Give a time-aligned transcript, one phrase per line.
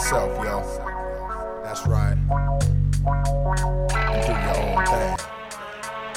[0.00, 1.62] yourself, yo.
[1.62, 2.16] That's right.
[4.24, 5.16] Do your own thing.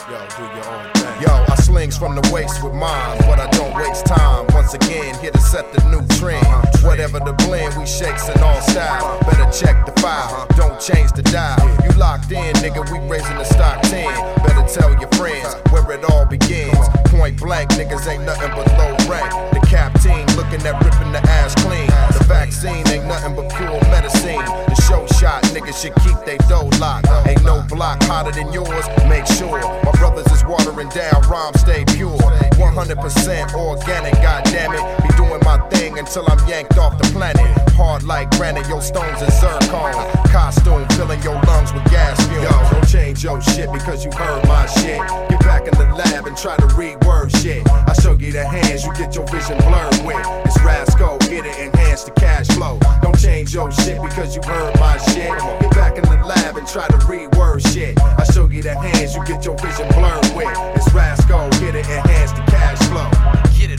[0.09, 1.21] Yo, do your own thing.
[1.21, 4.47] Yo, I slings from the waist with mine, but I don't waste time.
[4.53, 6.45] Once again, here to set the new trend.
[6.83, 9.19] Whatever the blend, we shakes in all style.
[9.21, 11.59] Better check the file, don't change the dial.
[11.83, 14.07] You locked in, nigga, we raising the stock 10.
[14.47, 16.87] Better tell your friends where it all begins.
[17.05, 19.29] Point blank, niggas ain't nothing but low rank.
[19.53, 21.92] The captain looking at ripping the ass clean.
[22.13, 24.43] The vaccine ain't nothing but pure medicine.
[24.69, 27.07] The show shot, niggas should keep they dough locked.
[27.27, 29.59] Ain't no block hotter than yours, make sure.
[29.83, 32.17] My brothers is watering down, rhymes stay pure.
[32.17, 34.83] 100% organic, goddammit.
[35.03, 37.45] Be doing my thing until I'm yanked off the planet.
[37.73, 39.93] Hard like granite, your stones is zircon.
[40.29, 42.43] Costume filling your lungs with gas fumes.
[42.43, 44.99] Yo, don't change your shit because you heard my shit.
[45.29, 47.67] Get back in the lab and try to reword shit.
[47.69, 50.25] I show you the hands, you get your vision blurred with.
[50.45, 51.73] It's Rasco, get it,
[52.05, 52.79] the cash flow.
[53.01, 55.29] Don't change your shit because you heard my shit.
[55.61, 57.99] Get back in the lab and try to reword shit.
[58.01, 60.57] I show you the hands, you get your vision blurred with.
[60.75, 63.32] It's Rasco, get it, enhance the cash flow.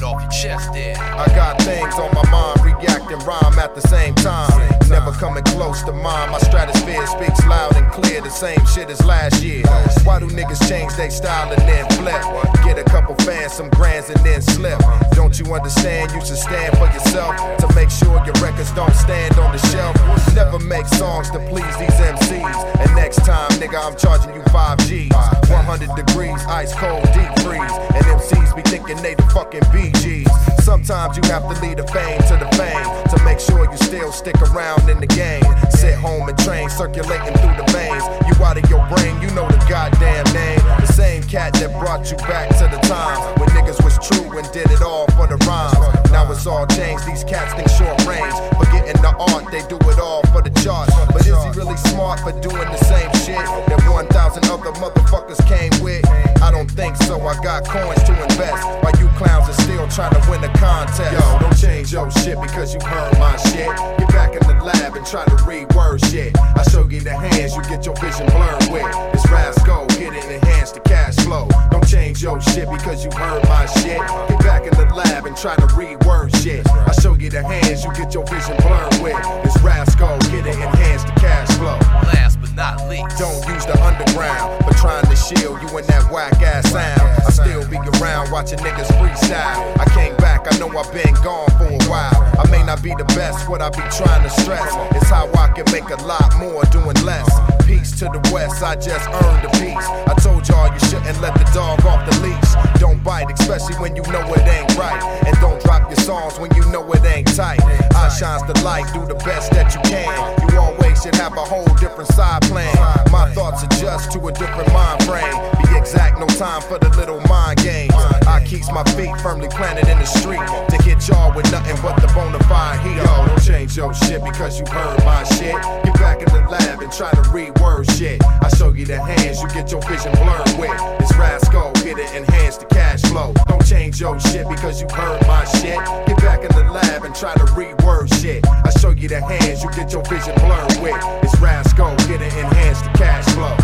[0.04, 0.96] Off your chest there.
[0.98, 4.52] I got things on my mind, reacting rhyme at the same time.
[4.88, 6.30] Never coming close to mine.
[6.30, 9.64] My stratosphere speaks loud and clear, the same shit as last year.
[10.04, 12.20] Why do niggas change their style and then flip?
[12.64, 14.78] Get a couple fans, some grands, and then slip.
[15.12, 16.12] Don't you understand?
[16.12, 19.96] You should stand for yourself to make sure your records don't stand on the shelf.
[20.34, 22.80] Never make songs to please these MCs.
[22.80, 25.12] And next time, nigga, I'm charging you 5 G's.
[25.48, 27.72] 100 degrees, ice cold, deep freeze.
[27.96, 29.62] And MCs be thinking they the fucking
[29.94, 30.62] BGs.
[30.62, 34.12] Sometimes you have to lead the fame to the fame to make sure you still
[34.12, 35.44] stick around in the game.
[35.70, 38.02] Sit home and train, circulating through the veins.
[38.26, 40.60] You out of your brain, you know the goddamn name.
[40.80, 44.50] The same cat that brought you back to the time when niggas was true and
[44.52, 45.76] did it all for the rhymes.
[46.10, 48.34] Now it's all changed, these cats think short range.
[48.56, 50.94] Forgetting the art, they do it all for the charts.
[51.12, 55.72] But is he really smart for doing the same shit that 1,000 other motherfuckers came
[55.82, 56.04] with?
[56.40, 58.64] I don't think so, I got coins to invest.
[58.82, 61.12] While you clowns are still trying to win the contest.
[61.12, 63.68] Yo, don't change your shit because you heard my shit.
[63.98, 66.36] Get back in the lab and try to reword shit.
[66.38, 68.86] I show you the hands, you get your vision blurred with.
[69.14, 71.48] It's Rasco, get it, enhance the cash flow.
[71.70, 74.00] Don't change your shit because you heard my shit.
[74.28, 76.66] Get back in the lab and try to reword shit.
[76.70, 79.16] I show you the hands, you get your vision blurred with.
[79.44, 81.78] It's Rasco, get it, enhance the cash flow.
[82.14, 83.18] Last not least.
[83.18, 87.02] Don't use the underground, but trying to shield you in that whack ass sound.
[87.26, 89.78] I still be around watching niggas freestyle.
[89.78, 92.22] I came back, I know I've been gone for a while.
[92.38, 95.48] I may not be the best, what I be trying to stress is how I
[95.52, 97.28] can make a lot more doing less.
[97.66, 99.86] Peace to the west, I just earned a piece.
[100.06, 102.80] I told y'all you shouldn't let the dog off the leash.
[102.80, 105.02] Don't bite, especially when you know it ain't right.
[105.26, 107.60] And don't drop your songs when you know it ain't tight.
[107.94, 110.06] I shines the light, do the best that you can.
[110.52, 112.74] You always should have a whole different side plan.
[113.10, 115.34] My thoughts adjust to a different mind frame.
[115.62, 117.92] Be exact, no time for the little mind games.
[118.26, 122.00] I keeps my feet firmly planted in the street to hit y'all with nothing but
[122.00, 122.96] the bona fide heat.
[122.96, 125.54] Yo, don't change your shit because you heard my shit.
[125.84, 128.22] Get back in the lab and try to reword shit.
[128.24, 130.74] I show you the hands, you get your vision blurred with.
[131.00, 133.32] It's Rasco, get it, enhance the cash flow.
[133.48, 135.78] Don't change your shit because you heard my shit.
[136.06, 138.44] Get back in the lab and try to reword shit.
[138.46, 140.96] I show you the hands, you get your vision blurred with.
[141.22, 143.56] It's Rasco, get it, enhance the cash flow.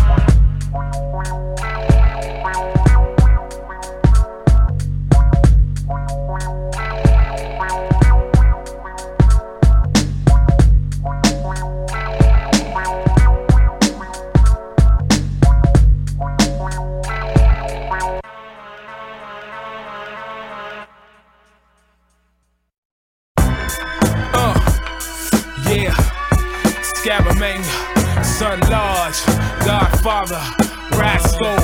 [24.33, 24.55] Uh,
[25.69, 25.93] yeah.
[26.95, 27.90] Scaramanga,
[28.41, 29.23] Son Large,
[29.63, 30.41] Godfather,
[30.97, 31.59] Rascal,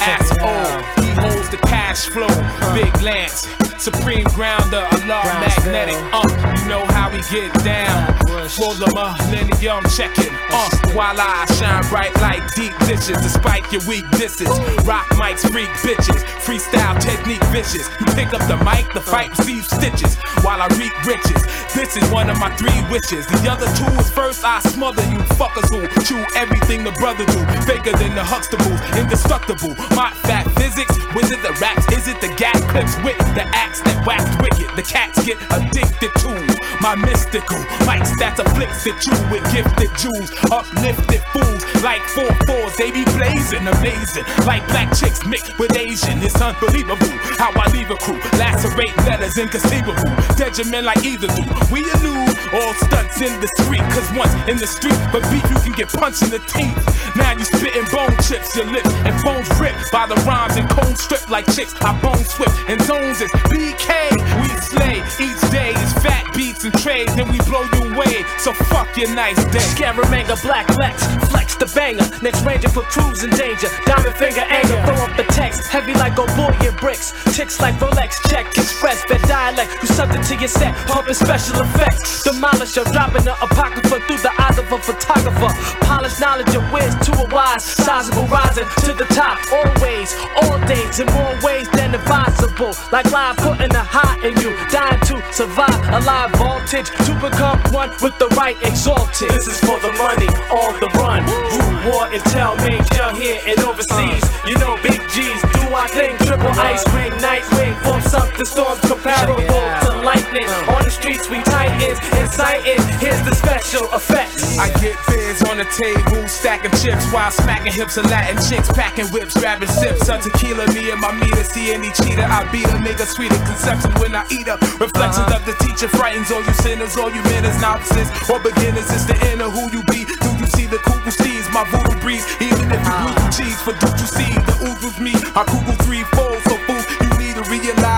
[0.00, 1.04] Asshole.
[1.04, 2.26] He holds the cash flow.
[2.72, 3.46] Big Lance,
[3.80, 5.96] Supreme Grounder, Alarm Magnetic.
[6.12, 6.26] Uh,
[6.58, 8.14] you know how we get down.
[8.46, 10.32] For the millennium checking.
[10.50, 14.48] Uh, while I shine bright like deep dishes, despite your weak disses.
[14.86, 16.22] Rock mics, freak bitches.
[16.46, 17.90] Freestyle technique vicious.
[17.98, 20.14] You pick up the mic, the fight receives stitches.
[20.46, 21.42] While I reap riches.
[21.74, 23.26] This is one of my three wishes.
[23.26, 27.40] The other two is first I smother you fuckers who chew everything the brother do.
[27.66, 29.74] Faker than the Huxtables, indestructible.
[29.94, 31.90] My fat physics, was it the raps?
[31.92, 33.65] Is it the gas clips with the ass?
[33.66, 34.70] Acts that wax wicked.
[34.78, 36.30] The cats get addicted to
[36.78, 42.76] my mystical mics that's afflicted you with gifted jewels, uplifted fools like four fours.
[42.78, 46.22] They be blazing, amazing, like black chicks mixed with Asian.
[46.22, 47.10] It's unbelievable
[47.40, 50.14] how I leave a crew, lacerate letters inconceivable.
[50.38, 51.44] Detriment like either do.
[51.72, 55.58] We elude all stunts in the street, cause once in the street, but beef you
[55.66, 56.76] can get punched in the teeth.
[57.16, 60.98] Now you spitting bone chips, your lips and phones ripped by the rhymes and cold
[60.98, 61.74] strip like chicks.
[61.80, 64.12] I bone swift and zones is BK.
[64.42, 68.24] We slay each day is fat beats and trades, then we blow you away.
[68.38, 69.64] So fuck your nice day.
[69.72, 72.04] Scaramanga, black Lex, flex the banger.
[72.20, 73.68] Next ranger for crews in danger.
[73.86, 75.68] Diamond finger anger, throw up the text.
[75.68, 77.14] Heavy like Oboyan bricks.
[77.34, 79.02] Ticks like Rolex, check express.
[79.04, 80.74] Fed dialect, you something to your set.
[80.86, 82.28] Pumping special effects.
[82.28, 85.50] Demolisher, dropping the apocrypha through the eyes of a photographer.
[85.80, 87.64] Polished knowledge of whiz to a wise.
[87.64, 89.40] Sizable rising to the top.
[89.48, 90.12] Always,
[90.42, 92.72] all days, in more ways than advisable.
[92.92, 94.50] Like live putting a high in you.
[94.74, 95.78] Dying to survive.
[95.94, 99.30] Alive voltage to become one with the right exalted.
[99.30, 101.22] This is for the money, on the run.
[101.54, 104.24] Root war intel major here and overseas.
[104.26, 104.50] Uh.
[104.50, 106.70] You know, big G's do I think triple uh.
[106.70, 110.50] ice cream, nightwing, form something storms comparable to lightning.
[110.50, 110.74] Uh.
[110.74, 112.82] On the streets we titans, inciting.
[112.98, 114.58] Here's the special effects.
[114.58, 114.98] I get
[115.36, 119.68] bids on the table, stacking chips while smacking hips of Latin chicks, packing whips, grabbing
[119.68, 120.66] sips of tequila.
[120.72, 122.22] Me and my meter, see any cheater.
[122.22, 124.60] I beat a nigga sweeter conception when I eat up.
[124.80, 128.90] Reflections of the teacher frightens all you sinners, all you miners, novices, or beginners.
[128.90, 130.04] It's the inner who you be.
[130.04, 131.48] Do you see the cuckoo seeds?
[131.52, 132.24] My voodoo breeze.
[132.40, 135.12] Even if you gluten cheese, for do you see the ooze with me?
[135.34, 136.55] I Google three fold, so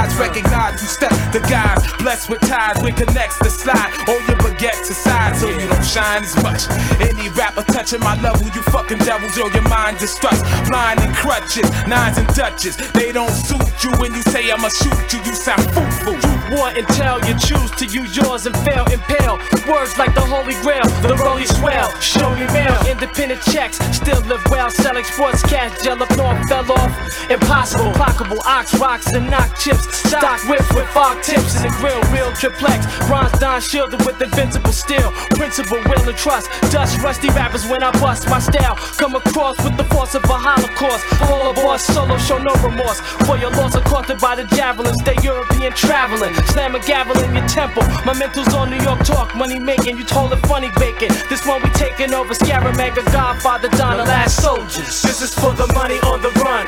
[0.08, 3.92] realize, recognize you step the guys, blessed with ties, when connects the slide.
[4.08, 6.68] All your baguettes aside, so you don't shine as much.
[7.00, 10.42] Any rapper touching my level, you fucking devils, yo, your mind destructs.
[10.68, 15.12] Blind and crutches, nines and dutches, they don't suit you when you say I'ma shoot
[15.12, 16.37] you, you sound foo-foo.
[16.50, 19.36] Want intel, you choose to use yours and fail, impale.
[19.68, 21.90] Words like the Holy Grail, the Rolly Swell.
[22.00, 26.72] Show me mail, independent checks, still live well, selling sports cash, gel up north, fell
[26.72, 26.90] off.
[27.30, 29.84] Impossible, pockable, ox rocks and knock chips.
[30.08, 32.86] Stock whips with fog tips and the grill, real triplex.
[33.06, 35.12] Bronze Don shielded with invincible steel.
[35.36, 36.48] Principle, will and trust.
[36.72, 38.76] Dust rusty rappers when I bust my style.
[38.96, 41.04] Come across with the force of a holocaust.
[41.28, 43.00] All aboard, solo, show no remorse.
[43.28, 44.96] For your loss, accosted by the javelins.
[45.04, 46.37] They European traveling.
[46.46, 47.82] Slam a gavel in your temple.
[48.04, 49.98] My mental's on New York talk, money making.
[49.98, 51.08] You told it funny bacon.
[51.28, 52.34] This one we taking over.
[52.34, 55.02] Scaramanga, Godfather, Don, the last soldiers.
[55.02, 56.66] This is for the money on the run.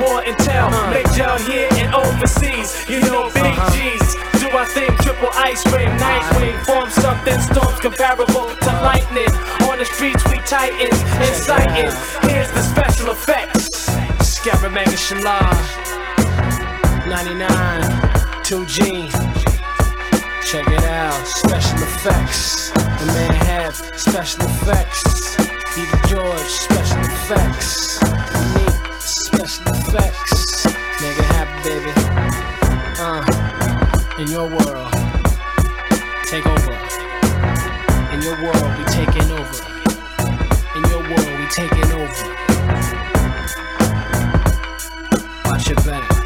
[0.00, 0.70] War intel.
[0.90, 2.88] Make jail here and overseas.
[2.88, 3.70] You know, big uh-huh.
[3.74, 4.30] G's.
[4.40, 9.30] Do I think triple ice cream, nightwing, form something storms comparable to lightning?
[9.68, 11.92] On the streets we titans, inciting.
[12.28, 13.90] Here's the special effects.
[14.40, 15.52] Scaramanga Shallah,
[17.06, 18.09] 99,
[18.50, 18.82] 2G.
[20.42, 22.70] Check it out, special effects.
[22.72, 25.36] The man have special effects.
[25.72, 28.02] Peter George, special effects.
[28.56, 28.66] Me,
[28.98, 30.66] special effects.
[31.00, 31.92] Make it happen, baby.
[32.98, 33.22] Uh,
[34.18, 34.90] in your world,
[36.24, 36.74] take over.
[38.12, 39.62] In your world, we taking over.
[40.74, 42.26] In your world, we taking over.
[45.44, 46.19] Watch your back.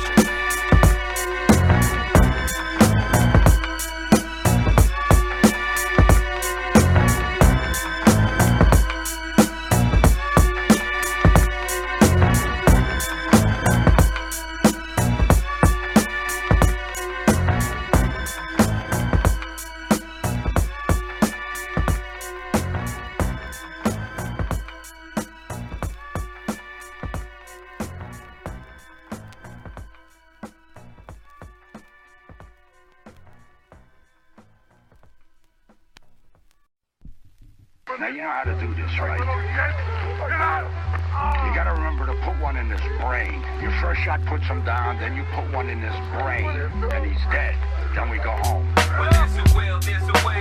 [44.05, 46.45] Shot puts him down, then you put one in his brain,
[46.93, 47.57] and he's dead.
[47.95, 48.71] Then we go home.
[48.77, 50.34] Well, there's a will, there's a way,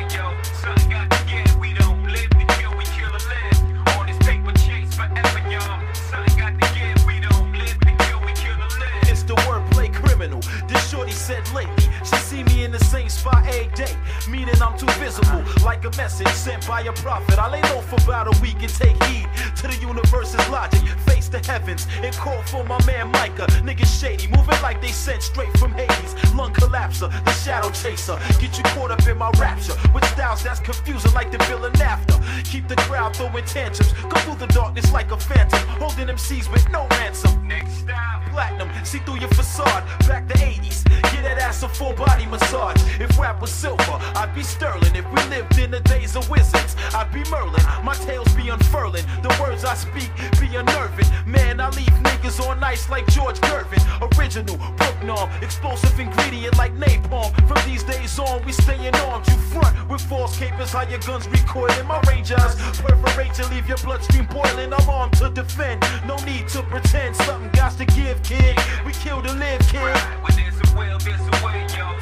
[14.28, 15.44] meaning I'm too visible.
[15.64, 17.38] Like a message sent by a prophet.
[17.40, 19.28] I lay low for about a week and take heed
[19.58, 20.82] to the universe's logic.
[21.06, 23.48] Face the heavens and call for my man Micah.
[23.64, 26.14] Niggas shady, moving like they sent straight from Hades.
[26.34, 28.18] Lung collapser, the shadow chaser.
[28.40, 31.82] Get you caught up in my rapture with styles that's confusing like the bill and
[31.82, 32.16] after.
[32.44, 33.94] Keep the crowd throwing tantrums.
[33.94, 35.60] Go through the darkness like a phantom.
[35.80, 37.48] Holding MCs with no ransom.
[37.48, 38.24] Next stop.
[38.32, 39.84] Platinum, see through your facade.
[40.08, 42.82] Back the 80s, get that ass a full body massage.
[43.00, 44.96] If rap was silver, I'd be sterling.
[44.96, 47.64] If we lived in the days of wizards, I'd be Merlin.
[47.84, 49.06] My tales be unfurling.
[49.22, 51.08] The words I speak be unnerving.
[51.26, 53.82] Man, I leave niggas on ice like George Gervin.
[54.18, 57.32] Original, Brooknorm, explosive ingredient like napalm.
[57.48, 59.28] From these days on, we staying armed.
[59.28, 61.88] You front with false capers, how your guns recoiling.
[61.88, 64.74] My rangers perforate to leave your bloodstream boiling.
[64.74, 65.84] I'm armed to defend.
[66.06, 68.58] No need to pretend something got to give, kid.
[68.86, 69.98] We kill to live, kid.
[70.22, 71.94] When there's a will, there's a way, yo.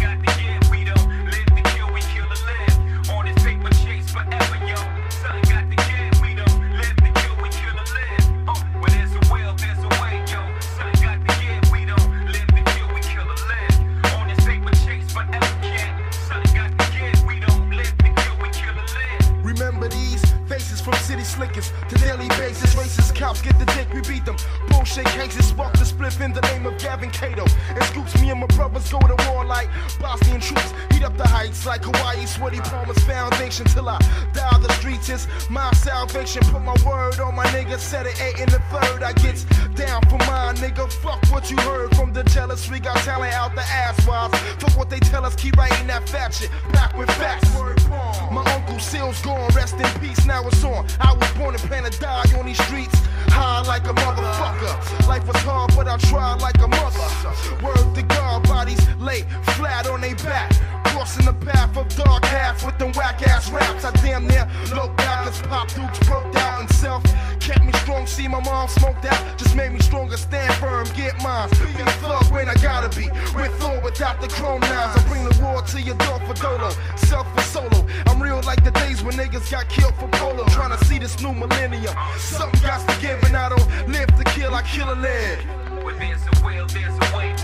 [0.00, 0.69] Got the gift.
[4.10, 4.59] Forever,
[21.48, 22.74] to daily basis.
[22.74, 24.36] Racist cops get the dick, we beat them.
[24.68, 27.46] Bullshit cases, spark the spliff in the name of Gavin Cato.
[27.68, 29.68] And scoops me and my brothers go to war like
[29.98, 30.74] Bosnian troops.
[30.92, 33.98] Heat up the heights like Hawaii, sweaty Palmer's foundation till I
[34.34, 34.58] die.
[34.60, 36.42] The streets is my salvation.
[36.42, 39.02] Put my word on my nigga, said it eight in the third.
[39.02, 39.44] I gets
[39.74, 40.92] down for mine, nigga.
[40.92, 42.70] Fuck what you heard from the jealous.
[42.70, 44.30] We got talent out the ass wise.
[44.60, 46.50] Fuck what they tell us, keep writing that fat shit.
[46.72, 47.48] Back with facts.
[48.30, 50.86] My uncle Seal's gone, rest in peace, now it's on.
[51.00, 52.98] I was born and plan to die on these streets.
[53.28, 55.06] High like a motherfucker.
[55.06, 57.64] Life was hard, but I tried like a mother.
[57.64, 59.22] Word to God, bodies lay
[59.54, 60.52] flat on their back.
[60.86, 63.84] Crossing the path of dark half with them whack ass raps.
[63.84, 67.02] I damn near low out cause Pop Dukes broke out self
[67.40, 69.38] Kept me strong, see my mom smoked out.
[69.38, 71.48] Just made me stronger, stand firm, get mine.
[71.50, 73.08] Be a thug when I gotta be.
[73.34, 74.96] With or without the chrome nines.
[74.96, 76.70] I bring the war to your door for dolo.
[76.96, 77.86] Self for solo.
[78.06, 80.44] I'm real like the days when niggas got killed for polo.
[80.48, 81.94] Trying to see this new millennium.
[82.18, 85.84] Something got to give, and I don't live to kill, I kill a live.
[85.84, 87.34] When there's a will, there's a way,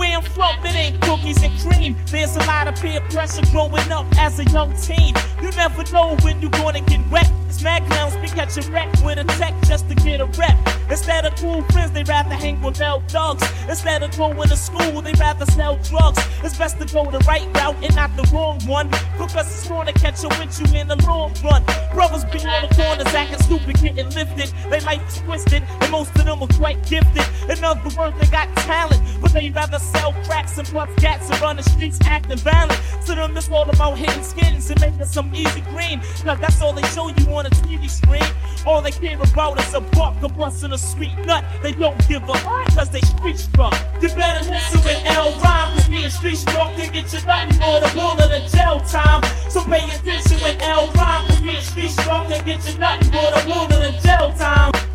[0.00, 1.96] The way I'm it ain't cookies and cream.
[2.06, 5.14] There's a lot of peer pressure growing up as a young teen.
[5.42, 7.30] You never know when you're gonna get wet.
[7.62, 10.56] Mad clowns be catching wreck with a tech just to get a rep.
[10.88, 13.42] Instead of cool friends, they rather hang with bell thugs.
[13.68, 16.18] Instead of going to school, they rather sell drugs.
[16.42, 18.88] It's best to go the right route and not the wrong one.
[19.18, 21.62] Because it's gonna catch up with you in the long run.
[21.92, 24.52] Brothers be on the corners acting stupid, getting lifted.
[24.70, 27.26] They life is twisted, and most of them are quite gifted.
[27.50, 31.40] In other words, they got talent, but they rather sell cracks and puff cats and
[31.40, 32.80] run the streets acting violent.
[33.06, 36.00] To them, it's all about hitting skins and making some easy green.
[36.24, 38.22] Cause that's all they show you on a TV screen.
[38.66, 41.44] All they care about is a buck, a bus, and a sweet nut.
[41.62, 43.74] They don't give a cause they street struck.
[44.00, 47.80] You better listen with L rhyme, cause being street struck can get you nothing more
[47.80, 49.22] the bullet of jail time.
[49.48, 53.30] So pay attention with L rhyme, cause being street struck can get you nothing more
[53.30, 54.89] the bullet of jail time.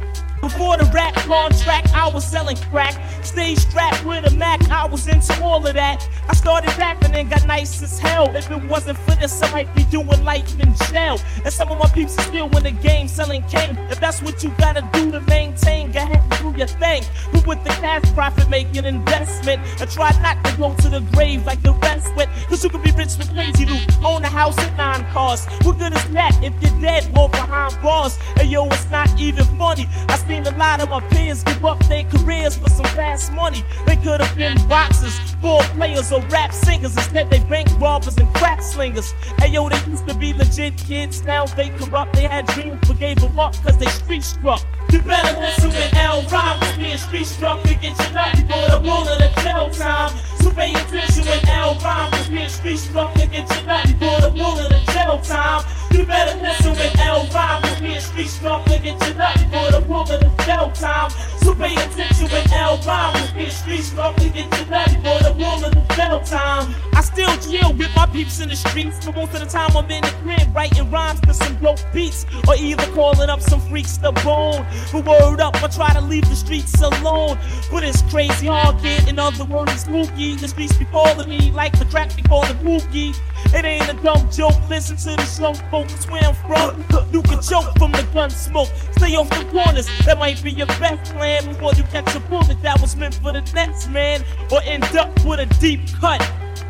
[0.45, 2.93] Before the rap contract, I was selling crack.
[3.25, 6.07] Stay strapped with a Mac, I was into all of that.
[6.29, 8.29] I started rapping and got nice as hell.
[8.35, 11.19] If it wasn't for this, I might be doing life in jail.
[11.43, 13.75] And some of my peeps are still in the game selling cane.
[13.89, 17.03] If that's what you gotta do to maintain, go ahead and do your thing.
[17.33, 19.63] But with the cash profit, make an investment.
[19.81, 22.29] And try not to go to the grave like the rest went.
[22.49, 25.47] Cause you can be rich with crazy loot, own a house and nine cars.
[25.63, 28.19] What good is that if you're dead or behind bars?
[28.39, 29.87] And yo, it's not even funny.
[30.07, 33.63] I seen a lot of my peers give up their careers for some fast money.
[33.85, 36.95] They could have been boxers, ball players, or rap singers.
[36.95, 39.13] Instead, they bank robbers and crack slingers.
[39.39, 41.23] Hey yo, they used to be legit kids.
[41.23, 42.13] Now they corrupt.
[42.13, 44.61] They had dreams but gave them up cause they street struck.
[44.91, 46.59] You better listen with L rhyme.
[46.59, 50.11] Cause being street struck can get you nothing for the bullet of the jail time.
[50.41, 52.11] So pay attention with L rhyme.
[52.11, 55.63] Cause being street struck can get you nothing for the bullet of the jail time.
[55.91, 57.61] You better listen with L rhyme.
[57.61, 61.09] Cause being street struck can get you nothing for the bullet of shell time.
[61.41, 63.37] So pay attention L rhyme.
[63.37, 65.33] Get streets rough to get you ready for the
[65.65, 66.73] of the bell time.
[66.93, 69.89] I still chill with my peeps in the streets, but most of the time I'm
[69.91, 73.97] in the crib writing rhymes to some dope beats, or either calling up some freaks
[73.97, 74.65] to bone.
[74.91, 77.37] But word up, I try to leave the streets alone.
[77.71, 79.07] But it's crazy hard, kid.
[79.07, 80.35] In other words, it's spooky.
[80.35, 83.15] The streets be calling me like the crack be calling Mookie.
[83.53, 84.55] It ain't a dumb joke.
[84.69, 86.83] Listen to the slow focus where I'm from.
[87.13, 88.69] You can choke from the gun smoke.
[88.97, 89.87] Stay off the corners.
[90.05, 93.31] That might be your best plan before you catch a bullet that was meant for
[93.31, 96.21] the next man, or end up with a deep cut.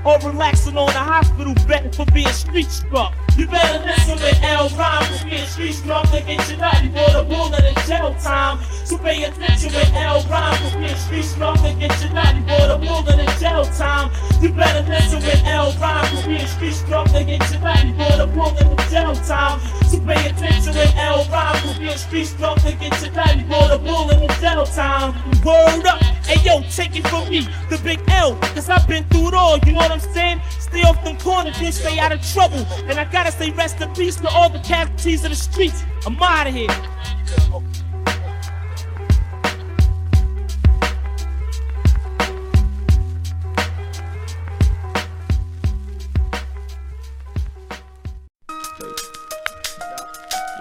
[0.06, 3.14] Or relaxing on a hospital bed for being street struck.
[3.38, 7.12] You better listen to L rhyme for being street struck to get you nutty for
[7.12, 8.64] the bull of the jail time.
[8.86, 12.68] So pay attention with L rhyme for being street struck to get you nutty for
[12.68, 14.12] the bull of the jail time.
[14.42, 18.18] You better listen with L rhyme for being street struck to get you nutty for
[18.18, 19.60] the bull of the jail time.
[19.90, 23.68] So pay attention with L rhyme for being street struck to get you nutty for
[23.68, 25.14] the bull of the jail time.
[25.44, 29.28] Word up, hey yo, take it from me, the big L, cause I've been through
[29.30, 30.42] it all, you what I'm saying?
[30.60, 32.66] Stay off them corners, you stay out of trouble.
[32.90, 35.84] And I gotta say rest in peace to all the casualties of the streets.
[36.06, 36.70] I'm out of here.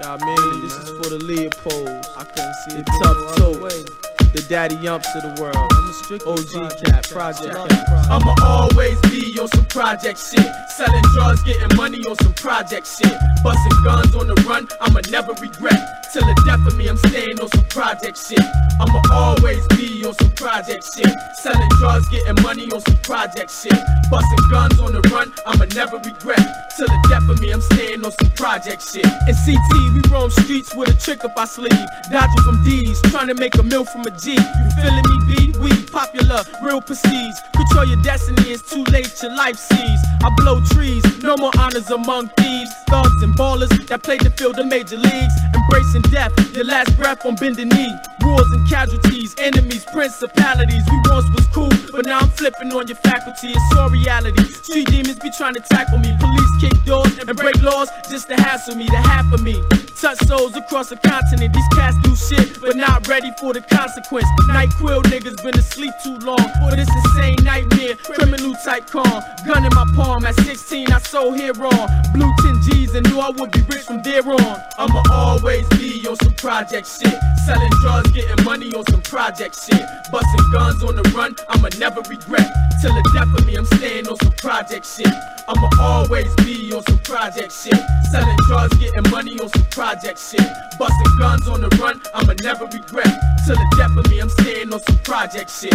[0.03, 2.09] Y'all mean this is for the Leopolds.
[2.17, 4.04] I couldn't see the tough toes.
[4.35, 5.55] The daddy yumps of the world.
[5.55, 8.11] I'm a strict OG cat, project cat.
[8.11, 10.43] I'ma always be on some project shit.
[10.75, 13.15] Selling drugs, getting money on some project shit.
[13.45, 15.79] Busting guns on the run, I'ma never regret.
[16.13, 18.43] Till the death of me, I'm staying on some project shit.
[18.83, 21.15] I'ma always be on some project shit.
[21.39, 23.79] Selling drugs, getting money on some project shit.
[24.11, 26.43] Busting guns on the run, I'ma never regret.
[26.75, 29.07] Till the death of me, I'm staying on some project shit.
[29.31, 31.87] In CT, we roam streets with a trick up our sleeve.
[32.11, 34.24] Dodging from D's, trying to make a meal from a G.
[34.27, 34.41] You
[34.81, 35.59] feeling me, B?
[35.61, 37.37] We popular, real prestige.
[37.55, 40.01] Control your destiny, it's too late, your life sees.
[40.25, 42.71] I blow trees, no more honors among thieves.
[42.89, 45.35] Thugs and ballers that play the field of major leagues.
[45.55, 47.95] Embracing death, your last breath on bending knee.
[48.23, 50.83] Wars and casualties, enemies, principalities.
[50.91, 53.49] We once was cool, but now I'm flipping on your faculty.
[53.49, 54.43] It's all reality.
[54.45, 56.17] Street demons be trying to tackle me.
[56.19, 59.61] Police kick doors and break laws just to hassle me, the half of me.
[60.05, 61.55] Touch souls across the continent.
[61.55, 64.27] These cats do shit, but not ready for the consequence.
[64.51, 67.97] NyQuil niggas been asleep too long for this insane nightmare.
[68.05, 70.27] Criminal type calm, gun in my palm.
[70.27, 73.85] At 16, I sold here on blue 10 G's and knew I would be rich
[73.85, 74.57] from there on.
[74.77, 77.17] I'ma always be on some project shit.
[77.47, 79.81] Selling drugs, getting money on some project shit.
[80.13, 82.53] Busting guns on the run, I'ma never regret.
[82.83, 85.09] Till the death of me, I'm staying on some project shit.
[85.49, 87.81] I'ma always be on some project shit.
[88.13, 90.41] Selling drugs, getting money on some project shit.
[90.79, 93.07] Busting guns on the run, I'ma never regret.
[93.47, 95.75] Till the death of me, I'm staying on some project shit.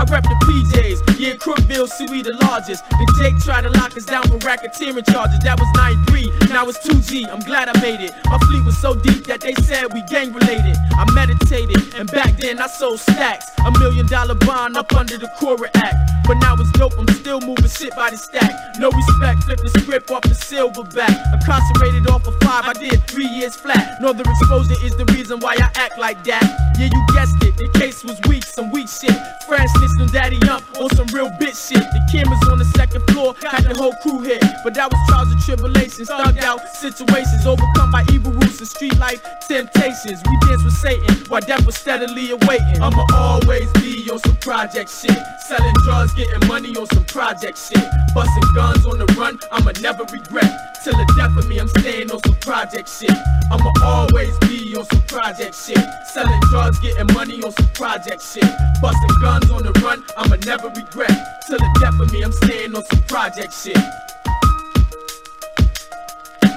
[0.00, 2.88] I rep the PJs, yeah, Crookville, see we the largest.
[2.88, 5.38] Then Jake tried to lock us down for racketeering charges.
[5.40, 7.28] That was 9-3, now it's 2G.
[7.28, 8.12] I'm glad I made it.
[8.24, 10.74] My fleet was so deep that they said we gang related.
[10.96, 13.44] I meditated, and back then I sold stacks.
[13.66, 15.96] A million dollar bond up under the Cora Act.
[16.24, 18.78] But now it's dope, I'm still moving shit by the stack.
[18.78, 21.12] No respect, flip the script off the silverback.
[21.34, 24.00] Incarcerated off of five, I did three years flat.
[24.00, 26.46] Northern exposure is the reason why I act like that.
[26.78, 29.12] Yeah, you guessed it, the case was weak, some weak shit.
[29.46, 31.80] Friends on daddy up on some real bitch shit.
[31.80, 34.42] The cameras on the second floor had the whole crew hit.
[34.62, 38.96] But that was trials and tribulations, thugged out situations, overcome by evil roots and street
[38.98, 40.22] life temptations.
[40.28, 42.82] We dance with Satan while death was steadily awaiting.
[42.82, 45.18] I'ma always be on some project shit.
[45.46, 47.84] Selling drugs, getting money on some project shit.
[48.14, 50.50] Busting guns on the run, I'ma never regret.
[50.84, 53.12] Till the death of me, I'm staying on some project shit.
[53.52, 55.78] I'ma always be on some project shit.
[56.14, 58.48] Selling drugs, getting money on some project shit.
[58.80, 61.10] Busting guns on the run, I'ma never regret.
[61.46, 63.76] Till the death of me, I'm staying on some project shit.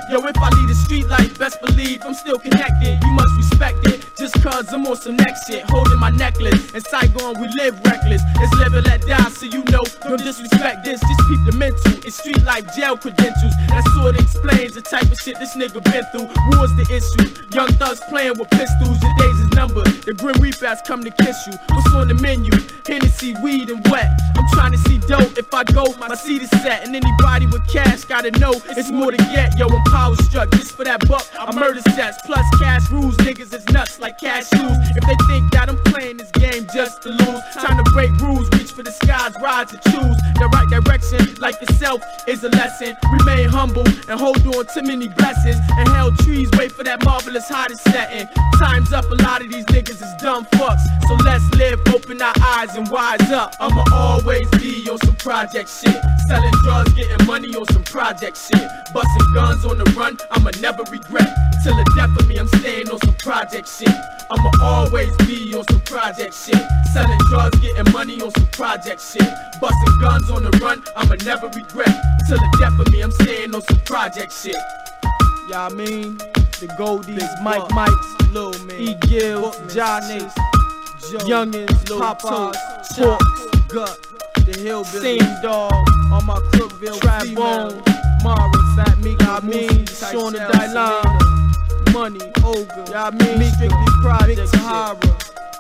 [0.10, 3.02] Yo, if I lead a street life, best believe I'm still connected.
[3.02, 5.64] You must respect it, just cause I'm on some next shit.
[5.70, 6.74] Holding my necklace.
[6.74, 8.22] In Saigon, we live reckless.
[8.40, 11.00] It's live and let die, so you know, don't disrespect this.
[11.00, 11.94] Just keep the mental.
[12.06, 13.54] It's street life jail credentials.
[13.70, 16.30] That sort of explains the type of shit this nigga been through.
[16.54, 17.28] War's the issue.
[17.56, 19.02] Young thugs playing with pistols.
[19.02, 19.88] Your days is numbered.
[20.06, 21.54] The grim reapers come to kiss you.
[21.70, 22.52] What's on the menu?
[22.86, 24.10] Hennessy, weed, and wet.
[24.36, 25.38] I'm trying to see dope.
[25.38, 26.86] If I go, my seat is set.
[26.86, 29.58] And anybody with cash gotta know it's more to get.
[29.58, 31.26] Yo, I'm power struck just for that buck.
[31.40, 33.18] I murder sets plus cash rules.
[33.18, 34.78] Niggas is nuts like cashews.
[34.98, 37.42] If they think that I'm playing this game just to lose.
[37.56, 41.36] Time to break rules, reach for the skies, rise to choose the right direction.
[41.40, 42.98] Like yourself is a lesson.
[43.20, 45.56] Remain humble and hold on to many blessings.
[45.78, 48.28] And held trees, wait for that marvelous hottest setting.
[48.60, 50.84] Time's up, a lot of these niggas is dumb fucks.
[51.08, 53.56] So let's live, open our eyes and wise up.
[53.62, 55.96] I'ma always be on some project shit.
[56.28, 58.68] Selling drugs, getting money on some project shit.
[58.94, 61.32] Busting guns on the run, I'ma never regret.
[61.64, 63.93] Till the death of me, I'm staying on some project shit.
[64.30, 66.62] I'ma always be on some project shit.
[66.94, 69.30] Selling drugs, getting money on some project shit.
[69.62, 71.94] Busting guns on the run, I'ma never regret.
[72.28, 74.56] Till the death of me, I'm staying on some project shit.
[75.50, 76.18] Yeah, I mean,
[76.60, 80.22] the Goldies, Mike Mikes, Lil Man, E Gills, Johnny,
[81.28, 82.58] Youngins, Papas,
[82.98, 84.00] Hawks, Gut,
[84.46, 85.74] the Hillbillies, Same Dog,
[86.12, 87.84] on my Crookville, Trap Bone,
[88.24, 91.43] Mara, Fat Meek, I mean, Shauna Dylan,
[91.94, 94.98] Money, Ogre, I mean, Strictly Project, Sahara,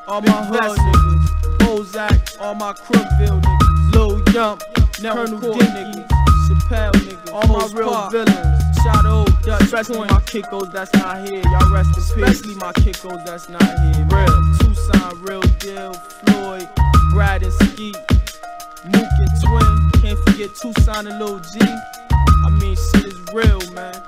[0.07, 4.63] all my hood niggas, Bozak, all my Crookville niggas, Lil Yump,
[4.99, 6.07] Colonel Dick niggas,
[6.49, 8.63] Chappelle niggas, all my real villains.
[8.81, 11.39] Shout out, Dutch especially my kickos that's not here.
[11.43, 12.09] Y'all rest in peace.
[12.09, 14.07] Especially my kickos that's not here.
[14.09, 15.93] Real, Tucson, real deal.
[15.93, 16.67] Floyd,
[17.13, 17.95] Brad and Skeet,
[18.85, 20.01] Mook and Twin.
[20.01, 21.59] Can't forget Tucson and Lil G.
[21.61, 24.01] I mean, shit is real, man.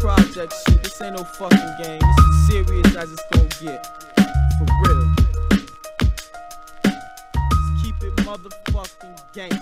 [0.00, 0.82] Project shit.
[0.82, 2.00] This ain't no fucking game.
[2.00, 3.86] This is serious as it's gonna get.
[4.56, 5.14] For real.
[6.84, 9.60] Let's keep it motherfucking gangster.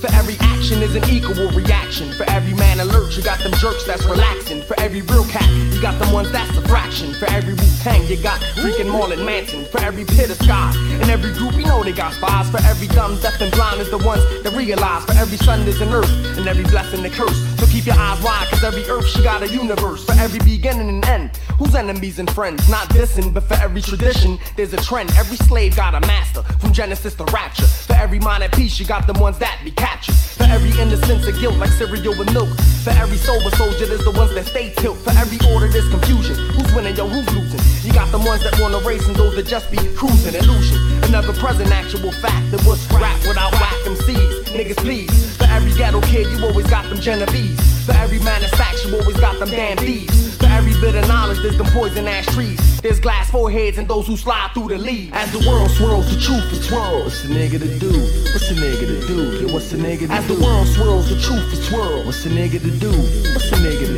[0.00, 2.12] For every action is an equal reaction.
[2.14, 4.62] For every man alert, you got them jerks that's relaxing.
[4.62, 7.14] For every real cat, you got them ones that's a fraction.
[7.14, 9.64] For every Wu Tang, you got freaking Marilyn Manson.
[9.66, 12.50] For every pit of sky, and every group, you know they got spies.
[12.50, 15.04] For every dumb, deaf, and blind is the ones that realize.
[15.04, 17.38] For every sun is an earth, and every blessing a curse.
[17.60, 20.04] So keep your eyes wide, cause every earth she got a universe.
[20.04, 22.68] For every beginning and end, who's enemies and friends?
[22.68, 25.10] Not dissing, but for every tradition, there's a trend.
[25.12, 27.66] Every slave got a master, from Genesis to Rapture.
[27.66, 30.16] For every mind at peace, you got them ones that be captured.
[30.16, 32.48] For every innocence of guilt, like cereal with milk.
[32.82, 34.98] For every sober soldier, there's the ones that stay tilt.
[35.04, 36.36] For every order, there's confusion.
[36.56, 37.60] Who's winning, yo, who's losing?
[37.84, 40.34] You got the ones that wanna race and those that just be cruising.
[40.34, 44.48] Illusion, another present actual fact that was rap without whack MCs.
[44.56, 45.36] Niggas, please.
[45.36, 47.60] For every ghetto kid, you always got them Genovese.
[47.84, 50.27] For every man manufacturer, you always got them damn thieves.
[50.58, 52.58] Every bit of knowledge, there's them poison ash trees.
[52.80, 55.12] There's glass foreheads and those who slide through the leaves.
[55.14, 57.04] As the world swirls, the truth is swirled.
[57.04, 57.92] What's the nigga to do?
[58.34, 59.46] What's the nigga to do?
[59.46, 60.34] Yo, what's the nigga to As do?
[60.34, 62.06] the world swirls, the truth is swirled.
[62.06, 62.90] What's the nigga to do?
[62.90, 63.97] What's the nigga to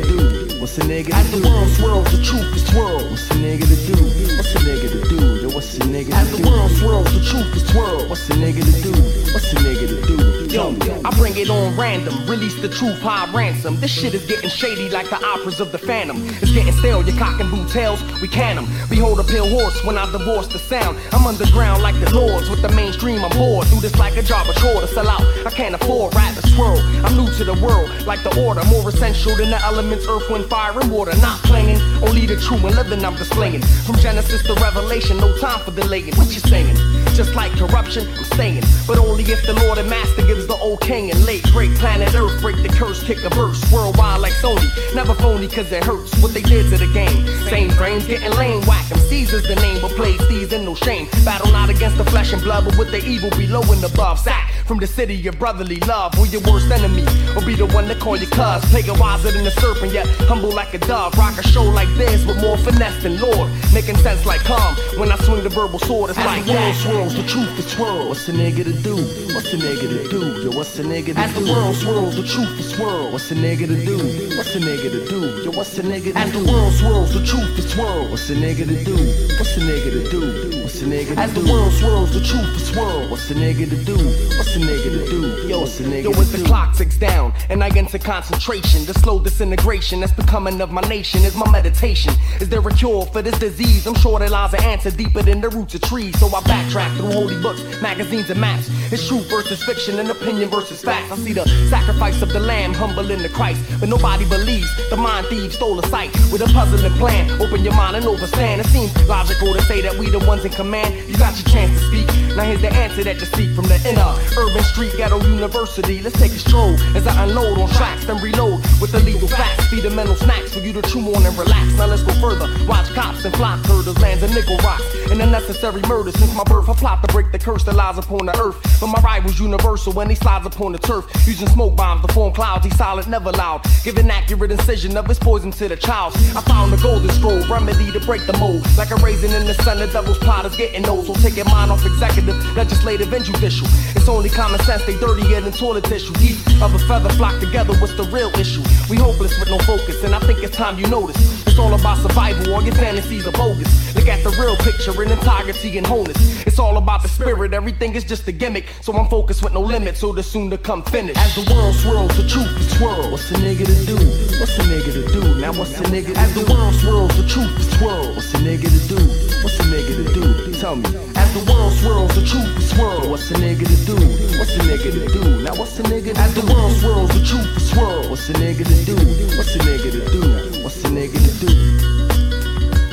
[0.71, 3.11] What's the nigga As the world swirls, the truth is swirled.
[3.11, 4.03] What's the nigga to do?
[4.37, 5.49] What's the nigga to do?
[5.49, 6.49] What's the nigga As to the do?
[6.49, 8.09] world swirls, the truth is swirled.
[8.09, 8.91] What's the nigga to do?
[9.33, 10.31] What's the nigga to do?
[10.47, 13.79] Yo, I bring it on random, release the truth high ransom.
[13.81, 16.17] This shit is getting shady like the operas of the Phantom.
[16.41, 18.67] It's getting stale, your cock and boot tails, we can 'em.
[18.89, 20.97] Behold a pale horse when I divorce the sound.
[21.11, 23.23] I'm underground like the lords with the mainstream.
[23.23, 25.23] I'm bored, do this like a job, a chore to sell out.
[25.45, 26.79] I can't afford rap to swirl.
[27.05, 30.49] I'm new to the world, like the order, more essential than the elements, earth, wind,
[30.49, 31.15] fire, and water.
[31.17, 33.61] Not playing, only the true and living I'm displaying.
[33.61, 36.13] From Genesis to Revelation, no time for delaying.
[36.15, 36.75] What you saying?
[37.15, 38.63] Just like corruption, I'm saying.
[38.87, 41.43] But only if the Lord and Master gives the okay and late.
[41.51, 43.59] Break planet Earth, break the curse, kick a verse.
[43.71, 46.15] Worldwide like Sony, never phony cause it hurts.
[46.21, 47.25] What they did to the game.
[47.49, 48.99] Same brains getting lame, whack 'em.
[49.09, 51.07] Caesar's the name, but plays these in no shame.
[51.25, 54.19] Battle not against the flesh and blood, but with the evil below and above.
[54.19, 56.17] Sack from the city of brotherly love.
[56.19, 57.03] Or your worst enemy,
[57.35, 58.63] or be the one that call you cuz.
[58.71, 61.17] Play it wiser than the serpent, yet humble like a dove.
[61.17, 63.49] Rock a show like this with more finesse than Lord.
[63.73, 66.09] Making sense like calm when I swing the verbal sword.
[66.09, 66.83] It's As like the world that.
[66.83, 68.09] swirls, the truth is swirled.
[68.09, 68.95] What's the nigga to do?
[69.33, 70.21] What's the nigga to do?
[70.43, 71.39] Yo, what's the nigga to As do?
[71.39, 73.13] As the world swirls, the truth is swirled.
[73.13, 73.97] What's the nigga to do?
[74.37, 75.43] What's the nigga to do?
[75.43, 78.11] Yo, what's the nigga to As the world swirls, the truth is swirled.
[78.11, 78.95] What's the nigga to do?
[79.37, 80.61] What's the nigga to do?
[80.61, 83.09] What's the nigga to As the world swirls, the truth is swirled.
[83.11, 83.95] What's the nigga to do?
[84.37, 85.47] What's the nigga to do?
[85.47, 88.85] Yo, what's the nigga Yo, to as the clock ticks down and I enter concentration,
[88.85, 92.13] the slow disintegration that's becoming of my nation is my meditation.
[92.39, 93.85] Is there a cure for this disease?
[93.85, 96.17] I'm sure there lies an answer deeper than the roots of trees.
[96.21, 98.69] So I backtrack through holy books, magazines, and maps.
[98.93, 101.11] It's truth versus fiction and opinion versus facts.
[101.11, 104.95] I see the sacrifice of the lamb humble in the Christ, but nobody believes the
[104.95, 107.29] mind thieves stole a sight with a puzzling plan.
[107.41, 108.61] Open your mind and understand.
[108.61, 110.95] It seems logical to say that we the ones in command.
[111.09, 112.07] You got your chance to speak.
[112.37, 116.01] Now here's the answer that you seek from the inner urban street ghetto university.
[116.01, 119.67] Let's take a stroll as I unload on tracks, then reload with illegal facts.
[119.67, 121.73] Feed the mental snacks for you to chew on and relax.
[121.77, 122.47] Now let's go further.
[122.67, 124.85] Watch cops and flock herders, lands and nickel rocks.
[125.09, 126.69] And unnecessary murder since my birth.
[126.69, 128.57] I plot to break the curse that lies upon the earth.
[128.79, 131.05] But my rival's universal when he slides upon the turf.
[131.27, 133.61] Using smoke bombs to form clouds, he's silent, never loud.
[133.83, 136.13] Giving accurate incision of his poison to the child.
[136.35, 138.65] I found the golden scroll, remedy to break the mold.
[138.77, 141.05] Like a raisin in the sun, the devil's plot is getting old.
[141.05, 143.67] So take your mind off executive, legislative, and judicial.
[143.95, 146.13] It's only common sense, they dirtier than toilet tissue.
[146.21, 148.63] Each of a feather flock together, what's the real issue?
[148.89, 151.17] We hopeless with no focus, and I think it's time you notice.
[151.45, 153.95] It's all about survival, all your fantasies are bogus.
[153.95, 156.45] Look at the real picture in integrity and wholeness.
[156.47, 158.65] It's all about the spirit, everything is just a gimmick.
[158.81, 161.17] So I'm focused with no limit, so the soon to come finish.
[161.17, 163.11] As the world swirls, the truth is swirl.
[163.11, 163.95] What's a nigga to do?
[164.39, 165.41] What's a nigga to do?
[165.41, 168.15] Now what's a nigga to As the world swirls, the truth is swirl.
[168.15, 169.03] What's a nigga to do?
[169.43, 170.50] What's a nigga to do?
[170.61, 170.85] Tell me.
[171.15, 173.09] As the world swirls, the truth is swirl.
[173.09, 173.95] What's a nigga to do?
[174.37, 175.41] What's a nigga to do?
[175.41, 178.07] Now what's a nigga to As the world swirls, the truth is swirl.
[178.11, 178.93] What's a nigga to do?
[179.37, 180.21] What's a nigga to do?
[180.61, 181.49] What's a nigga to do?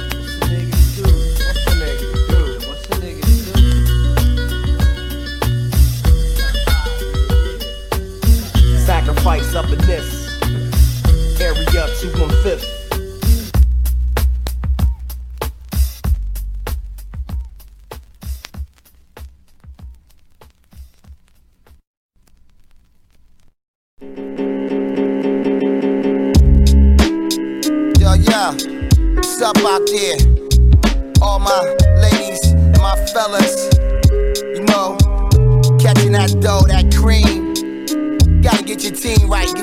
[0.09, 1.13] What's the nigga to do?
[1.45, 2.41] What's a nigga to do?
[2.71, 3.53] What's a nigga to
[8.73, 8.79] do?
[8.87, 10.09] Sacrifice up in this
[11.39, 12.57] area 215.
[12.57, 12.78] Yo,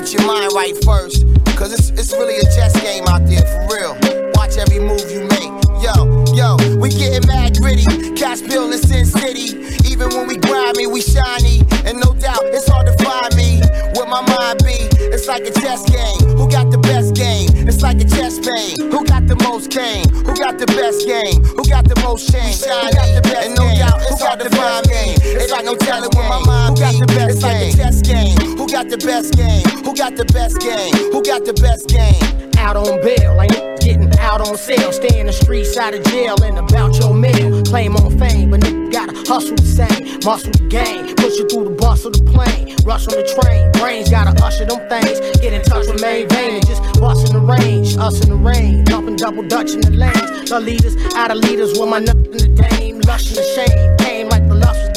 [0.06, 1.26] get your mind right first.
[1.56, 3.94] Cause it's, it's really a chess game out there, for real.
[4.34, 5.50] Watch every move you make.
[5.82, 7.84] Yo, yo, we getting mad gritty.
[8.14, 9.58] Cash bill in Sin City.
[9.90, 11.62] Even when we grimy, we shiny.
[11.84, 13.60] And no doubt, it's hard to find me.
[13.98, 14.78] Where my mind be,
[15.10, 16.36] it's like a chess game.
[16.36, 17.66] Who got the best game?
[17.66, 18.90] It's like a chess pain.
[18.92, 20.06] Who got the most game?
[20.22, 21.42] Who got the best game?
[21.42, 22.54] Who got the most shame?
[22.54, 25.18] Who got the best and no doubt, it's hard to find me.
[25.34, 28.02] It's like no telling where my mind Who got the best it's like a chess
[28.02, 28.45] game.
[28.76, 29.64] Got the best game?
[29.84, 30.92] Who got the best game?
[31.10, 32.52] Who got the best game?
[32.58, 33.40] out on bail.
[33.40, 34.92] Ain't getting out on sale.
[34.92, 37.62] Stay in the streets out of jail and about your mail.
[37.64, 40.20] Claim on fame, but nigga gotta hustle the same.
[40.24, 42.76] Muscle the game, push you through the bus of the plane.
[42.84, 45.20] Rush on the train, brains gotta usher them things.
[45.40, 47.96] Get in touch with main vein and just bust in the range.
[47.96, 50.50] Us in the rain, dumping double dutch in the lanes.
[50.50, 53.00] The leaders, out of leaders with my in the dame.
[53.08, 53.96] Lush and the shame,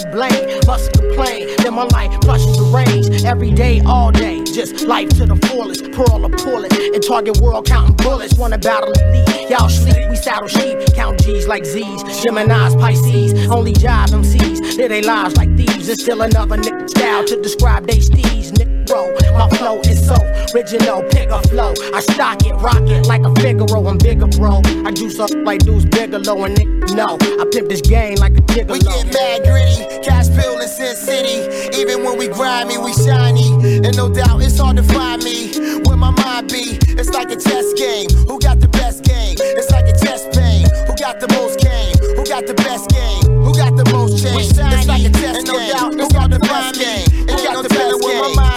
[0.03, 0.59] to blame.
[0.65, 3.23] Must complain, then my life flushes the range.
[3.23, 5.91] Every day, all day, just life to the fullest.
[5.91, 8.35] Pearl or pull and target world counting bullets.
[8.35, 10.77] Wanna battle elite, y'all sleep, we saddle sheep.
[10.93, 13.47] Count G's like Z's, Gemini's, Pisces.
[13.49, 15.89] Only jive MCs, live they lives like thieves.
[15.89, 18.57] And still another nigga style to describe they steez.
[18.57, 20.15] Nick bro, my flow is so
[20.53, 21.73] original, pick a flow.
[21.93, 24.61] I stock it, rock it like a Figaro, I'm bigger, bro.
[24.83, 28.41] I juice up like Deuce Bigalow, and nigga know I pimp this game like a
[28.41, 28.73] gigolo.
[28.73, 31.79] We get mad gritty, cash bill in Sin City.
[31.79, 33.53] Even when we grimy, we shiny.
[33.85, 35.53] And no doubt, it's hard to find me.
[35.85, 38.09] Where my mind be, it's like a chess game.
[38.27, 39.35] Who got the best game?
[39.39, 40.65] It's like a chess pain.
[40.87, 41.95] Who got the most game?
[42.17, 43.23] Who got the best game?
[43.45, 44.49] Who got the most change?
[44.49, 45.71] It's like a chess and no game.
[45.71, 47.05] doubt, who got the best game?
[47.29, 48.48] Who got the best game?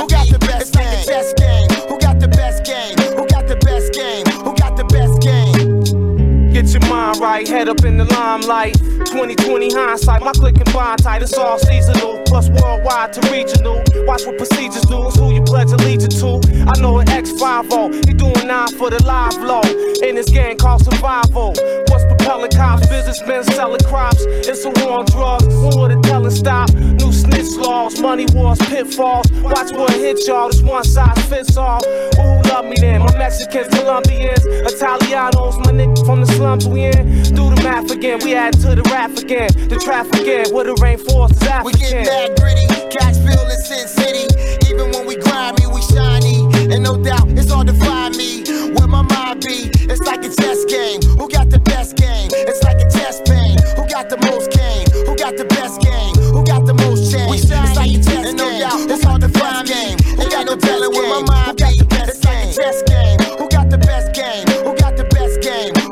[7.21, 8.92] Right, head up in the limelight.
[9.07, 12.23] 2020 hindsight, my click and bond tight, it's all seasonal.
[12.27, 13.83] Plus worldwide to regional.
[14.07, 16.41] Watch what procedures do, it's who you pledge allegiance to.
[16.67, 19.63] I know an X5 he doing nine for the live low.
[20.03, 21.55] In this game called survival.
[21.89, 22.87] What's propelling cops?
[22.89, 24.23] Businessmen selling crops.
[24.27, 26.73] It's a war on drugs, war to tell and stop.
[26.75, 29.31] New snitch laws, money wars, pitfalls.
[29.43, 31.81] Watch what hit y'all, this one size fits all.
[32.17, 33.01] Who love me then?
[33.03, 37.23] My Mexicans, Colombians, Italianos, my niggas from the slums we in.
[37.35, 39.49] Do the math again, we add to the again.
[39.69, 41.65] The traffic again, where the rainforest is African.
[41.65, 44.29] We get that gritty, cash bill in Sin City.
[44.69, 46.45] Even when we grimy, we shiny.
[46.69, 48.45] And no doubt, it's hard to find me.
[48.77, 51.01] Where my mind be, it's like a chess game.
[51.17, 52.29] Who got the best game?
[52.33, 53.57] It's like a chess pain.
[53.81, 54.85] Who got the most game?
[55.09, 56.15] Who got the best game?
[56.37, 57.49] Who got the most change?
[57.49, 59.97] It's like a chess and no doubt, it's hard to find me.
[60.21, 60.93] Who got best game?
[60.93, 63.19] Where my mind be, it's like a chess game.
[63.41, 64.45] Who got the best game?
[64.69, 65.92] Who got the best game?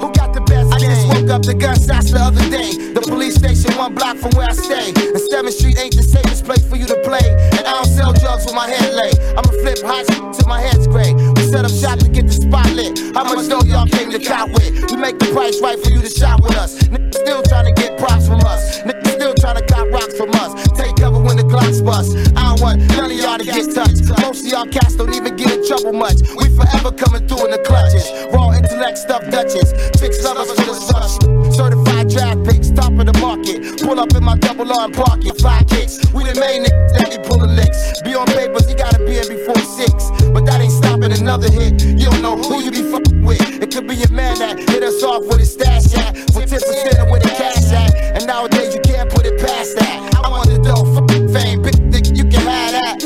[1.31, 2.93] Woke up the gunshots the other day.
[2.93, 4.89] The police station one block from where I stay.
[4.89, 7.23] And 7th Street ain't the safest place for you to play.
[7.59, 9.13] And I don't sell drugs with my head lay.
[9.37, 11.15] I'ma flip hot shit till my head's gray.
[11.51, 12.95] Set up shop to get the spot lit.
[13.11, 14.71] How much dough y'all came to cop with?
[14.87, 16.79] We make the price right for you to shop with us.
[16.87, 18.79] Niggas still trying to get props from us.
[18.87, 20.55] Niggas still trying to cop rocks from us.
[20.79, 22.15] Take cover when the Glocks bust.
[22.39, 24.07] I don't want none of y'all to get touched.
[24.23, 26.23] Most of y'all cats don't even get in trouble much.
[26.39, 28.07] We forever coming through in the clutches.
[28.31, 29.75] Raw intellect stuff Dutchess.
[29.99, 31.19] Chicks love us for the such.
[31.51, 33.81] Certified draft picks, top of the market.
[33.81, 35.39] Pull up in my double park it.
[35.39, 36.03] Fly kicks.
[36.13, 38.03] We the main niggas that be pulling licks.
[38.03, 40.11] Be on papers, you gotta be in before six.
[40.35, 41.83] But that ain't stopping another hit.
[41.83, 43.41] You don't know who you be fucking with.
[43.63, 46.59] It could be a man that hit us off with his stash at for 10%
[46.99, 47.95] of where the cash at.
[48.19, 50.19] And nowadays you can't put it past that.
[50.19, 50.85] I want the dough,
[51.33, 52.99] fame, big dick, you can have that.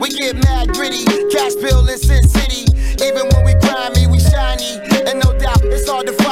[0.00, 2.64] We get mad gritty, cash bill in Sin City.
[3.04, 4.80] Even when we grimy, we shiny.
[5.06, 6.23] And no doubt, it's hard to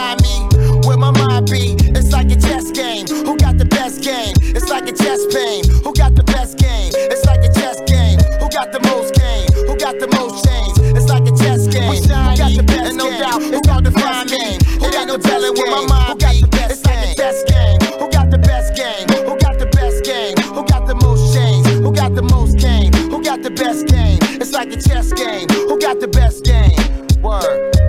[2.72, 3.06] game.
[3.06, 4.34] Who got the best game?
[4.40, 5.64] It's like a chess pain.
[5.84, 6.90] Who got the best game?
[6.94, 8.18] It's like a chess game.
[8.40, 9.48] Who got the most game?
[9.68, 10.78] Who got the most chains?
[10.96, 11.92] It's like a chess game.
[11.92, 14.58] Who got the best and no doubt, it's hard to find me.
[14.80, 16.44] Who got no telling where my mind be?
[16.72, 17.78] It's like a chess game.
[18.00, 19.06] Who got the best game?
[19.28, 20.36] Who got the best game?
[20.56, 21.66] Who got the most chains?
[21.68, 22.92] Who got the most game?
[23.12, 24.18] Who got the best game?
[24.40, 25.48] It's like a chess game.
[25.68, 26.72] Who got the best game?
[27.20, 27.81] Word.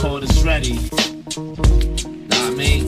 [0.00, 0.72] Tape recorders ready.
[0.72, 2.86] Know what I mean?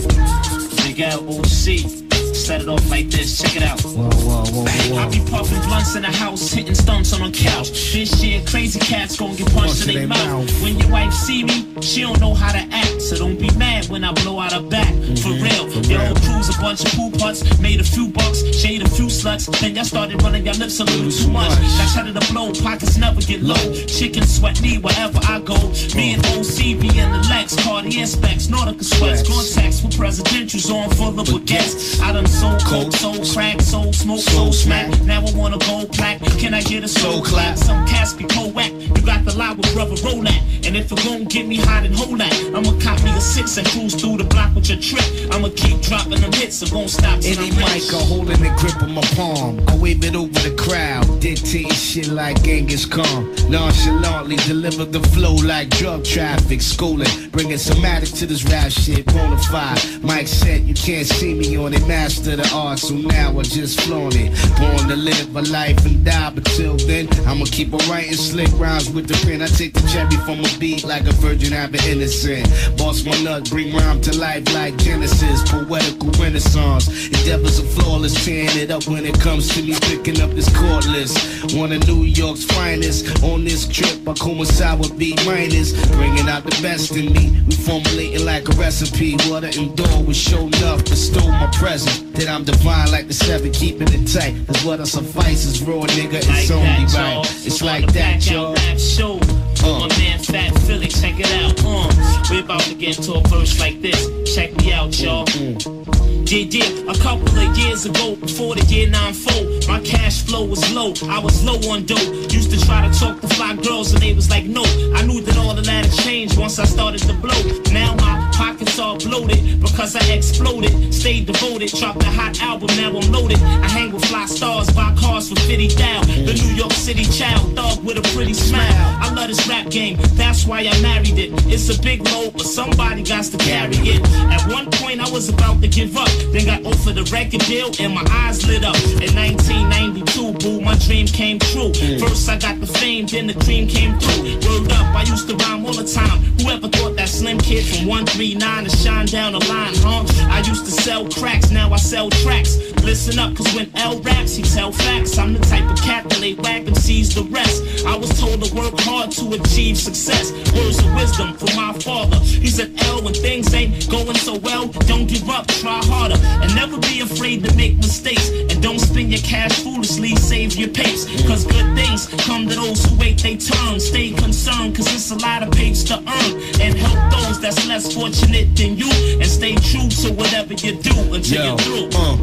[0.82, 2.01] Bigalow C.
[2.42, 3.40] Set it off like this.
[3.40, 3.80] Check it out.
[3.82, 4.98] Whoa, whoa, whoa, whoa.
[4.98, 7.70] I be puffing blunts in the house, hitting stunts on the couch.
[7.92, 10.50] This year, crazy cats gon' get punched in their mouth.
[10.60, 13.00] When your wife see me, she don't know how to act.
[13.00, 14.92] So don't be mad when I blow out her back.
[14.92, 17.42] Mm-hmm, for real, your whole crew's a bunch of poo putts.
[17.60, 19.46] Made a few bucks, shade a few sluts.
[19.60, 21.48] Then y'all started running your lips a little too much.
[21.78, 23.62] Got shut to blow, pockets never get low.
[23.86, 25.54] Chicken sweat me wherever I go.
[25.94, 31.20] Me and OCB and the Lex, Cartier specs, Nautica sweats, Gore-Tex with presidentials on full
[31.20, 32.00] of baguettes.
[32.00, 34.88] I done sold coke, sold crack, sold smoke, sold smack.
[35.02, 36.20] Now I want a gold plaque.
[36.38, 37.58] Can I get a soul clap?
[37.58, 38.72] Some cats be co-whack.
[38.72, 40.42] You got the lie with brother that.
[40.64, 43.56] And if it won't get me hot and hold that, I'ma cop me a six
[43.58, 45.04] and cruise through the block with your trip.
[45.32, 47.92] I'ma keep dropping them hits, so won't stop Any I'm mic rich.
[47.92, 49.60] I holding the grip of my palm.
[49.68, 53.34] I wave it over the crowd, dictating shit like Genghis Khan.
[53.50, 57.10] Nonchalantly deliver the flow like drug traffic, schooling.
[57.32, 60.02] Bringing somatic to this rap shit, bonafide.
[60.02, 63.80] Mike said you can't see me on it, master the art, so now I just
[63.82, 64.30] flaunt it.
[64.58, 68.48] Born to live a life and die, but till then, I'ma keep on writing slick
[68.58, 69.42] rhymes with the pen.
[69.42, 72.46] I take the cherry from a beat like a virgin, I've an innocent.
[72.78, 76.88] Boss my nut, bring rhyme to life like Genesis, poetical renaissance.
[77.08, 81.12] Endeavors are flawless, tearing it up when it comes to me picking up this cordless.
[81.58, 83.22] One of New York's finest.
[83.24, 87.42] On this trip, I with B minus, bringing out the best in me.
[87.46, 89.16] We formulating like a recipe.
[89.28, 92.11] Water and door was show enough, bestow my present.
[92.14, 94.34] That I'm divine like the seven, keeping it tight.
[94.46, 96.14] Cause what I suffice is raw, nigga.
[96.20, 96.94] It's Like only that,
[97.24, 97.46] right.
[97.46, 98.54] It's like that, y'all.
[98.76, 99.18] show.
[99.62, 101.54] My man Fat Philly, check it out.
[101.64, 101.88] Uh,
[102.30, 104.34] we about to get into a verse like this.
[104.34, 105.24] Check me out, y'all.
[105.28, 110.62] Yeah, yeah, a couple of years ago, before the year 9-4, my cash flow was
[110.72, 110.92] low.
[111.08, 112.32] I was low on dope.
[112.32, 114.64] Used to try to talk to fly girls, and they was like, no.
[114.94, 117.40] I knew that all of that had changed once I started to blow.
[117.72, 120.92] Now my pockets all bloated because I exploded.
[120.92, 123.38] Stayed devoted, dropped a hot album, now I'm loaded.
[123.38, 126.02] I hang with fly stars, buy cars for 50 thou.
[126.02, 128.62] The New York City child, thug with a pretty smile.
[129.00, 131.30] I love this rap game, that's why I married it.
[131.46, 134.02] It's a big load, but somebody got to carry it.
[134.30, 137.70] At one point, I was about to give up, then got offered a record deal,
[137.78, 138.76] and my eyes lit up.
[139.00, 139.16] In
[139.52, 141.72] 1992, boo, my dream came true.
[141.98, 144.36] First, I got the fame, then the cream came through.
[144.46, 146.18] Word up, I used to rhyme all the time.
[146.40, 150.04] Whoever thought that slim kid from 139 to shine down the line, huh?
[150.30, 152.56] I used to sell cracks, now I sell tracks.
[152.82, 155.16] Listen up, cause when L raps, he tell facts.
[155.16, 157.86] I'm the type of cat that lay whack and sees the rest.
[157.86, 160.32] I was told to work hard to achieve success.
[160.52, 162.18] Words of wisdom from my father.
[162.18, 166.16] He said, L, when things ain't going so well, don't give up, try harder.
[166.42, 168.28] And never be afraid to make mistakes.
[168.28, 171.06] And don't spend your cash foolishly, save your pace.
[171.26, 173.80] Cause good things come to those who wait they turn.
[173.80, 176.32] Stay concerned, cause it's a lot of pace to earn.
[176.60, 178.90] And help those that's less fortunate than you.
[179.20, 182.00] And stay true to whatever you do until Yo, you're through.
[182.00, 182.16] uh,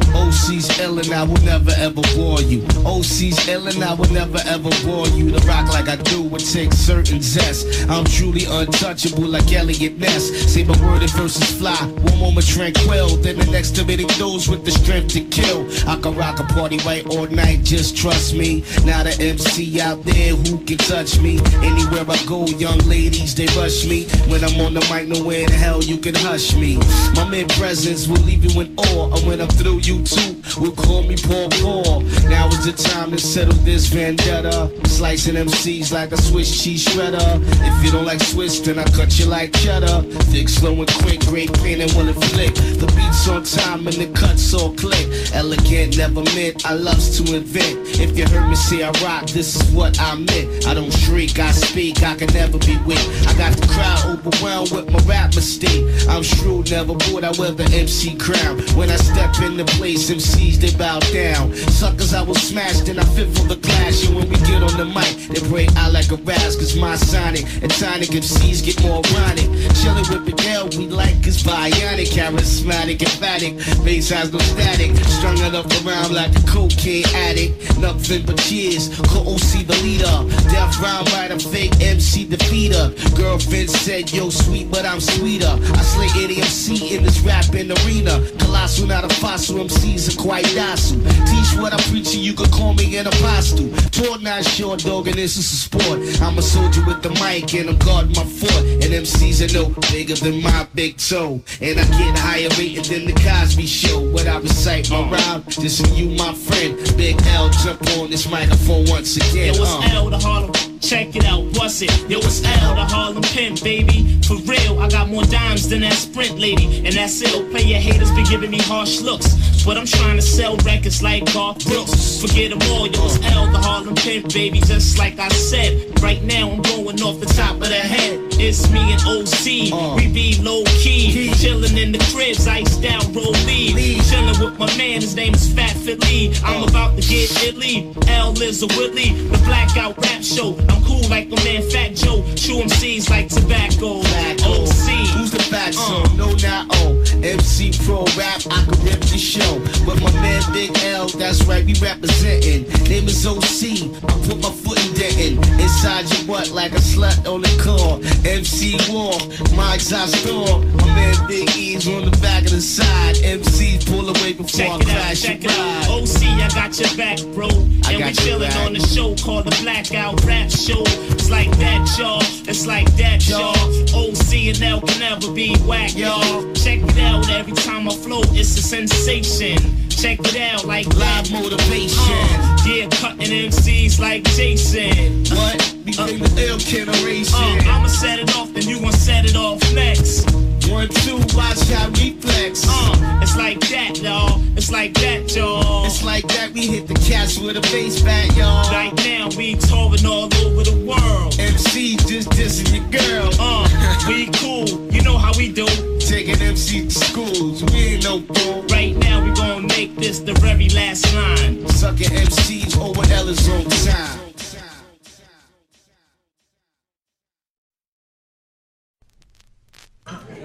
[0.49, 2.65] OC's ill and I will never ever bore you.
[2.83, 5.29] OC's ill and I will never ever bore you.
[5.29, 7.67] To rock like I do would take certain zest.
[7.88, 10.51] I'm truly untouchable like Eliot Ness.
[10.51, 11.75] Say my word and verses fly.
[11.75, 15.69] One moment tranquil, then the next committing those with the strength to kill.
[15.88, 18.63] I can rock a party right all night, just trust me.
[18.85, 21.38] Not a MC out there who can touch me.
[21.62, 24.05] Anywhere I go, young ladies, they rush me.
[24.27, 26.77] When I'm on the mic, nowhere in hell you can hush me.
[27.13, 29.15] My mere presence will leave you in awe.
[29.15, 32.02] And when I'm through, you too would call me Paul Paul.
[32.30, 34.71] Now is the time to settle this vendetta.
[34.86, 37.41] Slicing MCs like a Swiss cheese shredder.
[37.62, 40.02] If you don't like Swiss, then I cut you like cheddar.
[40.32, 42.54] Thick, slow, and quick, great pain and it flick.
[42.56, 45.08] The beats on time and the cuts all click.
[45.34, 47.80] Elegant, never meant, I loves to invent.
[47.99, 50.67] If you heard me say I rock, this is what I meant.
[50.67, 52.99] I don't shriek, I speak, I can never be weak.
[53.28, 55.86] I got the crowd overwhelmed with my rap mistake.
[56.10, 58.60] I'm shrewd, never bored, I wear the MC crown.
[58.75, 61.53] When I step in the place, MCs they bow down.
[61.53, 64.07] Suckers, I was smashed, then I fit for the clash.
[64.07, 66.95] And when we get on the mic, they break out like a razz, cause my
[66.95, 69.49] sonic and tonic MCs get more ironic.
[69.80, 73.57] Chillin' with Miguel, we like his bionic, charismatic, emphatic.
[73.84, 77.78] Bass has no static, strung it up around like a cocaine addict.
[77.78, 80.16] Nothing but cheers, call OC the leader.
[80.49, 82.93] Death round by the fake MC defeater.
[83.16, 85.49] Girlfriend said, yo, sweet, but I'm sweeter.
[85.49, 88.24] I slay any MC in this rapping arena.
[88.39, 90.99] Colossal, not a fossil, MCs quite docile.
[91.26, 93.70] Teach what I preach preaching, you could call me an apostle.
[93.91, 95.99] Taught not short dog, and this is a sport.
[96.22, 98.63] I'm a soldier with the mic, and I'm guarding my fort.
[98.84, 101.41] And MCs are no bigger than my big toe.
[101.61, 103.99] And I get higher rated than the Cosby Show.
[104.11, 106.76] What I recite my rhyme, this is you, my friend.
[106.97, 109.55] Big L, jump on this microphone once again.
[109.55, 109.95] Yo, it's uh.
[109.95, 110.68] L to Harlem.
[110.82, 111.91] Check it out, bust it.
[112.09, 114.19] Yo, it's L the Harlem Pimp, baby.
[114.23, 116.86] For real, I got more dimes than that Sprint lady.
[116.86, 117.45] And that's ill.
[117.45, 119.63] Oh, Play your haters be giving me harsh looks.
[119.65, 122.21] But I'm trying to sell records like Garth Brooks.
[122.21, 124.61] Forget them all, yo, it's L to Harlem Pimp, baby.
[124.61, 126.01] Just like I said.
[126.01, 128.19] Right now, I'm going off the top of the head.
[128.39, 129.73] It's me and OC.
[129.73, 129.95] Uh.
[129.97, 131.30] We be low key.
[131.34, 133.99] Chillin' in the cribs, iced out, roll lead.
[134.03, 136.34] Chillin' with my man, his name is Fat Fit Lee.
[136.43, 136.67] I'm uh.
[136.67, 137.93] about to get Italy.
[138.07, 139.11] L is a Whitley.
[139.27, 140.55] The blackout rap show.
[140.70, 142.24] I'm cool like my man Fat Joe.
[142.36, 143.99] Chew MCs like tobacco.
[143.99, 144.88] OC.
[145.15, 146.05] Who's the fat uh.
[146.05, 146.17] son?
[146.17, 146.99] No, not O.
[147.24, 149.59] MC Pro Rap, I can rip the show.
[149.86, 152.63] But my man Big L, that's right, we representing.
[152.88, 153.91] Name is OC.
[154.03, 155.59] I put my foot in Denton.
[155.59, 157.99] Inside your butt like a slut on the car.
[158.26, 159.13] MC War,
[159.55, 160.59] my exhaust door.
[160.80, 163.15] My man Big E's on the back of the side.
[163.17, 165.88] MCs pull away before Check I it out, check your it out.
[165.88, 166.01] ride.
[166.01, 167.47] OC, I got your back, bro.
[167.86, 170.84] I And we chillin' on the show called the Blackout Rap Show.
[171.16, 172.20] It's like that, y'all.
[172.45, 173.55] It's like that, y'all.
[173.95, 176.51] OC and L can never be whack, y'all.
[176.53, 179.57] Check it out every time I flow, it's a sensation.
[179.88, 181.97] Check it out like live motivation.
[181.97, 185.24] Uh, yeah, cutting MCs like Jason.
[185.34, 185.76] What?
[185.86, 187.36] We bring the ill generation.
[187.36, 190.49] Uh, I'ma set it off, then you gon' set it off next.
[190.70, 192.63] One, two, watch how we flex.
[192.67, 194.41] Uh, it's like that, y'all.
[194.55, 195.86] It's like that, y'all.
[195.86, 198.70] It's like that, we hit the cats with a bass back, y'all.
[198.72, 201.39] Right now, we touring all over the world.
[201.39, 203.32] MC just dissing your girl.
[203.39, 203.67] Uh,
[204.07, 204.67] we cool.
[204.93, 205.65] You know how we do.
[205.99, 208.63] Taking MC to schools, we ain't no fool.
[208.70, 211.67] Right now, we gonna make this the very last line.
[211.70, 214.28] Sucking MCs over Ella's on time.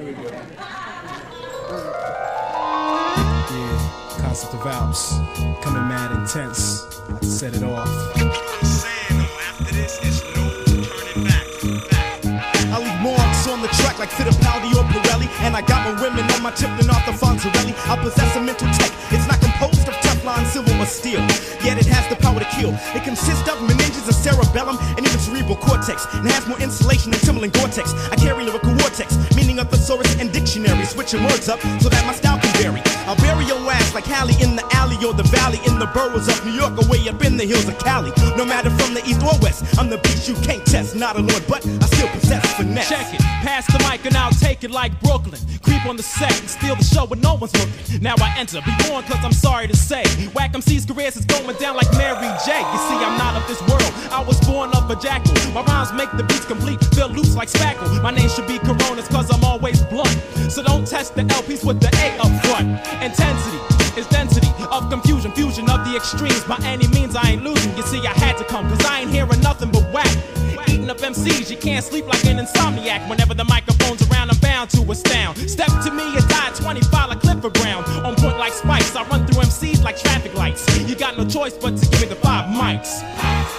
[0.05, 0.13] Yeah,
[4.21, 5.15] concept of Alps.
[5.65, 6.85] Coming mad intense.
[7.21, 7.89] To set it off.
[12.69, 15.29] I leave marks on the track like Fittipaldi or Pirelli.
[15.41, 17.73] And I got my women on my tip than Arthur Fonzarelli.
[17.89, 18.93] I possess a mental tech.
[19.11, 19.34] It's not
[20.55, 21.19] silver, or steel.
[21.67, 22.71] Yet it has the power to kill.
[22.95, 26.07] It consists of meninges, a cerebellum, and even cerebral cortex.
[26.15, 27.93] And has more insulation than Timberland Gore-Tex.
[28.13, 30.85] I carry lyrical vortex, meaning of thesaurus and dictionary.
[30.87, 32.39] Switching words up so that my style
[33.07, 36.29] I'll bury your ass like Hallie in the alley or the valley in the boroughs
[36.29, 38.13] of New York or way up in the hills of Cali.
[38.37, 40.97] No matter from the east or west, I'm the beast you can't test.
[40.97, 42.89] Not a lord, but I still possess finesse.
[42.89, 45.41] Check it, pass the mic and I'll take it like Brooklyn.
[45.63, 48.01] Creep on the set and steal the show when no one's looking.
[48.01, 50.05] Now I enter, be warned cause I'm sorry to say.
[50.33, 52.57] Whack MC's careers is going down like Mary J.
[52.57, 53.93] You see, I'm not of this world.
[54.11, 55.35] I was born of a jackal.
[55.53, 58.03] My rhymes make the beats complete, feel loose like spackle.
[58.03, 60.17] My name should be Coronas cause I'm always blunt.
[60.49, 62.68] So don't test the LPs with the A up front.
[63.03, 63.61] Intensity
[63.99, 66.45] is density of confusion, fusion of the extremes.
[66.45, 67.76] By any means, I ain't losing.
[67.76, 70.11] You see, I had to come, cause I ain't hearing nothing but whack.
[70.68, 73.09] Eating up MCs, you can't sleep like an insomniac.
[73.09, 75.38] Whenever the microphone's around, I'm bound to astound.
[75.38, 77.84] Step to me and die 25 like Clifford Brown.
[78.05, 80.66] On point like spikes, I run through MCs like traffic lights.
[80.88, 83.54] You got no choice but to give me the five mics.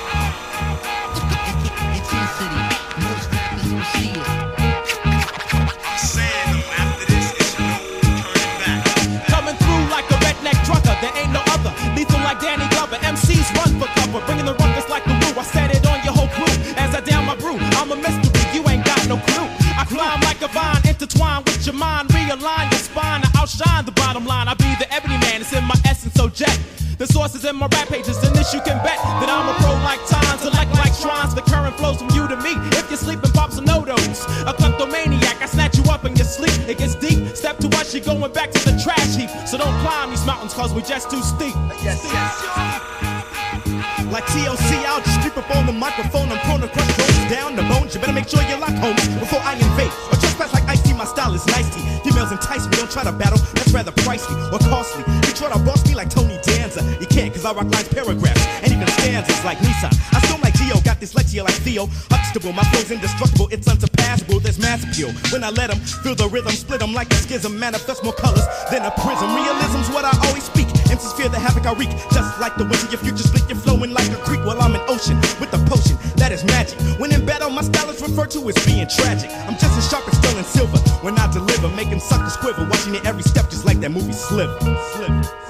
[21.65, 24.47] your mind, realign your spine, I outshine the bottom line.
[24.47, 26.57] I be the ebony man, it's in my essence, so jack.
[26.97, 29.55] The source is in my rap pages, and this you can bet that I'm a
[29.59, 31.33] pro like times, elect like shrines.
[31.33, 32.53] The current flows from you to me.
[32.77, 34.23] If you're sleeping, pops and nodos.
[34.47, 36.55] A kleptomaniac, I snatch you up in your sleep.
[36.69, 37.35] It gets deep.
[37.35, 39.29] Step to us, you're going back to the trash heap.
[39.47, 41.55] So don't climb these mountains, cause we're just too steep.
[41.83, 43.11] Yes, yes.
[44.11, 46.31] Like TLC, I'll just creep up on the microphone.
[46.31, 46.95] I'm prone to crush
[47.27, 47.95] down the bones.
[47.95, 49.91] You better make sure you lock homes before I invade.
[50.07, 50.37] Or just
[52.85, 55.03] don't try to battle, that's rather pricey or costly.
[55.07, 58.45] You try to boss me like Tony Danza, you can't, cause I rock lines, paragraphs,
[58.61, 59.93] and even stanzas like Nissan.
[60.13, 60.34] I still
[61.05, 61.87] dyslexia like Theo.
[62.09, 64.39] Huxtable, my flow's indestructible, it's unsurpassable.
[64.39, 65.13] There's mass appeal.
[65.31, 67.59] When I let them feel the rhythm, split them like a schism.
[67.59, 69.29] Manifest more colors than a prism.
[69.35, 70.67] Realism's what I always speak.
[70.89, 71.89] Empties fear the havoc I wreak.
[72.11, 74.75] Just like the winds of your future split, you're flowing like a creek while I'm
[74.75, 76.79] an ocean with a potion that is magic.
[76.99, 79.29] When in battle, my style is referred to as being tragic.
[79.47, 81.69] I'm just as sharp as stolen silver when I deliver.
[81.75, 84.57] Making suckers quiver, watching it every step just like that movie Sliver.
[84.93, 85.44] Sliver.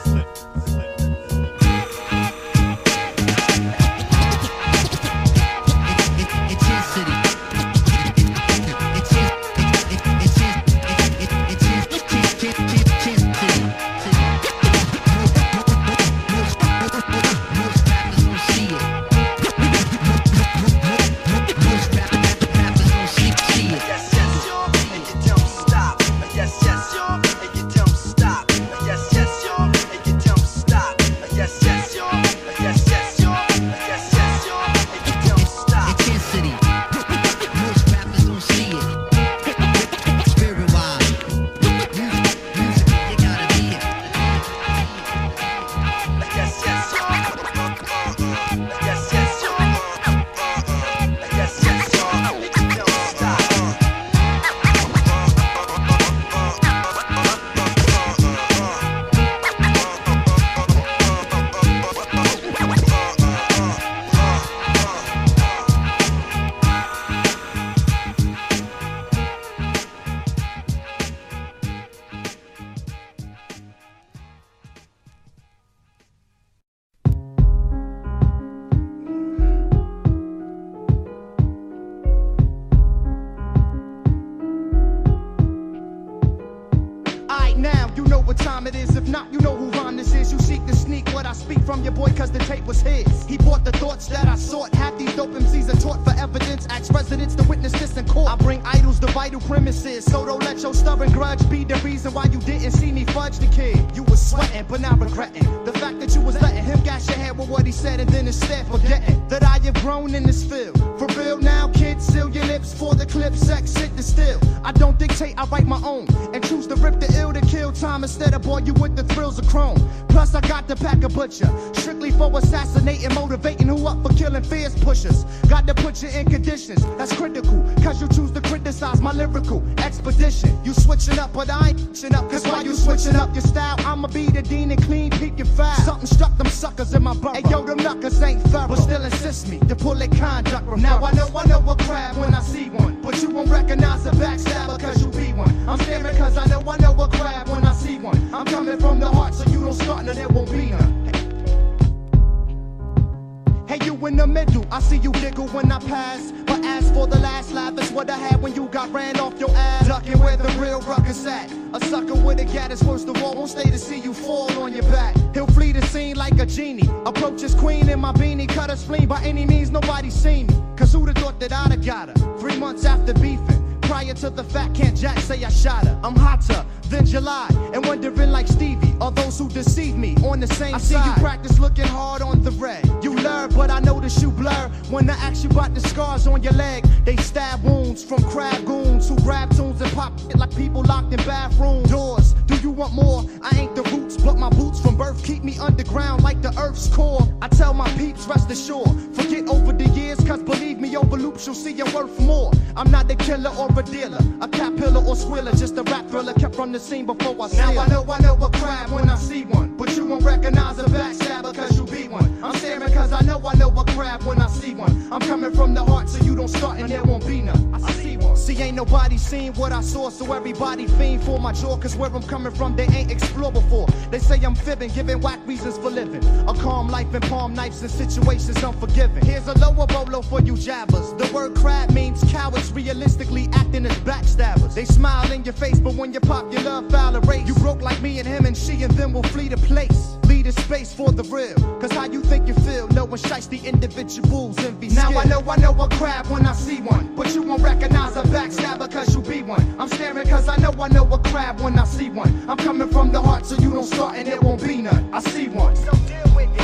[227.86, 229.23] In situations unforgiving.
[229.23, 231.13] Here's a lower bolo for you jabbers.
[231.13, 234.73] The word crab means cowards realistically acting as backstabbers.
[234.73, 237.47] They smile in your face, but when you're popular, foul a race.
[237.47, 240.17] You broke like me and him, and she and them will flee the place.
[240.25, 241.55] Lead a space for the real.
[241.79, 244.89] Cause how you think you feel, no one shites the individuals envy.
[244.89, 247.15] Now I know I know a crab when I see one.
[247.15, 249.75] But you won't recognize a backstabber cause you be one.
[249.79, 252.49] I'm staring cause I know I know a crab when I see one.
[252.49, 255.13] I'm coming from the heart so you don't start and it won't be none.
[255.13, 255.75] I see one.
[255.75, 256.55] So deal with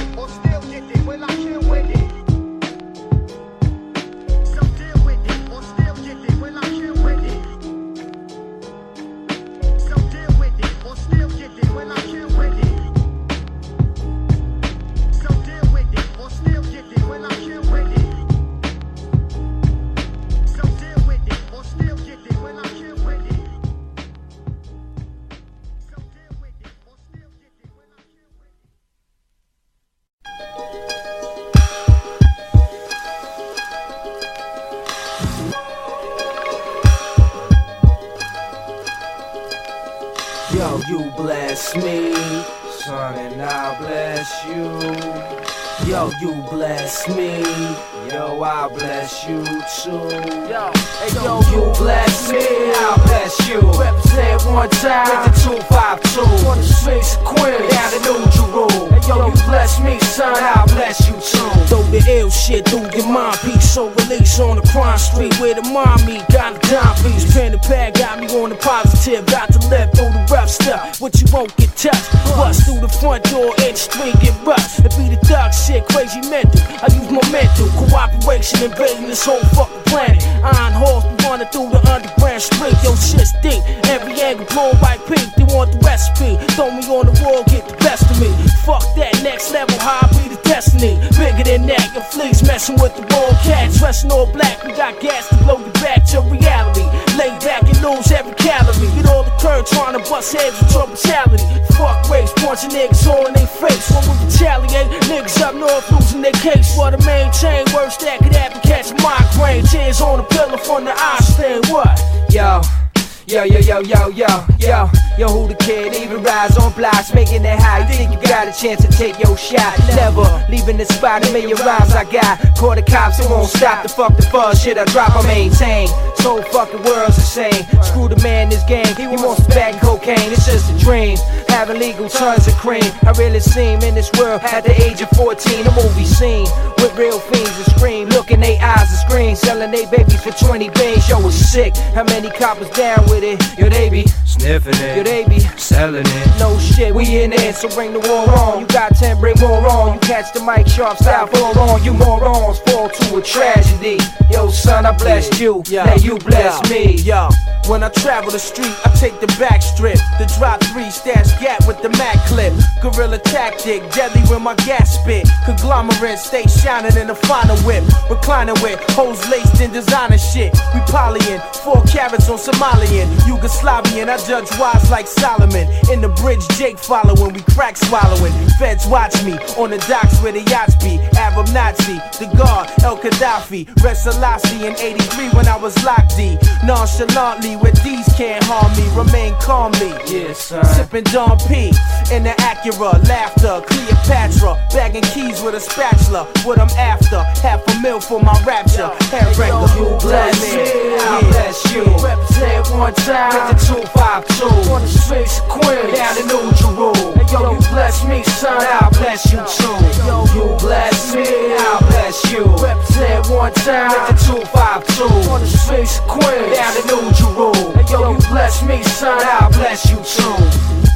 [118.62, 119.74] chance to take your shot?
[119.95, 122.38] Never leaving the spot, a million rhymes I got.
[122.55, 123.82] Call the cops, it won't stop.
[123.82, 125.88] The fuck the fuzz, shit I drop, I maintain.
[126.18, 127.64] So fucking world's the same.
[127.82, 128.86] Screw the man, this game.
[128.95, 131.18] He wants back cocaine, it's just a dream.
[131.62, 132.82] Having legal tons of cream.
[133.05, 135.68] I really seem in this world at the age of 14.
[135.68, 136.47] A movie scene
[136.78, 138.09] with real fiends that scream.
[138.09, 139.36] Look in they eyes and scream.
[139.36, 141.07] Selling they babies for 20 bands.
[141.07, 141.78] Yo, it's sick.
[141.93, 143.38] How many coppers down with it?
[143.59, 144.97] Yo, they be sniffing it.
[144.97, 146.39] Yo, they be selling it.
[146.39, 148.62] No shit, we in it, so bring the war on.
[148.62, 149.93] You got 10, bring more on.
[149.93, 151.84] You catch the mic sharp style, fall on.
[151.84, 153.99] You morons fall to a tragedy.
[154.32, 155.62] Yo, son, I blessed you.
[155.70, 156.95] Now you bless me.
[156.95, 157.30] Yo,
[157.68, 159.99] when I travel the street, I take the back strip.
[160.18, 162.54] The drop three stash gap with the Mac clip.
[162.82, 165.28] Guerrilla tactic, deadly when my gas spit.
[165.45, 167.84] Conglomerate, stay shining in the final whip.
[168.10, 170.54] Reclining with hoes laced in designer shit.
[170.74, 173.08] We polying, four carats on Somalian.
[173.28, 175.68] Yugoslavian, I judge wise like Solomon.
[175.91, 178.34] In the bridge, Jake following, we crack swallowing.
[178.60, 180.99] Feds watch me on the docks where the yachts be.
[181.18, 183.68] Arab Nazi, the guard, El Gaddafi.
[183.84, 186.38] Red Selassie in 83 when I was locked D.
[186.64, 188.86] Nonchalantly, where these can't harm me.
[188.95, 189.93] Remain calmly.
[190.08, 190.64] Yes, sir.
[190.64, 191.72] Sipping Don P
[192.12, 196.28] in the Acura, laughter, Cleopatra, bagging keys with a spatula.
[196.44, 198.92] What I'm after, half a mil for my rapture.
[199.08, 201.84] Hair wrangler, You bless me, I bless you.
[202.04, 204.72] Represent one time with the 252.
[204.72, 207.16] On the streets of Queens, down in New Jerusalem.
[207.16, 209.78] Hey, yo, you bless me, son, I bless you too.
[210.04, 212.44] Yo, you bless me, I bless you.
[212.60, 215.32] Represent one time with the 252.
[215.32, 217.72] On the streets of Queens, down in New Jerusalem.
[217.80, 220.91] Hey, yo, you bless me, son, I bless you too.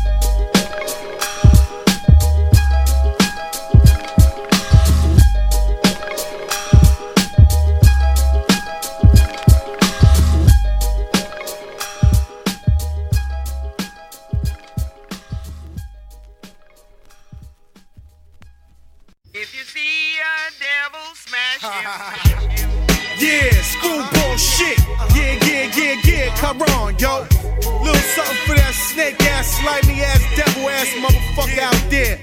[23.18, 24.78] Yeah, screwball shit.
[25.16, 26.36] Yeah, yeah, yeah, yeah.
[26.38, 27.26] Come on, yo.
[27.82, 32.20] Little something for that snake ass, slimy ass, devil ass motherfucker out there.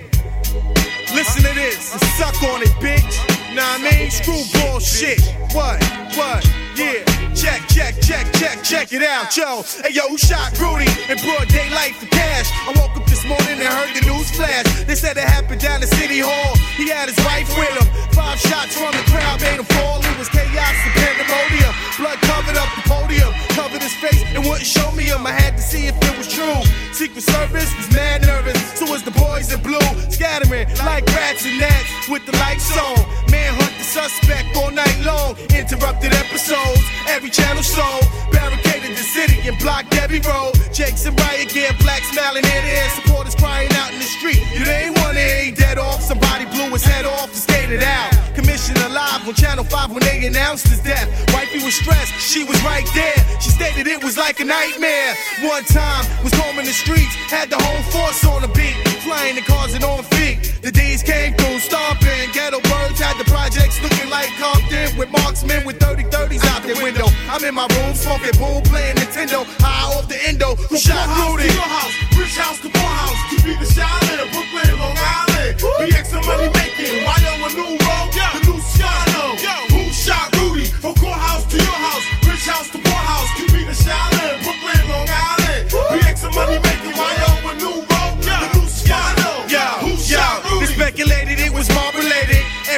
[1.15, 3.42] Listen to this and suck on it, bitch.
[3.55, 5.21] Nah, I mean, screwball shit.
[5.53, 5.77] What?
[6.17, 6.41] What?
[6.73, 7.05] Yeah.
[7.37, 9.61] Check, check, check, check, check it out, yo.
[9.85, 12.49] Hey, yo, who shot Rudy in broad daylight for cash?
[12.65, 14.65] I woke up this morning and heard the news flash.
[14.85, 16.57] They said it happened down at City Hall.
[16.77, 17.89] He had his wife with him.
[18.13, 20.01] Five shots from the crowd made him fall.
[20.01, 21.73] It was chaos and pandemonium.
[22.01, 25.27] Blood covered up the podium, covered his face and wouldn't show me him.
[25.27, 26.61] I had to see if it was true.
[26.93, 28.61] Secret Service was mad nervous.
[28.79, 29.81] So was the boys in blue,
[30.11, 33.01] scattering like rats and gnats with the lights on.
[33.31, 35.37] Manhunt the suspect all night long.
[35.57, 38.05] Interrupted episodes, every channel sold.
[38.31, 40.53] Barricaded the city and blocked every road.
[40.73, 42.89] Jakes and riot gear, black smiling ear to ear.
[42.91, 44.45] Supporters crying out in the street.
[44.53, 46.03] You ain't wanna he dead off.
[46.03, 48.13] Somebody blew his head off and skated out.
[48.35, 51.09] Commissioner live on Channel 5 when they announced his death.
[51.33, 53.17] Wifey was stressed, she was right there.
[53.41, 55.15] She stated it was like a nightmare.
[55.43, 58.75] One time was combing the streets, had the whole force on the beat,
[59.07, 60.59] flying the cars and on feet.
[60.63, 62.31] The D's came through, stomping.
[62.35, 66.79] Ghetto birds had the projects looking like Compton with marksmen with 30 30s out their
[66.83, 67.07] window.
[67.31, 70.55] I'm in my room smoking boom, playing Nintendo, high off the endo.
[70.71, 71.49] Who shot Rudy?
[71.49, 73.21] To your house, rich house to poor house.
[73.31, 75.59] To be the Shaolin, Brooklyn, Long Island.
[75.63, 77.05] BX and money making.
[77.07, 78.11] Why on a new road?
[78.11, 79.39] The new Skylo.
[79.71, 80.67] Who shot Rudy?
[80.67, 82.82] From courthouse to your house, rich house to poor house.
[82.82, 82.82] To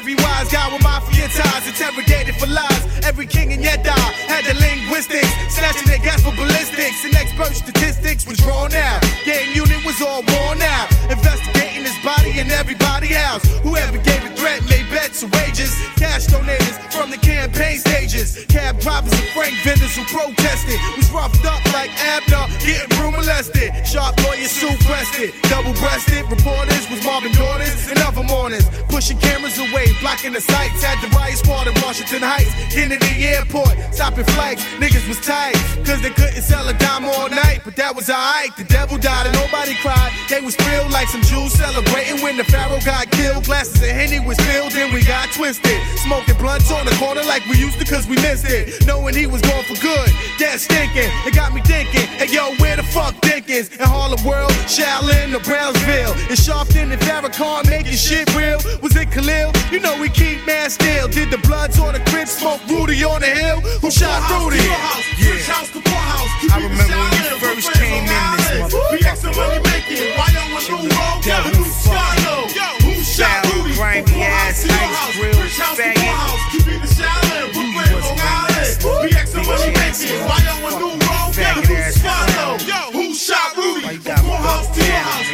[0.04, 2.84] Every wise guy with mafia ties, interrogated for lies.
[3.08, 3.96] Every king in Yedda
[4.28, 4.60] had to the
[4.94, 7.04] linguistics, snatching their gas for ballistics.
[7.04, 9.02] And expert statistics was drawn out.
[9.24, 10.86] Game unit was all worn out.
[11.10, 13.42] Investigating his body and everybody else.
[13.62, 15.74] Whoever gave a threat made bets or wages.
[15.96, 18.44] Cash donators from the campaign stages.
[18.46, 20.78] Cab drivers and frank vendors who protested.
[20.96, 23.74] Was roughed up like Abner, getting room molested.
[23.86, 26.22] Sharp lawyers suit breasted, double breasted.
[26.30, 28.66] Reporters was Marvin daughters and other mornings.
[28.88, 30.82] Pushing cameras away, blocking the sights.
[30.82, 32.52] Had the riot squad in Washington Heights.
[32.72, 34.62] Kennedy Airport, stopping flights.
[34.84, 35.56] Niggas was tight,
[35.88, 37.62] cause they couldn't sell a dime all night.
[37.64, 38.54] But that was alright.
[38.54, 40.12] The devil died and nobody cried.
[40.28, 43.44] They was thrilled like some Jews celebrating when the Pharaoh got killed.
[43.48, 45.80] Glasses of Henny was filled and we got twisted.
[46.04, 48.84] Smoking blunts on the corner like we used to cause we missed it.
[48.86, 50.12] Knowing he was going for good.
[50.36, 51.08] That stinking.
[51.24, 53.72] It got me thinking, hey yo, where the fuck Dickens?
[53.72, 56.12] In Harlem World, Shaolin, or Brownsville.
[56.28, 58.60] In Sharpton and Farrakhan making shit real.
[58.84, 59.48] Was it Khalil?
[59.72, 61.08] You know we keep man still.
[61.08, 63.64] Did the Bloods on the crib smoke Rudy on the hill?
[63.80, 64.73] Who shot Rudy?
[64.74, 66.30] Rich house to poor house.
[66.50, 68.98] I be remember when you first came in this motherfucker.
[68.98, 70.10] BX and money making.
[70.18, 71.18] Why on a new road?
[71.22, 72.36] The new Skylo.
[72.82, 73.74] Who shot Rudy?
[73.74, 75.94] grimy ass, ice grill, Rich house to faggot.
[75.94, 76.42] poor house.
[76.54, 78.74] The Shaolin, Brooklyn, Long Island.
[78.82, 80.18] BX and money making.
[80.26, 81.30] Why on a new road?
[81.34, 82.92] The faggot new.
[82.92, 83.98] Who shot Rudy?
[83.98, 85.33] got From poor house to your house.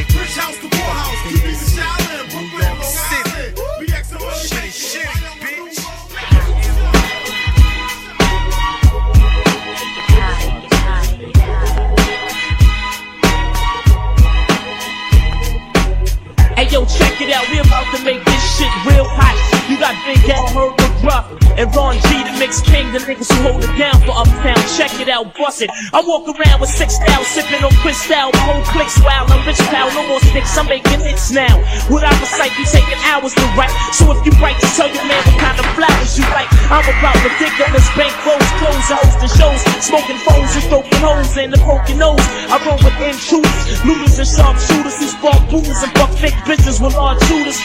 [16.61, 19.33] Hey yo, check it out, we about to make this shit real hot.
[19.71, 21.25] You got Big Al, Herbert Ruff,
[21.57, 24.61] and Ron G to mix King, the niggas who hold it down for Uptown.
[24.77, 25.71] Check it out, bust it.
[25.93, 28.29] I walk around with six style, sipping on Cristal.
[28.37, 31.57] My whole clique's wild, I'm rich pal, no more sticks, I'm making hits now.
[31.89, 33.73] What I recite be taking hours to write.
[33.97, 36.53] So if you write, just tell your man what kind of flowers you like.
[36.69, 41.33] I'm about ridiculous bank rolls, clothes, I host the shows, smoking phones and stroking holes
[41.41, 42.21] in the poking nose.
[42.53, 46.93] I roll with intruders, looters and sharpshooters who spark booze and fuck fake bitches with
[46.93, 47.57] large shooters.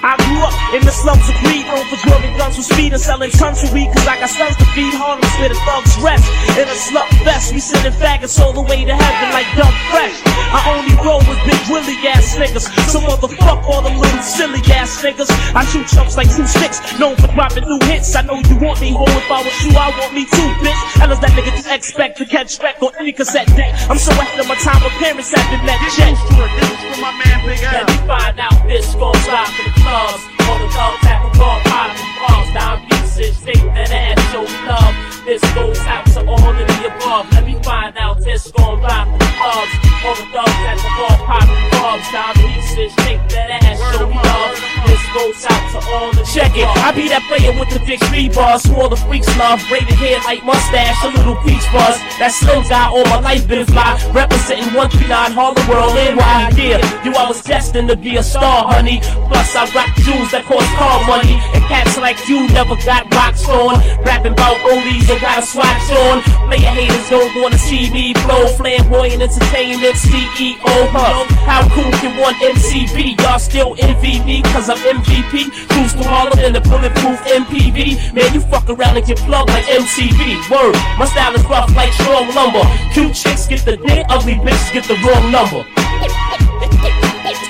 [0.00, 3.02] I grew up in the slums of greed, known for drilling guns with speed and
[3.02, 4.94] selling tons of weed, cause I got sons to feed.
[4.94, 6.26] Harlem's where the thugs rest.
[6.54, 10.14] In a slut vest, we sending faggots all the way to heaven like dumb fresh.
[10.54, 15.02] I only roll with big willy ass niggas, so motherfuck all them little silly ass
[15.02, 15.30] niggas.
[15.54, 18.14] I shoot chumps like two sticks, known for dropping new hits.
[18.14, 19.04] I know you want me, ho.
[19.08, 20.80] If I was you, I want me too, bitch.
[21.02, 23.74] Hell is that nigga to expect to catch back on any cassette deck?
[23.90, 26.14] I'm so ahead of my time, my parents haven't met yet.
[26.14, 27.72] This is for my man Big Al.
[27.72, 30.31] Let me find out this gon' stop for the clubs.
[30.48, 32.52] All the dog tap and ball balls.
[32.52, 35.11] Down pieces, take that ass, show love.
[35.24, 37.30] This goes out to all of the above.
[37.30, 39.72] Let me find out this gon' rock the clubs.
[40.02, 42.02] All the dogs at the ball popping balls.
[42.10, 44.58] Down pieces, take that ass, show me love.
[44.82, 48.02] This goes out to all the Check it, I be that player with the big
[48.02, 48.66] speed bars.
[48.66, 49.62] Who all the freaks love.
[49.70, 52.02] Braided hair, light mustache, a little peach buzz.
[52.18, 53.94] That slim guy all my life been fly.
[54.10, 56.50] Representing 139 Harlem World, NY.
[56.58, 58.98] Yeah, you I was destined to be a star, honey.
[59.30, 61.38] Plus I rock jewels that cost car money.
[61.54, 63.78] And cats like you never got rocks on.
[64.02, 66.22] Rapping about oldies and got a swatch on.
[66.48, 68.48] Player haters don't wanna see me blow.
[68.56, 70.56] Flamboyant Entertainment CEO.
[70.88, 71.24] Huh?
[71.44, 73.16] How cool can one MC be?
[73.22, 75.52] Y'all still envy me cause I'm MVP.
[75.68, 78.14] Cruise to Harlem in the bulletproof MPV.
[78.14, 80.48] Man, you fuck around and get plugged like MTV.
[80.48, 82.64] Word, my style is rough like strong lumber.
[82.92, 85.62] Cute chicks get the dick, ugly bitches get the wrong number.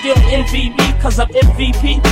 [0.03, 2.03] Still envy me cause I'm MVP.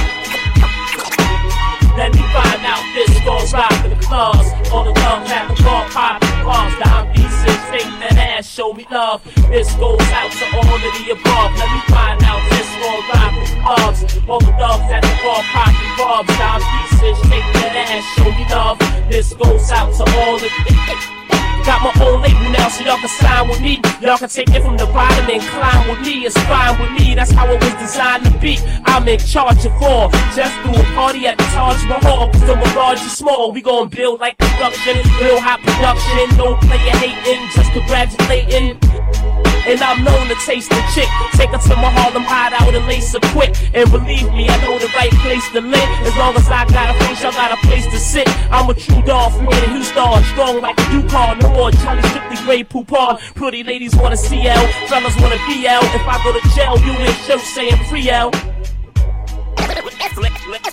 [2.00, 4.48] Let me find out this gon' rock in the clubs.
[4.72, 6.72] All the love have the ball popping bars.
[6.80, 9.20] The I'm decent, fake that ass, show me love.
[9.52, 11.52] This goes out to all of the above.
[11.60, 14.00] Let me find out this gon' rock in the clubs.
[14.30, 16.24] All the dogs at the ball popping bars.
[16.24, 18.80] The I'm decent, fake that ass, show me love.
[19.12, 21.16] This goes out to all of the
[21.64, 23.80] Got my own label now, so y'all can sign with me.
[24.00, 26.24] Y'all can take it from the bottom and climb with me.
[26.26, 28.58] It's fine with me, that's how it was designed to be.
[28.84, 30.10] I'm in charge of all.
[30.34, 32.30] Just do a party at the Taj Mahal.
[32.32, 33.52] Cause a large and small.
[33.52, 36.36] We gon' build like construction, real hot production.
[36.36, 39.49] No player hating, just congratulating.
[39.70, 41.06] And I'm known to taste the chick.
[41.38, 43.54] Take her to my Harlem hideout and lace her quick.
[43.72, 45.88] And believe me, I know the right place to live.
[46.02, 48.26] As long as I got a face, y'all got a place to sit.
[48.50, 50.24] I'm a true dog from here to Houston.
[50.34, 51.38] Strong like a Yukon.
[51.38, 53.18] No more Charlie Strictly Grey Poupon.
[53.36, 54.66] Pretty ladies wanna see out.
[54.90, 55.84] Fellas wanna be out.
[55.94, 58.34] If I go to jail, you in show saying free out.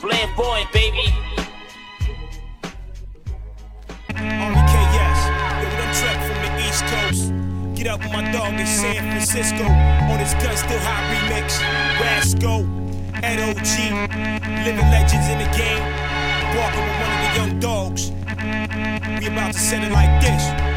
[0.01, 1.13] Flamboyant, baby.
[4.15, 5.19] Only KS.
[5.61, 7.46] Yo, done trek from the East Coast.
[7.87, 9.63] Get up with my dog in San Francisco.
[9.63, 11.57] On his gun still hot remix.
[12.01, 12.67] Rasco,
[13.23, 14.65] Ed OG.
[14.65, 15.79] Living legends in the game.
[16.57, 18.11] Walking with one of the young dogs.
[19.21, 20.76] We about to set it like this.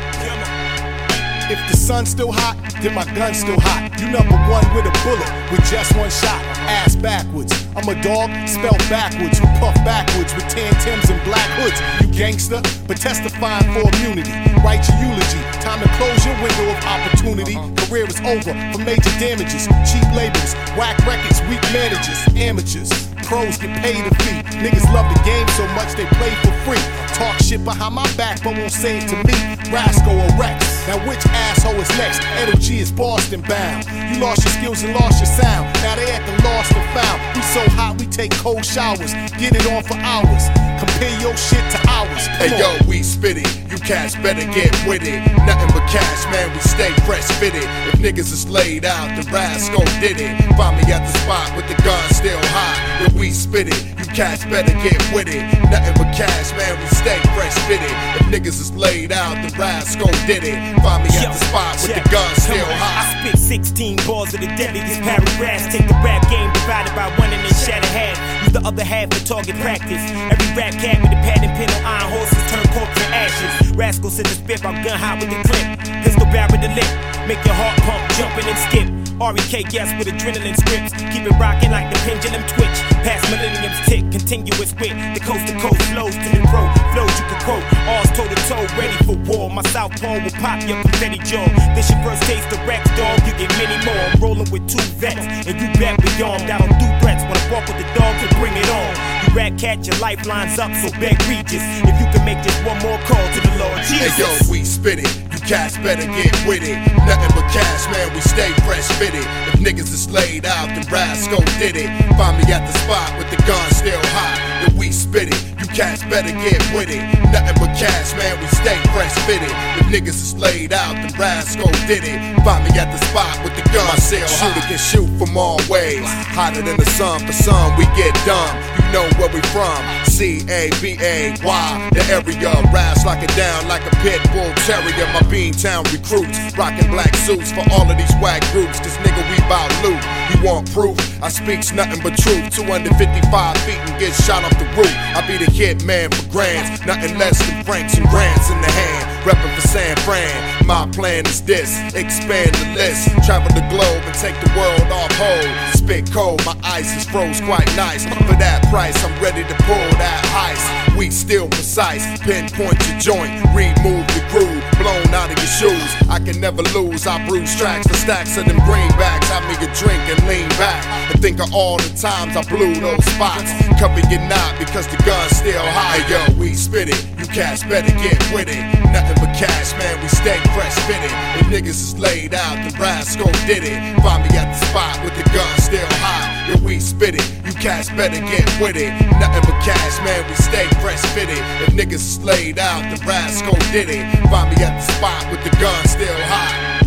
[1.51, 3.90] If the sun's still hot, then my gun's still hot.
[3.98, 6.38] You number one with a bullet, with just one shot.
[6.70, 7.51] Ass backwards.
[7.74, 9.42] I'm a dog, spelled backwards.
[9.42, 11.74] Who puff backwards with tan Tims and black hoods.
[11.98, 14.30] You gangster, but testifying for immunity.
[14.62, 15.42] Write your eulogy.
[15.59, 17.59] Time to close your window of opportunity.
[17.90, 19.66] Career is over for major damages.
[19.90, 23.10] Cheap labels, whack records, weak managers, amateurs.
[23.31, 24.43] Pros get paid a fee.
[24.59, 26.83] Niggas love the game so much they play for free.
[27.14, 29.39] Talk shit behind my back, but won't say it to me.
[29.70, 30.59] Rascal or Rex.
[30.89, 32.20] Now which asshole is next?
[32.43, 33.87] Energy is Boston bound.
[33.87, 35.72] You lost your skills and lost your sound.
[35.78, 37.22] Now they at the lost and found.
[37.37, 39.14] We so hot we take cold showers.
[39.39, 40.51] Get it on for hours.
[40.83, 42.26] Compare your shit to ours.
[42.26, 42.83] Come Hey on.
[42.83, 43.47] yo, we spit it.
[43.70, 45.22] You cats better get with it.
[45.47, 46.51] Nothing but cash, man.
[46.53, 47.62] We stay fresh fitted.
[47.95, 50.35] If niggas is laid out, the rascal did it.
[50.59, 52.74] Find me at the spot with the gun still hot.
[53.21, 55.45] We spit it, you cats better get with it.
[55.68, 56.73] Nothing but cash, man.
[56.81, 57.93] We stay fresh fitted.
[58.16, 60.57] If niggas is laid out, the rascal did it.
[60.81, 63.21] Find me at the spot with the gun still hot.
[63.21, 65.68] I spit 16 balls of the deadliest paragraphs.
[65.68, 68.16] Take the rap game divided by one and then shatter half.
[68.41, 70.01] Use the other half for target practice.
[70.33, 73.77] Every rap cat with a pad and pen on iron horses turn corpse to ashes.
[73.77, 75.68] Rascals in the spit, I'm gun hot with the clip.
[76.09, 76.89] Pistol barrel the lip.
[77.29, 78.99] Make your heart pump, jumping and skip.
[79.21, 80.97] REK gas with adrenaline scripts.
[81.12, 82.73] Keep it rocking like the pendulum twitch.
[83.05, 84.97] Past millenniums tick, continuous wit.
[85.12, 86.64] The coast to coast flows to the pro.
[86.97, 87.64] Flows you can quote.
[87.85, 89.53] All's toe to toe, ready for war.
[89.53, 91.45] My south pole will pop your confetti jaw.
[91.77, 93.21] This your first taste of Rex, dog.
[93.29, 94.01] You get many more.
[94.09, 96.49] I'm rolling with two vets, and you back beyond.
[96.49, 97.21] Down on do threats.
[97.29, 98.91] Wanna walk with the dog to bring it on.
[99.29, 101.61] You rat cat, your lifelines up, so beg Regis.
[101.85, 104.16] If you can make just one more call to the Lord Jesus.
[104.16, 105.30] Hey yo, we spit it.
[105.51, 106.78] You cats better get with it.
[107.11, 108.14] Nothing but cash, man.
[108.14, 109.26] We stay fresh fitted.
[109.51, 111.90] If niggas is laid out, the rascal did it.
[112.14, 114.38] Find me at the spot with the gun still hot.
[114.68, 117.03] If we spit it, you cats better get with it.
[117.34, 118.38] Nothing but cash, man.
[118.38, 119.51] We stay fresh fitted.
[119.82, 122.20] If niggas is laid out, the rascal did it.
[122.46, 124.55] Find me at the spot with the gun still hot.
[124.55, 126.07] Shooter can shoot from all ways.
[126.30, 127.26] Hotter than the sun.
[127.26, 128.55] For some, we get dumb.
[128.78, 129.82] You know where we from.
[130.07, 131.90] C A B A Y.
[131.90, 135.11] The area raps like it down like a pit bull terrier.
[135.11, 138.78] My Beantown recruits rocking black suits for all of these whack groups.
[138.78, 139.97] Cause nigga, we bout loot.
[140.28, 140.99] You want proof?
[141.22, 142.55] I speaks nothing but truth.
[142.55, 144.93] 255 feet and get shot off the roof.
[145.16, 146.84] I be the hit man for grants.
[146.84, 149.26] Nothing less than francs and grants in the hand.
[149.26, 150.60] Reppin' for San Fran.
[150.71, 153.11] My plan is this expand the list.
[153.27, 155.75] Travel the globe and take the world off hold.
[155.75, 158.05] Spit cold, my ice is froze quite nice.
[158.05, 160.97] For that price, I'm ready to pull that heist.
[160.97, 165.91] We still precise, pinpoint your joint, remove your groove, blown out of your shoes.
[166.07, 169.27] I can never lose, I bruise tracks for stacks of them greenbacks.
[169.27, 172.79] Have me a drink and lean back and think of all the times I blew
[172.79, 173.51] those spots.
[173.83, 176.07] Cover your knot because the gun's still high.
[176.07, 178.62] Yo, we spit it, you cats better get with it.
[178.95, 181.13] Nothing but cash, man, we stay fresh fitted.
[181.41, 183.81] If niggas is laid out, the rascal did it.
[184.03, 186.53] Find me at the spot with the gun still high.
[186.53, 188.93] If we spit it, you cats better get with it.
[189.19, 191.43] Nothing but cash, man, we stay fresh fitted.
[191.65, 194.05] If niggas is laid out, the rascal did it.
[194.29, 196.80] Find me at the spot with the gun still high.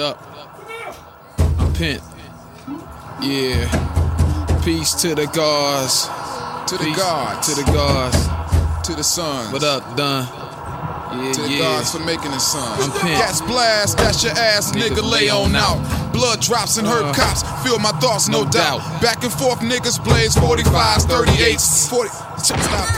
[0.00, 1.60] What up?
[1.60, 2.00] I'm Pent.
[3.20, 3.68] Yeah.
[4.64, 6.06] Peace to the gods.
[6.70, 7.46] To the gods.
[7.46, 8.86] To the gods.
[8.88, 9.52] To the sons.
[9.52, 10.49] What up, Don?
[11.12, 11.58] Yeah, to yeah.
[11.58, 12.78] gods for making the sun.
[13.02, 15.78] Gas blast, that's your ass, nigga, lay on out.
[16.12, 18.78] Blood drops and hurt Uh, cops, feel my thoughts, no, no doubt.
[18.78, 19.02] doubt.
[19.02, 22.10] Back and forth, niggas blaze 45s, 38s, 40.
[22.38, 22.88] Stop, stop.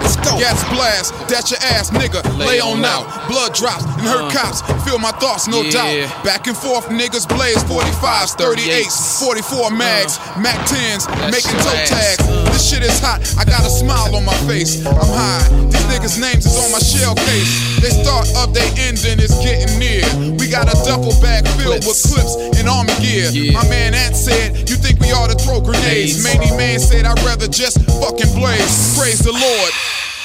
[0.00, 0.38] Let's go.
[0.38, 3.04] Gas blast, that's your ass, nigga, lay, on out.
[3.28, 5.70] Blood drops and hurt Uh, cops, feel my thoughts, no yeah.
[6.06, 6.24] doubt.
[6.24, 12.18] Back and forth, niggas blaze 45s, 38s, 44 mags, Mac 10s, That's making toe tags.
[12.52, 14.84] This shit is hot, I got a smile on my face.
[14.86, 17.80] I'm high, these niggas' names is on my shell case.
[17.80, 20.04] They start up, they ending, it's getting near.
[20.36, 23.32] We got a duffel bag filled with clips and army gear.
[23.56, 26.22] My man Ant said, You think we ought to throw grenades?
[26.22, 28.98] Manny Man said, I'd rather just fucking blaze.
[28.98, 29.72] Praise the Lord.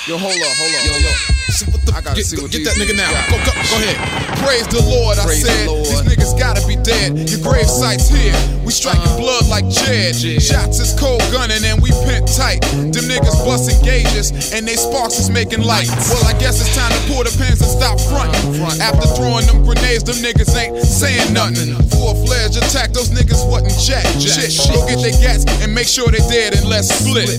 [0.07, 1.91] Yo, hold up, hold up, Yo, hold yo.
[1.91, 1.97] up.
[1.97, 3.09] I gotta Get- see what get that nigga now.
[3.29, 3.97] Go, go, go ahead.
[4.45, 5.67] Praise the Lord, I Praise the said.
[5.67, 5.85] Lord.
[5.85, 7.17] These niggas gotta be dead.
[7.29, 8.35] Your grave site's here.
[8.63, 9.19] We striking uh-huh.
[9.19, 10.15] blood like Jed.
[10.15, 12.61] Shots is cold gunning and we pent tight.
[12.93, 15.89] Them niggas busting gauges and they sparks is making light.
[16.09, 18.61] Well, I guess it's time to pull the pins and stop fronting.
[18.79, 21.75] After throwing them grenades, them niggas ain't saying nothing.
[21.89, 24.05] Full fledged attack, those niggas wasn't jack.
[24.21, 27.29] Shit, go get their gats and make sure they dead and let's split.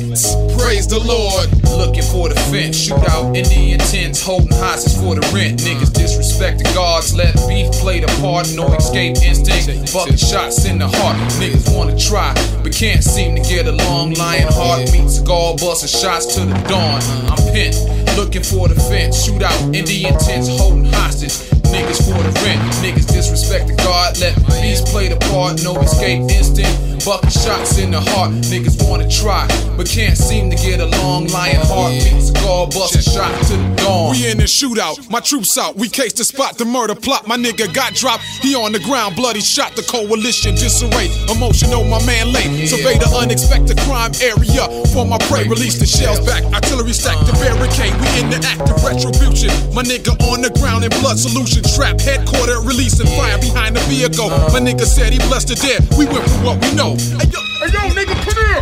[0.58, 1.48] Praise the Lord.
[1.78, 5.60] Looking for the fence, Shoot shootout Indian holding hostage for the rent.
[5.60, 9.92] Niggas disrespect the guards, let beef play the part, no escape instinct.
[9.92, 12.32] Bucket shots in the heart, niggas wanna try,
[12.62, 14.14] but can't seem to get along.
[14.14, 17.00] Lion heart meets skull, busting shots to the dawn.
[17.28, 17.76] I'm pent,
[18.16, 21.36] looking for the fence, shootout Indian tents, holding hostage.
[21.68, 26.22] Niggas for the rent, niggas disrespect the guard, let beast play the part, no escape
[26.30, 26.89] instinct.
[27.04, 31.28] Bucket shots in the heart, niggas wanna try, but can't seem to get along.
[31.28, 34.12] Lion heart meets skull, busting shot to the dawn.
[34.12, 35.76] We in the shootout, my troops out.
[35.76, 37.26] We case the spot, the murder plot.
[37.26, 38.24] My nigga got dropped.
[38.42, 39.76] He on the ground, bloody shot.
[39.76, 41.08] The coalition disarray.
[41.32, 42.68] Emotional, my man late.
[42.68, 45.48] Survey the unexpected crime area for my prey.
[45.48, 46.44] Release the shells back.
[46.52, 47.96] Artillery stack the barricade.
[47.96, 49.48] We in the act of retribution.
[49.72, 51.64] My nigga on the ground in blood solution.
[51.64, 54.28] Trap headquarter, releasing fire behind the vehicle.
[54.52, 55.80] My nigga said he blessed the dead.
[55.96, 56.89] We went for what we know.
[56.90, 58.60] Hey yo, hey yo, nigga, come here.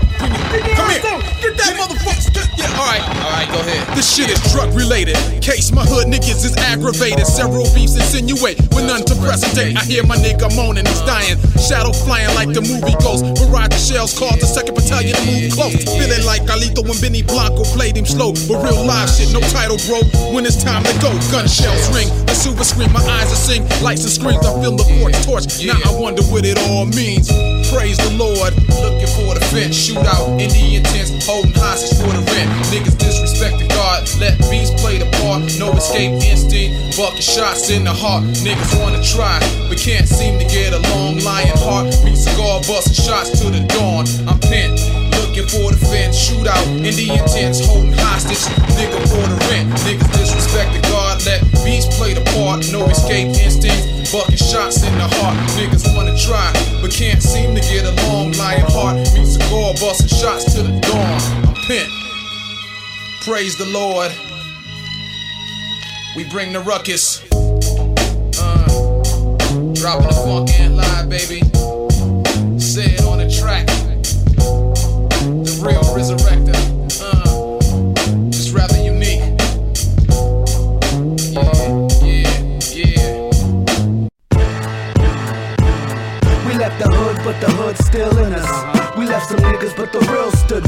[0.75, 1.03] Come here.
[1.39, 2.43] Get that motherfucker.
[2.59, 3.03] Yeah, alright.
[3.23, 3.87] Alright, go ahead.
[3.95, 5.15] This shit is drug related.
[5.39, 7.27] Case my hood niggas is aggravated.
[7.27, 9.79] Several beefs insinuate with none to precedent.
[9.79, 11.39] I hear my nigga moaning, he's dying.
[11.63, 13.23] Shadow flying like the movie ghost.
[13.39, 15.79] Barrage of shells caused the second battalion to move close.
[15.87, 18.35] Feeling like Carlito when Benny Blanco played him slow.
[18.51, 20.03] But real live shit, no title, bro.
[20.35, 22.11] When it's time to go, gun shells ring.
[22.27, 23.63] The silver scream, my eyes are sing.
[23.79, 25.47] Lights and screens, I feel the porch torch.
[25.63, 27.31] Now I wonder what it all means.
[27.71, 28.57] Praise the Lord.
[28.89, 32.49] Looking for the fence, shootout in the intense, holding hostage for the rent.
[32.73, 36.97] Niggas disrespect the guard, let beast play the part, no escape instinct.
[36.97, 39.37] Bucket shots in the heart, niggas wanna try,
[39.69, 41.21] but can't seem to get along.
[41.21, 44.09] Lion heart meets cigar, busting shots to the dawn.
[44.25, 44.81] I'm pent.
[45.21, 48.41] Looking for the fence, shootout, Indian tents, holding hostage,
[48.73, 49.69] nigga for the rent.
[49.85, 53.98] Niggas disrespect the guard, let beast play the part, no escape instinct.
[54.11, 56.51] Bucket shots in the heart, niggas wanna try,
[56.81, 58.33] but can't seem to get along.
[58.33, 61.21] Lion heart meets cigar, busting shots to the dawn.
[61.47, 61.91] I'm pent.
[63.21, 64.11] Praise the Lord.
[66.17, 67.23] We bring the ruckus.
[68.41, 68.65] Uh,
[69.75, 71.41] dropping the funk and live, baby.
[72.59, 73.69] Say it on the track.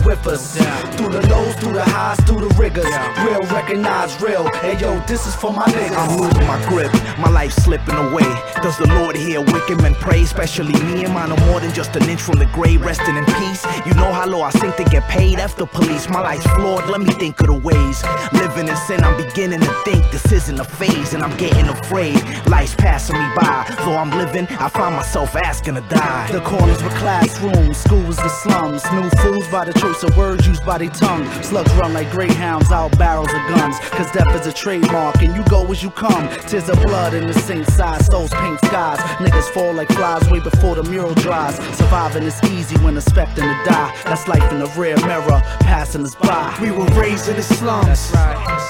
[0.04, 0.56] With us.
[0.96, 2.84] Through the lows, through the highs, through the rigors.
[3.24, 4.48] Real recognize real.
[4.56, 5.96] Hey yo, this is for my niggas.
[5.96, 8.28] I'm losing my grip, my life slipping away.
[8.62, 10.22] Does the Lord hear wicked men pray?
[10.22, 13.24] Especially me and mine are more than just an inch from the grave, resting in
[13.24, 13.64] peace.
[13.86, 16.08] You know how low I sink to get paid after police.
[16.08, 18.02] My life's flawed, let me think of the ways.
[18.32, 22.20] Living in sin, I'm beginning to think this isn't a phase, and I'm getting afraid.
[22.46, 26.30] Life's passing me by, though I'm living, I find myself asking to die.
[26.30, 28.84] The corners were classrooms, schools the slums.
[28.92, 31.24] New fools by the choice of words used by their tongue.
[31.42, 33.78] Slugs run like greyhounds out barrels of guns.
[33.90, 36.28] Cause death is a trademark and you go as you come.
[36.48, 38.98] Tears of blood in the same size, souls paint skies.
[39.24, 41.56] Niggas fall like flies way before the mural dries.
[41.78, 43.96] Surviving is easy when expecting to die.
[44.04, 46.56] That's life in the rear mirror, passing us by.
[46.60, 48.12] We were raised in the slums.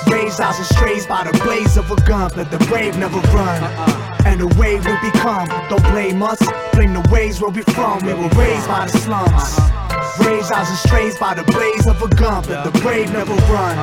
[0.08, 2.30] Raised out as strays by the blaze of a gun.
[2.36, 3.64] But the brave never run.
[3.64, 4.22] Uh-uh.
[4.26, 5.48] And the way we become.
[5.68, 6.40] Don't blame us,
[6.72, 8.04] blame the ways where we from.
[8.06, 9.32] We were raised by the slums.
[9.32, 9.89] Uh-huh.
[10.18, 13.78] Raised eyes and strays by the blaze of a gun, but the brave never run.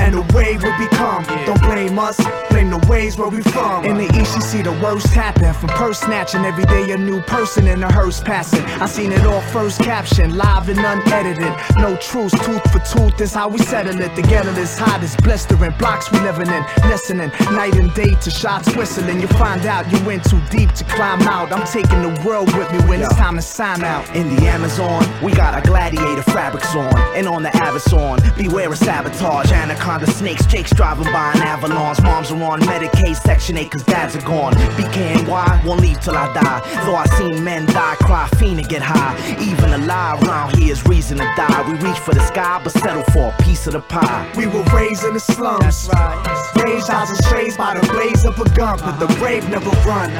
[0.00, 1.24] And the wave will become.
[1.46, 2.20] Don't blame us,
[2.50, 3.84] blame the ways where we from.
[3.86, 5.52] In the east, you see the worst happen.
[5.54, 8.62] From purse snatching, every day a new person in a hearse passing.
[8.82, 11.52] I seen it all first caption, live and unedited.
[11.76, 14.14] No truce, tooth for tooth is how we settle it.
[14.14, 15.72] Together this hot is blistering.
[15.78, 19.20] Blocks we living in, listening night and day to shots whistling.
[19.20, 21.50] You find out you went too deep to climb out.
[21.52, 24.04] I'm taking the world with me when it's time to sign out.
[24.14, 26.96] In the Amazon, we got our gladiator fabrics on.
[27.16, 29.50] And on the Avazon, beware of sabotage.
[29.52, 32.00] Anaconda snakes, jakes driving by in avalanche.
[32.02, 34.52] Moms are on Medicaid, Section 8 cause dads are gone.
[34.76, 36.60] BKNY won't leave till I die.
[36.84, 39.14] Though I seen men die, cry, fiend and get high.
[39.40, 41.62] Even alive round here is reason to die.
[41.68, 44.30] We reach for the sky, but settle for a piece of the pie.
[44.36, 45.88] We were raised in the slums.
[45.92, 46.52] right.
[46.64, 50.10] Raised eyes and strays by the blaze of a gun, but the brave never run.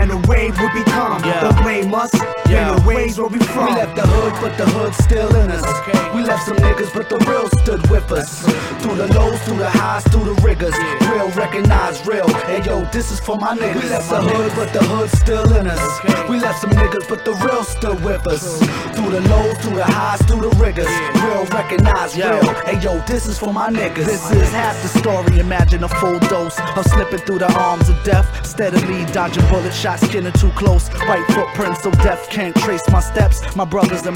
[0.00, 1.20] And the wave will become.
[1.22, 2.10] Don't blame us,
[2.46, 3.66] blame the waves where we from.
[3.66, 5.64] We left the hood, but the hood's still in us.
[6.14, 8.42] We left some niggas, but the real stood with us.
[8.82, 10.74] Through the lows, through the highs, through the rigors.
[11.10, 12.28] Real recognize real.
[12.46, 13.82] Hey yo, this is for my niggas.
[13.82, 16.28] We left the hood, but the hood's still in us.
[16.28, 18.58] We left some niggas, but the real stood with us.
[18.94, 20.92] Through the lows, through the highs, through the rigors.
[21.24, 22.42] Real recognize real.
[22.64, 24.06] Hey yo, this is for my niggas.
[24.06, 25.38] This is half the story.
[25.38, 28.26] Imagine a full dose of slipping through the arms of death.
[28.46, 30.88] Steadily dodging bullet shots getting too close.
[31.08, 33.38] White footprints so death can't trace my steps.
[33.56, 34.12] My brothers are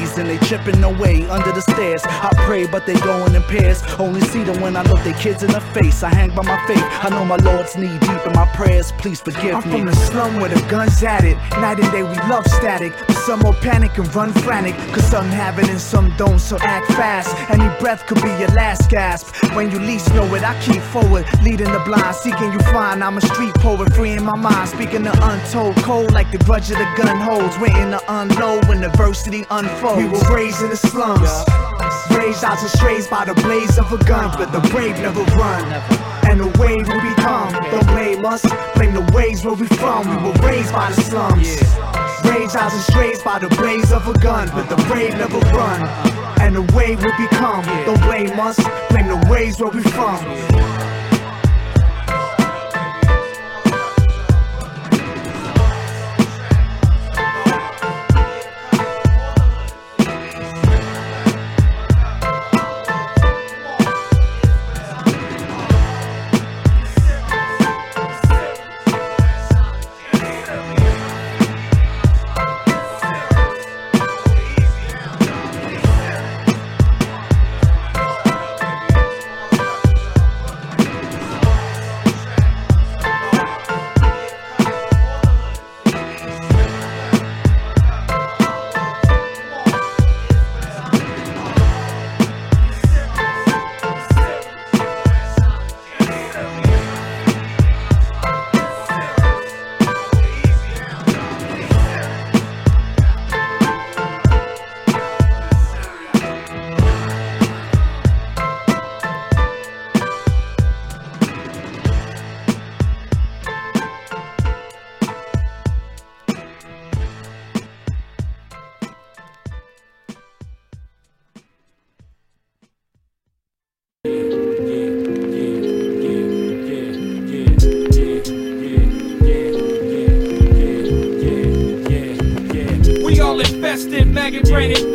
[0.00, 2.02] and they chipping away under the stairs.
[2.04, 3.82] I pray, but they going in pairs.
[3.98, 6.02] Only see them when I look their kids in the face.
[6.02, 6.82] I hang by my faith.
[6.82, 8.92] I know my Lord's knee deep in my prayers.
[8.92, 9.78] Please forgive I'm me.
[9.78, 11.36] from the slum where the guns at it.
[11.60, 12.94] Night and day we love static.
[13.06, 14.74] But some will panic and run frantic.
[14.94, 17.28] Cause some have it and some don't, so act fast.
[17.50, 19.34] Any breath could be your last gasp.
[19.54, 21.26] When you least know it, I keep forward.
[21.42, 23.04] Leading the blind, seeking you find.
[23.04, 24.70] I'm a street poet, freeing my mind.
[24.70, 27.58] Speaking the untold cold like the grudge of the gun holds.
[27.58, 29.89] Waiting to unload when adversity unfolds.
[29.96, 31.30] We were raised in the slums.
[32.16, 34.32] Raised out and strays by the blaze of a gun.
[34.38, 35.64] But the brave never run.
[36.28, 37.52] And the wave will become.
[37.70, 38.42] Don't blame us,
[38.74, 40.08] blame the ways where we from.
[40.08, 41.48] We were raised by the slums.
[42.24, 44.48] Raised out and strays by the blaze of a gun.
[44.54, 45.82] But the brave never run.
[46.40, 47.64] And the wave will become.
[47.84, 48.58] Don't blame us,
[48.90, 50.99] blame the ways where we from.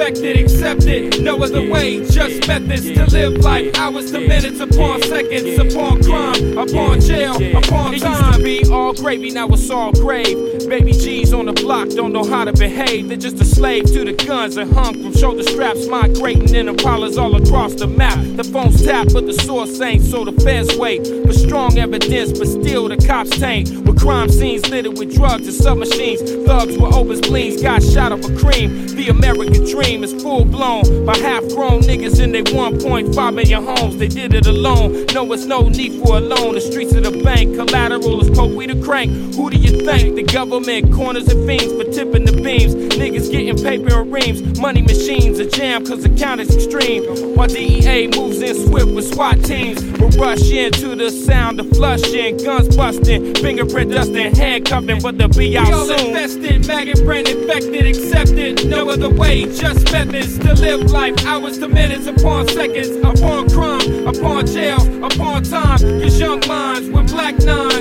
[0.06, 1.24] Infected, accepted.
[1.24, 3.76] No other way, just methods to live life.
[3.76, 7.94] Hours to minutes upon seconds, upon crime, upon jail, upon time.
[7.94, 10.38] It used to be all gravy, now it's all grave.
[10.70, 13.08] Baby G's on the block don't know how to behave.
[13.08, 17.18] They're just a slave to the guns and hung from shoulder straps, migrating in Impalas
[17.18, 18.20] all across the map.
[18.36, 22.48] The phone's tapped, but the source ain't, so the feds wait for strong evidence, but
[22.48, 23.85] still the cops taint.
[24.06, 28.38] Crime scenes littered with drugs and submachines, thugs with open spleens got shot up a
[28.38, 28.86] cream.
[28.90, 33.98] The American dream is full blown by half grown niggas in their 1.5 million homes.
[33.98, 35.08] They did it alone.
[35.16, 36.54] No, it's no need for a loan.
[36.54, 39.10] The streets of the bank, collateral is coke, we the crank.
[39.34, 40.16] Who do you think?
[40.16, 42.76] The government, corners and fiends for tipping the beams.
[42.76, 44.60] Niggas getting paper and reams.
[44.60, 47.04] Money machines a jam cause the count is extreme.
[47.36, 49.84] While DEA moves in swift with SWAT teams.
[50.00, 55.58] Will rush into the sound of flushing, guns busting, fingerprint dusting, handcuffing, but they'll be
[55.58, 56.08] out We all soon.
[56.08, 58.68] infested, maggot brain infected, accepted.
[58.68, 61.16] No other way, just methods to live life.
[61.26, 65.80] Hours to minutes upon seconds, upon crime, upon jail, upon time.
[65.80, 67.75] Cause young minds with black nines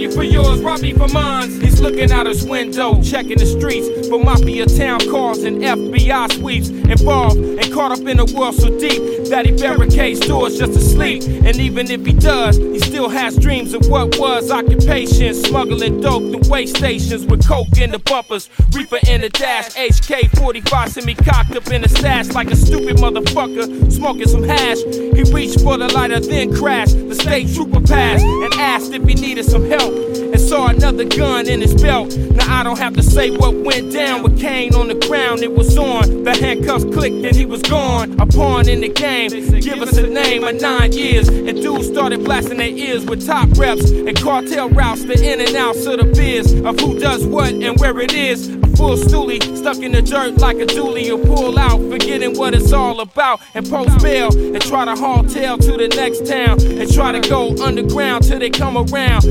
[0.00, 1.58] you for yours, rob me for mine.
[1.58, 6.68] These looking out his window, checking the streets for mafia town calls and FBI sweeps.
[6.68, 10.80] Involved and caught up in a world so deep that he barricades doors just to
[10.80, 11.22] sleep.
[11.22, 15.34] And even if he does, he still has dreams of what was occupation.
[15.34, 19.74] Smuggling dope to way stations with coke in the bumpers, reaper in the dash.
[19.74, 24.78] HK 45 semi cocked up in the stash like a stupid motherfucker smoking some hash.
[24.78, 26.96] He reached for the lighter, then crashed.
[27.08, 29.89] The state trooper passed and asked if he needed some help.
[29.90, 32.16] And saw another gun in his belt.
[32.16, 35.42] Now I don't have to say what went down with Kane on the ground.
[35.42, 36.24] It was on.
[36.24, 38.20] The handcuffs clicked and he was gone.
[38.20, 39.30] A pawn in the game.
[39.30, 41.28] Give us a name of nine years.
[41.28, 45.04] And dudes started blasting their ears with top reps and cartel routes.
[45.04, 48.48] The in and outs of the biz of who does what and where it is.
[48.48, 51.04] A full stoolie stuck in the dirt like a dually.
[51.04, 53.40] You pull out, forgetting what it's all about.
[53.54, 56.60] And post bail and try to haul tail to the next town.
[56.60, 59.24] And try to go underground till they come around.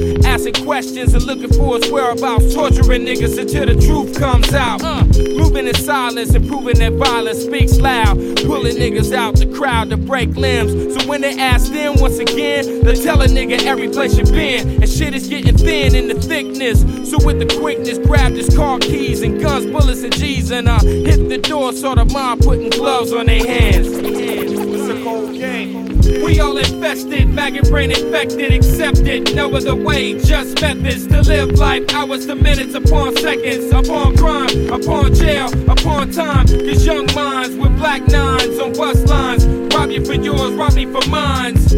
[0.49, 2.53] Asking questions and looking for his whereabouts.
[2.55, 4.81] Torturing niggas until the truth comes out.
[4.81, 5.03] Uh,
[5.35, 8.17] moving in silence and proving that violence speaks loud.
[8.37, 10.95] Pulling niggas out the crowd to break limbs.
[10.95, 14.81] So when they ask them once again, they tell a nigga every place you been.
[14.81, 16.81] And shit is getting thin in the thickness.
[17.09, 20.49] So with the quickness, grabbed his car keys and guns, bullets, and G's.
[20.49, 24.18] And I hit the door, saw the mom putting gloves on their hands.
[26.29, 29.35] We all infested, maggot brain infected, accepted.
[29.35, 31.91] No other way, just methods to live life.
[31.91, 36.45] Hours to minutes upon seconds, upon crime, upon jail, upon time.
[36.45, 39.47] Cause young minds with black nines on bus lines.
[39.73, 41.73] Rob you for yours, rob me for mines.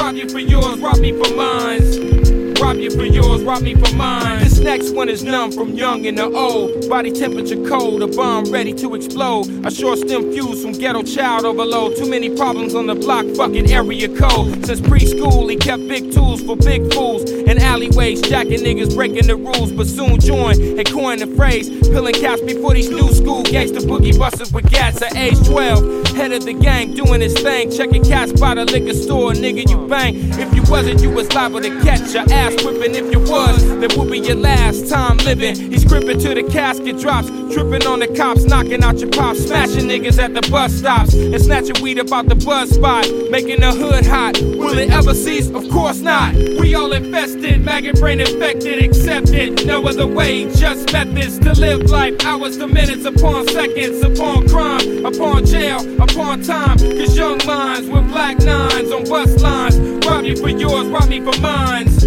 [0.00, 2.41] Rob you for yours, rob me for mines.
[2.62, 4.38] Rob you for yours, rob me for mine.
[4.38, 6.88] This next one is numb from young and the old.
[6.88, 9.48] Body temperature cold, a bomb ready to explode.
[9.66, 11.96] A short stem fuse from ghetto child overload.
[11.96, 14.64] Too many problems on the block, fucking area code.
[14.64, 17.28] Since preschool, he kept big tools for big fools.
[17.28, 19.72] In alleyways, jacking niggas, breaking the rules.
[19.72, 21.68] But soon joined and coined the phrase.
[21.88, 26.11] Pilling caps before these new school gangster boogie busters with gats at age 12.
[26.14, 27.70] Head of the gang doing his thing.
[27.70, 30.14] Checking cash by the liquor store, nigga, you bang.
[30.38, 32.94] If you wasn't, you was liable to catch your ass whipping.
[32.94, 35.56] If you was, that would be your last time living.
[35.56, 37.28] He's crippin' till the casket drops.
[37.52, 39.46] Tripping on the cops, knocking out your pops.
[39.46, 41.14] Smashing niggas at the bus stops.
[41.14, 43.08] And snatching weed about the buzz spot.
[43.30, 44.40] Making the hood hot.
[44.40, 45.48] Will it ever cease?
[45.48, 46.34] Of course not.
[46.34, 49.66] We all infested, maggot brain infected, accepted.
[49.66, 52.14] No other way, just methods to live life.
[52.24, 56.78] Hours to minutes upon seconds, upon crime, upon jail, upon time.
[56.78, 59.78] Cause young minds with black nines on bus lines.
[60.06, 62.04] Rob you for yours, rob me for mines.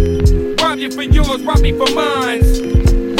[0.60, 2.60] Rob you for yours, rob me for mines.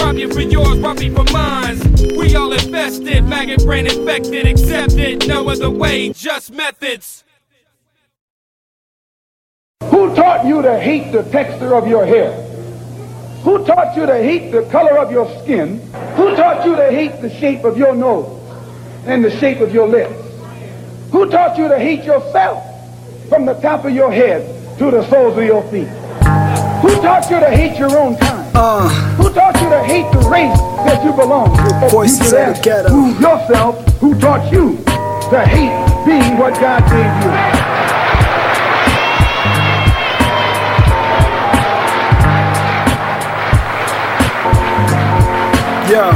[0.00, 1.82] Rob you for yours, rob me for mines.
[2.16, 5.26] We all invested, maggot brain infected, accepted.
[5.26, 7.24] No other way, just methods.
[9.84, 12.32] Who taught you to hate the texture of your hair?
[13.42, 15.80] Who taught you to hate the color of your skin?
[16.16, 18.26] Who taught you to hate the shape of your nose
[19.06, 20.25] and the shape of your lips?
[21.16, 22.62] Who taught you to hate yourself
[23.30, 24.44] from the top of your head
[24.78, 25.88] to the soles of your feet?
[26.84, 28.54] Who taught you to hate your own kind?
[28.54, 28.86] Uh.
[29.16, 31.88] Who taught you to hate the race that you belong to?
[31.88, 32.88] Voices you of the ghetto.
[32.90, 34.76] Who yourself, who taught you
[35.30, 35.72] to hate
[36.04, 37.56] being what God gave you?
[45.96, 46.10] Yo.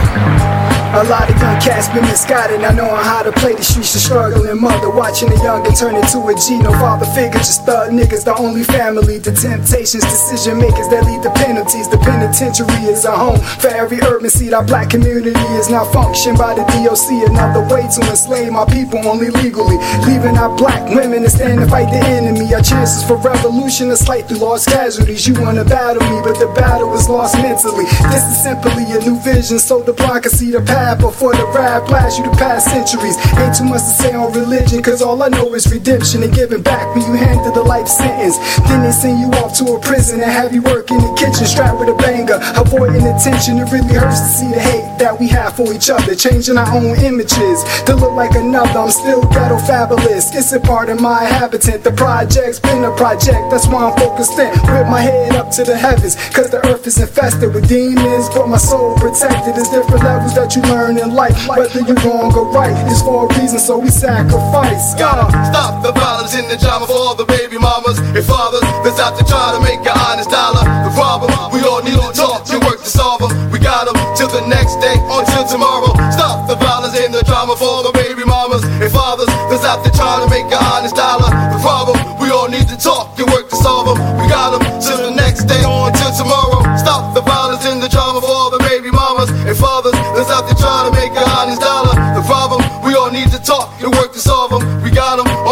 [0.92, 3.94] A lot of cats been misguided, not knowing how to play the streets.
[3.94, 6.58] A struggling mother watching a youngin' turn into a G.
[6.58, 9.18] No father figure, just thug niggas, the only family.
[9.18, 11.88] The temptations, decision makers that lead to penalties.
[11.88, 14.52] The penitentiary is a home for every urban seed.
[14.54, 17.28] Our black community is now functioned by the DOC.
[17.28, 19.76] Another way to enslave my people only legally.
[20.08, 22.52] Leaving our black women to stand and fight the enemy.
[22.54, 25.26] Our chances for revolution are slight through lost casualties.
[25.28, 27.84] You wanna battle me, but the battle is lost mentally.
[28.08, 31.49] This is simply a new vision, so the blind can see the path before the
[31.54, 33.16] rap blast you the past centuries.
[33.38, 36.62] Ain't too much to say on religion, cause all I know is redemption and giving
[36.62, 38.38] back when you handed the life sentence.
[38.68, 41.46] Then they send you off to a prison and have you work in the kitchen
[41.46, 42.38] strapped with a banger.
[42.56, 46.14] Avoiding attention, it really hurts to see the hate that we have for each other.
[46.14, 48.78] Changing our own images to look like another.
[48.78, 50.34] I'm still ghetto fabulous.
[50.34, 51.82] It's a part of my habitat.
[51.84, 54.50] The project's been a project, that's why I'm focused in.
[54.50, 58.48] With my head up to the heavens, cause the earth is infested with demons, but
[58.48, 59.54] my soul protected.
[59.54, 61.39] There's different levels that you learn in life.
[61.48, 64.94] Whether you're wrong or right, it's for a reason, so we sacrifice.
[64.94, 69.00] Gotta stop the violence in the drama for all the baby mamas and fathers that's
[69.00, 70.60] out to try to make an honest dollar.
[70.84, 73.32] The problem, we all need to talk to work to solve them.
[73.50, 75.96] We got them till the next day, until tomorrow.
[76.12, 79.90] Stop the violence in the drama for the baby mamas and fathers that's out to
[79.96, 81.29] try to make an honest dollar.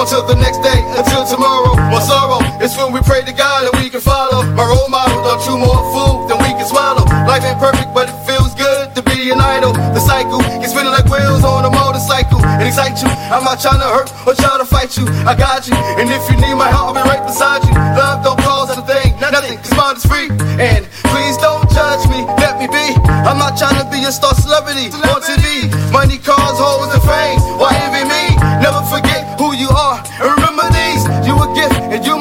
[0.08, 1.76] Till the next day, until tomorrow.
[1.92, 4.40] My sorrow is when we pray to God and we can follow.
[4.56, 7.04] My role model don't chew more food than we can swallow.
[7.28, 9.76] Life ain't perfect, but it feels good to be an idol.
[9.76, 12.40] The cycle is spinning like wheels on a motorcycle.
[12.56, 13.12] It excites you.
[13.28, 15.04] I'm not trying to hurt or trying to fight you.
[15.28, 17.76] I got you, and if you need my help, I'll be right beside you.
[17.76, 20.32] Love don't cost a thing, nothing, cause mine is free.
[20.56, 22.96] And please don't judge me, let me be.
[23.28, 25.68] I'm not trying to be a star celebrity on TV.
[25.92, 27.38] Money, cars, hoes, and fame.
[27.60, 28.24] Why envy me?
[28.64, 29.07] Never forget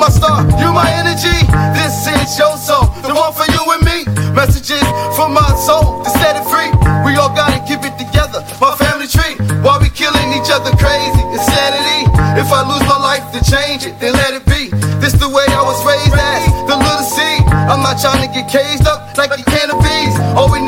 [0.07, 0.39] my star.
[0.59, 1.35] You my energy.
[1.75, 4.07] This is your soul, the one for you and me.
[4.31, 4.83] Messages
[5.15, 6.71] from my soul to set it free.
[7.03, 8.39] We all gotta keep it together.
[8.63, 9.35] My family tree.
[9.59, 12.07] While we killing each other crazy, insanity.
[12.39, 14.71] If I lose my life to change it, then let it be.
[15.03, 17.43] This the way I was raised as the little seed.
[17.51, 20.15] I'm not trying to get caged up like the canopies.
[20.37, 20.61] All we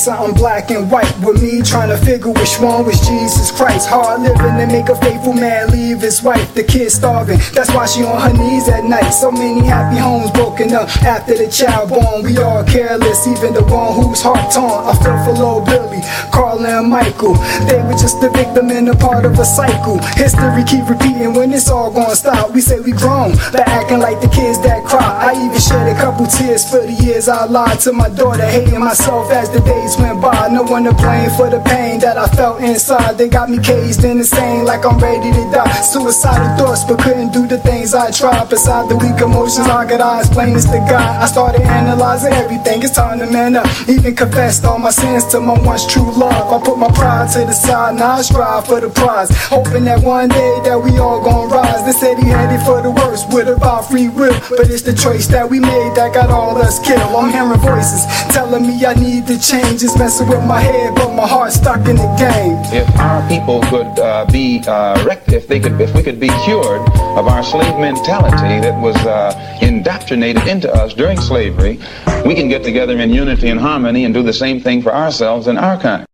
[0.00, 3.86] something black and white with me trying to figure which one was Jesus Christ.
[3.88, 7.38] Hard living to make a faithful man leave his wife, the kid starving.
[7.52, 9.10] That's why she on her knees at night.
[9.10, 12.24] So many happy homes broken up after the child born.
[12.24, 14.88] We all careless, even the one whose heart torn.
[14.88, 16.00] I feel for little Billy,
[16.32, 17.34] Carl and Michael.
[17.68, 19.98] They were just a victim and a part of a cycle.
[20.16, 22.52] History keep repeating when it's all gonna stop.
[22.52, 25.28] We say we grown, but acting like the kids that cry.
[25.28, 28.80] I even shed a couple tears for the years I lied to my daughter, hating
[28.80, 30.48] myself as the days went by.
[30.48, 33.18] No one to blame for the pain that I felt inside.
[33.18, 35.80] They got me caged in the same like I'm ready to die.
[35.82, 38.48] Suicidal thoughts, but couldn't do the things I tried.
[38.48, 41.22] Beside the weak emotions, I could I explain this to God.
[41.22, 42.82] I started analyzing everything.
[42.82, 43.66] It's time to man up.
[43.88, 46.52] Even confessed all my sins to my once true love.
[46.52, 49.30] I put my pride to the side, now I strive for the prize.
[49.48, 51.84] Hoping that one day that we all gon' rise.
[51.84, 54.38] They said he headed for the worst with about free will.
[54.50, 57.00] But it's the choice that we made that got all us killed.
[57.00, 59.79] I'm hearing voices telling me I need to change.
[59.82, 62.58] It's messing with my head, but my heart's stuck in the game.
[62.70, 66.28] If our people could uh, be uh, rect, if they could, if we could be
[66.44, 66.82] cured
[67.16, 71.78] of our slave mentality that was uh, indoctrinated into us during slavery,
[72.26, 75.46] we can get together in unity and harmony and do the same thing for ourselves
[75.46, 76.04] and our kind.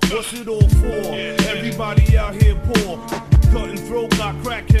[0.00, 0.86] What's it all for?
[0.86, 2.96] Everybody out here poor.
[3.50, 4.71] Cutting throat like crackheads.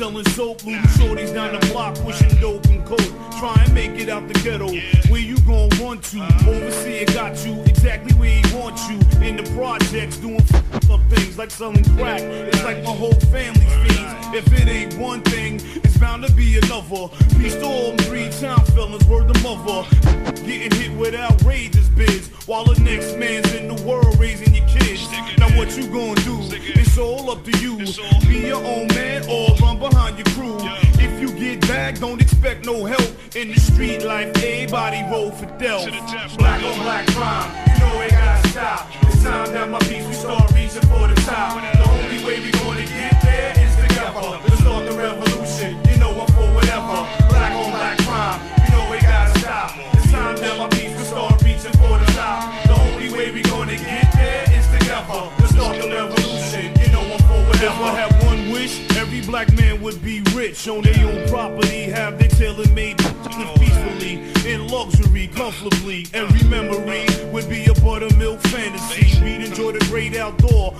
[0.00, 0.64] Selling soap.
[0.64, 1.94] Looting shorties down the block.
[1.96, 3.12] Pushing dope and coke.
[3.38, 4.68] Try and make it out the ghetto.
[5.10, 6.22] Where you gon' run to?
[6.48, 8.96] Overseer got you exactly where he wants you.
[9.20, 10.40] In the projects doing
[10.90, 12.22] up things like selling crack.
[12.22, 14.26] It's like my whole family's fiends.
[14.34, 17.08] If it ain't one thing, it's bound to be another.
[17.36, 19.04] Peace to all three-time felons.
[19.04, 19.86] Word the mother.
[20.46, 22.28] Getting hit with outrageous bids.
[22.46, 25.06] While the next man's in the world raising your kids.
[25.36, 26.38] Now what you gonna do?
[26.72, 27.76] It's all up to you.
[28.26, 30.58] Be your own man or run behind your crew.
[30.98, 33.08] If you get back, don't expect no help.
[33.34, 35.86] In the street life, everybody roll for death.
[36.36, 38.88] Black on black crime, you know it gotta stop.
[39.02, 41.60] It's time that my peace we start reaching for the top.
[41.62, 44.38] The only way we gonna get there is together.
[44.44, 45.78] Let's start the revolution.
[45.88, 47.06] You know I'm for whatever.
[47.30, 49.70] Black on black crime, you know it gotta stop.
[49.94, 52.52] It's time that my peace we start reaching for the top.
[52.66, 55.30] The only way we gonna get there is together.
[55.38, 56.74] Let's start the revolution.
[56.82, 58.09] You know I'm for whatever.
[59.30, 62.98] Black man would be rich on their own property, have their tailor-made
[63.40, 66.06] live peacefully, in luxury, comfortably.
[66.12, 69.22] Every memory would be a buttermilk fantasy.
[69.22, 70.74] We'd enjoy the great outdoor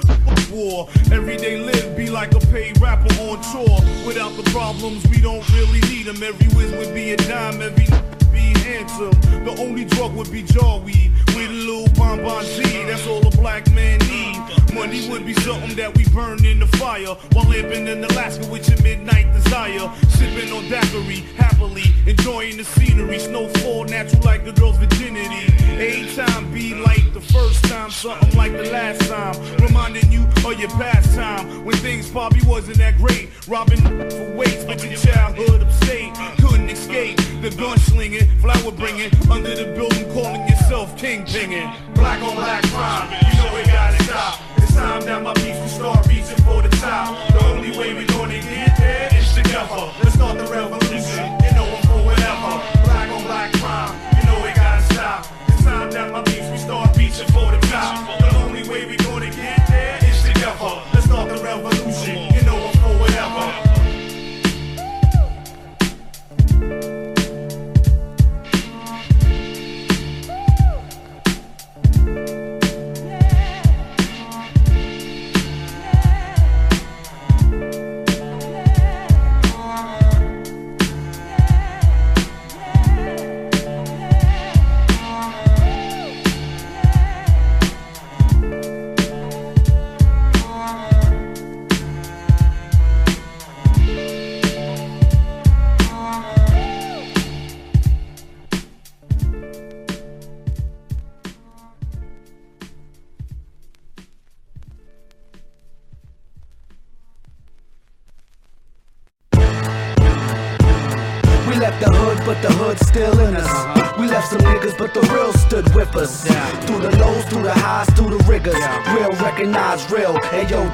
[0.50, 0.88] war.
[1.12, 3.78] Everyday live be like a paid rapper on tour.
[4.06, 6.22] Without the problems, we don't really need them.
[6.22, 7.86] Every whiz would be a dime, every
[8.32, 9.18] be handsome.
[9.44, 12.62] The only drug would be jaw weed with a little bonbon Z.
[12.86, 14.38] That's all a black man need.
[14.74, 18.68] Money would be something that we burn in the fire while living in Alaska with
[18.68, 19.90] your midnight desire.
[20.10, 23.18] Sipping on daiquiri, happily enjoying the scenery.
[23.18, 25.52] Snowfall natural like the girl's virginity.
[25.80, 29.34] Every time be like the first time, something like the last time.
[29.58, 33.30] Reminding you of your past time when things probably wasn't that great.
[33.46, 39.72] Robbing for weights, but your childhood upstate couldn't escape the gunslinging, flower bringing under the
[39.74, 41.70] building, calling yourself king pinging.
[41.94, 44.40] Black on black crime, you know it gotta stop.
[44.56, 47.32] It's time that my beats will start reaching for the top.
[47.32, 49.92] The only way we're gonna get there is together.
[50.02, 50.79] Let's start the revolution.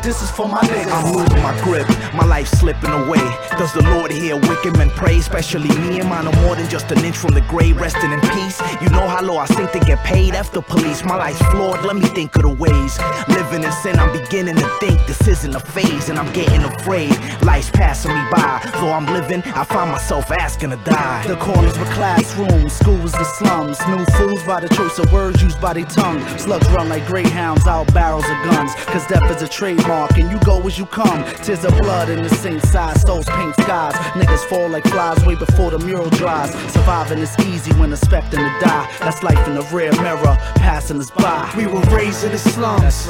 [0.06, 0.92] This is for my niggas.
[0.92, 3.26] I'm losing my grip, my life slipping away.
[3.58, 5.18] Does the Lord hear wicked men pray?
[5.18, 8.20] Especially me and mine are more than just an inch from the grave, resting in
[8.20, 8.60] peace.
[8.80, 11.04] You know how low I sink to get paid after police.
[11.04, 13.00] My life's flawed, let me think of the ways.
[13.28, 17.10] Living in sin, I'm beginning to think this isn't a phase, and I'm getting afraid.
[17.42, 21.26] Life's passing me by, though I'm living, I find myself asking to die.
[21.26, 23.78] The corners were classrooms, schools the slums.
[23.88, 26.20] New fools by the choice of words used by their tongue.
[26.38, 28.72] Slugs run like greyhounds out barrels of guns.
[28.86, 31.24] Cause death is a trademark, and you go as you come.
[31.42, 33.94] Tears of blood in the same size, souls paint skies.
[34.18, 36.50] Niggas fall like flies way before the mural dries.
[36.72, 38.86] Surviving is easy when expecting to die.
[39.00, 41.52] That's life in the rear mirror, passing us by.
[41.56, 43.08] We were raised in the slums.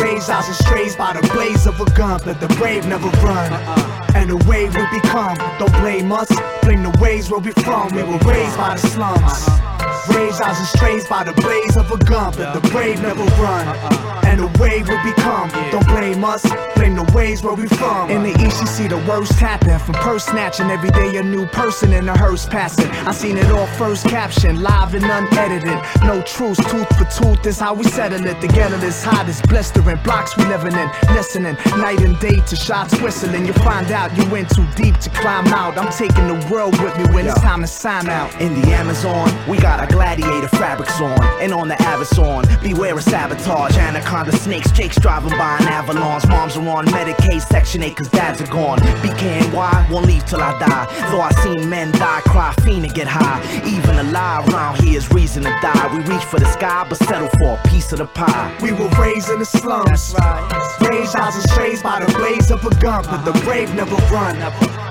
[0.00, 3.52] Raised out and strays by the blaze of a gun, but the brave never run.
[3.52, 4.12] Uh-uh.
[4.14, 6.28] And the way we become, don't blame us,
[6.62, 7.94] blame the ways where we from.
[7.94, 9.20] We were raised by the slums.
[9.22, 10.16] Uh-uh.
[10.16, 13.68] Raised out and strays by the blaze of a gun, but the brave never run.
[13.68, 14.26] Uh-uh.
[14.26, 16.42] And the way we become, don't blame us,
[16.74, 18.10] blame the ways where we from.
[18.10, 20.70] In the east, you see the worst happen from purse snatching.
[20.70, 22.90] Every day, a new person in a hearse passing.
[23.06, 25.78] I seen it all first caption, live and unedited.
[26.02, 28.40] No truce, tooth for tooth is how we settle it.
[28.40, 30.90] Together, this hot is blistering blocks we living in.
[31.14, 33.46] Listening night and day to shots whistling.
[33.46, 35.78] You find out you went too deep to climb out.
[35.78, 38.28] I'm taking the world with me when it's time to sign out.
[38.40, 41.22] In the Amazon, we got our gladiator fabrics on.
[41.40, 43.76] And on the Avazon, beware of sabotage.
[43.76, 45.99] Anaconda snakes, Jake's driving by an avalanche.
[46.00, 48.78] Moms are on Medicaid, Section 8, cause dads are gone.
[48.78, 50.86] BKNY won't leave till I die.
[51.10, 53.40] Though I seen men die, cry, fiend, and get high.
[53.66, 55.88] Even alive around here is reason to die.
[55.92, 58.56] We reach for the sky, but settle for a piece of the pie.
[58.62, 60.14] We were raised in the slums.
[60.18, 64.36] right Raised and strays by the blaze of a gun, but the brave never run.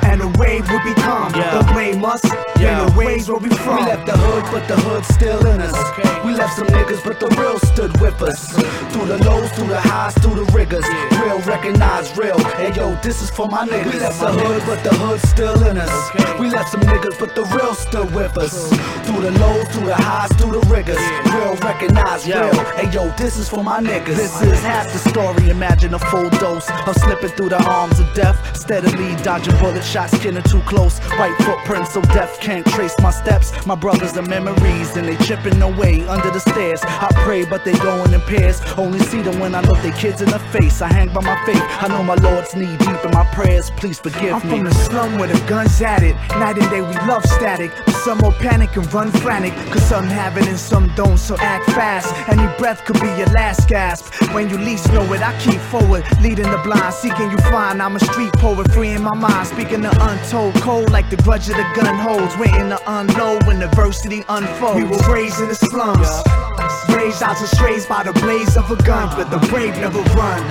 [0.09, 2.21] And the way we become, don't blame us,
[2.57, 3.77] blame the ways where we from.
[3.77, 5.77] We left the hood, but the hood still in us.
[6.25, 8.51] We left some niggas, but the real stood with us.
[8.91, 10.85] Through the lows, through the highs, through the rigors.
[11.21, 12.39] Real recognize real.
[12.57, 13.93] Hey yo, this is for my niggas.
[13.93, 16.39] We left the hood, but the hood still in us.
[16.39, 18.69] We left some niggas, but the real stood with us.
[19.05, 20.97] Through the lows, through the highs, through the rigors.
[21.33, 22.53] Real recognize real.
[22.73, 24.17] Hey yo, this is for my niggas.
[24.17, 25.49] This is half the story.
[25.49, 28.37] Imagine a full dose of slipping through the arms of death.
[28.57, 30.99] Steadily dodging bullet shots, getting too close.
[31.19, 33.51] White footprints, so death can't trace my steps.
[33.65, 36.79] My brothers are memories, and they chipping away under the stairs.
[36.83, 38.61] I pray, but they going in pairs.
[38.77, 40.81] Only see them when I look their kids in the face.
[40.81, 41.61] I hang by my faith.
[41.61, 43.69] I know my Lord's knee deep in my prayers.
[43.71, 44.49] Please forgive I'm me.
[44.49, 46.15] from the slum where the guns at it.
[46.39, 47.71] Night and day we love static.
[47.85, 49.53] But some more panic and run frantic.
[49.71, 52.07] Cause some have it and some don't, so act fast.
[52.29, 54.13] Any breath could be your last gasp.
[54.33, 56.03] When you least know it, I keep forward.
[56.21, 57.81] Leading the blind, seeking you find.
[57.81, 59.47] I'm a street poet, free in my mind.
[59.47, 62.35] Speaking the untold cold like the grudge of the gun holds.
[62.37, 64.75] Waiting to unload when adversity unfolds.
[64.77, 66.09] We were raised in the slums.
[66.95, 69.09] Raised out to strays by the blaze of a gun.
[69.15, 70.43] But the brave never run.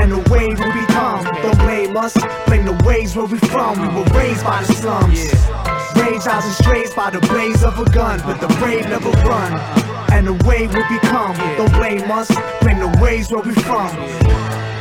[0.00, 3.80] And the way we become, don't blame us, blame the ways where we from.
[3.80, 5.20] We were raised by the slums.
[5.96, 9.52] Raised out and strays by the blaze of a gun, but the brave never run.
[10.12, 12.30] And the way we become, don't blame us,
[12.60, 14.71] blame the ways where we from.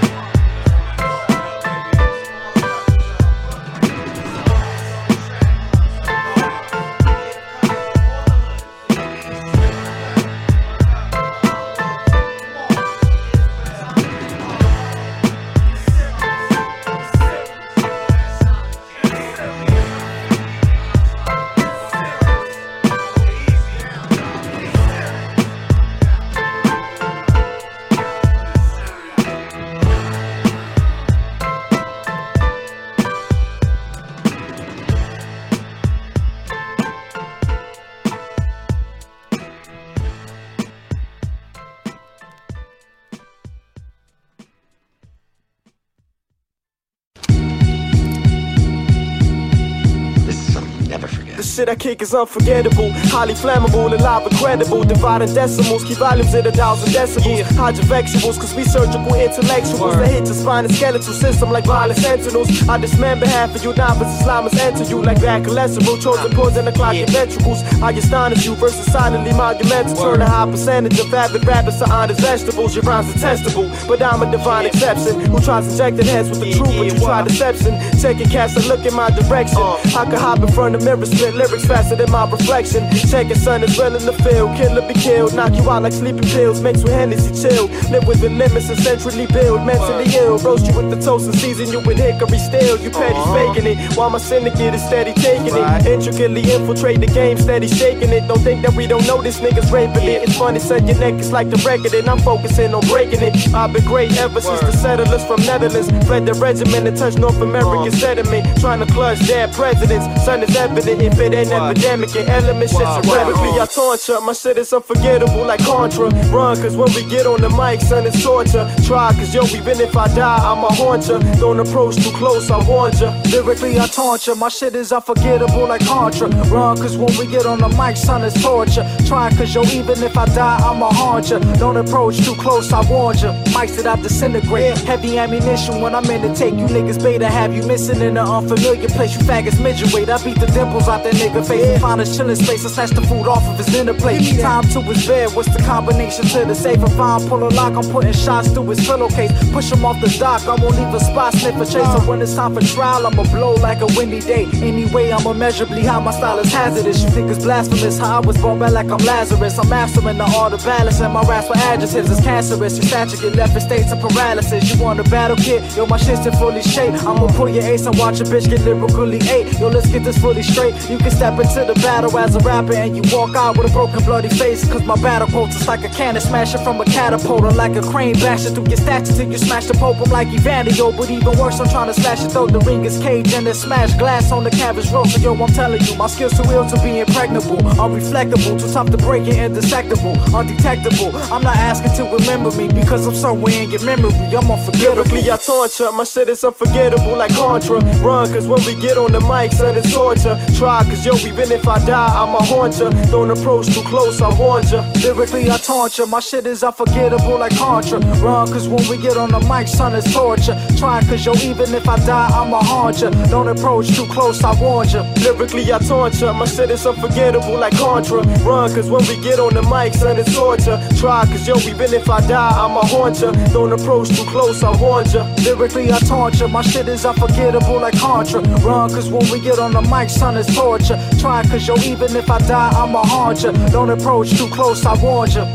[51.61, 54.83] Shit I kick is unforgettable, highly flammable and live incredible.
[54.83, 57.37] Dividing decimals, key volumes at a thousand decibels.
[57.77, 61.99] Your vegetables, cause we surgical intellectuals that hit your spine and skeletal system like violent
[61.99, 62.49] sentinels.
[62.67, 66.01] I dismember half of you novices, Islamists enter you like bad cholesterol.
[66.01, 67.61] Chosen poison to clock your ventricles.
[67.81, 69.95] I astonish you versus silently monumental.
[69.95, 72.75] Turn a high percentage of avid rappers to honest vegetables.
[72.75, 76.53] Your rhymes are testable, but I'm a divine exception who tries injecting heads with the
[76.53, 77.73] truth, but you try deception.
[77.99, 79.61] Taking cats that look in my direction.
[79.61, 79.77] Uh.
[79.99, 82.89] I could hop in front of mirror, split lyrics faster than my reflection.
[83.09, 84.55] Checking sun is well in the field.
[84.57, 85.33] Killer be killed.
[85.33, 86.61] Knock you out like sleeping pills.
[86.61, 87.67] Mixed with Hennessy chill.
[87.91, 89.65] Live within limits and centrally build.
[89.65, 90.37] Mentally ill.
[90.39, 92.77] Roast you with the toast and season you with hickory still.
[92.77, 93.53] You petty uh-huh.
[93.53, 93.97] faking it.
[93.97, 95.85] While my syndicate is steady taking it.
[95.85, 98.27] Intricately infiltrate the game, steady shaking it.
[98.27, 100.23] Don't think that we don't know this nigga's raping it.
[100.23, 103.53] It's funny, son, your neck is like the record, and I'm focusing on breaking it.
[103.53, 107.41] I've been great ever since the settlers from Netherlands fled the regiment and touched North
[107.41, 108.59] American sediment.
[108.59, 110.05] Trying to clutch dead presidents.
[110.25, 113.59] Son is evident if it ain't epidemic and element shit's irrevocably.
[113.59, 114.19] I torture.
[114.21, 116.09] My shit is unforgettable like Contra.
[116.29, 118.69] Run, cause when we get on the mic, son, it's torture.
[118.85, 121.19] Try, cause yo, even if I die, I'ma haunt ya.
[121.39, 123.09] Don't approach too close, I warned ya.
[123.31, 124.35] Lyrically, I taunt ya.
[124.35, 126.27] My shit is unforgettable like Contra.
[126.27, 128.85] Run, cause when we get on the mic, son, it's torture.
[129.05, 131.39] Try, cause yo, even if I die, I'ma haunt ya.
[131.55, 133.33] Don't approach too close, I warn ya.
[133.55, 134.77] Mics that I disintegrate.
[134.79, 136.55] Heavy ammunition when I'm in the take.
[136.55, 139.15] You niggas beta have you missing in an unfamiliar place.
[139.15, 140.09] You faggots midget weight.
[140.09, 141.79] I beat the dimples out that nigga face.
[141.79, 142.65] Find a chilling space.
[142.65, 144.39] I snatch the food off of his dinner plate.
[144.39, 145.33] Time to his bed.
[145.35, 146.83] What's the combination to the safe?
[146.83, 149.31] If I pull a lock, I'm putting shots through his pillowcase.
[149.51, 150.41] Push him off the dock.
[150.47, 151.33] I won't leave a spot.
[151.33, 151.91] Sniff a chase.
[151.93, 154.45] So when it's time for trial, I'ma blow like a windy day.
[154.61, 155.99] Anyway, I'm immeasurably high.
[155.99, 157.03] My style is hazardous.
[157.03, 157.97] You think it's blasphemous?
[157.99, 159.57] How I was brought back like I'm Lazarus.
[159.59, 160.99] I'm mastering the art of balance.
[160.99, 162.77] And my raps for adjectives is cancerous.
[162.77, 164.73] Your stature get left in states of paralysis.
[164.73, 165.61] You want a battle kit?
[165.75, 166.93] Yo, my shit's in fully shape.
[167.03, 169.59] I'ma pull your ace and watch a bitch get lyrically ate.
[169.59, 170.73] Yo, let's get this fully straight.
[170.89, 173.73] You can step into the battle as a rapper and you walk out with a
[173.73, 174.67] broken bloody face.
[174.71, 177.81] Cause my battle quotes is like a cannon smashing from a catapult or like a
[177.81, 179.97] crane bashing through your statue till you smash the pope.
[179.97, 182.47] I'm like Evandio, but even worse, I'm trying to slash it though.
[182.47, 185.07] The ring is cage and then smash glass on the canvas road.
[185.07, 188.89] So yo, I'm telling you, my skills too ill to be impregnable, unreflectable, too tough
[188.91, 191.15] to break it, indetectable, undetectable.
[191.33, 194.11] I'm not asking to remember me because I'm somewhere in your memory.
[194.35, 195.31] I'm unforgettable.
[195.31, 197.79] I torture, my shit is unforgettable like Contra.
[198.01, 200.39] Run, cause when we get on the mic, son, it's torture.
[200.55, 202.89] Try, cause yo, even if I die, I'ma haunt ya.
[203.11, 204.83] Don't approach too close, I warned ya.
[205.03, 206.05] Lyrically, I taunt ya.
[206.05, 207.99] My shit is unforgettable like Contra.
[208.21, 210.57] Run, cause when we get on the mic, son, it's torture.
[210.77, 213.09] Try, cause yo, even if I die, I'ma haunt ya.
[213.27, 215.03] Don't approach too close, I warn ya.
[215.23, 216.33] Lyrically, I taunt ya.
[216.33, 218.21] My shit is unforgettable like Contra.
[218.45, 220.79] Run, cause when we get on the mic, son, it's torture.
[220.97, 223.31] Try, cause yo, even if I die, I'ma haunt ya.
[223.53, 225.23] Don't approach too close, I warn ya.
[225.43, 226.47] Lyrically, I taunt ya.
[226.47, 228.41] My shit is unforgettable like Contra.
[228.61, 230.90] Run, cause when we get on the mic, son, it's torture.
[231.19, 233.51] Try, cause yo, even if I die, I'ma haunt ya.
[233.69, 235.45] Don't approach too close, I warned ya.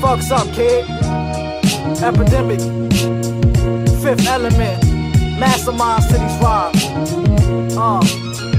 [0.00, 0.84] Fucks up, kid.
[2.02, 2.60] Epidemic.
[4.02, 4.82] Fifth element.
[5.38, 7.76] Masterminds to these rhymes.
[7.76, 8.49] Uh.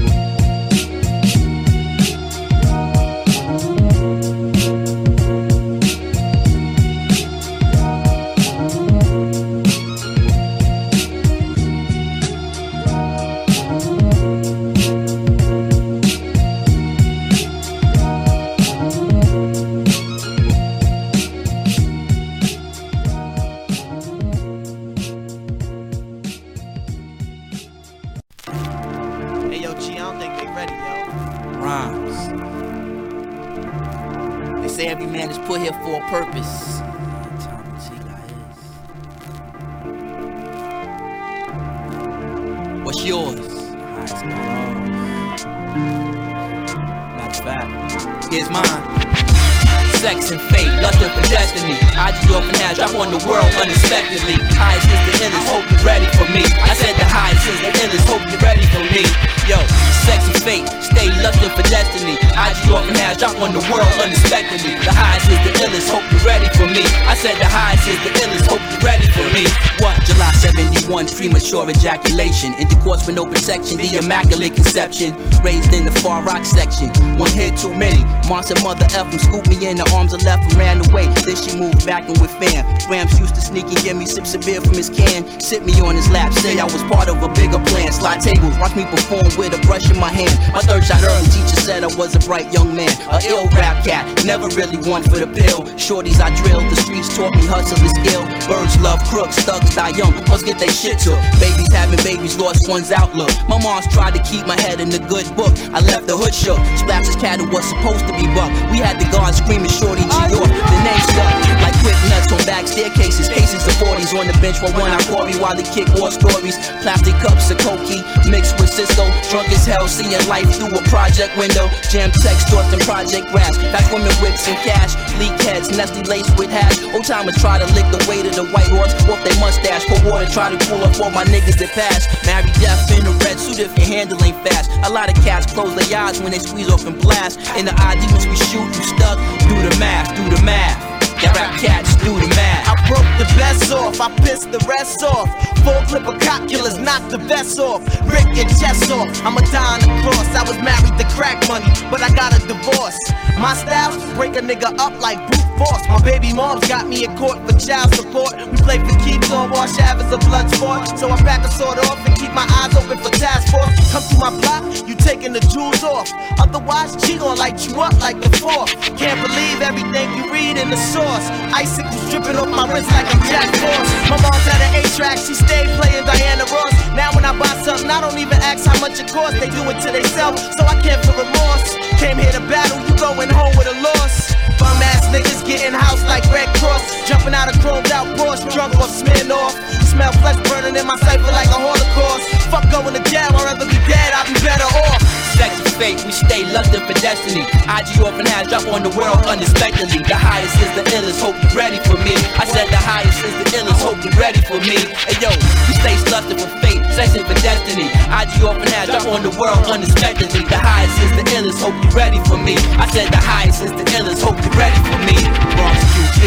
[73.42, 75.18] Protection, the immaculate conception.
[75.42, 76.94] Raised in the far rock section.
[77.18, 77.98] One hit too many.
[78.30, 81.10] Monster mother F scooped me in the arms of left and ran away.
[81.26, 82.62] Then she moved back in with fam.
[82.86, 85.26] Rams used to sneak and give me sips of beer from his can.
[85.42, 87.90] Sit me on his lap, say I was part of a bigger plan.
[87.90, 90.38] Slide tables, watch me perform with a brush in my hand.
[90.54, 92.94] My third shot early, teacher said I was a bright young man.
[93.10, 95.66] A ill rap cat, never really one for the pill.
[95.74, 98.22] Shorties I drilled, the streets taught me hustle and skill.
[98.46, 101.18] Birds love crooks, thugs die young, must get their shit took.
[101.42, 103.31] Babies having babies, lost one's outlook.
[103.48, 105.52] My mom's tried to keep my head in the good book.
[105.72, 106.58] I left the hood shook.
[106.76, 108.52] Splash's cattle was supposed to be buck.
[108.70, 110.48] We had the guards screaming shorty G York.
[110.48, 111.41] The name stuck
[111.82, 113.28] quick nuts on back staircases.
[113.28, 116.56] Cases of 40s on the bench for one I Corey while they kick war stories.
[116.80, 118.00] Plastic cups of Cokie
[118.30, 119.10] mixed with Cisco.
[119.28, 121.68] Drunk as hell, seeing life through a project window.
[121.90, 123.58] Jam text, thoughts and project grass.
[123.74, 124.94] Back women whips and cash.
[125.18, 126.78] Leak heads, nesty lace with hash.
[126.94, 129.84] Old timers try to lick the weight of the white horse off their mustache.
[129.90, 132.06] Hope water, try to pull up all my niggas that pass.
[132.24, 134.70] Marry death in a red suit if your handle ain't fast.
[134.84, 137.38] A lot of cats close their eyes when they squeeze off and blast.
[137.58, 139.18] In the ID, once we shoot, you stuck.
[139.48, 140.91] Do the math, do the math.
[141.22, 142.66] That rap cats do the math.
[142.66, 145.30] I broke the best off, I pissed the rest off.
[145.62, 147.80] Full clip of cop killers, knock the vest off.
[148.10, 150.28] Rip your chest off, die on the cross.
[150.34, 152.98] I was married to crack money, but I got a divorce.
[153.38, 155.86] My style, break a nigga up like brute force.
[155.88, 158.34] My baby mom's got me in court for child support.
[158.50, 160.98] We play for keeps on Wash Ave as a blood sport.
[160.98, 163.74] So I back a sword off and keep my eyes open for task force.
[163.92, 166.10] Come to my block, you taking the jewels off.
[166.38, 168.70] Otherwise, she gon' light you up like fourth.
[168.98, 171.26] Can't believe everything you read in the source.
[171.54, 173.90] Icicles dripping off my wrist like I'm Jack Frost.
[174.10, 176.74] My mom's had an A-track, she stayed playing Diana Ross.
[176.96, 179.38] Now when I buy something, I don't even ask how much it costs.
[179.38, 181.76] They do it to themselves, so I can't feel remorse.
[182.02, 184.41] Came here to battle, you going home with a loss.
[184.62, 186.86] Bum ass niggas getting house like Red Cross.
[187.08, 189.58] Jumping out of chromed out Porsche, drunk off Smirnoff.
[189.90, 192.30] Smell flesh burning in my cipher like a holocaust.
[192.46, 195.21] Fuck going to jail, I'd rather be dead, I'll be better off.
[195.36, 197.42] Sex is fate, we stay lusting for destiny.
[197.64, 200.04] IG off and has drop on the world unexpectedly.
[200.04, 202.12] The highest is the illest, hope you ready for me.
[202.36, 204.76] I said the highest is the illest, hope you ready for me.
[205.08, 207.88] Hey yo, we stay lusting for fate, sexing for destiny.
[207.88, 210.44] IG off and has drop on the world unexpectedly.
[210.44, 212.60] The highest is the illest, hope you ready for me.
[212.76, 215.16] I said the highest is the illest, hope you ready for me.
[215.56, 216.22] Bronx QP,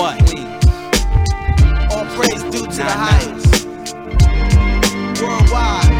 [0.00, 0.16] what?
[1.92, 3.66] All praise due to the highest.
[5.20, 5.97] Worldwide.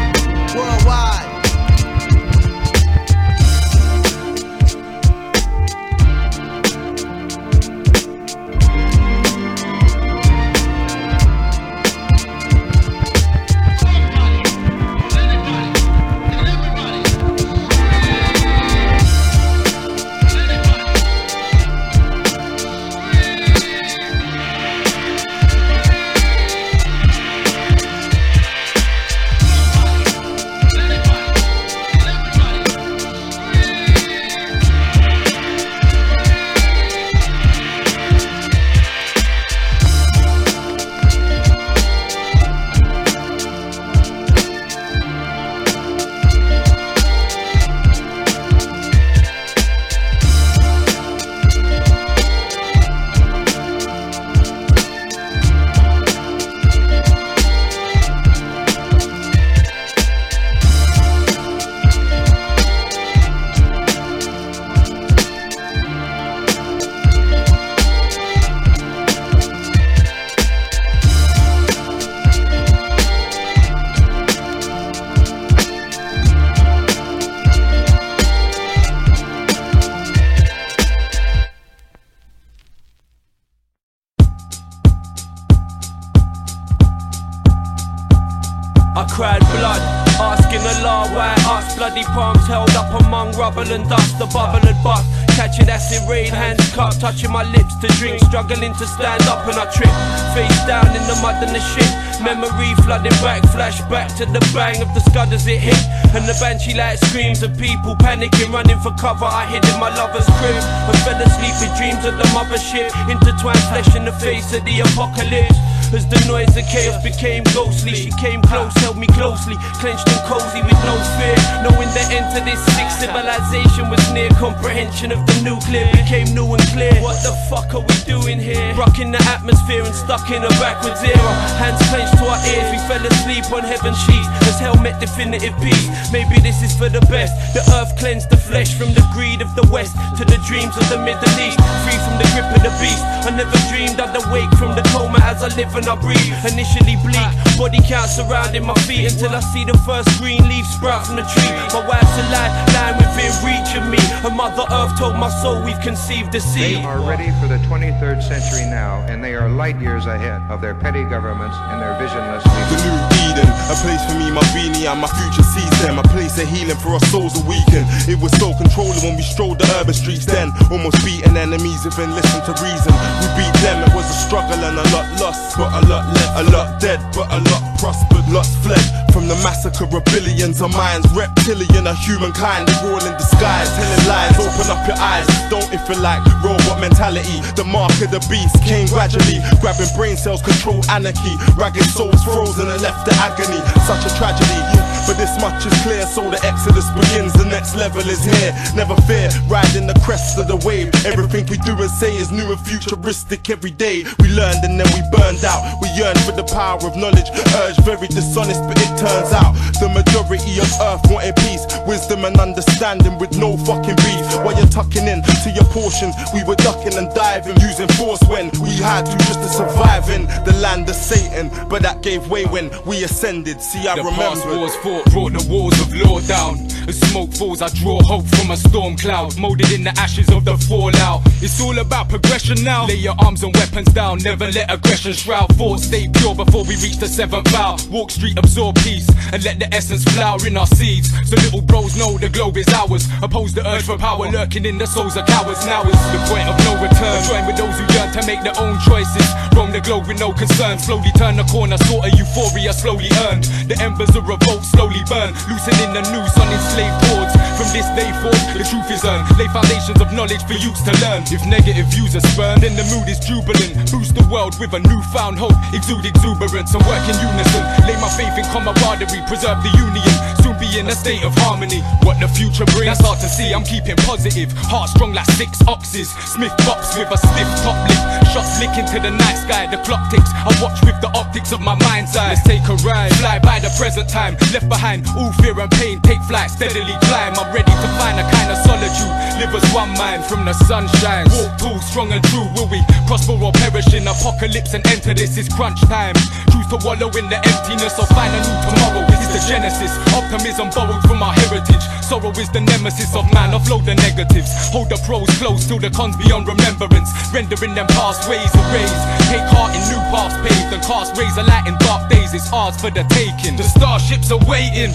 [98.49, 99.93] Struggling to stand up and I trip.
[100.33, 101.91] Face down in the mud and the shit.
[102.25, 105.77] Memory flooding back, flashback to the bang of the scud as it hit.
[106.15, 109.25] And the banshee light screams of people panicking, running for cover.
[109.25, 112.89] I hid in my lover's crib and fell asleep with dreams of the mothership.
[113.05, 115.68] Intertwined flesh in the face of the apocalypse.
[115.89, 120.21] As the noise of chaos became ghostly, she came close, held me closely, clenched and
[120.29, 121.33] cozy with no fear.
[121.65, 126.45] Knowing the end to this sick civilization was near, comprehension of the nuclear became new
[126.53, 126.93] and clear.
[127.01, 128.69] What the fuck are we doing here?
[128.77, 131.33] Rocking the atmosphere and stuck in a backwards era.
[131.57, 135.57] Hands clenched to our ears, we fell asleep on heaven's sheets as hell met definitive
[135.57, 135.89] peace.
[136.13, 137.33] Maybe this is for the best.
[137.57, 140.85] The earth cleansed the flesh from the greed of the west to the dreams of
[140.93, 141.57] the Middle East.
[141.81, 143.01] Free from the grip of the beast.
[143.25, 146.35] I never dreamed I'd awake from the coma as I live and I breathe.
[146.43, 151.07] Initially bleak, body count surrounding my feet until I see the first green leaf sprout
[151.07, 151.51] from the tree.
[151.71, 154.01] My wife's alive, lying within reach of me.
[154.27, 156.85] And Mother Earth told my soul we've conceived the They seed.
[156.85, 160.75] are ready for the 23rd century now, and they are light years ahead of their
[160.75, 162.97] petty governments and their visionless The new
[163.31, 165.99] Eden, a place for me, my beanie and my future sees them.
[165.99, 167.87] A place of healing for our souls awaken.
[168.11, 170.51] It was so controlling when we strolled the urban streets then.
[170.71, 172.91] Almost beating enemies if and listen to reason.
[173.23, 176.39] We beat them, it was a struggle and a lot lost, but a lot left.
[176.39, 178.27] A lot dead, but a lot prospered.
[178.29, 181.05] Lots fled from the massacre of billions of minds.
[181.13, 184.35] Reptilian of humankind, they're all in disguise, telling lies.
[184.37, 186.21] Open up your eyes, don't if you like.
[186.43, 189.41] Robot mentality, the mark of the beast came gradually.
[189.61, 191.33] Grabbing brain cells, control anarchy.
[191.57, 193.59] Ragged souls frozen and left to agony.
[193.89, 194.61] Such a tragedy.
[195.07, 197.33] But this much is clear, so the exodus begins.
[197.33, 198.53] The next level is here.
[198.75, 200.93] Never fear, riding the crest of the wave.
[201.05, 204.05] Everything we do and say is new and futuristic every day.
[204.19, 205.61] We learned and then we burned out.
[205.81, 207.29] We yearn for the power of knowledge.
[207.65, 212.37] Urge very dishonest, but it turns out the majority of earth wanted peace, wisdom, and
[212.37, 214.25] understanding with no fucking beef.
[214.43, 218.51] While you're tucking in to your portions, we were ducking and diving, using force when
[218.59, 221.49] we had to just to survive in the land of Satan.
[221.69, 223.61] But that gave way when we ascended.
[223.61, 224.35] See, I the remember.
[224.35, 226.59] past wars fought brought the walls of law down.
[226.87, 230.43] As smoke falls, I draw hope from a storm cloud, molded in the ashes of
[230.43, 231.21] the fallout.
[231.41, 232.85] It's all about progression now.
[232.85, 235.55] Lay your arms and weapons down, never let aggression shroud.
[235.55, 237.77] Thoughts stay pure before we reach the seventh vow.
[237.89, 241.13] Walk street, absorb peace, and let the essence flower in our seeds.
[241.29, 243.05] So little bros know the globe is ours.
[243.21, 245.61] Oppose the urge for power lurking in the souls of cowards.
[245.65, 247.17] Now is the point of no return.
[247.29, 249.27] Join with those who yearn to make their own choices.
[249.53, 250.79] Roam the globe with no concern.
[250.79, 253.45] Slowly turn the corner, sort of euphoria slowly earned.
[253.69, 257.33] The embers of revolt slowly burn, loosening the noose on enslaved boards.
[257.59, 259.29] From this day forth, the truth is earned.
[259.37, 261.21] Lay foundations of knowledge for youths to learn.
[261.29, 263.91] If negative views are spurned, then the mood is jubilant.
[263.93, 267.63] Boost the world with a newfound hope, exude exuberance and work in unison.
[267.85, 268.47] Lay my faith in
[268.79, 270.48] camaraderie, preserve the union.
[270.59, 271.79] Be in a state of harmony.
[272.03, 273.55] What the future brings, that's hard to see.
[273.55, 276.11] I'm keeping positive, heart strong like six oxes.
[276.27, 278.27] Smith box with a stiff top lip.
[278.35, 280.27] Shots licking to the night sky, the clock ticks.
[280.35, 282.35] I watch with the optics of my mind's eye.
[282.35, 284.35] Let's take a ride, fly by the present time.
[284.51, 286.03] Left behind, all fear and pain.
[286.03, 287.39] Take flight, steadily climb.
[287.39, 289.15] I'm ready to find a kind of solitude.
[289.39, 291.31] Live as one mind from the sunshine.
[291.39, 292.43] Walk tall, strong and true.
[292.59, 296.19] Will we prosper or perish in apocalypse and enter this is crunch time?
[296.51, 299.07] Choose to wallow in the emptiness or find a new tomorrow.
[299.07, 299.95] This is the genesis.
[300.11, 301.83] Optimism borrowed from my heritage.
[302.01, 303.51] Sorrow is the nemesis of man.
[303.53, 304.49] Offload the negatives.
[304.71, 307.09] Hold the pros close till the cons beyond remembrance.
[307.33, 309.01] Rendering them past ways erased.
[309.29, 312.33] Take heart in new paths paved and cast rays of light in dark days.
[312.33, 313.57] It's ours for the taking.
[313.57, 314.93] The starships are waiting.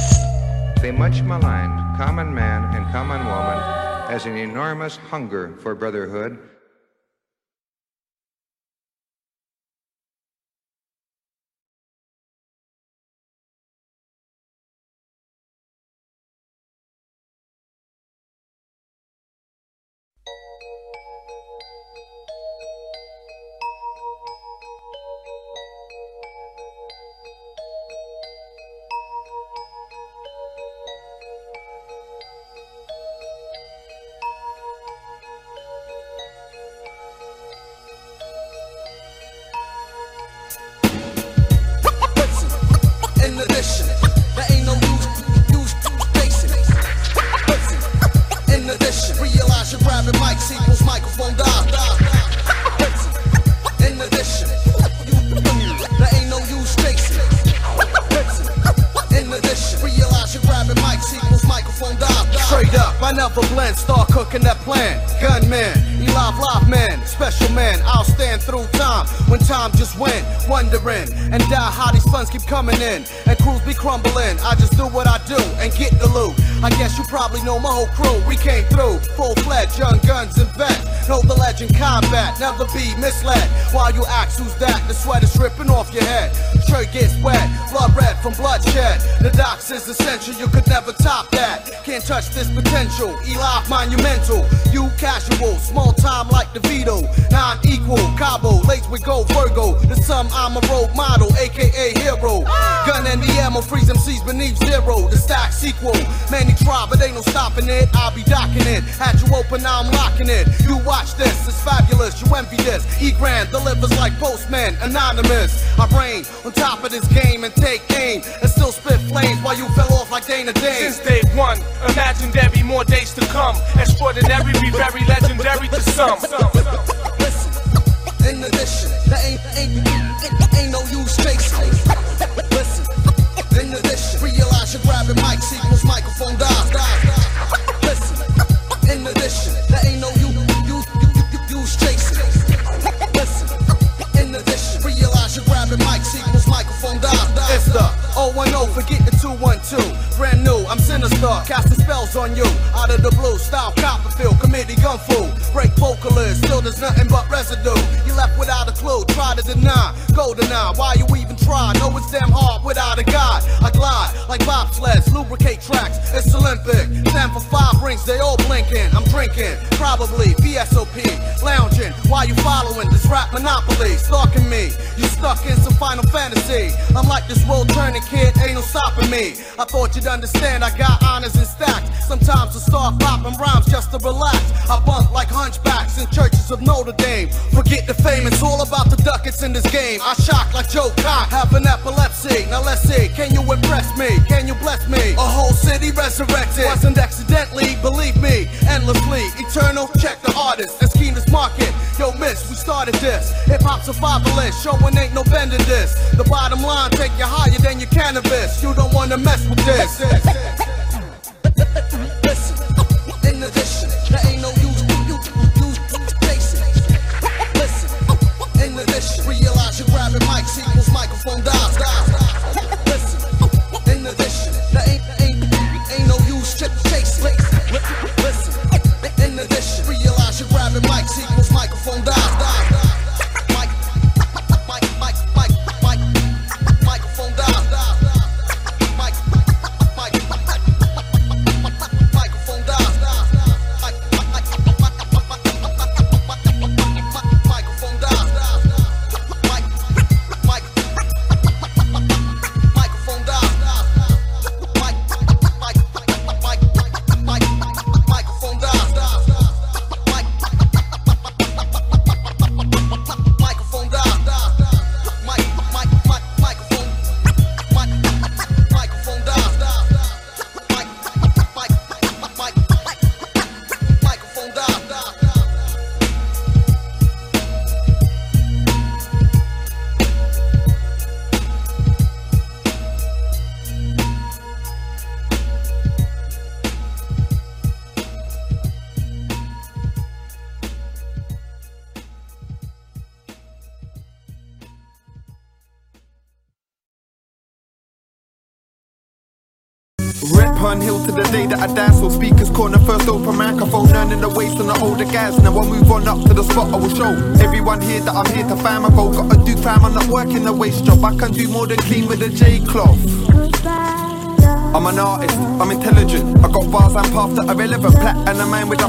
[0.82, 3.58] They much maligned common man and common woman
[4.10, 6.38] as an enormous hunger for brotherhood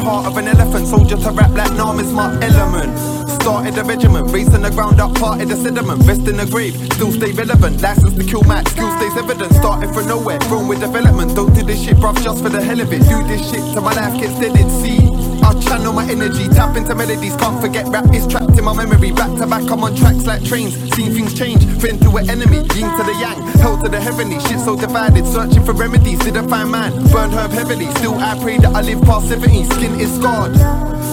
[0.05, 0.87] heart of an elephant.
[0.87, 2.93] Soldier to rap like Nam is my element.
[3.41, 6.01] Started the regiment, raised in the ground up, parted the sediment.
[6.05, 7.81] Rest in the grave, still stay relevant.
[7.81, 9.51] License to kill Max, skill stays evident.
[9.53, 11.35] Started from nowhere, grown with development.
[11.35, 13.01] Don't do this shit, bruv, just for the hell of it.
[13.09, 14.69] Do this shit till my life gets deaded.
[14.81, 15.09] See,
[15.41, 17.35] I channel my energy, tap into melodies.
[17.37, 19.11] Can't forget rap is trapped in my memory.
[19.11, 20.73] Back to back, I'm on tracks like trains.
[20.93, 22.65] Seen things change, friend to an enemy.
[22.77, 23.34] Yin to the yang,
[23.65, 24.39] hell to the heavenly.
[24.45, 26.19] Shit so divided, searching for remedies.
[26.19, 27.89] Didn't find man, burned herb heavily.
[27.97, 29.65] Still, I pray that I live past 70.
[29.73, 30.55] Skin is scarred,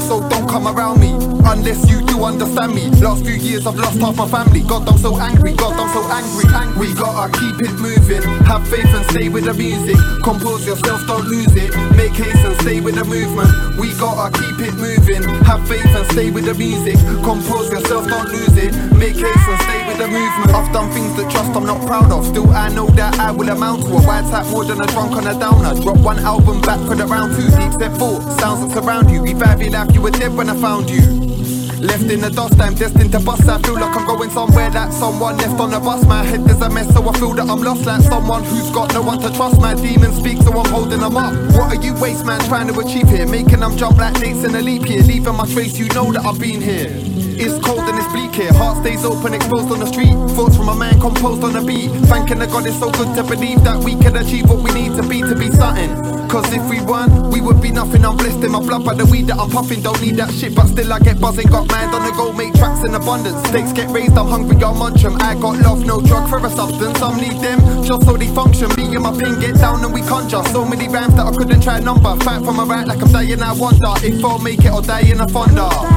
[0.08, 1.12] so don't come around me
[1.52, 2.84] unless you do understand me.
[3.00, 4.60] Last few years, I've lost half my family.
[4.60, 5.54] God, I'm so angry.
[5.54, 6.46] God, I'm so angry.
[6.52, 6.92] angry.
[6.92, 8.22] Gotta keep it moving.
[8.50, 9.96] Have faith and stay with the music.
[10.22, 11.72] Compose yourself, don't lose it.
[11.96, 13.50] Make haste and stay with the movement.
[13.80, 15.22] We gotta keep it moving.
[15.48, 16.98] Have faith and stay with the music.
[17.24, 18.72] Compose yourself, don't lose it.
[18.92, 20.50] Make haste and stay the movement.
[20.50, 22.26] I've done things that trust I'm not proud of.
[22.26, 25.12] Still, I know that I will amount to a white type more than a drunk
[25.12, 25.74] on a downer.
[25.80, 27.46] Drop one album back for the round two.
[27.56, 28.20] Deep step four.
[28.38, 29.22] Sounds that surround you.
[29.22, 29.94] Revive your life.
[29.94, 31.02] You were dead when I found you.
[31.82, 33.48] Left in the dust, I'm destined to bust.
[33.48, 36.04] I feel like I'm going somewhere that someone left on the bus.
[36.06, 38.94] My head is a mess, so I feel that I'm lost like someone who's got
[38.94, 39.60] no one to trust.
[39.60, 41.34] My demons speak, so I'm holding them up.
[41.54, 43.26] What are you waste man trying to achieve here?
[43.26, 45.02] Making them jump like dates in a leap year.
[45.02, 47.11] Leaving my trace, you know that I've been here.
[47.38, 48.52] It's cold and it's bleak here.
[48.52, 50.14] Heart stays open, exposed on the street.
[50.36, 51.90] Thoughts from a man composed on the beat.
[52.06, 54.96] Thanking the God it's so good to believe that we can achieve what we need
[54.96, 55.90] to be to be something.
[56.28, 58.04] Cause if we won, we would be nothing.
[58.04, 59.82] I'm blessed in my blood by the weed that I'm puffing.
[59.82, 61.46] Don't need that shit, but still I get buzzing.
[61.48, 63.36] Got mind on the go, make tracks in abundance.
[63.48, 65.20] Stakes get raised, I'm hungry, I'll munch 'em.
[65.20, 66.98] I got love, no drug for a substance.
[66.98, 68.68] Some need them just so they function.
[68.76, 70.42] Me and my pin get down and we conjure.
[70.52, 72.16] So many rhymes that I couldn't try number.
[72.24, 75.04] Fight for my right like I'm dying, I wonder if I'll make it or die
[75.12, 75.91] in a thunder.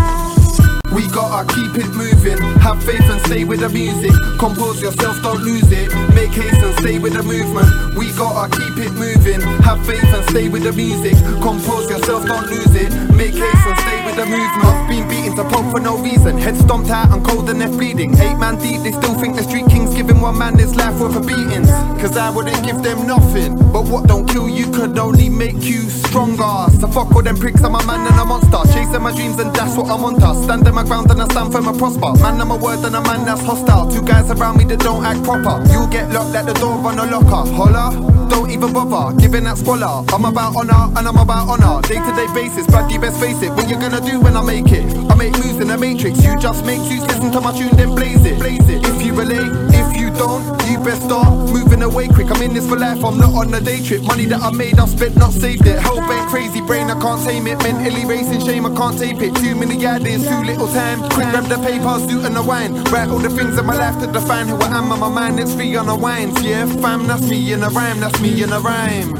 [0.95, 2.37] We gotta keep it moving.
[2.63, 4.13] Have faith and stay with the music.
[4.39, 5.91] Compose yourself, don't lose it.
[6.15, 7.67] Make haste and stay with the movement.
[7.97, 9.41] We gotta keep it moving.
[9.67, 11.17] Have faith and stay with the music.
[11.43, 12.93] Compose yourself, don't lose it.
[13.11, 14.89] Make haste and stay with the movement.
[14.89, 16.37] Been beaten to pulp for no reason.
[16.37, 18.17] Head stomped out and cold and left bleeding.
[18.19, 21.15] Eight man deep, they still think the street king's giving one man his life worth
[21.15, 21.69] of beatings.
[22.01, 23.55] Cause I wouldn't give them nothing.
[23.71, 26.71] But what don't kill you could only make you stronger.
[26.79, 28.61] So fuck all them pricks, I'm a man and a monster.
[28.73, 30.43] Chasing my dreams and that's what I'm on to.
[30.43, 32.13] Stand my ground and I stand firm and prosper.
[32.21, 33.91] Man, I'm a word and a man that's hostile.
[33.91, 35.63] Two guys around me that don't act proper.
[35.71, 37.49] You'll get locked at the door on the locker.
[37.51, 40.03] Holla, don't even bother, giving that squalor.
[40.13, 41.81] I'm about honor and I'm about honor.
[41.81, 43.51] Day to day basis, but you best face it.
[43.51, 44.85] What you gonna do when I make it?
[45.09, 46.23] I make moves in the matrix.
[46.23, 48.39] You just make tunes, listen to my tune, then blaze it.
[48.39, 48.85] Blaze it.
[48.85, 49.84] If you relate, if
[50.17, 52.31] don't, you best start moving away quick.
[52.31, 54.03] I'm in this for life, I'm not on a day trip.
[54.03, 55.79] Money that I made, I've spent, not saved it.
[55.79, 57.57] Hell bent, crazy brain, I can't tame it.
[57.63, 59.35] Mentally racing, shame, I can't tape it.
[59.35, 60.99] Too many ideas, too little time.
[61.09, 62.73] Quick grab the paper, suit and the wine.
[62.85, 65.39] Write all the things in my life to define who I am and my mind.
[65.39, 67.07] It's free on the wines, yeah, fam.
[67.07, 69.14] That's me in a rhyme, that's me in a rhyme.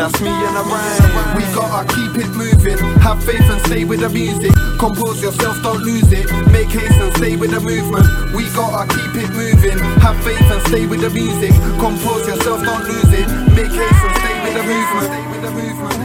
[0.00, 1.36] That's me in a rhyme.
[1.36, 2.78] We gotta keep it moving.
[3.04, 4.50] Have faith and stay with the music.
[4.78, 6.24] Compose yourself, don't lose it.
[6.50, 8.06] Make haste and stay with the movement.
[8.34, 9.78] We gotta keep it moving.
[10.00, 11.52] Have faith and stay with the music.
[11.78, 13.28] Compose yourself, don't lose it.
[13.52, 15.04] Make haste and stay with the movement.
[15.04, 15.99] Stay with the movement.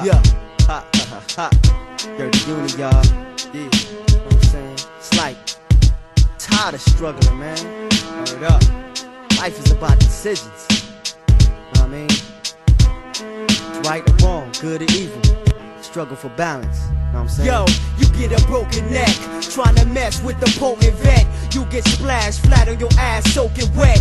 [0.00, 0.12] Yo.
[0.12, 0.22] Ha,
[0.68, 1.50] ha, ha, ha.
[2.16, 3.04] Dirty unit, y'all.
[3.52, 4.78] Yeah, know what I'm saying?
[4.96, 5.36] It's like,
[6.38, 7.58] tired of struggling, man.
[8.18, 8.62] Word up.
[9.36, 10.66] Life is about decisions.
[11.74, 12.08] I mean?
[12.08, 15.20] It's right or wrong, good or evil.
[15.82, 16.88] Struggle for balance.
[16.88, 17.48] Know what I'm saying?
[17.48, 17.66] Yo,
[17.98, 21.26] you get a broken neck, trying to mess with the potent vet.
[21.54, 24.00] You get splashed flat on your ass, soaking wet.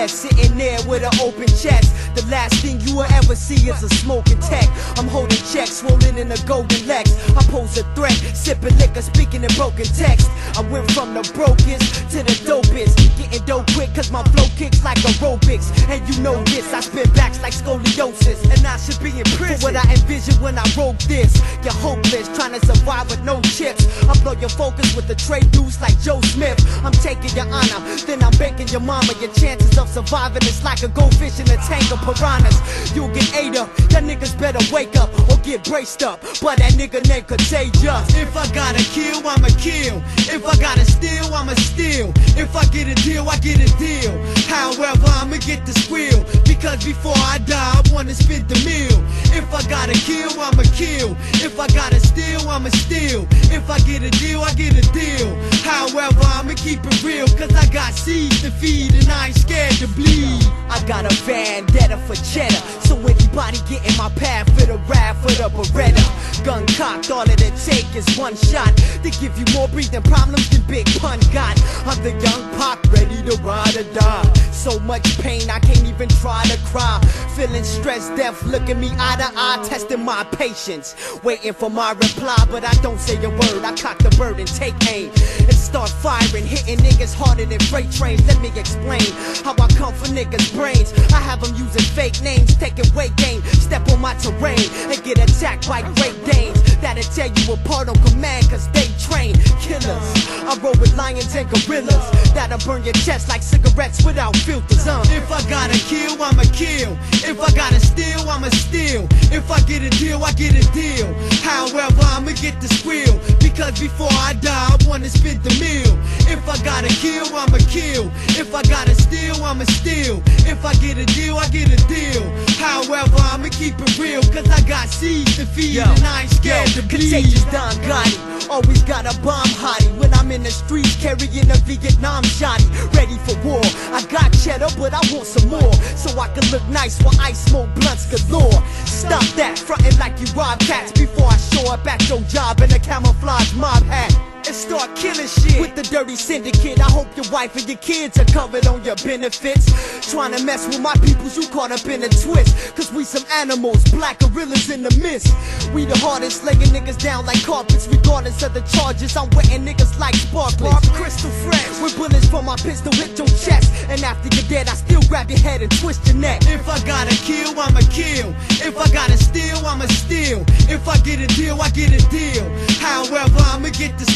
[0.00, 1.92] Motionless, sitting there with an open chest.
[2.14, 4.66] The last thing you will ever see is a smoking tech.
[4.96, 7.12] I'm holding checks, swollen in a golden Lex.
[7.36, 10.30] I pose a threat, sipping liquor, speaking in broken text.
[10.56, 12.96] I went from the brokest to the dopest.
[13.18, 15.68] Getting dope quick, cause my flow kicks like aerobics.
[15.88, 18.42] And you know this, I spin backs like scoliosis.
[18.50, 21.36] And I should be in prison for what I envisioned when I wrote this.
[21.62, 23.86] You're hopeless, trying to survive with no chips.
[24.08, 26.58] I blow your focus with the trade dudes like Joe Smith.
[26.84, 29.12] I'm taking your honor, then I'm banking your mama.
[29.20, 32.56] Your chances of surviving is like a goldfish in a tank of piranhas.
[32.94, 36.20] You get ate up, y'all niggas better wake up or get braced up.
[36.40, 38.06] But that nigga named Contagious.
[38.14, 39.98] If I gotta kill, I'ma kill.
[40.30, 42.12] If I gotta steal, I'ma steal.
[42.38, 44.14] If I get a deal, I get a deal.
[44.46, 46.22] However, I'ma get the squeal.
[46.46, 48.98] Because before I die, I wanna spend the meal.
[49.34, 51.16] If I gotta kill, I'ma kill.
[51.42, 53.26] If I gotta steal, I'ma steal.
[53.50, 55.34] If I get a deal, I get a deal.
[55.66, 57.26] However, I'ma keep it real.
[57.38, 60.44] Cause I got seeds to feed and I ain't scared to bleed.
[60.68, 62.54] I got a vendetta for cheddar.
[62.84, 63.29] So anybody
[63.68, 66.44] get in my path for the rap for the Beretta.
[66.44, 68.74] Gun cocked, all it take is one shot.
[69.02, 71.60] They give you more breathing problems than Big Pun got.
[71.86, 74.32] I'm the young pop, ready to ride or die.
[74.52, 77.00] So much pain, I can't even try to cry.
[77.36, 80.94] Feeling stressed, deaf, look at me eye to eye, testing my patience.
[81.22, 83.64] Waiting for my reply, but I don't say a word.
[83.64, 85.10] I cock the bird and take aim.
[85.40, 88.26] And start firing, hitting niggas harder than freight trains.
[88.26, 89.00] Let me explain
[89.44, 90.92] how I come for niggas' brains.
[91.12, 93.42] I have them using fake names, taking weight gain.
[93.42, 94.58] Step on my terrain
[94.90, 96.69] and get attacked by Great Danes.
[96.80, 100.06] That'll tear you apart on command, cause they train killers.
[100.48, 102.04] I roll with lions and gorillas.
[102.32, 104.86] That'll burn your chest like cigarettes without filters.
[104.86, 105.02] Uh.
[105.10, 106.96] If I gotta kill, I'ma kill.
[107.22, 109.06] If I gotta steal, I'ma steal.
[109.30, 111.12] If I get a deal, I get a deal.
[111.44, 113.18] However, I'ma get the squeal.
[113.40, 115.92] Because before I die, I wanna spend the meal.
[116.32, 118.10] If I gotta kill, I'ma kill.
[118.40, 120.22] If I gotta steal, I'ma steal.
[120.48, 122.24] If I get a deal, I get a deal.
[122.56, 124.22] However, I'ma keep it real.
[124.32, 126.88] Cause I got seeds to feed and I ain't scared bleed.
[126.90, 128.48] Contagious Don Gotti.
[128.50, 129.90] Always got a bomb hottie.
[129.98, 132.66] When I'm in the streets carrying a Vietnam shotty.
[132.94, 133.62] Ready for war.
[133.92, 135.72] I got cheddar, but I want some more.
[135.96, 138.62] So I can look nice while I smoke blunts galore.
[138.86, 142.72] Stop that, frontin' like you rob cats before I show up at your job in
[142.72, 144.12] a camouflage mob hat.
[144.46, 146.80] And start killing shit with the dirty syndicate.
[146.80, 149.66] I hope your wife and your kids are covered on your benefits.
[150.10, 152.74] Trying to mess with my peoples, you caught up in a twist.
[152.76, 155.34] Cause we some animals, black gorillas in the mist.
[155.74, 157.86] We the hardest, laying niggas down like carpets.
[157.88, 160.88] Regardless of the charges, I'm wetting niggas like sparklers.
[160.90, 163.72] Crystal fresh, with bullets from my pistol hit your chest.
[163.88, 166.42] And after you're dead, I still grab your head and twist your neck.
[166.46, 168.30] If I gotta kill, I'ma kill.
[168.62, 170.44] If I gotta steal, I'ma steal.
[170.68, 172.44] If I get a deal, I get a deal.
[172.80, 174.06] However, I'ma get the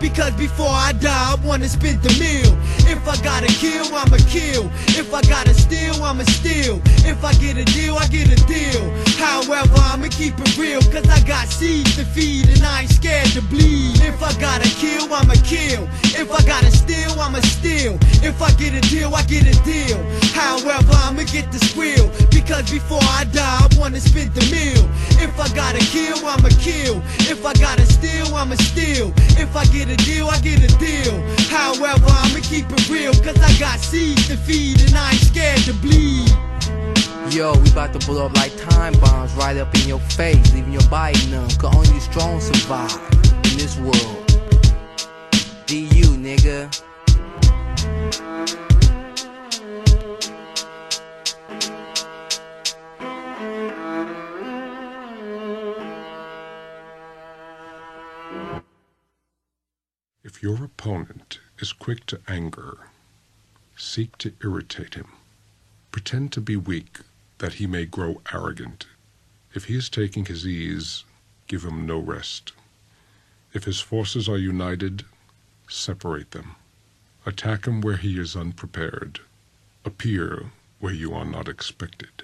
[0.00, 2.52] Because before I die, I wanna spend the meal.
[2.90, 4.70] If I gotta kill, I'ma kill.
[4.98, 6.80] If I gotta steal, I'ma steal.
[7.04, 8.84] If I get a deal, I get a deal.
[9.16, 10.80] However, I'ma keep it real.
[10.92, 14.00] Cause I got seeds to feed and I ain't scared to bleed.
[14.02, 15.88] If I gotta kill, I'ma kill.
[16.18, 17.98] If I gotta steal, I'ma steal.
[18.22, 19.98] If I get a deal, I get a deal.
[20.34, 22.10] However, I'ma get the squeal.
[22.30, 24.84] Because before I die, I wanna spend the meal.
[25.24, 27.00] If I gotta kill, I'ma kill.
[27.32, 29.12] If I gotta steal, I'ma steal.
[29.40, 31.20] If I get a deal, I get a deal.
[31.48, 33.12] However, I'ma keep it real.
[33.12, 36.30] Cause I got seeds to feed and I ain't scared to bleed.
[37.32, 40.72] Yo, we about to blow up like time bombs right up in your face, leaving
[40.72, 41.48] your body numb.
[41.58, 43.00] Cause only strong survive
[43.50, 44.26] in this world.
[45.66, 46.70] DU, nigga.
[60.34, 62.78] If your opponent is quick to anger,
[63.76, 65.08] seek to irritate him.
[65.90, 67.00] Pretend to be weak,
[67.36, 68.86] that he may grow arrogant.
[69.52, 71.04] If he is taking his ease,
[71.48, 72.52] give him no rest.
[73.52, 75.04] If his forces are united,
[75.68, 76.56] separate them.
[77.26, 79.20] Attack him where he is unprepared.
[79.84, 80.46] Appear
[80.80, 82.22] where you are not expected.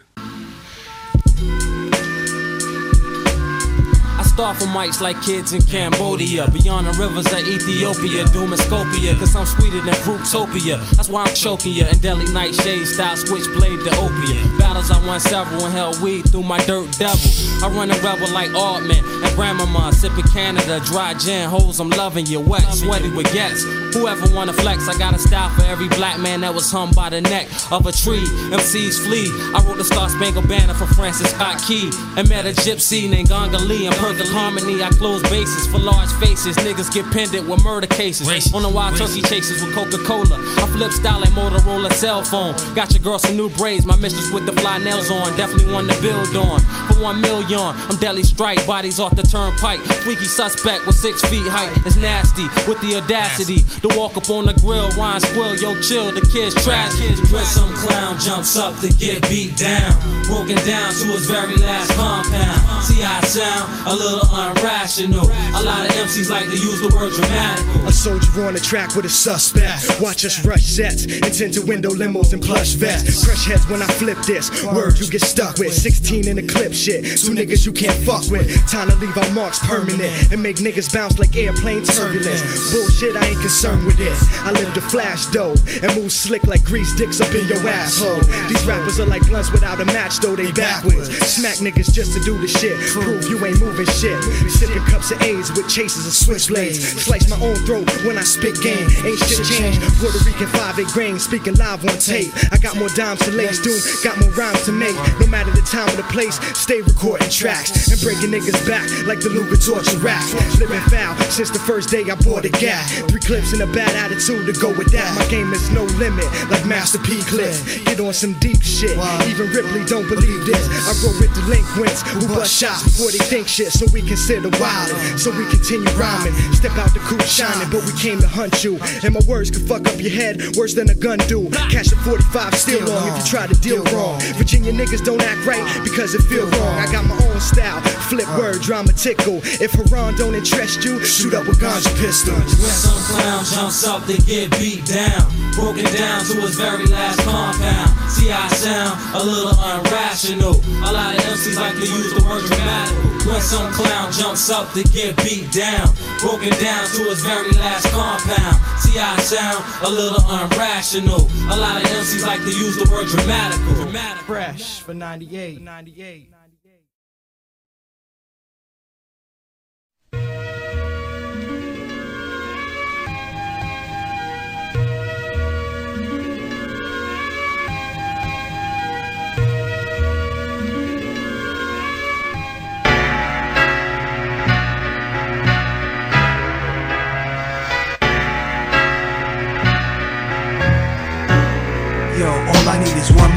[4.39, 6.49] I start from mics like kids in Cambodia.
[6.53, 9.19] Beyond the rivers of Ethiopia, doom and scopia.
[9.19, 10.79] Cause I'm sweeter than Fruitopia.
[10.95, 11.89] That's why I'm choking ya.
[11.89, 14.47] In deadly nightshade style, switchblade to opiate.
[14.57, 17.19] Battles I won several and held weed through my dirt devil.
[17.65, 19.93] I run a rebel like Altman and Grandmama.
[19.93, 22.39] Sipping Canada, dry gin, hoes, I'm loving you.
[22.39, 23.65] Wet, sweaty with gets.
[23.93, 27.09] Whoever wanna flex, I got a style for every black man that was hung by
[27.11, 28.27] the neck of a tree.
[28.55, 29.33] MCs flee.
[29.53, 33.31] I wrote the Star Spangled Banner for Francis Scott Key and met a gypsy named
[33.31, 33.97] Ganga Lee and
[34.31, 34.83] harmony.
[34.83, 36.57] I close bases for large faces.
[36.57, 38.29] Niggas get pendant with murder cases.
[38.55, 40.39] On the wild turkey chases with Coca Cola.
[40.59, 42.55] I flip style like Motorola cell phone.
[42.75, 43.85] Got your girl some new braids.
[43.85, 45.37] My mistress with the fly nails on.
[45.37, 46.61] Definitely one to build on.
[46.89, 48.65] For one million, I'm deadly strike.
[48.67, 49.81] Bodies off the turnpike.
[50.05, 51.73] Freaky suspect with six feet height.
[51.87, 54.91] It's nasty with the audacity to walk up on the grill.
[54.97, 56.13] Wine squill, yo chill.
[56.13, 56.99] The kids trash.
[56.99, 59.93] Kids dress some clown jumps up to get beat down.
[60.25, 62.85] Broken down to his very last compound.
[62.85, 63.87] See how I sound?
[63.87, 65.25] A little unrational.
[65.59, 67.65] A lot of MCs like to use the word dramatic.
[67.87, 70.01] A soldier on the track with a suspect.
[70.01, 73.25] Watch us rush sets, intend to window limos and plush vests.
[73.25, 74.51] Crush heads when I flip this.
[74.65, 75.73] Word you get stuck with.
[75.73, 77.05] 16 in the clip shit.
[77.05, 78.49] Two niggas you can't fuck with.
[78.71, 82.43] Time to leave our marks permanent and make niggas bounce like airplane turbulence.
[82.73, 84.23] Bullshit, I ain't concerned with this.
[84.41, 88.21] I live the flash though and move slick like grease dicks up in your asshole.
[88.49, 91.09] These rappers are like blunts without a match though they backwards.
[91.27, 92.79] Smack niggas just to do the shit.
[92.93, 94.08] Prove you ain't moving shit.
[94.49, 96.81] Sipping cups of A's with chases of switchblades.
[97.05, 98.89] Slice my own throat when I spit game.
[99.05, 99.81] Ain't shit changed.
[99.99, 102.33] Puerto Rican 5 8 grain, speaking live on tape.
[102.53, 103.83] I got more dimes to lace, dude.
[104.05, 104.97] Got more rhymes to make.
[105.21, 109.21] No matter the time or the place, stay recording tracks and breaking niggas back like
[109.21, 110.23] the Luger torture rap.
[110.59, 112.87] Living foul since the first day I bought a gap.
[113.09, 115.09] Three clips and a bad attitude to go with that.
[115.17, 117.85] My game is no limit, like Master P Cliff.
[117.85, 118.97] Get on some deep shit.
[119.27, 120.63] Even Ripley don't believe this.
[120.87, 124.91] I roll with delinquents who bust shots before they think shit, so we consider wild.
[125.19, 126.35] So we continue rhyming.
[126.53, 128.79] Step out the coupe shining, but we came to hunt you.
[129.05, 131.49] And my words could fuck up your head worse than a gun do.
[131.71, 134.21] Catch the 45 still long if you try to deal wrong.
[134.37, 136.75] Virginia niggas don't act right because it feel wrong.
[136.79, 138.39] I got my own style, flip uh.
[138.39, 139.41] word, drama tickle.
[139.61, 142.39] If Haran don't interest you, shoot up with ganja pistols.
[142.39, 147.21] When some clown jumps up to get beat down, broken down to his very last
[147.21, 148.11] compound.
[148.11, 148.99] See I sound?
[149.15, 150.57] A little irrational.
[150.85, 153.18] A lot of MCs like to use the word dramatic.
[153.27, 155.89] When some clown jumps up to get beat down,
[156.21, 158.57] broken down to his very last compound.
[158.81, 159.65] See I sound?
[159.83, 161.29] A little irrational.
[161.53, 163.75] A lot of MCs like to use the word dramatical.
[163.85, 164.23] Dramatic.
[164.23, 165.61] Fresh for 98.
[165.61, 166.38] 98.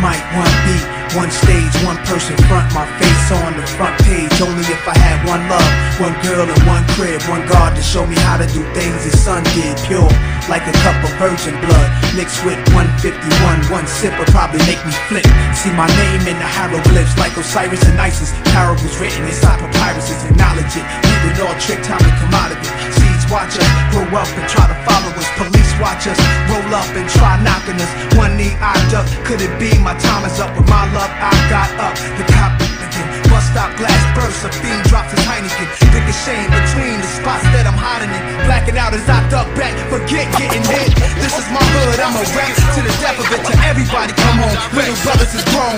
[0.01, 4.33] Mic, one beat, one stage, one person front, my face on the front page.
[4.41, 5.71] Only if I had one love,
[6.01, 9.15] one girl and one crib, one God to show me how to do things his
[9.15, 9.77] son did.
[9.85, 10.09] Pure,
[10.49, 11.87] like a cup of virgin blood,
[12.17, 13.21] mixed with 151.
[13.69, 15.27] One sip would probably make me flip.
[15.53, 18.33] See my name in the hieroglyphs, like Osiris and Isis.
[18.51, 20.85] Parables written inside papyruses, acknowledge it.
[21.29, 22.80] Even all trick time to come out of it.
[23.31, 25.27] Watch us grow up and try to follow us.
[25.39, 26.19] Police watch us
[26.51, 27.91] roll up and try knocking us.
[28.17, 30.51] One knee I duck, could it be my time is up?
[30.57, 31.95] With my love, I got up.
[32.19, 32.70] The cop
[33.31, 33.99] bust stop glass.
[34.41, 35.69] A fiend drops his Heineken.
[35.93, 38.21] Ricocheting between the spots that I'm hiding in.
[38.49, 40.97] Blacking out as I duck back, forget getting hit.
[41.21, 43.41] This is my hood, I'm a rap to the death of it.
[43.45, 45.77] To everybody, come on, little brothers is grown.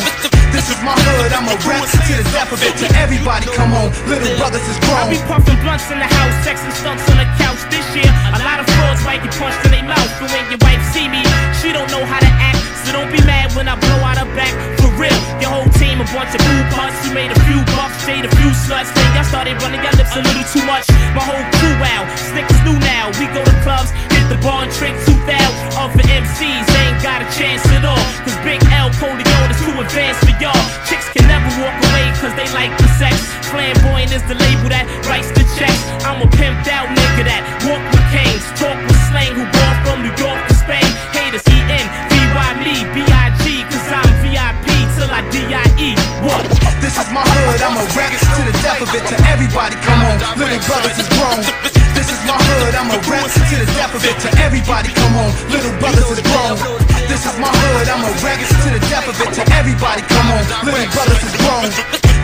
[0.56, 2.72] This is my hood, I'm a rap to the death of it.
[2.72, 5.04] To everybody, come on, little brothers is grown.
[5.04, 8.08] I be puffing blunts in the house, sex and stunts on the couch this year.
[8.32, 11.12] A lot of frauds might get punched in their mouth, but when your wife see
[11.12, 11.20] me,
[11.60, 12.64] she don't know how to act.
[12.88, 14.56] So don't be mad when I blow out her back.
[15.00, 15.10] Real,
[15.42, 17.02] your whole team a bunch of boo butts.
[17.02, 18.94] You made a few bucks, stayed a few sluts.
[18.94, 20.86] Then y'all started running your lips a little too much.
[21.18, 23.10] My whole crew out, Snickers new now.
[23.18, 25.54] We go to clubs, hit the bar and tooth out.
[25.82, 27.98] Other MCs ain't got a chance at all.
[28.22, 30.64] Cause Big L Corleone is too advanced for y'all.
[30.86, 33.18] Chicks can never walk away cause they like the sex.
[33.50, 35.82] Flamboyant is the label that writes the checks.
[36.06, 39.98] I'm a pimped out nigga that walk with canes, talk with slang, who born from
[40.06, 40.86] New York to Spain.
[41.18, 43.23] Haters E-N, V-Y me, I'm
[45.14, 45.94] VIP till I D-I-E.
[46.26, 46.42] What?
[46.82, 49.04] This is my hood, I'm a rap to the death of it.
[49.06, 51.42] To everybody, come on, little brothers is grown.
[51.94, 54.18] This is my hood, I'm a rap to the death of it.
[54.26, 56.58] To everybody, come on, little brothers is grown.
[57.06, 59.30] This is my hood, I'm a rap to the death of it.
[59.38, 61.70] To everybody, come on, little brothers is grown.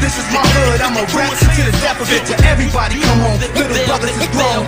[0.02, 2.26] This is my hood, I'm a rap to the death of it.
[2.26, 4.66] To everybody, come on, little brothers is grown.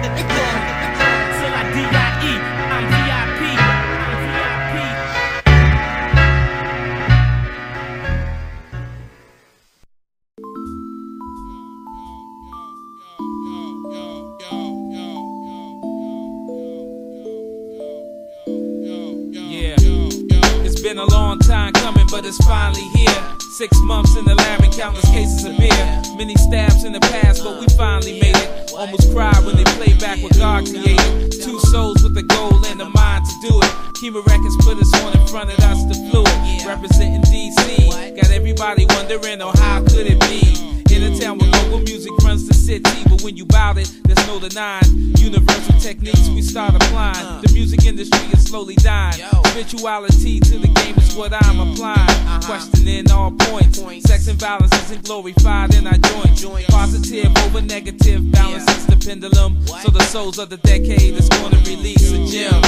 [20.93, 23.37] Been a long time coming, but it's finally here.
[23.39, 26.01] Six months in the lab and countless cases of beer.
[26.17, 28.73] Many stabs in the past, but we finally made it.
[28.73, 31.31] Almost cried when they played back what God created.
[31.31, 33.71] Two souls with a goal and a mind to do it.
[34.03, 36.27] Kima Records put us on in front of us, the fluid.
[36.67, 38.15] Representing DC.
[38.17, 40.80] Got everybody wondering, oh, how could it be?
[40.91, 44.27] In a town where local music runs the city, but when you bout it, there's
[44.27, 45.15] no denying.
[45.17, 47.41] Universal techniques we start applying.
[47.41, 49.23] The music industry is slowly dying.
[49.45, 51.73] Spirituality to the game is what I'm mm.
[51.73, 51.97] applying.
[51.99, 52.41] Uh-huh.
[52.45, 53.79] Questioning all points.
[54.05, 56.67] Sex and violence isn't glorified in our joint.
[56.67, 59.65] Positive over negative balances the pendulum.
[59.83, 62.61] So the souls of the decade is going to release a gem.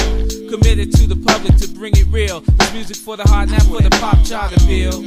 [0.48, 2.40] Committed to the public to bring it real.
[2.40, 5.04] This music for the heart, not for the pop chart appeal.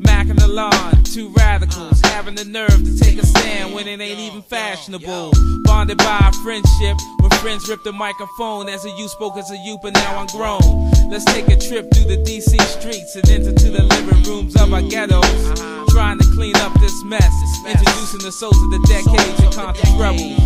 [0.00, 4.00] Mac and the lawn, two radicals, having the nerve to take a stand when it
[4.00, 5.32] ain't even fashionable.
[5.64, 9.56] Bonded by a friendship, when friends ripped the microphone as a youth spoke as a
[9.58, 10.90] youth, but now I'm grown.
[11.10, 14.72] Let's take a trip through the DC streets and into to the living rooms of
[14.72, 15.60] our ghettos.
[15.90, 17.32] Trying to clean up this mess,
[17.66, 20.38] introducing the souls of the decades and conscious rebels.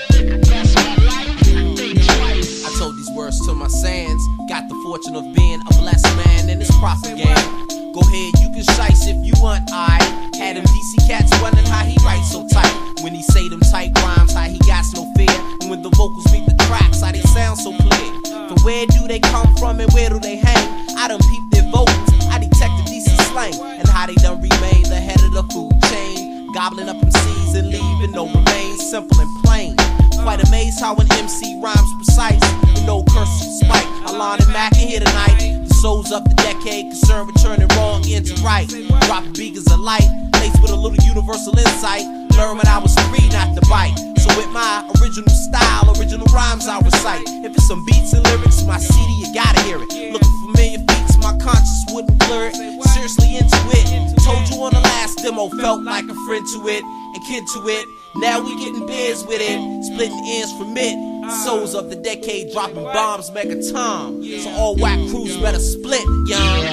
[3.15, 4.23] words to my sands.
[4.47, 7.67] Got the fortune of being a blessed man in this profit game.
[7.93, 9.69] Go ahead, you can shice if you want.
[9.71, 9.99] I
[10.37, 12.71] had him DC cats wondering how he writes so tight.
[13.03, 15.35] When he say them tight rhymes, how he got no fear.
[15.61, 18.47] And when the vocals beat the tracks, how they sound so clear.
[18.47, 20.97] From where do they come from and where do they hang?
[20.97, 22.09] I done peeped their vocals.
[22.31, 26.51] I detected DC slang and how they done remain the head of the food chain.
[26.53, 28.89] Gobbling up MCs and leaving no remains.
[28.89, 29.75] Simple and plain.
[30.21, 33.87] Quite amazed how an MC rhymes precise with no curse or spite.
[34.05, 35.65] Alon and Mac in here tonight.
[35.67, 38.69] The souls of the decade concerned with turning wrong into right.
[39.09, 40.05] Dropping beakers of light,
[40.39, 42.05] laced with a little universal insight.
[42.37, 43.97] Learn when I was free not to bite.
[44.21, 47.25] So with my original style, original rhymes I recite.
[47.41, 49.89] If it's some beats and lyrics, my CD you gotta hear it.
[50.13, 52.83] Looking for familiar beats, my conscience wouldn't blur it.
[52.89, 54.17] Seriously into it.
[54.23, 57.67] Told you on the last demo, felt like a friend to it and kid to
[57.67, 57.85] it.
[58.15, 60.95] Now we getting biz with it, splitting ends from it.
[61.43, 64.21] Souls of the decade dropping bombs, mega tom.
[64.23, 66.65] So all whack crews better split, young.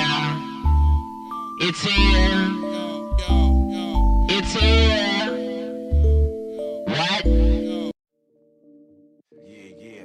[1.61, 2.55] It's here.
[4.31, 5.37] It's here.
[6.87, 7.25] What?
[9.47, 10.05] Yeah,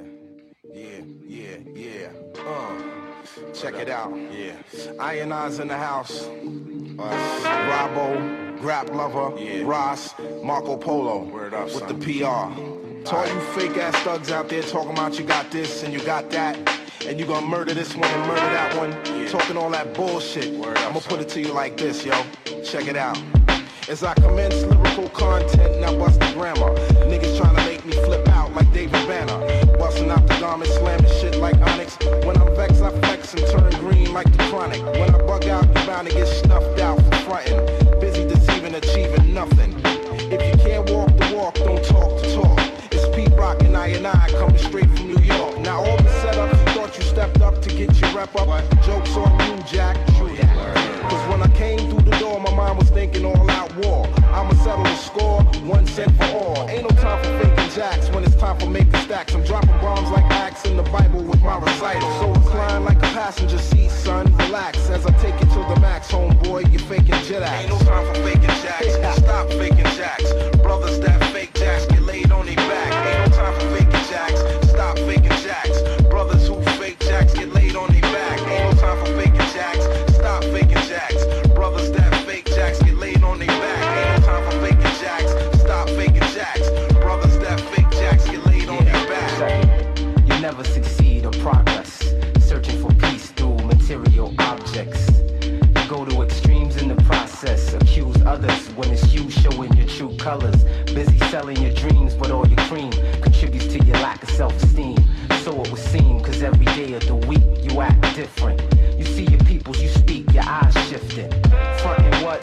[1.74, 2.10] yeah.
[2.46, 2.93] Uh,
[3.54, 4.12] check it out.
[4.32, 4.54] Yeah.
[5.00, 6.26] Iron Eyes in the house.
[6.26, 7.10] Uh,
[7.68, 12.54] Robbo, Grap Luva, Ross, Marco Polo with the PR.
[13.04, 16.00] To all you fake ass thugs out there talking about you got this and you
[16.00, 16.56] got that.
[17.06, 18.92] and you gonna murder this one and murder that one.
[19.28, 20.54] Talking all that bullshit.
[20.78, 22.24] I'ma put it to you like this, yo.
[22.64, 23.18] Check it out.
[23.88, 26.74] As I commence lyrical content, now bust the grammar.
[27.10, 29.38] Niggas trying to make me flip out like David Banner.
[29.78, 31.96] Busting out the garment, slamming shit like Onyx.
[32.24, 34.82] When I'm vexed, I flex and turn green like the chronic.
[34.82, 38.00] When I bug out, you bound to get snuffed out for frontin'.
[38.00, 39.74] Busy deceiving, achieving nothing.
[40.32, 42.60] If you can't walk the walk, don't talk the talk.
[42.92, 45.13] It's Pete Rock and I and I coming straight from
[47.74, 48.48] get your rep up.
[48.82, 49.96] Jokes on you, Jack.
[50.16, 51.10] True that.
[51.10, 54.06] Cause when I came through the door, my mind was thinking all out war.
[54.32, 56.68] I'ma settle the score, one cent for all.
[56.70, 59.34] Ain't no time for faking jacks when it's time for making stacks.
[59.34, 62.10] I'm dropping bombs like acts in the Bible with my recital.
[62.20, 64.34] So inclined like a passenger seat, son.
[64.36, 66.70] Relax as I take you to the max, homeboy.
[66.70, 67.42] You're faking jet.
[67.42, 68.94] Ain't no time for faking jacks.
[69.18, 70.32] Stop faking jacks.
[70.58, 72.92] Brothers that fake jacks get laid on their back.
[73.06, 73.83] Ain't no time for faking
[101.34, 104.96] selling your dreams, but all your cream contributes to your lack of self esteem.
[105.42, 108.63] So it would seem, cause every day of the week you act different.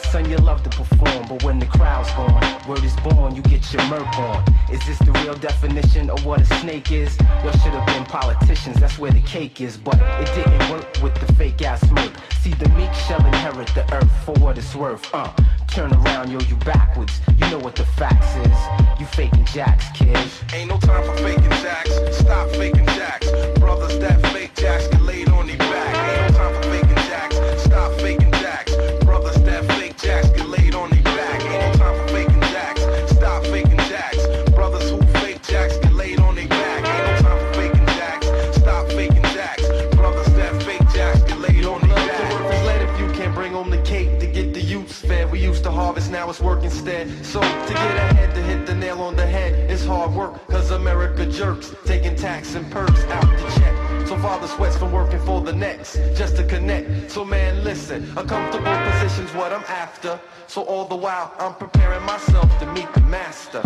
[0.06, 3.72] Son, you love to perform, but when the crowd's gone, word is born, you get
[3.74, 4.44] your murk on.
[4.72, 7.18] Is this the real definition of what a snake is?
[7.44, 11.14] Y'all should have been politicians, that's where the cake is, but it didn't work with
[11.16, 12.12] the fake ass smirk.
[12.42, 15.08] See, the meek shall inherit the earth for what it's worth.
[15.14, 15.32] Uh,
[15.68, 17.20] turn around, yo, you backwards.
[17.38, 19.00] You know what the facts is.
[19.00, 20.18] You faking jacks, kid.
[20.54, 21.92] Ain't no time for faking jacks.
[22.18, 23.30] Stop faking jacks.
[23.60, 25.96] Brothers that fake jacks get laid on their back.
[26.20, 26.91] Ain't no time for faking
[46.32, 47.10] it's work instead.
[47.26, 50.72] So to get ahead, to hit the nail on the head, it's hard work, cause
[50.72, 54.08] America jerks, taking tax and perks out the check.
[54.08, 57.12] So father sweats from working for the next, just to connect.
[57.12, 60.20] So man, listen, a comfortable position's what I'm after.
[60.48, 63.62] So all the while, I'm preparing myself to meet the master.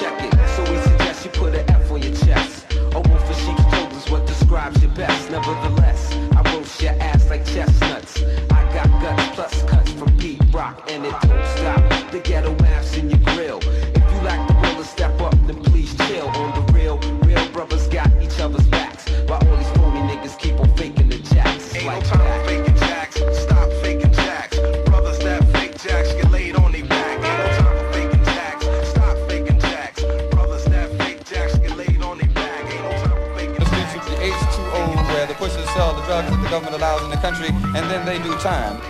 [0.00, 2.64] Check it, so we suggest you put an F on your chest.
[2.72, 5.30] A wolf in sheep's clothing is what describes you best.
[5.30, 8.22] Nevertheless, I roast your ass like chestnuts.
[8.50, 11.95] I got guts plus cuts from Pete Rock, and it don't stop.
[12.12, 13.58] The ghetto laughs in your grill.
[13.58, 16.28] If you lack the will to step up, then please chill.
[16.28, 19.08] On the real, real brothers got each other's backs.
[19.28, 21.66] While all these phony niggas keep on faking the jacks.
[21.66, 22.46] It's Ain't like no time that.
[22.46, 23.16] faking jacks.
[23.42, 24.56] Stop faking jacks.
[24.86, 27.18] Brothers that fake jacks get laid on their back.
[27.18, 28.64] Ain't no time for faking jacks.
[28.88, 30.02] Stop faking jacks.
[30.30, 32.64] Brothers that fake jacks get laid on their back.
[32.72, 36.02] Ain't no time for faking The streets with the H2O where the pushers sell the
[36.06, 38.80] drugs that the government allows in the country and then they do time.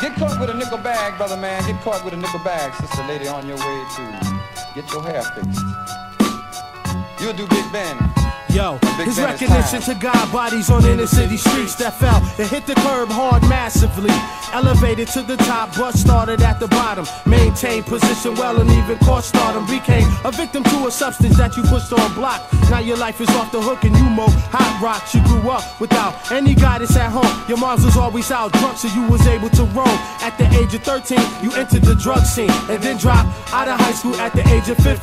[0.00, 1.60] Get caught with a nickel bag, brother man.
[1.66, 4.02] Get caught with a nickel bag, sister lady, on your way to
[4.76, 5.60] get your hair fixed.
[7.20, 7.96] You'll do Big Ben.
[8.50, 12.74] Yo, his recognition to God bodies on inner city streets that fell and hit the
[12.76, 14.10] curb hard massively.
[14.52, 17.04] Elevated to the top, but started at the bottom.
[17.26, 19.66] Maintained position well and even caught stardom.
[19.66, 22.40] Became a victim to a substance that you pushed on block.
[22.70, 25.14] Now your life is off the hook and you mo hot rocks.
[25.14, 27.28] You grew up without any guidance at home.
[27.48, 29.98] Your moms was always out drunk, so you was able to roam.
[30.24, 33.78] At the age of 13, you entered the drug scene and then dropped out of
[33.78, 34.96] high school at the age of 15.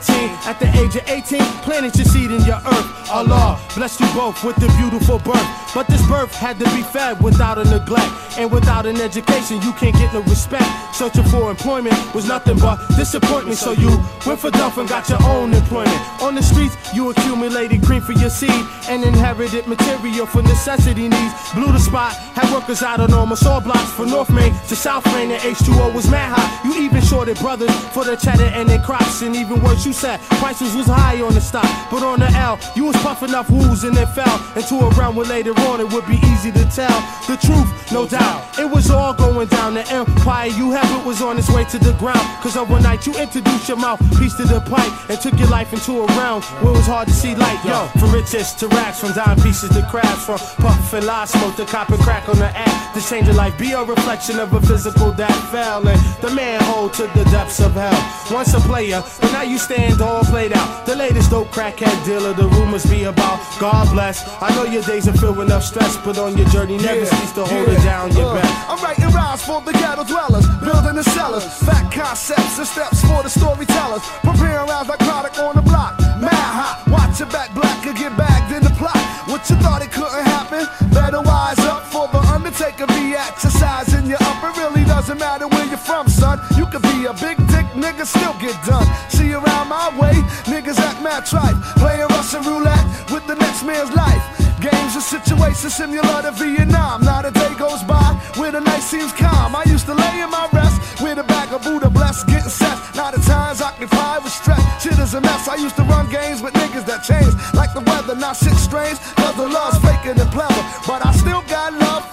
[0.49, 3.09] At the age of 18, planted your seed in your earth.
[3.11, 3.44] Allah
[3.75, 5.47] blessed you both with the beautiful birth.
[5.73, 8.11] But this birth had to be fed without a neglect.
[8.37, 10.65] And without an education, you can't get no respect.
[10.93, 13.57] Searching for employment was nothing but disappointment.
[13.57, 13.89] So you
[14.25, 16.01] went for dump and got your own employment.
[16.21, 21.33] On the streets, you accumulated cream for your seed and inherited material for necessity needs.
[21.53, 25.05] Blew the spot, had workers out on almost all blocks from North Main to South
[25.13, 25.31] Main.
[25.31, 26.49] And H2O was mad high.
[26.67, 29.21] You even shorted brothers for the cheddar and their crops.
[29.21, 31.69] And even worse, you said prices was high on the stock.
[31.89, 35.15] But on the L, you was puffing enough woos and then fell into a realm
[35.15, 38.57] where later on it would be easy to tell the truth, no doubt.
[38.59, 39.73] It was all going down.
[39.73, 42.25] The empire you have it was on its way to the ground.
[42.41, 46.05] Cause overnight you introduced your mouthpiece to the pipe and took your life into a
[46.17, 47.59] realm where it was hard to see light.
[47.65, 51.55] Yo, from riches to racks, from dime pieces to crabs, from puff and lie smoke
[51.55, 52.93] to cop and crack on the app.
[52.93, 56.89] This change of life be a reflection of a physical that fell and the manhole
[56.89, 58.31] to the depths of hell.
[58.31, 60.85] Once a player, but now you stand all played out.
[60.85, 63.14] The latest dope crackhead dealer, the rumors be about.
[63.59, 64.23] God bless.
[64.41, 67.05] I know your days are filled with enough stress, but on your journey, never Yeah,
[67.05, 67.73] cease to hold yeah.
[67.73, 68.69] it down your Uh.
[68.69, 73.23] I'm writing rhymes for the ghetto dwellers, building the cellars, fat concepts and steps for
[73.23, 74.01] the storytellers.
[74.23, 75.97] Preparing rounds like product on the block.
[76.19, 78.97] Mad hot, watch your back black or get bagged in the plot.
[79.27, 80.67] What you thought it couldn't happen?
[80.91, 84.43] Better wise up for the Undertaker be exercising you up.
[84.43, 86.39] It really doesn't matter where you're from, son.
[86.57, 87.37] You could be a big
[87.75, 88.87] dick nigga, still get done.
[89.09, 90.13] See around my way,
[90.45, 91.55] niggas act mad tripe.
[91.77, 94.23] Playing Russian roulette with the next man's life.
[94.61, 97.03] Games and situations similar to Vietnam.
[97.03, 99.55] Not a day goes by where the night seems calm.
[99.55, 102.77] I used to lay in my rest with a bag of Buddha blessed, getting set.
[102.95, 104.63] Now the times occupied with stress.
[104.81, 105.47] Shit is a mess.
[105.47, 108.15] I used to run games with niggas that change like the weather.
[108.15, 110.54] Now shit strange, cause the love's faker than clever.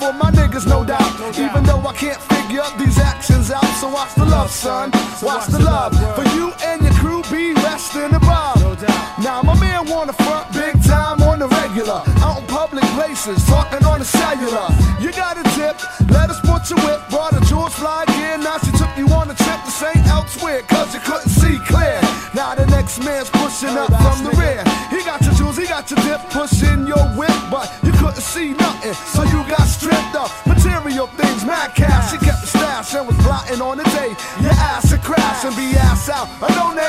[0.03, 1.13] For my niggas, no doubt.
[1.39, 3.71] Even though I can't figure these actions out.
[3.81, 4.91] So watch the love, son.
[5.23, 5.93] Watch the love.
[6.17, 8.59] For you and your crew be resting above.
[9.23, 12.03] Now my man wanna front big time on the regular.
[12.27, 14.69] Out in public places, talking on the cellular.
[15.01, 15.77] You got a tip,
[16.11, 17.01] let us put you whip.
[17.11, 20.03] Brought a George fly again, now she took you on a trip to St.
[20.09, 22.01] Elsewhere, cause you couldn't see clear.
[22.35, 24.63] Now the next man's pushing up from the rear.
[24.91, 27.69] He got your jewels, he got your dip, pushing your whip, but
[28.13, 32.47] couldn't see nothing, so you got stripped of Material things, mad cash, she kept the
[32.47, 34.13] stash and was plotting on the day.
[34.41, 36.29] Your ass would crash and be ass out.
[36.43, 36.82] A no name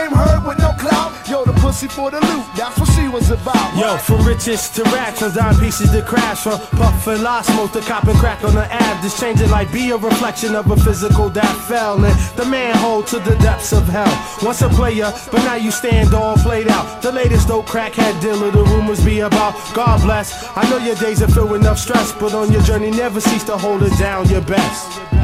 [1.74, 3.76] pussy for the loot, that's what she was about.
[3.76, 7.72] Yo, from riches to racks, from dime pieces to crash, from puff and lie smoke
[7.72, 9.02] to cop and crack on the ab.
[9.02, 13.18] This changing life be a reflection of a physical that fell in the manhole to
[13.20, 14.14] the depths of hell.
[14.44, 17.02] Once a player, but now you stand all played out.
[17.02, 19.54] The latest dope crackhead dealer, the rumors be about.
[19.74, 20.56] God bless.
[20.56, 23.44] I know your days are filled with enough stress, but on your journey, never cease
[23.46, 25.23] to hold it down your best.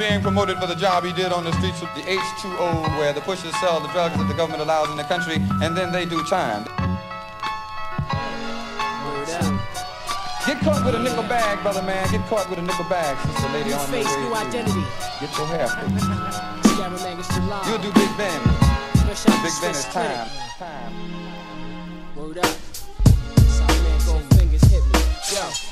[0.00, 3.20] Being promoted for the job he did on the streets of the H2O, where the
[3.20, 6.24] pushers sell the drugs that the government allows in the country, and then they do
[6.24, 6.64] time.
[10.46, 12.10] Get caught with a nickel bag, brother man.
[12.10, 14.84] Get caught with a nickel bag, sister lady on face, way new to identity.
[15.20, 16.08] Get your hair fixed.
[17.68, 18.40] You'll do Big Ben.
[19.04, 20.28] Big the Ben is time.
[20.56, 20.94] Time.
[22.16, 22.56] Word up.
[23.36, 24.98] Southman gold fingers hit me.
[25.36, 25.69] Yo.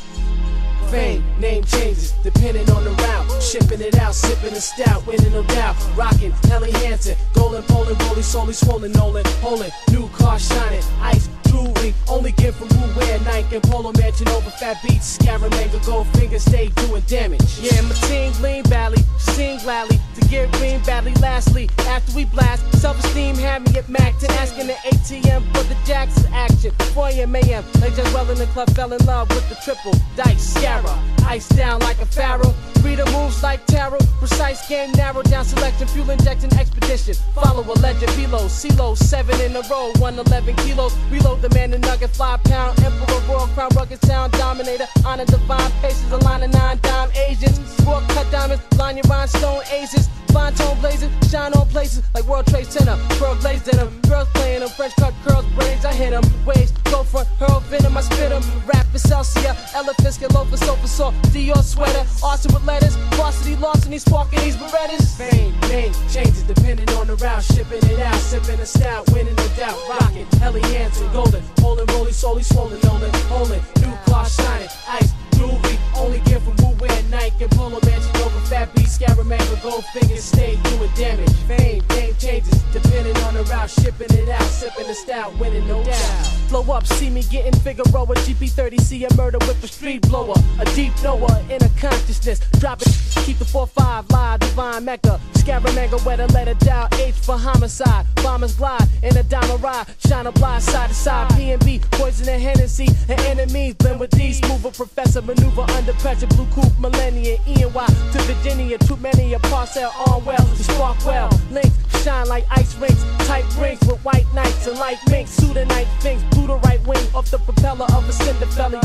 [0.91, 3.43] Fame, name changes, depending on the route.
[3.43, 5.77] Shipping it out, sipping a stout, winning no doubt.
[5.95, 11.95] Rocking, Helly Hansen, golden, bowling, rolling, solely swollen, Nolan, holding, new car shining, ice, jewelry,
[12.09, 15.19] only gift from Wu Wear, Nike, and Polo Mansion over fat beats.
[15.19, 17.59] Scaramanga, gold fingers, stay doing damage.
[17.61, 21.15] Yeah, my team lean badly, sing gladly, to get green badly.
[21.15, 25.65] Lastly, after we blast, self esteem had me at Mac 10, asking the ATM for
[25.65, 26.73] the Jackson action.
[26.95, 27.37] 4 a.m.
[27.37, 27.65] a.m.
[27.99, 30.55] Just well in the club, fell in love with the triple dice.
[30.55, 30.97] Scarra,
[31.27, 32.55] ice down like a pharaoh.
[32.83, 37.15] Reader moves like tarot, precise game, narrow down selection, fuel injection expedition.
[37.35, 40.95] Follow a legend, below, CeeLo, seven in a row, 111 kilos.
[41.11, 45.71] Reload the man, the nugget, five pound, emperor, royal crown, rugged sound, dominator, honor divine
[45.81, 47.59] paces, a line of nine dime Asians.
[47.85, 50.09] Raw cut diamonds, line your rhinestone aces.
[50.33, 52.97] Fine tone blazing, shine on places like World Trade Center.
[53.19, 56.25] Pearl glazed them, girls playing them, French cut curls, braids, I hit them.
[56.45, 58.43] Waves, go front, hurl venom, I spit them.
[58.67, 61.15] Rap Excelsior, elephants get low for sofa salt.
[61.33, 65.17] Dior sweater, arson with letters, varsity larceny, sparking these berettas.
[65.17, 67.43] Fame, name, changes depending on the route.
[67.43, 69.79] Shipping it out, sipping a stout, winning the doubt.
[69.89, 75.79] Rocking, Helly Hansen, golden, holding, rolling, solely swollen, Nolan, holding, new car shining, ice, jewelry,
[75.97, 80.25] only gift from Wu Wear, Nike, and Polo Mansion over fat beats, Scaramanga, gold fingers,
[80.25, 81.31] stay doing damage.
[81.47, 83.71] Fame, name changes depending on the route.
[83.71, 86.27] Shipping it out, sipping the stout, winning no doubt.
[86.49, 90.35] Flow up, see me getting Figaro, a GP30, see a murder with a street blower,
[90.59, 92.41] a deep knower, inner consciousness.
[92.59, 92.89] Drop it,
[93.27, 95.21] keep the 4-5 live, divine mecca.
[95.35, 98.07] Scaramanga, where the letter dial, H for homicide.
[98.17, 101.31] Bombers glide in a diamond ride, shine a blind side to side.
[101.37, 104.43] P&B, poison and Hennessy, and enemies blend with these.
[104.49, 106.27] move a professor, maneuver under pressure.
[106.29, 108.78] Blue coupe, millennium, ENY to Virginia.
[108.87, 111.31] Too many a parcel on well, to spark well.
[111.51, 115.39] Links shine like ice rings, tight rings with white knights and light minks.
[115.67, 118.81] Night things, blew the right wing off the propeller of a Cinderella.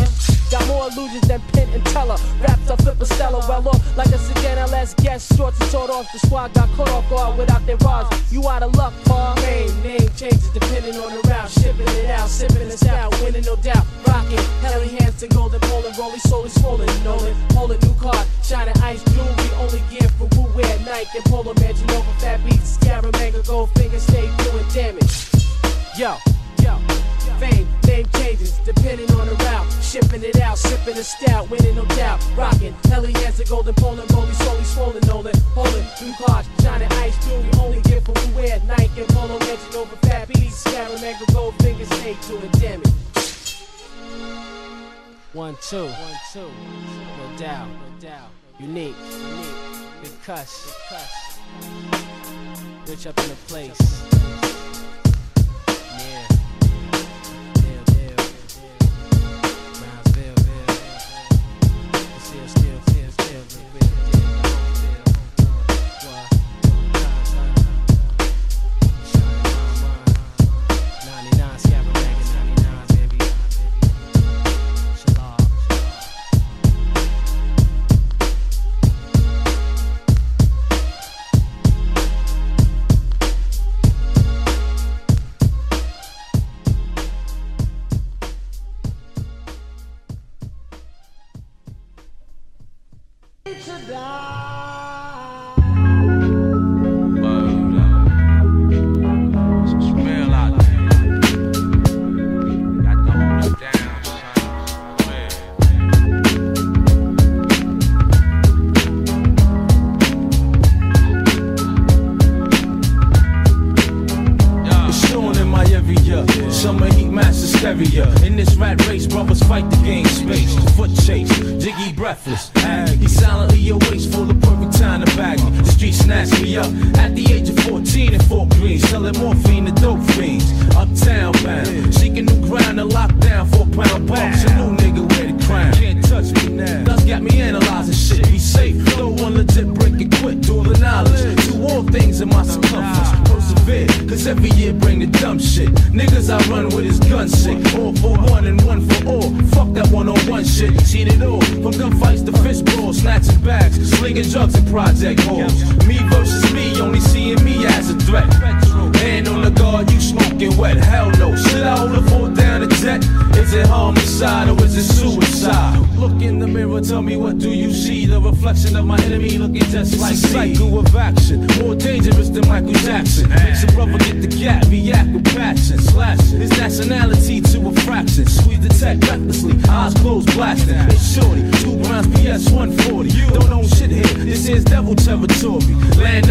[0.50, 2.18] Got more illusions than Penn and Teller.
[2.42, 3.40] Wrapped up flip a Stella.
[3.48, 5.38] Well off like a sedan LS guest.
[5.38, 6.12] Shorts and sort off.
[6.12, 8.10] The squad got caught off guard without their rods.
[8.32, 9.36] You out of luck, Paul.
[9.36, 11.50] Name, name changes depending on the route.
[11.52, 13.14] Shipping it out, sipping it out.
[13.22, 13.86] Winning no doubt.
[14.08, 14.40] Rocking.
[14.98, 15.94] Hands and golden bowling.
[15.98, 16.90] Rolling, slowly swollen.
[17.04, 17.36] Nolan.
[17.54, 18.26] Holding new card.
[18.44, 19.50] Shining ice jewelry.
[19.62, 21.08] Only gear for Wu wear night.
[21.16, 22.78] And Polo Man, you know fat beats.
[22.78, 25.30] Scaramanga, gold finger, stay doing damage.
[25.98, 26.18] Yo,
[26.64, 26.78] yo,
[27.40, 29.68] fame, name changes depending on the route.
[29.82, 32.20] Shipping it out, sipping the stout, winning no doubt.
[32.36, 35.36] Rocking, Helly has a golden Poland, rolling, slowly swollen, Nolan.
[35.54, 38.60] Holding, blue cards, shining ice jewelry, only gift for we wear.
[38.66, 40.64] Nike and Polo mention over fat beats.
[40.64, 42.94] Scaramanga, gold fingers, stay doing damage.
[45.34, 48.30] One, two, one, two, no doubt, no doubt.
[48.64, 51.40] Unique, unique, big cuss, big cuss.
[52.88, 54.73] Rich up in the place.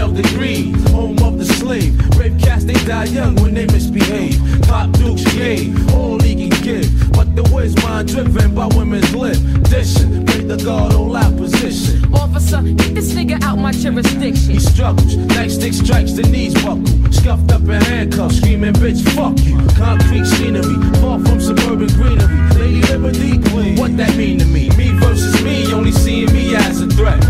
[0.02, 1.94] Of the green, home of the slave.
[2.18, 4.38] Rape cats, they die young when they misbehave.
[4.62, 7.12] Pop Dukes gay, all he can give.
[7.12, 9.38] But the ways mind driven by women's lip.
[9.70, 12.12] Dishing, break the guard on lap position.
[12.12, 14.50] Officer, get this nigga out my jurisdiction.
[14.50, 16.86] He struggles, nightstick strikes, the knees buckle.
[17.12, 19.56] Scuffed up in handcuffs, screaming, bitch, fuck you.
[19.76, 22.38] Concrete scenery, far from suburban greenery.
[22.58, 23.38] Lady Liberty,
[23.80, 24.68] what that mean to me?
[24.70, 27.22] Me versus me, only seeing me as a threat.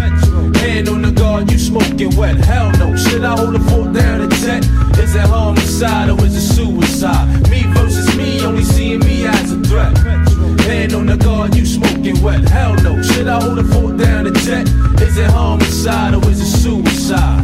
[0.62, 2.36] Hand on the guard, you smoking wet.
[2.36, 4.64] Hell no, should I hold a fort down a jet?
[4.96, 7.50] Is it homicide or is it suicide?
[7.50, 9.98] Me versus me, only seeing me as a threat.
[10.60, 12.48] Hand on the guard, you smoking wet.
[12.48, 14.68] Hell no, should I hold a fort down a jet?
[15.02, 17.42] Is it homicide or is it suicide?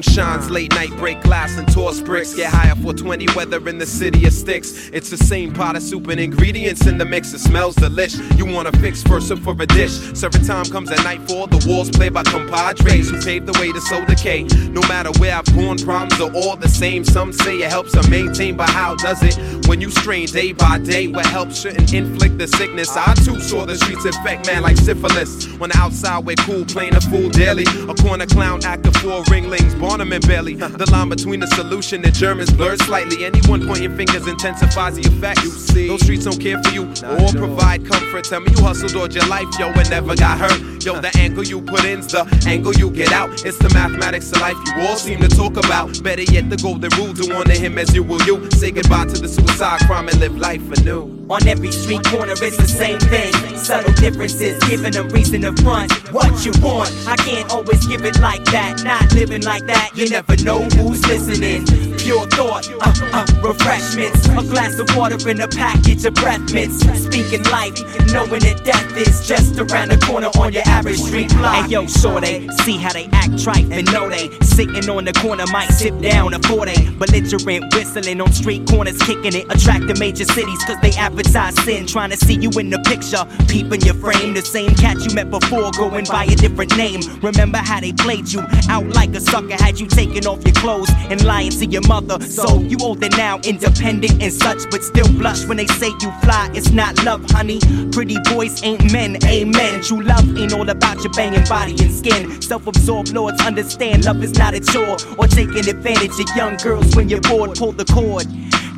[0.00, 2.34] Moonshine's late night break glass and toss bricks.
[2.34, 4.88] Get higher for 20 weather in the city of sticks.
[4.94, 7.34] It's the same pot of soup and ingredients in the mix.
[7.34, 8.16] It smells delish.
[8.38, 9.92] You wanna fix first up for a dish.
[10.14, 11.48] Serving time comes at nightfall.
[11.48, 14.44] The walls play by compadres who paved the way to soul decay.
[14.70, 17.04] No matter where I've gone, problems are all the same.
[17.04, 19.36] Some say it helps to maintain, but how does it?
[19.68, 22.96] When you strain day by day, what helps shouldn't inflict the sickness.
[22.96, 25.46] I too saw the streets infect man like syphilis.
[25.58, 27.66] When the outside we're cool, playing a fool daily.
[27.88, 30.54] A corner clown actor for ringlings, Bailey.
[30.80, 33.24] The line between the solution and Germans blurs slightly.
[33.24, 35.42] Anyone pointing fingers intensifies the effect.
[35.42, 38.24] You see, those streets don't care for you or provide comfort.
[38.24, 40.84] Tell me you hustled all your life, yo, and never got hurt.
[40.84, 43.44] Yo, the angle you put in's the angle you get out.
[43.44, 46.02] It's the mathematics of life you all seem to talk about.
[46.02, 48.50] Better yet, the golden rule do unto him as you will you.
[48.52, 51.20] Say goodbye to the suicide crime and live life anew.
[51.30, 53.32] On every street corner, it's the same thing.
[53.56, 56.90] Subtle differences, giving a reason to front what you want.
[57.06, 58.82] I can't always give it like that.
[58.82, 61.66] Not living like that, you never know who's listening.
[61.98, 64.26] Pure thought, uh, uh, refreshments.
[64.26, 66.80] A glass of water in a package of breath mints.
[67.02, 67.78] Speaking life,
[68.12, 71.64] knowing that death is just around the corner on your average street block.
[71.64, 75.12] Hey yo, so they see how they act tripe and know they sitting on the
[75.14, 79.44] corner might sit down before they belligerent whistling on street corners, kicking it.
[79.50, 81.86] Attract the major cities cause they advertise sin.
[81.86, 84.34] Trying to see you in the picture, peeping your frame.
[84.34, 87.00] The same cat you met before, going by a different name.
[87.22, 91.22] Remember how they played you out like a sucker, you taking off your clothes and
[91.24, 92.20] lying to your mother.
[92.24, 96.50] So you older now, independent and such, but still blush when they say you fly.
[96.54, 97.60] It's not love, honey.
[97.92, 99.82] Pretty boys ain't men, amen.
[99.82, 102.40] True love ain't all about your banging body and skin.
[102.40, 106.96] Self absorbed lords understand love is not a chore or taking advantage of young girls
[106.96, 107.56] when you're bored.
[107.56, 108.26] Pull the cord.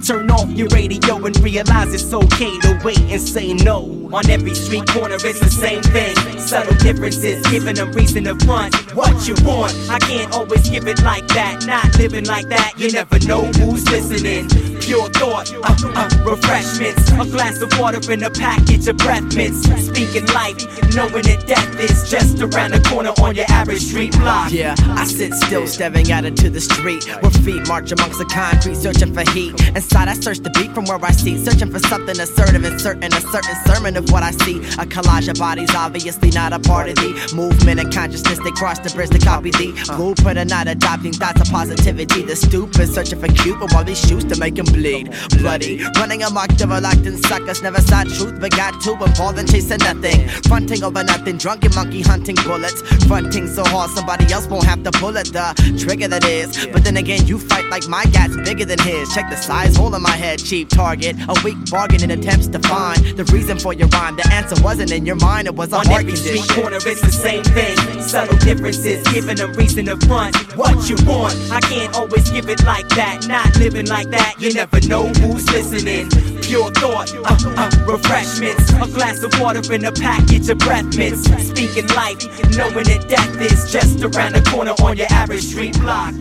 [0.04, 4.10] Turn off your radio and realize it's okay to wait and say no.
[4.12, 6.16] On every street corner, it's the same thing.
[6.40, 9.72] Subtle differences, giving them reason to front what you want.
[9.88, 11.64] I can't always give it like that.
[11.66, 14.48] Not living like that, you never know who's listening.
[14.80, 17.08] Pure thought, uh, uh, refreshments.
[17.12, 19.62] A glass of water in a package of breath mints.
[19.86, 20.58] Speaking life,
[20.94, 24.50] knowing that death is just around the corner on your average street block.
[24.50, 27.04] Yeah, I sit still, staring out into the street.
[27.22, 29.54] Where feet march amongst the concrete, searching for heat.
[29.96, 31.36] I search the beat from where I see.
[31.38, 34.58] Searching for something assertive, and certain, a certain sermon of what I see.
[34.78, 38.38] A collage of bodies, obviously not a part of the movement and consciousness.
[38.38, 42.22] They cross the bridge to copy the blueprint and not adopting thoughts of positivity.
[42.22, 45.10] The stupid searching for Cupid while these shoes to make him bleed.
[45.38, 47.62] Bloody, running amok, acting suckers.
[47.62, 50.28] Never saw truth, but got too involved in chasing nothing.
[50.48, 52.80] Fronting over nothing, drunken monkey hunting bullets.
[53.06, 55.32] Fronting so hard, somebody else won't have to pull it.
[55.32, 56.66] The trigger that is.
[56.66, 59.12] But then again, you fight like my guy's bigger than his.
[59.14, 61.16] Check the size hole in my head, cheap target.
[61.28, 64.16] A weak bargain in attempts to find the reason for your rhyme.
[64.16, 66.44] The answer wasn't in your mind, it was a On heart every condition.
[66.44, 67.76] street corner, it's the same thing.
[68.00, 71.34] Subtle differences, giving them reason to front what you want.
[71.50, 73.26] I can't always give it like that.
[73.26, 76.08] Not living like that, you never know who's listening.
[76.42, 78.70] Pure thought, uh, uh, refreshments.
[78.74, 81.22] A glass of water in a package of breath mints.
[81.48, 82.22] Speaking life,
[82.56, 86.14] knowing that death is just around the corner on your average street block.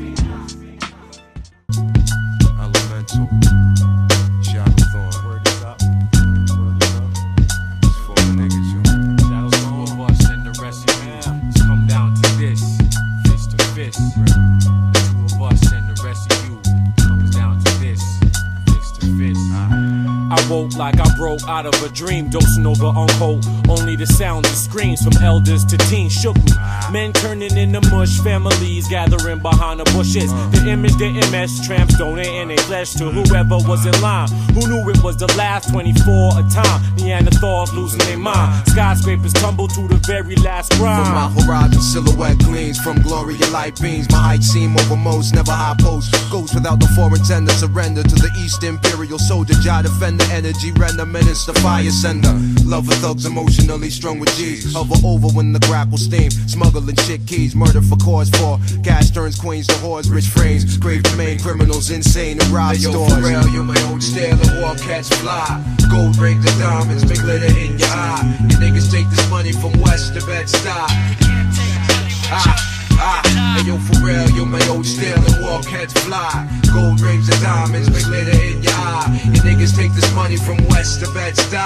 [2.59, 3.50] Elemental.
[20.51, 23.45] Woke like I broke out of a dream, dosing over on cold.
[23.69, 26.51] Only the sound of screams from elders to teens shook me.
[26.91, 30.29] Men turning into mush, families gathering behind the bushes.
[30.51, 34.29] The image, the MS, tramps donating their flesh to whoever was in line.
[34.53, 36.79] Who knew it was the last 24 a time?
[36.99, 38.67] Neanderthals losing their mind.
[38.67, 43.79] Skyscrapers tumble to the very last From my horizon, silhouette gleams From glory and light
[43.81, 48.03] beams My height seem over most, never high post Goes without the foreign tender Surrender
[48.03, 52.33] to the East Imperial soldier Jah defender, energy render Menace the fire sender.
[52.65, 54.73] Love for thugs emotionally strung with G's.
[54.73, 56.31] Hover over when the grapple steam.
[56.31, 58.59] Smuggling shit keys Murder for cause for.
[58.83, 60.77] Cash turns queens to whores Rich frames.
[60.77, 63.13] Grave domain criminals Insane and rob Hey, yo, stores.
[63.13, 65.45] for real, you my own style and walk cats fly.
[65.91, 68.37] Gold rings and diamonds, big glitter in your eye.
[68.49, 70.89] You niggas take this money from West to bed stop.
[72.33, 72.70] Ah,
[73.01, 76.47] ah, yo, for real, you my old style and walk cats fly.
[76.73, 79.19] Gold rings and diamonds, big glitter in your eye.
[79.25, 81.57] You niggas take this money from West to Bed-Stuy.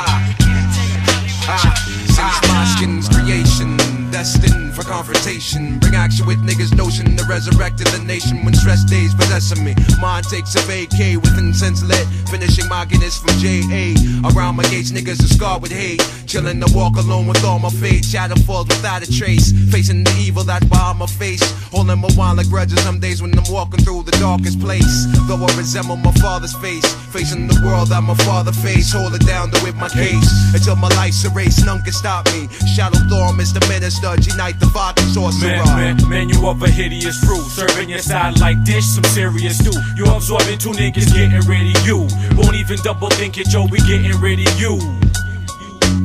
[1.48, 1.76] Ah,
[2.08, 3.78] since my skin's creation,
[4.16, 5.78] destined for confrontation.
[5.80, 9.76] Bring action with niggas' notion to resurrected the nation when stress days possessing me.
[10.00, 13.92] Mind takes a vacay with incense lit, finishing my Guinness from JA.
[14.32, 16.00] Around my gates, niggas are scarred with hate.
[16.32, 18.06] Chillin' to walk alone with all my fate.
[18.06, 19.52] Shadow falls without a trace.
[19.70, 21.44] Facing the evil that's behind my face.
[21.72, 25.06] Holding my wine like grudges some days when I'm walking through the darkest place.
[25.28, 26.88] Though I resemble my father's face.
[27.12, 28.94] Facing the world that my father faced.
[28.94, 30.30] Hold it down to with my case.
[30.54, 32.48] Until my life's erased, none can stop me.
[32.76, 33.60] Shadow Thorn, Mr.
[34.06, 35.50] Minister, unite the vodka sorcerer.
[35.50, 37.44] Man, man, man, you of a hideous fruit.
[37.50, 39.74] Serving your side like dish, some serious stew.
[39.96, 42.08] You absorbing two niggas, getting ready, you.
[42.38, 44.78] Won't even double think it, yo, we getting ready, you.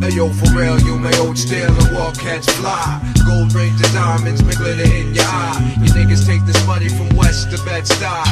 [0.01, 3.01] Hey yo, for real, you may old steel and walk cats fly.
[3.27, 5.77] Gold rings and diamonds, big glitter in your eye.
[5.81, 8.25] You niggas take this money from West to Bed-Stuy.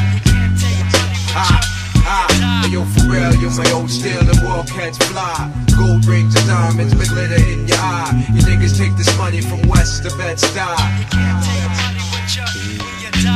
[1.36, 1.77] Ah,
[2.08, 5.52] ah, hey yo, for real, you may old steel and walk cats fly.
[5.76, 8.24] Gold rings and diamonds, big glitter in your eye.
[8.34, 11.68] You niggas take this money from West to Bed-Stuy.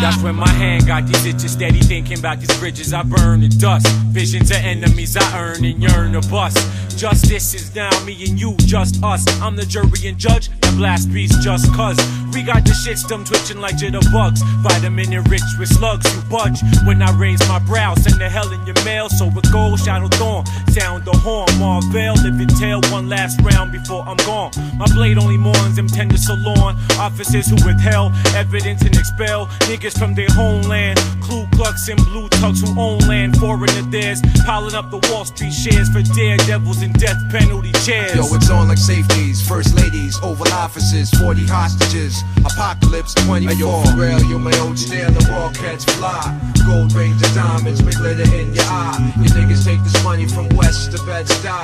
[0.01, 3.49] That's when my hand got these itches, steady thinking about these bridges I burn to
[3.49, 3.87] dust.
[4.11, 6.59] Visions of enemies I earn and yearn to bust.
[6.97, 9.25] Justice is now me and you, just us.
[9.41, 11.99] I'm the jury and judge, the blast beast just cuz.
[12.33, 14.41] We got the shit stem twitching like jitterbugs.
[14.63, 16.61] Vitamin enriched with slugs, you budge.
[16.85, 19.09] When I raise my brow, send the hell in your mail.
[19.09, 20.47] So it goes, shadow thorn.
[20.73, 24.51] Sound the horn, Marvel, live it tail one last round before I'm gone.
[24.77, 26.77] My blade only mourns them tender salon.
[26.99, 30.99] Officers who withheld evidence and expel niggas from their homeland.
[31.21, 34.21] Ku Klux and blue tucks who own land, foreigner theirs.
[34.47, 38.15] Piling up the Wall Street shares for daredevils and death penalty chairs.
[38.15, 43.51] Yo, it's on like safeties, first ladies, Oval offices, 40 hostages, apocalypse 24.
[43.51, 46.21] Hey, yo, for real, you may old steal the wall cats fly.
[46.67, 49.13] Gold rings and diamonds, make glitter in your eye.
[49.19, 51.63] You niggas take this money from west to Bed-Stuy.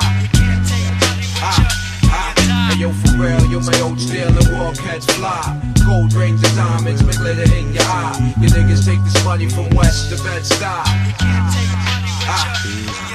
[1.41, 1.85] Ah.
[2.11, 5.41] Ah, hey yo, for real, you may old steel the wall cats fly.
[5.87, 8.35] Gold rings and diamonds, make glitter in your eye.
[8.41, 10.85] You niggas take this money from west to Bed-Stuy.
[12.31, 13.08] Ah.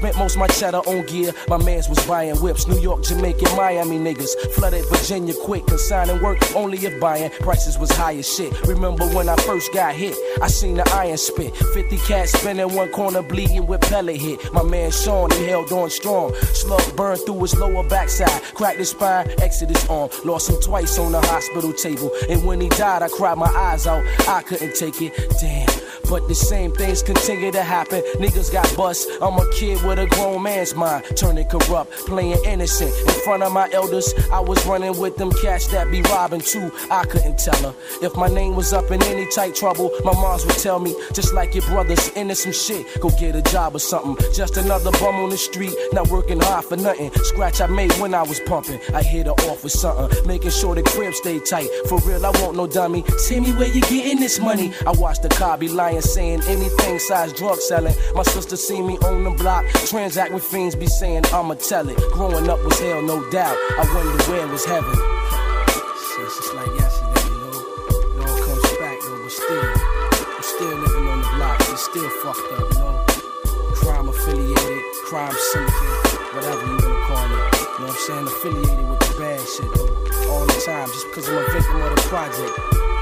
[0.00, 1.30] Spent most my cheddar on gear.
[1.46, 2.66] My mans was buying whips.
[2.66, 4.30] New York, Jamaica, Miami niggas.
[4.54, 5.66] Flooded Virginia quick.
[5.66, 7.28] Consigning work only if buying.
[7.40, 8.50] Prices was high as shit.
[8.66, 10.16] Remember when I first got hit?
[10.40, 11.54] I seen the iron spit.
[11.54, 14.40] 50 cats spinning one corner, bleeding with pellet hit.
[14.54, 16.34] My man Sean, he held on strong.
[16.54, 18.42] Slug burned through his lower backside.
[18.54, 20.08] Cracked his spine, exited his arm.
[20.24, 22.10] Lost him twice on the hospital table.
[22.30, 24.02] And when he died, I cried my eyes out.
[24.26, 25.12] I couldn't take it.
[25.42, 25.68] Damn.
[26.10, 28.02] But the same things continue to happen.
[28.18, 29.08] Niggas got bust.
[29.22, 32.92] I'm a kid with a grown man's mind, turning corrupt, playing innocent.
[33.08, 36.72] In front of my elders, I was running with them cats that be robbing too.
[36.90, 37.74] I couldn't tell her.
[38.02, 41.34] If my name was up in any tight trouble, my moms would tell me, just
[41.34, 42.86] like your brothers, into some shit.
[43.00, 44.16] Go get a job or something.
[44.32, 47.10] Just another bum on the street, not working hard for nothing.
[47.24, 48.80] Scratch I made when I was pumping.
[48.94, 51.68] I hit her off with something, making sure the crib stay tight.
[51.88, 53.02] For real, I want no dummy.
[53.28, 54.72] Tell me where you getting this money.
[54.86, 57.94] I watched the car be lying, saying anything size drug selling.
[58.14, 61.98] My sister see me on the block, transact with fiends, be saying I'ma tell it.
[62.12, 63.56] Growing up was hell, no doubt.
[63.56, 64.94] I wonder where was heaven.
[66.20, 67.58] It's just like yesterday, you know.
[68.14, 69.66] It all comes back though, but still,
[70.36, 71.60] I'm still living on the block.
[71.72, 73.04] It's still fucked up, you know.
[73.74, 77.30] Crime affiliated, crime syndicate, whatever you wanna call it.
[77.30, 78.26] You know what I'm saying?
[78.26, 81.96] Affiliated with the bad shit though, all the time, just because I'm a victim of
[81.96, 82.99] the project.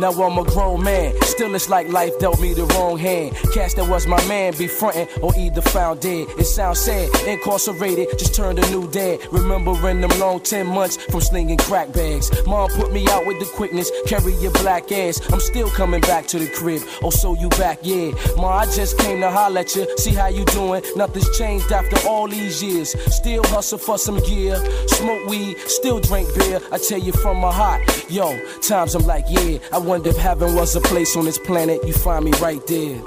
[0.00, 3.36] Now I'm a grown man, still it's like life dealt me the wrong hand.
[3.52, 6.26] Cash that was my man be frontin' or either found dead.
[6.38, 9.18] It sounds sad, incarcerated, just turned a new dad.
[9.30, 12.30] Remembering them long 10 months from slinging crack bags.
[12.46, 15.20] Mom put me out with the quickness, carry your black ass.
[15.30, 18.12] I'm still coming back to the crib, oh so you back, yeah.
[18.38, 20.82] Ma, I just came to holler at you, see how you doing.
[20.96, 22.96] Nothing's changed after all these years.
[23.14, 24.56] Still hustle for some gear,
[24.86, 26.58] smoke weed, still drink beer.
[26.72, 30.54] I tell you from my heart, yo, times I'm like, yeah, I wonder if heaven
[30.54, 32.98] was a place on this planet, you find me right there.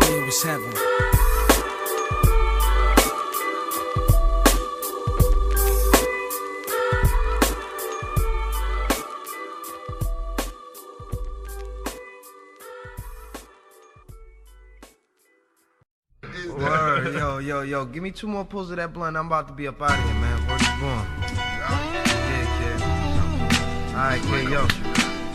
[0.00, 0.74] Where was heaven?
[17.04, 19.16] Yo, yo, yo, give me two more pulls of that blunt.
[19.16, 20.46] I'm about to be up out of here, man.
[20.48, 21.24] Where you going?
[23.94, 24.22] Yeah, kid.
[24.22, 24.66] Alright, kid, yo.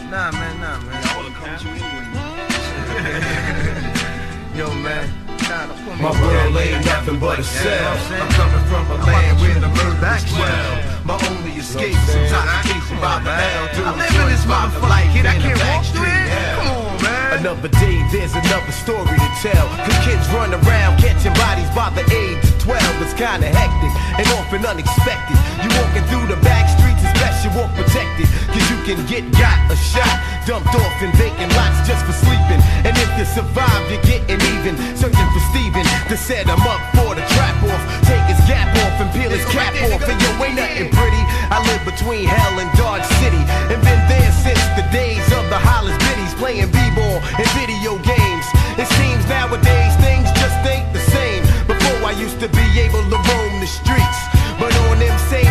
[0.09, 0.99] Nah, man, nah, man.
[4.55, 5.07] yo, man.
[5.49, 6.67] Nah, don't put me My on world that.
[6.67, 7.97] ain't nothing but a cell.
[8.19, 10.75] I'm coming from a I'm about land where the the murderers back swell.
[11.05, 12.25] My only escape is saying?
[12.29, 13.73] intoxication by the Come on, hell man.
[13.73, 15.25] through I live in this motherfucker, kid.
[15.25, 16.09] I can't walk through it.
[16.59, 17.33] Come on, man.
[17.39, 19.67] Another day, there's another story to tell.
[19.87, 23.01] Cause kids run around catching bodies by the age of 12.
[23.01, 25.37] It's kinda hectic and often unexpected.
[25.63, 26.98] You walking through the back streets,
[27.43, 28.27] you walk protected.
[28.51, 30.11] Cause you can get got a shot,
[30.45, 32.59] dumped off in vacant lots just for sleeping.
[32.83, 34.75] And if you survive, you're getting even.
[34.95, 37.83] Searching for Steven to set him up for the trap off.
[38.03, 40.03] Take his gap off and peel his cap off.
[40.03, 41.23] And yo, ain't nothing pretty.
[41.51, 43.43] I live between hell and Dodge City.
[43.71, 48.45] And been there since the days of the Hollis Biddies playing b-ball and video games.
[48.75, 51.43] It seems nowadays things just ain't the same.
[51.67, 54.19] Before I used to be able to roam the streets.
[54.59, 55.48] But on them same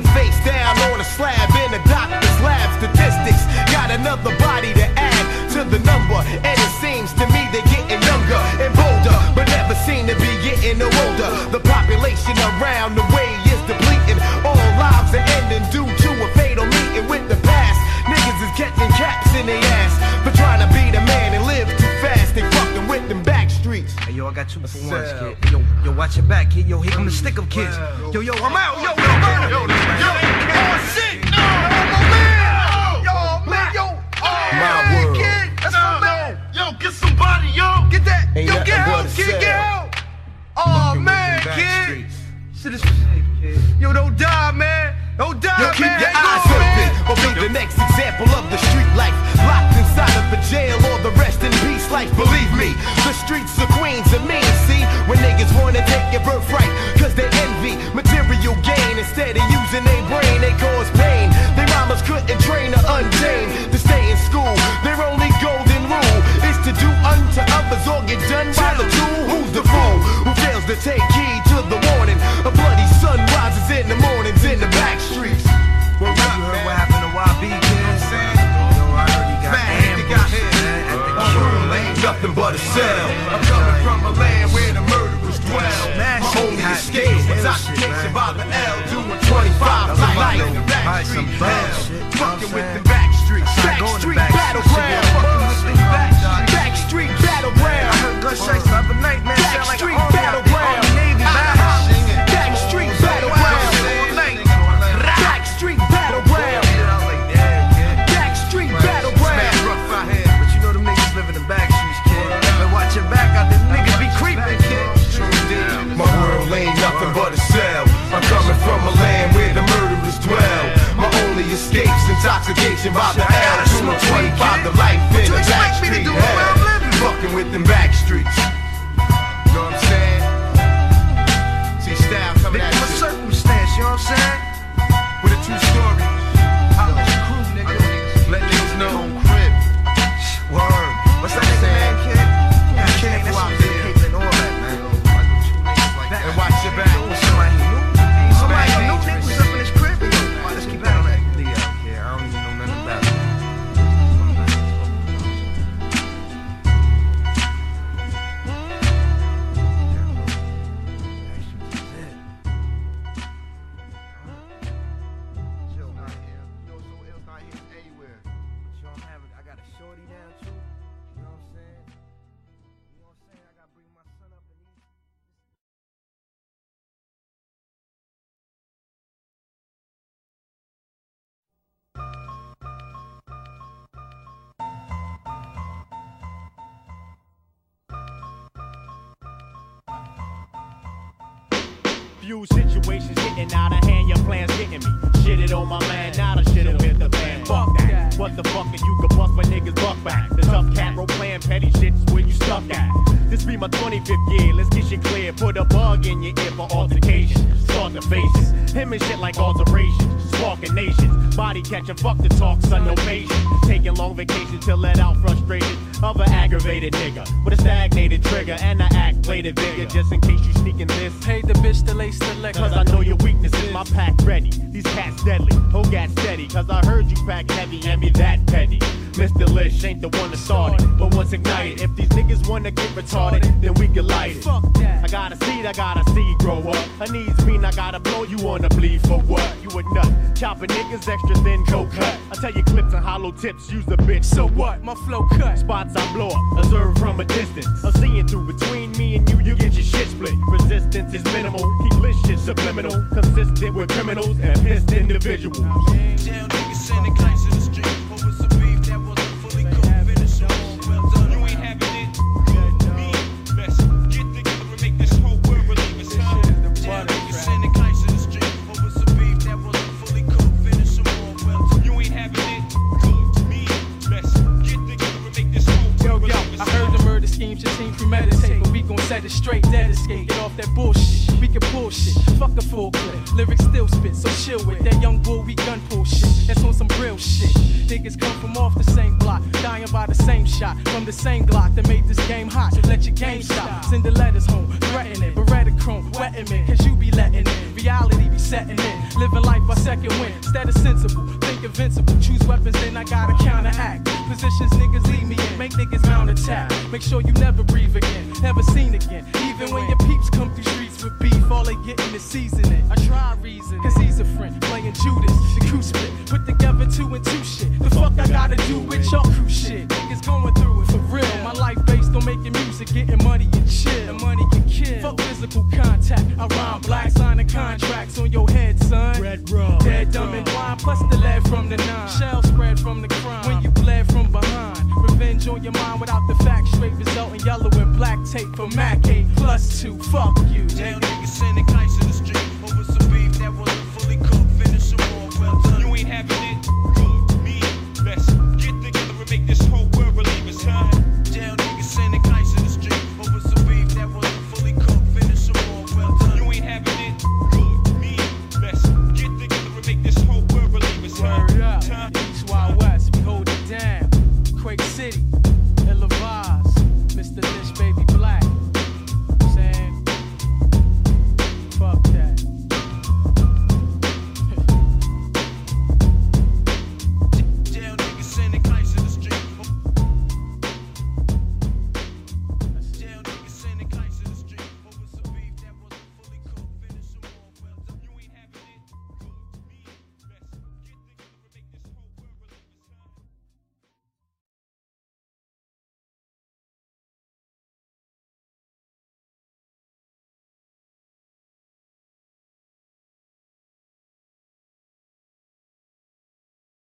[0.00, 2.68] laying face down on a slab in a doctor's lab.
[2.78, 7.66] Statistics got another body to add to the number, and it seems to me they're
[7.68, 11.30] getting younger and bolder, but never seem to be getting no older.
[11.50, 14.18] The population around the way is depleting.
[14.44, 17.78] All lives are ending due to a fatal meeting with the past.
[18.08, 21.68] Niggas is catching caps in the ass for trying to be the man and live
[21.68, 22.34] too fast.
[22.34, 23.92] They fucking with them back streets.
[24.00, 24.99] Hey yo, I got two for one.
[26.00, 26.66] Watch your back, kid.
[26.66, 27.76] Yo, here come the stick up kids.
[28.10, 28.76] Yo, yo, I'm out.
[28.76, 29.50] Yo, yo, murder.
[29.50, 30.29] Yo, yo, yo.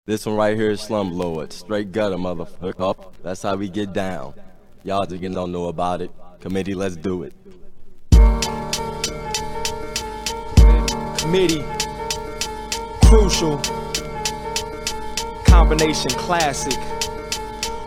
[0.09, 1.53] This one right here is Slumlord.
[1.53, 2.81] Straight gutter, motherfucker.
[2.81, 3.15] Up.
[3.23, 4.33] That's how we get down.
[4.83, 6.11] Y'all just don't know about it.
[6.41, 7.35] Committee, let's do it.
[11.19, 11.63] Committee.
[13.03, 13.59] Crucial.
[15.45, 16.79] Combination classic.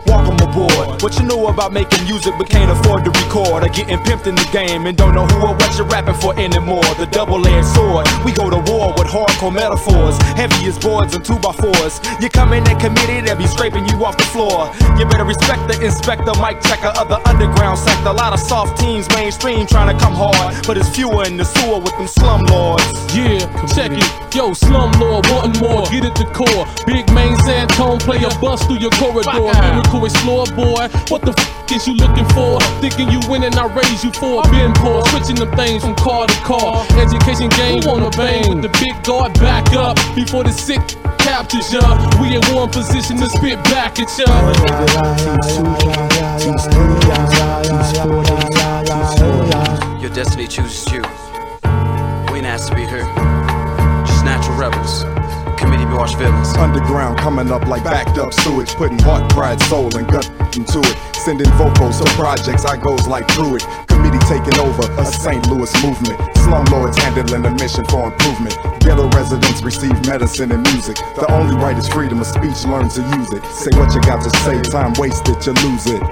[0.06, 1.02] Welcome aboard.
[1.02, 3.64] What you know about making music but can't afford to record?
[3.64, 6.36] Or getting pimped in the game and don't know who or what you're rapping for
[6.38, 6.84] anymore.
[7.00, 8.06] The double-edged sword.
[8.24, 10.16] We go to war with hardcore metaphors.
[10.36, 12.00] Heavy as boards and two by fours.
[12.20, 14.70] You come in that committee, they'll be scraping you off the floor.
[14.98, 18.10] You better respect the inspector, mic checker of the underground sector.
[18.10, 20.54] A lot of soft teams mainstream trying to come hard.
[20.66, 22.84] But it's fewer in the sewer with them slumlords.
[23.16, 23.40] Yeah,
[23.72, 24.34] check it.
[24.34, 26.64] Yo, slumlord, wanting more, get at the core.
[26.86, 29.30] Big main Santone, play a bus through your corridor.
[29.30, 30.04] Lyrical
[30.54, 30.88] boy.
[31.08, 32.60] What the f is you looking for?
[32.80, 35.06] Thinking you winning, I raise you for bin poor.
[35.08, 36.86] Switching them things from car to car.
[36.98, 38.12] Education game on the.
[38.48, 40.80] With the big guard back up before the sick
[41.18, 41.82] captures ya.
[42.20, 44.26] We in one position to spit back at ya.
[50.00, 51.02] Your destiny chooses you.
[52.30, 53.06] We ain't asked to be here.
[54.06, 55.21] Just natural rebels.
[55.62, 56.52] Committee be feelings.
[56.58, 60.96] Underground coming up like backed up sewage, putting heart, pride, soul, and gut into it.
[61.14, 63.66] Sending vocals to projects, I goes like through it.
[63.86, 65.46] Committee taking over a St.
[65.48, 66.18] Louis movement.
[66.42, 68.56] Slumlords handling a mission for improvement.
[68.80, 70.96] Ghetto residents receive medicine and music.
[71.14, 73.44] The only right is freedom of speech, learn to use it.
[73.54, 76.02] Say what you got to say, time wasted, you lose it.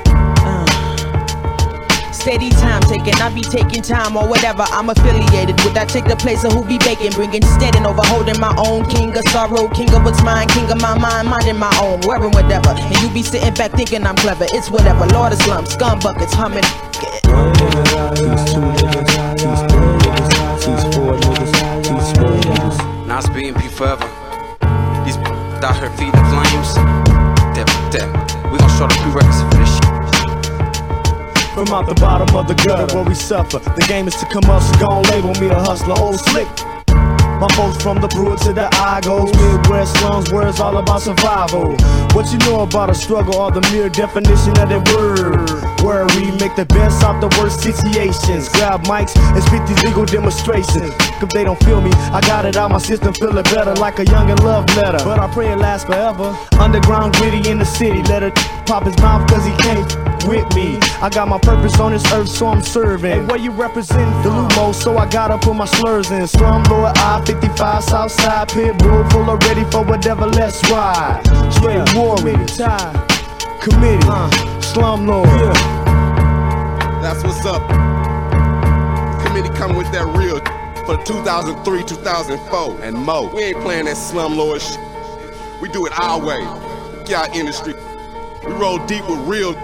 [2.20, 5.74] Steady time taking, I be taking time or whatever I'm affiliated with.
[5.74, 8.84] I take the place of who be baking, bringing steady over, holding my own.
[8.90, 12.30] King of sorrow, king of what's mine, king of my mind, minding my own, wearing
[12.32, 12.76] whatever.
[12.76, 14.44] And you be sitting back thinking I'm clever.
[14.52, 16.60] It's whatever, Lord of slum, scum buckets, humming.
[23.08, 24.04] Nas BMP forever.
[25.08, 25.16] These
[25.64, 26.74] out here feeding flames.
[27.56, 27.64] That,
[27.96, 28.52] that.
[28.52, 29.69] We gon' show the prerequisites for this.
[31.54, 33.58] From out the bottom of the gutter where we suffer.
[33.58, 36.46] The game is to come up, so gon' label me a hustler, old slick.
[37.40, 41.74] My folks from the brewer to the Igos, Midwest slums, words all about survival.
[42.14, 45.48] What you know about a struggle or the mere definition of that word?
[45.82, 48.48] Where we make the best out the worst situations.
[48.50, 50.94] Grab mics and spit these legal demonstrations.
[51.22, 54.06] If they don't feel me, I got it out my system, feeling better like a
[54.06, 54.98] young and love letter.
[55.04, 56.34] But I pray it lasts forever.
[56.52, 58.34] Underground gritty in the city, let it
[58.64, 59.86] pop his mouth cause he can't
[60.26, 60.78] with me.
[61.02, 63.12] I got my purpose on this earth, so I'm serving.
[63.12, 66.22] And where you represent the Lumo, so I gotta put my slurs in.
[66.22, 70.26] Slumlord I 55 Southside pit bull full of ready for whatever.
[70.26, 71.22] Let's ride.
[71.52, 72.92] Straight warrior, tie,
[73.60, 74.30] committee, uh.
[74.60, 75.54] slumlord.
[77.02, 77.68] That's what's up.
[79.26, 80.40] Committee come with that real
[80.96, 83.32] for 2003, 2004, and mo.
[83.32, 85.62] We ain't playing that slumlord shit.
[85.62, 86.40] We do it our way.
[87.04, 87.74] Get our industry.
[88.44, 89.54] We roll deep with real.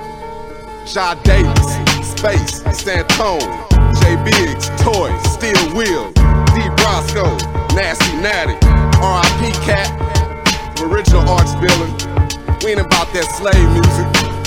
[0.87, 1.67] Shaw Davis,
[2.07, 3.43] Space, Santone,
[3.99, 6.13] J Biggs, Toy, Steel Wheel,
[6.55, 7.27] D Brosco,
[7.75, 8.55] Nasty Natty,
[9.03, 9.51] R.I.P.
[9.67, 9.91] Cat,
[10.81, 11.91] original arts villain.
[12.63, 14.46] We ain't about that slave music.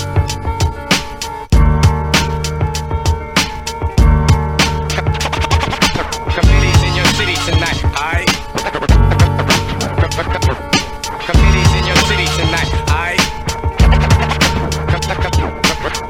[10.20, 12.68] Committees in your city tonight?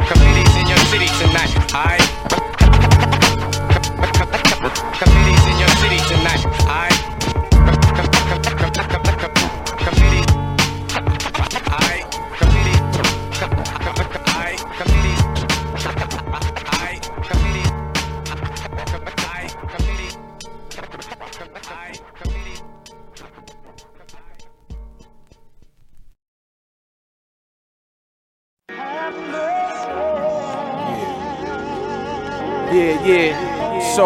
[0.09, 1.53] Committees in your city tonight?
[4.99, 6.90] Committees in your city tonight, aight?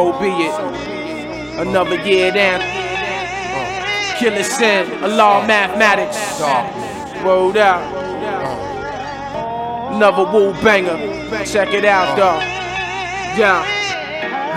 [0.04, 0.52] So be it.
[1.66, 2.60] Another year down.
[4.18, 6.42] Killa Sin, a law of mathematics.
[7.24, 7.80] Rolled out.
[9.94, 10.98] Another Wu banger.
[11.46, 12.38] Check it out, though.
[13.40, 13.64] Yeah.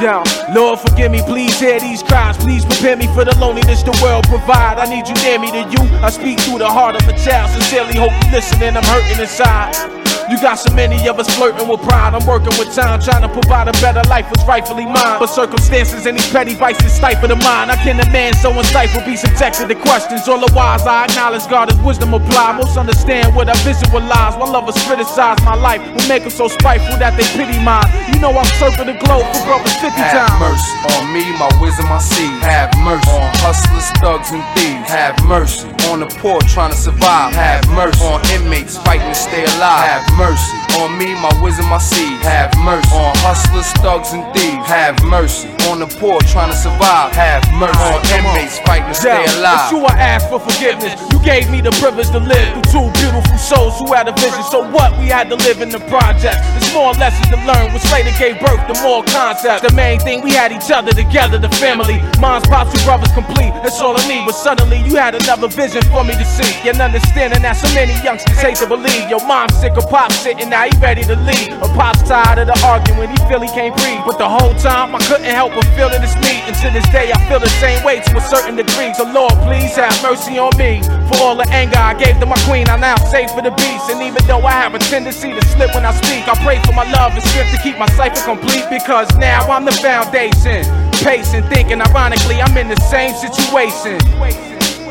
[0.01, 0.21] Yeah,
[0.53, 2.35] Lord forgive me, please hear these cries.
[2.37, 4.77] Please prepare me for the loneliness the world provide.
[4.79, 5.79] I need you near me to you.
[6.03, 7.49] I speak through the heart of a child.
[7.51, 9.96] Sincerely hope you listen and I'm hurting inside.
[10.29, 12.13] You got so many of us flirting with pride.
[12.13, 15.19] I'm working with time, trying to provide a better life was rightfully mine.
[15.23, 17.71] But circumstances and these petty vices stifle the mind.
[17.71, 20.27] I can a man so unstifled be subjected to questions.
[20.27, 22.57] All the wise I acknowledge God as wisdom apply.
[22.59, 24.35] Most understand what I visualize.
[24.35, 27.87] While lovers criticize my life, will make them so spiteful that they pity mine.
[28.11, 30.43] You know I've circled the globe for brothers 50 Have times.
[30.43, 32.27] mercy on me, my wisdom, I see.
[32.43, 34.91] Have mercy on hustlers, thugs, and thieves.
[34.91, 37.31] Have mercy on the poor trying to survive.
[37.31, 39.87] Have mercy on inmates fighting to stay alive.
[39.87, 42.17] Have mercy on me, my wisdom, my seed.
[42.25, 44.65] Have mercy on hustlers, thugs, and thieves.
[44.65, 47.13] Have mercy on the poor trying to survive.
[47.13, 49.69] Have mercy on inmates fighting to stay alive.
[49.69, 50.97] It's you I ask for forgiveness.
[51.13, 54.41] You gave me the privilege to live through two beautiful souls who had a vision.
[54.49, 54.97] So what?
[54.97, 56.41] We had to live in the project.
[56.57, 57.71] There's more lessons to learn.
[57.71, 59.61] Which later gave birth to more concepts.
[59.61, 62.01] The main thing we had each other together, the family.
[62.19, 63.53] Mom's pops, two brothers complete.
[63.61, 64.25] That's all I need.
[64.25, 66.49] But suddenly you had another vision for me to see.
[66.67, 69.09] And understanding that so many youngsters hate to believe.
[69.09, 71.53] Your mom's sick of pop sitting, now he ready to leave.
[71.61, 74.01] Or pop's tired of the arguing, he feel he can't breathe.
[74.05, 76.41] But the whole time I couldn't help but feel it is me.
[76.47, 78.93] And to this day I feel the same way to a certain degree.
[78.93, 80.81] So Lord, please have mercy on me.
[81.09, 83.89] For all the anger I gave to my queen, I'm now safe for the beast.
[83.89, 86.73] And even though I have a tendency to slip when I speak, I pray for
[86.73, 88.65] my love and strength to keep my cipher complete.
[88.69, 90.65] Because now I'm the foundation.
[91.03, 93.99] Pacing, thinking, ironically, I'm in the same situation.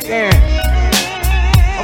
[0.07, 0.66] Damn.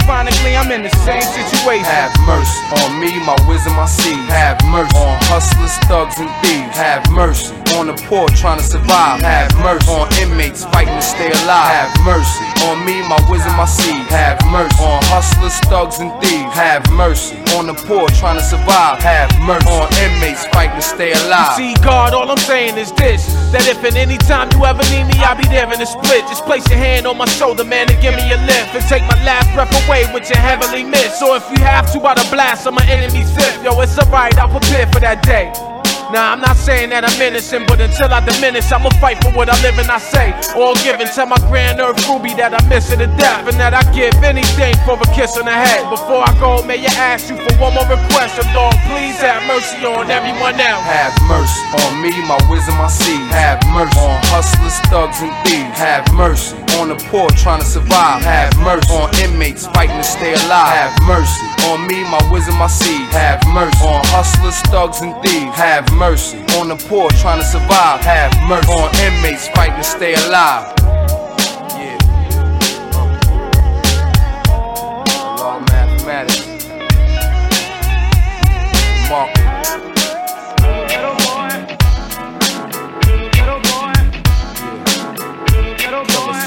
[0.02, 1.86] Ironically, I'm in the same situation.
[1.86, 4.18] Have mercy on me, my wisdom, my seed.
[4.34, 6.74] Have mercy on hustlers, thugs, and thieves.
[6.74, 9.22] Have mercy on the poor trying to survive.
[9.22, 11.70] Have mercy on inmates fighting to stay alive.
[11.70, 14.02] Have mercy on me, my wisdom, my seed.
[14.10, 16.41] Have mercy on hustlers, thugs, and thieves.
[16.52, 19.00] Have mercy on the poor trying to survive.
[19.00, 21.56] Have mercy on inmates fighting to stay alive.
[21.56, 23.24] See, God, all I'm saying is this
[23.56, 26.28] that if at any time you ever need me, I'll be there in a split.
[26.28, 28.76] Just place your hand on my shoulder, man, and give me a lift.
[28.76, 31.18] And take my last breath away with your heavenly mist.
[31.18, 34.52] So if you have to, the blast of my enemy's fifth, yo, it's alright, I'll
[34.52, 35.71] prepare for that day.
[36.12, 39.48] Nah, I'm not saying that I'm innocent, but until I diminish, I'ma fight for what
[39.48, 40.36] I live and I say.
[40.52, 43.72] All given to my grand earth ruby that I miss her to death, and that
[43.72, 45.88] I give anything for a kiss on the head.
[45.88, 49.40] Before I go, may I ask you for one more request, and Lord, please have
[49.48, 50.84] mercy on everyone else.
[50.84, 53.32] Have mercy on me, my wisdom, my seed.
[53.32, 55.80] Have mercy on hustlers, thugs, and thieves.
[55.80, 58.20] Have mercy on the poor trying to survive.
[58.20, 60.76] Have mercy on inmates fighting to stay alive.
[60.76, 63.08] Have mercy on me, my wisdom, my seed.
[63.16, 65.56] Have mercy on hustlers, thugs, and thieves.
[65.56, 68.00] Have mercy on the poor trying to survive.
[68.00, 68.72] Have mercy.
[68.72, 70.74] On inmates fighting to stay alive.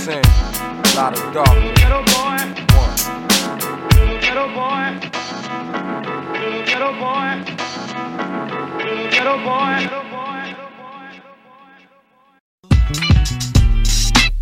[0.07, 1.64] A lot of darkness.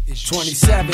[0.06, 0.94] It's 27.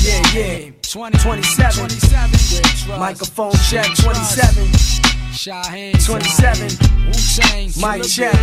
[0.00, 0.70] Yeah, yeah.
[0.82, 1.88] 20, 27.
[1.88, 3.00] 27.
[3.00, 5.13] Microphone check 27.
[5.34, 6.78] 27.
[7.80, 8.34] My check.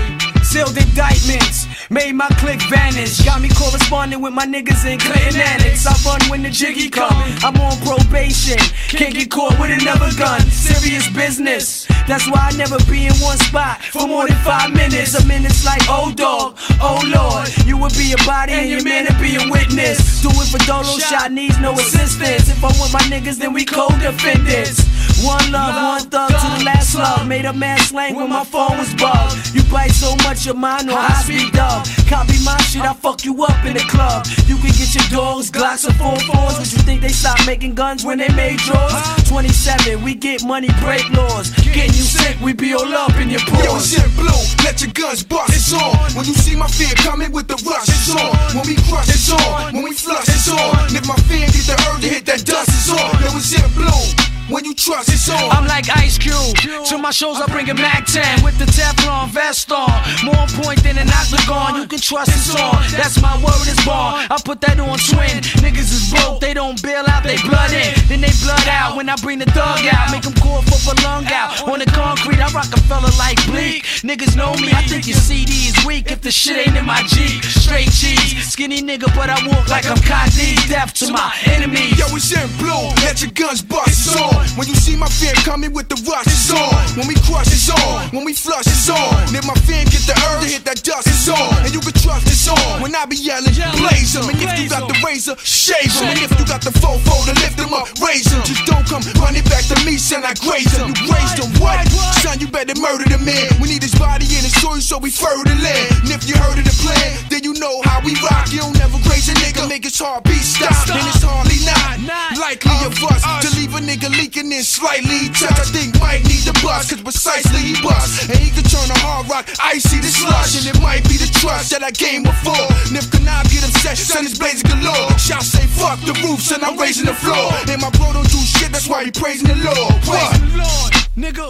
[0.43, 1.65] Sealed indictments.
[1.89, 3.23] Made my click vanish.
[3.23, 5.87] Got me corresponding with my niggas in Clinton Annex.
[5.87, 7.15] I run when the jiggy come.
[7.43, 8.59] I'm on probation.
[8.89, 10.41] Can't get caught with another gun.
[10.51, 11.87] Serious business.
[12.07, 15.15] That's why I never be in one spot for more than five minutes.
[15.15, 17.47] A minute's like, oh dog, oh lord.
[17.65, 20.21] You would be a body and your man would be a witness.
[20.21, 22.49] Do it for Dolo shot needs no assistance.
[22.49, 24.91] If I'm with my niggas, then we co-defendants.
[25.23, 27.27] One love, one thug to the last love.
[27.27, 29.55] Made a man slang when my phone was bugged.
[29.55, 31.85] You bite so much your mind on high speed dub.
[32.07, 34.25] Copy my shit, I fuck you up in the club.
[34.47, 36.59] You can get your dogs, Glocks or four fours.
[36.59, 38.93] Would you think they stopped making guns when they made drawers?
[39.29, 41.51] 27, we get money, break laws.
[41.63, 43.91] Getting you sick, we be all up in your Yo, pores.
[43.93, 45.95] shit blow, let your guns bust, it's on.
[46.15, 48.35] When you see my fear coming with the rush, it's on.
[48.55, 49.73] When we crush, it's on.
[49.73, 50.87] When we flush, it's on.
[50.87, 53.11] And if my fan get the urge to hit that dust, it's on.
[53.23, 54.30] Yo, it's shit blow.
[54.51, 55.49] When you trust, it's on.
[55.49, 56.83] I'm like Ice Cube.
[56.91, 59.87] To my shows, I bring a Mac 10 with the Teflon vest on.
[60.27, 61.79] More point than an octagon.
[61.79, 62.83] You can trust it's on.
[62.91, 64.27] That's my word is born.
[64.27, 65.39] I put that on twin.
[65.63, 66.41] Niggas is broke.
[66.41, 67.23] They don't bail out.
[67.23, 67.95] They blood in.
[68.11, 70.11] Then they blood out when I bring the thug out.
[70.11, 71.63] Make them call for a lung out.
[71.63, 73.87] On the concrete, I rock a fella like Bleek.
[74.03, 74.75] Niggas know me.
[74.75, 77.41] I think your CD is weak if the shit ain't in my Jeep.
[77.45, 78.51] Straight cheese.
[78.51, 80.59] Skinny nigga, but I walk like I'm Kanye.
[80.67, 81.95] Death to my enemies.
[81.97, 84.40] Yo, it's in blue, let your guns bust, it's on.
[84.55, 86.73] When you see my fan coming with the rush, it's on.
[86.97, 88.09] When we crush, it's on.
[88.11, 89.27] When we flush, it's on.
[89.27, 91.63] And if my fan get the urge to hit that dust, it's on.
[91.63, 92.81] And you can trust it's on.
[92.81, 94.29] When I be yelling, blaze 'em.
[94.29, 96.09] And if you got the razor, shave 'em.
[96.11, 98.43] And if you got the fofo to lift 'em up, raise 'em.
[98.43, 100.93] Just don't come running back to me, son, I graze 'em.
[100.95, 101.87] You raised 'em, what?
[102.21, 103.47] Son, you better murder the man.
[103.61, 105.87] We need his body in his soil so we further the land.
[106.03, 108.51] And if you heard of the plan, then you know how we rock.
[108.51, 110.89] You don't never graze a nigga, make his heartbeat stop.
[110.89, 115.57] And it's hardly not likely of us to leave a nigga leaking in slightly touch.
[115.57, 118.29] I think Mike need the bus, cause precisely he bust.
[118.29, 120.61] And he can turn a hard rock icy to slush.
[120.61, 122.69] And it might be the trust that I gained before.
[122.85, 125.09] And if Kanab get upset, son is blazing galore.
[125.17, 127.49] Shall say fuck the roofs and I'm raising the floor.
[127.65, 129.97] And my bro don't do shit, that's why he praising the Lord.
[130.05, 130.37] What?
[130.53, 131.49] Lord, nigga,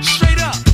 [0.00, 0.73] straight up.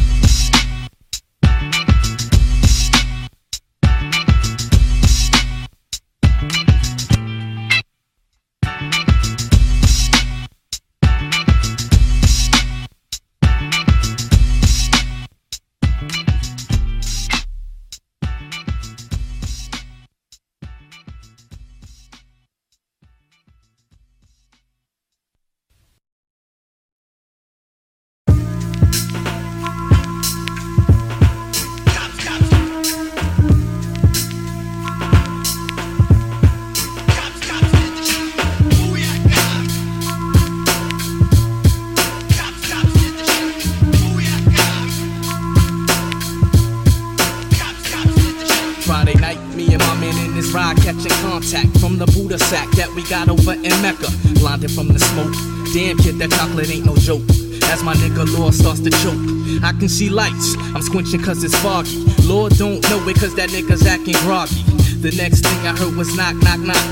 [56.60, 57.22] Chocolate ain't no joke.
[57.70, 60.54] As my nigga Lord starts to choke, I can see lights.
[60.74, 62.04] I'm squinching cause it's foggy.
[62.26, 64.62] Lord don't know it cause that nigga's acting groggy.
[65.00, 66.84] The next thing I heard was knock, knock, knock.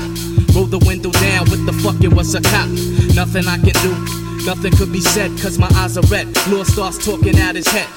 [0.55, 2.69] Roll the window down, what the fuck, it was a cop.
[3.13, 3.93] Nothing I can do.
[4.45, 6.27] Nothing could be said, cause my eyes are red.
[6.47, 7.89] Lord starts talking out his head.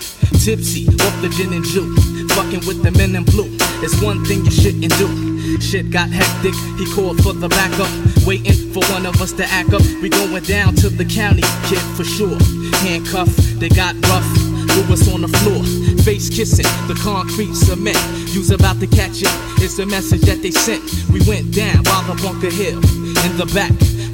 [0.44, 1.96] Tipsy, off the gin and juice.
[2.34, 3.48] Fucking with the men in blue.
[3.80, 5.31] It's one thing you shouldn't do.
[5.60, 7.90] Shit got hectic, he called for the backup.
[8.26, 9.82] Waiting for one of us to act up.
[10.02, 12.38] We going down to the county, kid, for sure.
[12.82, 14.26] Handcuffed, they got rough.
[14.72, 15.62] Threw us on the floor,
[16.04, 17.98] face kissing the concrete cement.
[18.32, 19.32] You's about to catch it.
[19.60, 20.82] It's the message that they sent.
[21.12, 23.72] We went down by the Bunker Hill in the back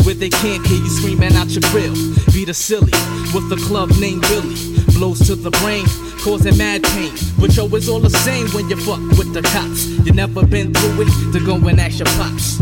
[0.08, 1.92] where they can't hear you screaming out your grill.
[2.32, 2.92] Be the silly
[3.36, 4.56] with the club named Billy.
[4.96, 5.84] Blows to the brain,
[6.18, 7.12] causing mad pain.
[7.38, 9.86] But yo, it's all the same when you fuck with the cops.
[10.06, 12.58] You never been through it to go and ask your pops.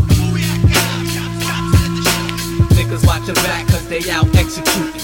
[2.77, 5.01] Niggas watch your back cause they out executing.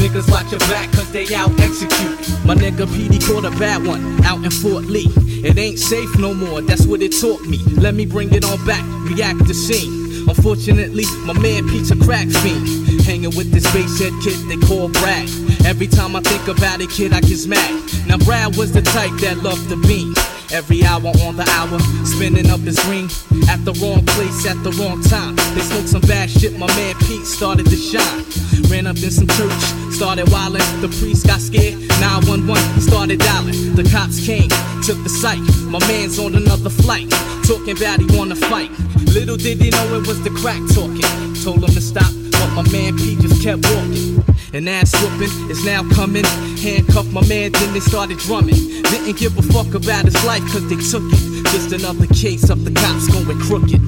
[0.00, 2.46] Niggas watch your back cause they out executing.
[2.46, 5.12] My nigga PD caught a bad one out in Fort Lee.
[5.44, 7.58] It ain't safe no more, that's what it taught me.
[7.76, 10.28] Let me bring it on back, react the scene.
[10.28, 13.02] Unfortunately, my man Pete's a crack fiend.
[13.02, 15.28] Hanging with this bass head kid they call Brad.
[15.64, 17.82] Every time I think about it, kid, I get mad.
[18.06, 20.14] Now, Brad was the type that loved the beam.
[20.52, 23.08] Every hour on the hour, spinning up his ring.
[23.48, 25.36] At the wrong place, at the wrong time.
[25.54, 28.24] They smoked some bad shit, my man Pete started to shine.
[28.70, 30.62] Ran up in some church, started wildin'.
[30.80, 33.74] The priest got scared, 911, he started dialing.
[33.74, 34.50] The cops came,
[34.82, 35.42] took the site.
[35.70, 37.10] My man's on another flight,
[37.46, 38.70] talking about he wanna fight.
[39.14, 41.06] Little did he know it was the crack talking.
[41.42, 44.29] Told him to stop, but my man Pete just kept walking.
[44.52, 46.24] And ass whooping is now coming.
[46.58, 48.56] Handcuffed my man, then they started drumming.
[48.82, 51.46] Didn't give a fuck about his life, cause they took it.
[51.52, 53.80] Just another case of the cops going crooked.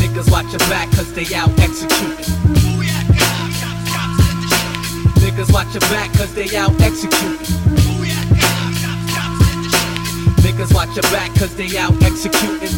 [0.00, 2.24] Niggas watch your back, cause they out executing.
[5.20, 7.46] Niggas watch your back, cause they out executing.
[10.40, 12.72] Niggas watch your back, cause they out executing.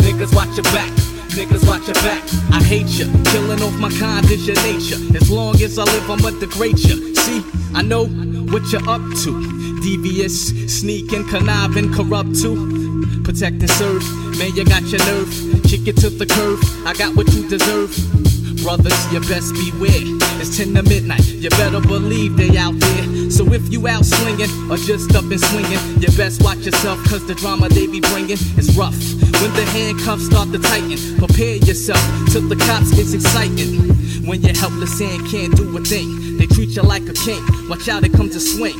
[0.00, 1.01] Niggas watch your back.
[1.32, 2.22] Niggas watch your back.
[2.52, 3.06] I hate you.
[3.24, 5.00] Killing off my kind is your nature.
[5.16, 7.14] As long as I live, I'ma degrade you.
[7.14, 7.42] See,
[7.74, 9.80] I know what you're up to.
[9.80, 13.22] Devious, sneaking, conniving, corrupt too.
[13.24, 14.04] Protect and serve.
[14.38, 15.30] Man, you got your nerve.
[15.64, 16.60] Kick it to the curve.
[16.86, 18.31] I got what you deserve.
[18.62, 20.06] Brothers, you best beware.
[20.38, 21.26] It's 10 to midnight.
[21.26, 23.30] You better believe they out there.
[23.30, 27.26] So if you out swinging or just up and swinging, you best watch yourself, cause
[27.26, 28.94] the drama they be bringing is rough.
[29.42, 33.82] When the handcuffs start to tighten, prepare yourself till the cops gets exciting.
[34.26, 37.42] When you're helpless and can't do a thing, they treat you like a king.
[37.68, 38.78] Watch out, it comes to swing.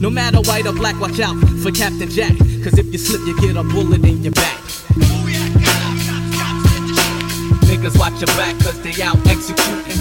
[0.00, 2.36] No matter white or black, watch out for Captain Jack.
[2.64, 4.60] Cause if you slip, you get a bullet in your back.
[7.80, 9.96] Niggas watch your back cause they out executing.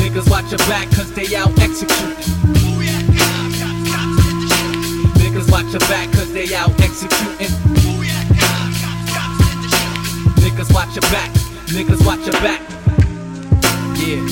[0.00, 2.16] Niggas watch your back cause they out executing.
[5.14, 7.54] Niggas watch your back cause they out executing.
[10.42, 11.30] Niggas watch your back.
[11.68, 12.60] Niggas watch your back.
[13.94, 14.26] Yeah.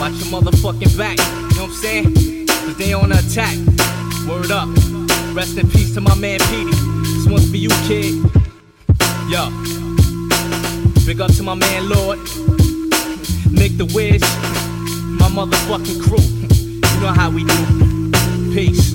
[0.00, 1.18] Watch your motherfucking back.
[1.18, 2.46] You know what I'm saying?
[2.46, 3.58] Cause they on the attack.
[4.26, 4.70] Word up.
[5.36, 6.70] Rest in peace to my man Petey.
[6.70, 8.43] This one's for you, kid.
[9.26, 9.48] Yo.
[11.06, 12.18] Big up to my man Lord.
[13.50, 14.20] Nick the Wiz.
[15.18, 16.20] My motherfucking crew.
[16.94, 18.54] You know how we do.
[18.54, 18.93] Peace.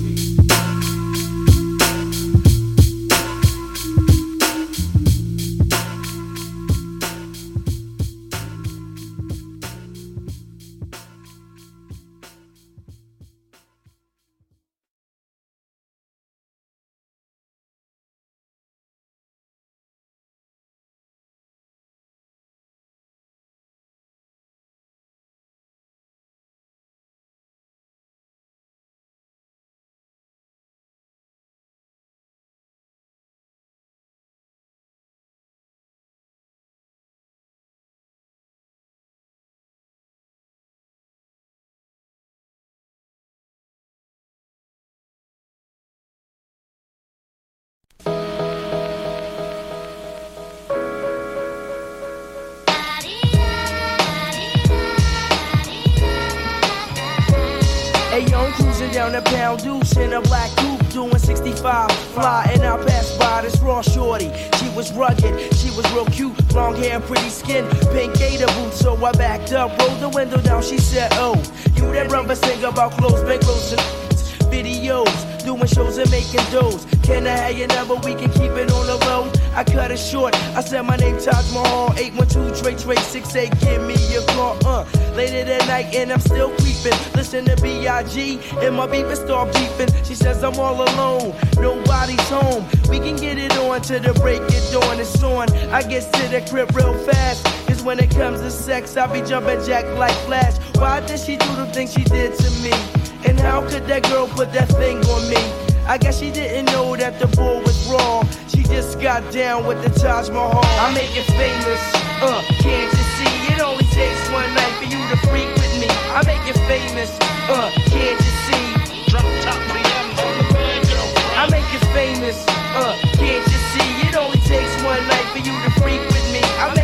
[59.00, 61.90] Down the pound deuce in a black coupe, doing 65.
[62.12, 64.30] Fly, and I passed by this raw shorty.
[64.58, 68.78] She was rugged, she was real cute, long hair, pretty skin, pink gator boots.
[68.80, 70.62] So I backed up, rolled the window down.
[70.62, 71.34] She said, Oh,
[71.76, 76.86] you that brother sing about clothes, bankrolls, and videos, doing shows and making doughs.
[77.02, 77.94] Can I have your number?
[77.96, 79.30] We can keep it on the low.
[79.54, 80.34] I cut it short.
[80.56, 83.60] I said my name Taj Mahal, 812 Trey Trey 68.
[83.60, 84.84] Give me your call, uh.
[85.14, 86.98] Later that night and I'm still creeping.
[87.14, 88.40] Listen to B.I.G.
[88.62, 89.90] and my beeping start beeping.
[90.06, 92.64] She says I'm all alone, nobody's home.
[92.88, 95.00] We can get it on to the break it dawn.
[95.00, 95.50] It's on.
[95.70, 97.44] I get to the crib real fast.
[97.66, 100.56] Cause when it comes to sex, I be jumping jack like Flash.
[100.76, 102.99] Why did she do the things she did to me?
[103.26, 105.42] And how could that girl put that thing on me?
[105.86, 108.28] I guess she didn't know that the bull was wrong.
[108.48, 110.64] She just got down with the Taj Mahal.
[110.64, 111.82] I make it famous,
[112.22, 113.52] uh, can't you see?
[113.52, 115.88] It only takes one night for you to freak with me.
[116.16, 117.10] I make it famous,
[117.50, 118.66] uh, can't you see?
[119.10, 121.00] Drop top BMs on the banjo.
[121.36, 122.38] I make it famous,
[122.78, 123.88] uh, can't you see?
[124.08, 126.40] It only takes one night for you to freak with me.
[126.56, 126.79] I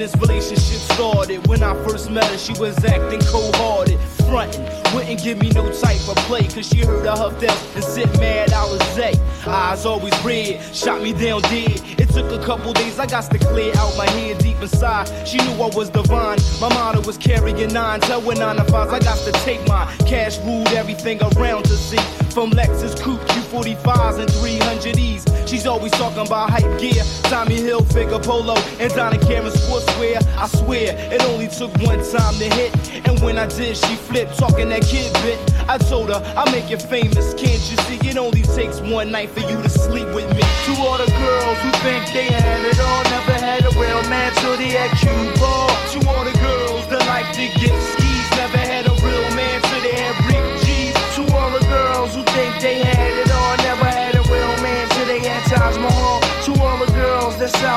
[0.00, 1.46] Sophistication is relationship started.
[1.46, 4.64] When I first met her, she was acting cold-hearted, frontin',
[4.94, 6.48] wouldn't give me no type of play.
[6.48, 9.18] Cause she heard I huffed out and sit mad Alizé.
[9.46, 11.80] Eyes always red, shot me down dead.
[11.98, 15.06] It took a couple days, I got to clear out my head deep inside.
[15.26, 16.38] She knew I was divine.
[16.60, 18.92] My motto was carrying nine, tell when nine to fives.
[18.92, 21.98] I got to take my Cash ruled everything around to see.
[22.32, 25.39] From Lexus coupe, Q45s and 300Es.
[25.50, 27.02] She's always talking about hype gear.
[27.24, 30.22] Tommy Hilfiger polo, and Donna Karan sportswear.
[30.38, 32.70] I swear, it only took one time to hit.
[33.08, 35.38] And when I did, she flipped, talking that kid bit.
[35.68, 37.34] I told her, I'll make you famous.
[37.34, 37.98] Can't you see?
[38.08, 40.42] It only takes one night for you to sleep with me.
[40.70, 44.30] To all the girls who think they had it all, never had a real man
[44.36, 45.10] till they had cue
[45.42, 45.66] ball.
[45.66, 48.99] To all the girls that like to get skis, never had a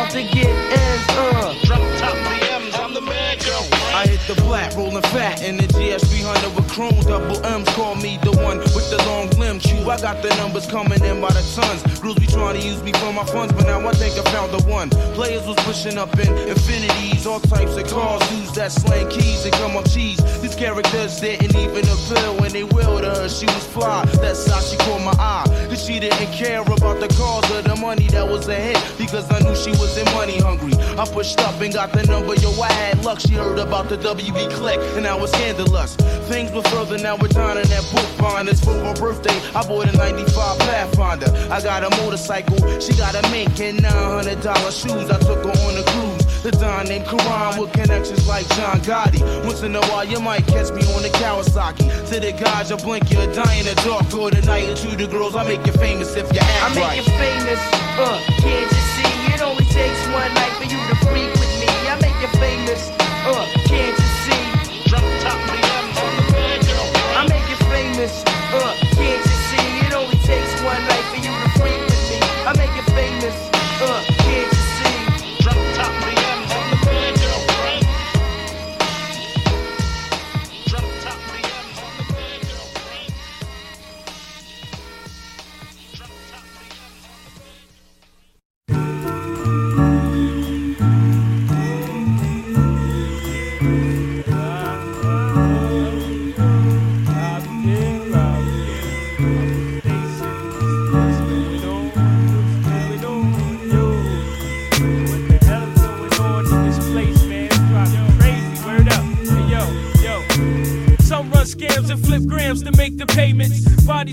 [0.03, 1.55] out to get ends, uh.
[1.63, 3.67] Drop top BMs, I'm the man, girl.
[3.93, 7.69] I hit the black, rolling fat in the GS 300 with chrome double M's.
[7.69, 9.59] Call me the one with the long limb.
[9.59, 11.81] True, I got the numbers coming in by the tons.
[12.01, 14.51] Rules be trying to use me for my funds, but now I think I found
[14.51, 14.89] the one.
[15.13, 19.53] Players was pushing up in infinities, all types of cars, dudes that slang keys and
[19.53, 20.19] come up cheese.
[20.41, 23.29] These characters didn't even appeal when they will to her.
[23.29, 25.45] She was fly, that's how she caught my eye.
[25.73, 29.39] Cause she didn't care about the cause or the money that was ahead, because I
[29.39, 30.73] knew she wasn't money hungry.
[30.99, 33.19] I pushed up and got the number, yo, I had luck.
[33.19, 35.95] She heard about the WB click, and I was scandalous.
[36.29, 38.49] Things were further, now we're down in that book bond.
[38.49, 41.33] It's for her birthday, I bought a 95 Pathfinder.
[41.49, 44.45] I got a motorcycle, she got a mink and $900
[44.77, 45.09] shoes.
[45.09, 46.12] I took her on a cruise.
[46.43, 49.23] The Don named Karan with connections like John Gotti.
[49.45, 51.87] Once in a while, you might catch me on the Kawasaki.
[52.09, 54.13] To the guys, I blink, you'll die in the dark.
[54.13, 56.75] Or the night, and to the girls, I make you famous if you act I
[56.75, 56.97] make right.
[56.97, 57.61] you famous,
[57.95, 59.13] uh, can't you see?
[59.31, 61.71] It only takes one night for you to freak with me.
[61.87, 62.91] I make you famous,
[63.23, 64.43] uh, can't you see?
[64.91, 65.62] Drop top BMs,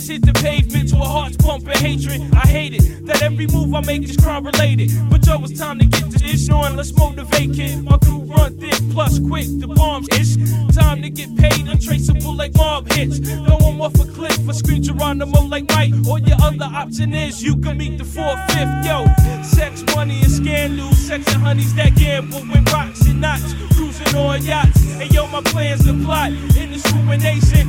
[0.01, 2.23] Bodies hit the pavement to a heart's pumping hatred.
[2.33, 4.91] I hate it that every move I make is crime related.
[5.11, 6.75] But yo, it's time to get to this on.
[6.77, 7.85] Let's motivate, kid.
[7.85, 9.45] My crew run thick, plus quick.
[9.61, 10.37] The bombs ish.
[10.75, 13.19] Time to get paid, untraceable like mob hits.
[13.20, 15.93] No one off a cliff for scream Geronimo like Mike.
[16.09, 18.87] Or your other option is you can meet the four fifth.
[18.87, 19.05] Yo,
[19.43, 20.97] sex, money, and scandals.
[20.97, 23.53] Sex and honeys that gamble with rocks and knots.
[23.75, 24.81] Cruising on yachts.
[24.95, 27.51] And yo, my plans to plot in this ruination.
[27.51, 27.60] Word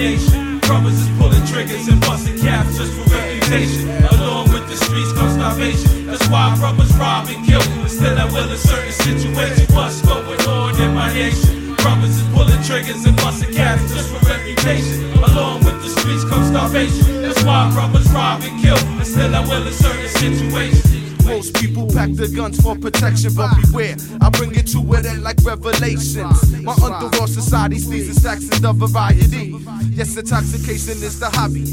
[0.00, 0.58] nation?
[0.60, 3.88] Brothers is pulling triggers and busting caps just for reputation.
[4.16, 6.06] Along with the streets come starvation.
[6.06, 7.60] That's why brothers rob and kill.
[7.84, 9.68] Instead I will in certain situations.
[9.74, 11.76] What's going on in my nation?
[11.76, 15.12] Brothers is pulling triggers and busting caps just for reputation.
[15.28, 17.20] Along with the streets come starvation.
[17.22, 18.80] That's why brothers rob and kill.
[18.98, 20.99] Instead I will in certain situations.
[21.30, 25.36] Most people pack their guns for protection, but beware, I bring it to it like
[25.44, 26.60] revelations.
[26.60, 29.54] My underworld society sees the stacks in the variety.
[29.94, 31.64] Yes, intoxication is the hobby.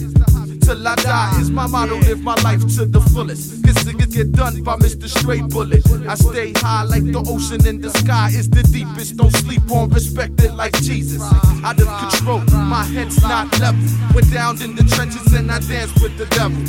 [0.62, 3.66] Till I die is my motto, live my life to the fullest.
[3.66, 5.10] Cause niggas get done by Mr.
[5.10, 5.82] Straight Bullet.
[6.08, 9.18] I stay high like the ocean in the sky is the deepest.
[9.18, 11.24] Don't sleep on, respect it like Jesus.
[11.64, 13.82] Out of control, my head's not level.
[14.14, 16.62] Went down in the trenches and I dance with the devil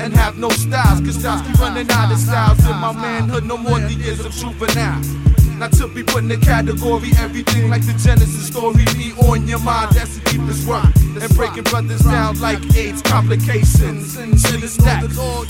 [0.00, 1.00] and have no styles.
[1.00, 4.32] Cause styles keep running out of styles in my manhood, no more the years of
[4.32, 5.02] juvenile.
[5.58, 8.84] Not to be put in the category, everything like the Genesis story.
[8.96, 10.84] Me on your mind, that's the deepest work.
[11.16, 14.16] And breaking brothers down like AIDS complications.
[14.16, 15.04] To the stack,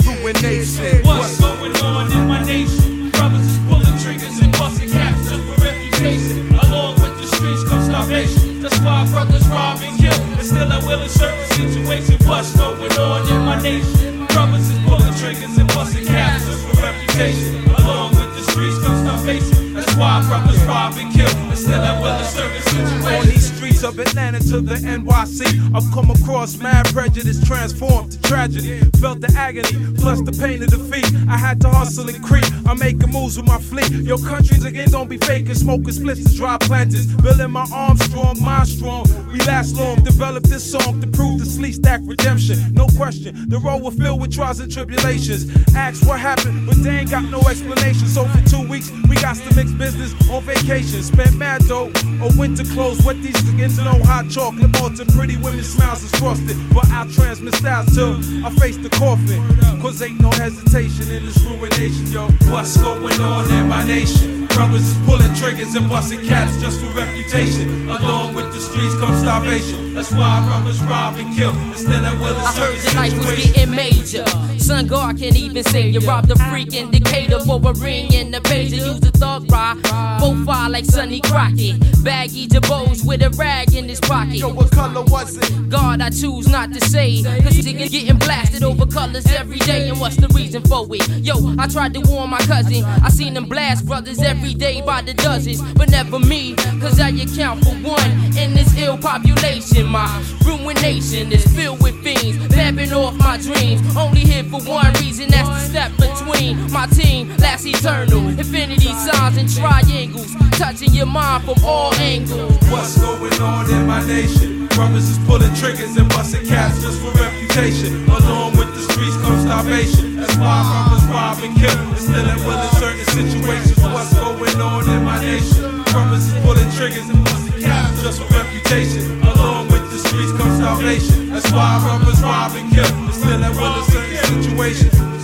[0.07, 1.03] ruination.
[1.03, 3.09] What's going on in my nation?
[3.11, 6.55] Brothers is pulling triggers and busting caps just for reputation.
[6.55, 8.61] Along with the streets come starvation.
[8.61, 10.13] That's why brothers rob and kill.
[10.13, 12.25] And still I will in certain situations.
[12.25, 14.06] What's going on in my nation?
[14.37, 17.65] Brothers is pulling triggers and busting caps for reputation.
[17.69, 19.73] Along with the streets come starvation.
[19.73, 21.25] That's why brothers rob and kill.
[21.25, 23.46] And still I will in certain situations.
[23.87, 28.81] Of Atlanta to the NYC, I've come across mad prejudice transformed to tragedy.
[28.99, 31.09] Felt the agony, plus the pain of defeat.
[31.29, 32.43] I had to hustle and creep.
[32.67, 33.89] I'm making moves with my fleet.
[33.89, 37.07] Your countries again don't be faking, smoking splits dry planters.
[37.15, 39.05] Building my arms strong, mind strong.
[39.31, 42.73] We last long, develop this song to prove the sleep stack redemption.
[42.73, 45.47] No question, the road will fill with trials and tribulations.
[45.73, 48.07] Ask what happened, but they ain't got no explanation.
[48.07, 51.01] So for two weeks, we got to mix business on vacation.
[51.03, 51.89] Spent mad dough
[52.21, 53.01] or winter clothes.
[53.05, 56.57] What these niggas know hot chocolate to pretty women smiles is frosted.
[56.73, 58.15] But I'll transmit styles till
[58.45, 59.41] I face the coffin.
[59.81, 62.27] Cause ain't no hesitation in this ruination, yo.
[62.51, 64.47] What's going on in my nation?
[64.47, 67.87] Brothers is pulling triggers and busting cats just for reputation.
[67.89, 69.93] Along with the streets come starvation.
[69.93, 73.75] That's why brothers rob and kill instead of will I heard the life was getting
[73.75, 74.25] major.
[74.57, 78.41] Sun God can't even say you robbed a freak indicator for a ring in the
[78.41, 78.71] page.
[78.73, 79.77] You use a thug rock,
[80.19, 81.79] both fire like Sonny Crockett.
[82.03, 84.35] Baggy Jabos with a rag in his pocket.
[84.35, 85.69] Yo, what color was it?
[85.69, 87.23] God, I choose not to say.
[87.23, 89.89] Cause niggas getting blasted over colors every day.
[89.89, 91.07] And what's the reason for it?
[91.23, 92.83] Yo, I tried to warn my cousin.
[92.83, 95.61] I seen them blast brothers every day by the dozens.
[95.73, 99.87] But never me, cause I account for one in this ill population.
[99.87, 100.07] My
[100.45, 103.81] ruination is filled with fiends, vamping off my dreams.
[103.95, 107.35] Only here for one reason, that's the step between my team.
[107.37, 112.57] Last eternal, infinity signs and triangles, touching your mind from all angles.
[112.69, 114.67] What's going on in my nation?
[114.67, 118.03] Brothers is pulling triggers and busting caps just for reputation.
[118.09, 120.17] Along with the streets come starvation.
[120.17, 123.79] That's why brothers rob and kill instead of will in certain situations.
[123.79, 125.83] What's going on in my nation?
[125.91, 129.21] Brothers is pulling triggers and busting caps just for reputation.
[129.23, 131.29] Along with the streets come starvation.
[131.29, 135.16] That's why brothers rob and kill instead of will in certain situations.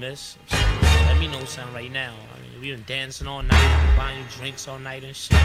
[0.00, 0.38] Miss?
[0.50, 2.14] Let me know something right now.
[2.34, 5.38] I mean, we been dancing all night, buying drinks all night and shit.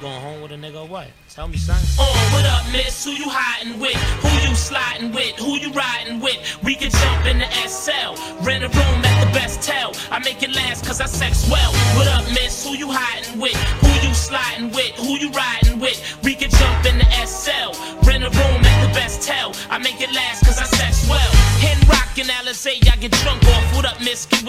[0.00, 1.08] Going home with a nigga or what?
[1.28, 1.88] Tell me something.
[1.98, 3.04] Oh, what up, miss?
[3.04, 3.96] Who you hiding with?
[4.22, 5.34] Who you sliding with?
[5.36, 6.38] Who you riding with?
[6.62, 9.92] We can jump in the SL, rent a room at the best tell.
[10.10, 11.72] I make it last cause I sex well.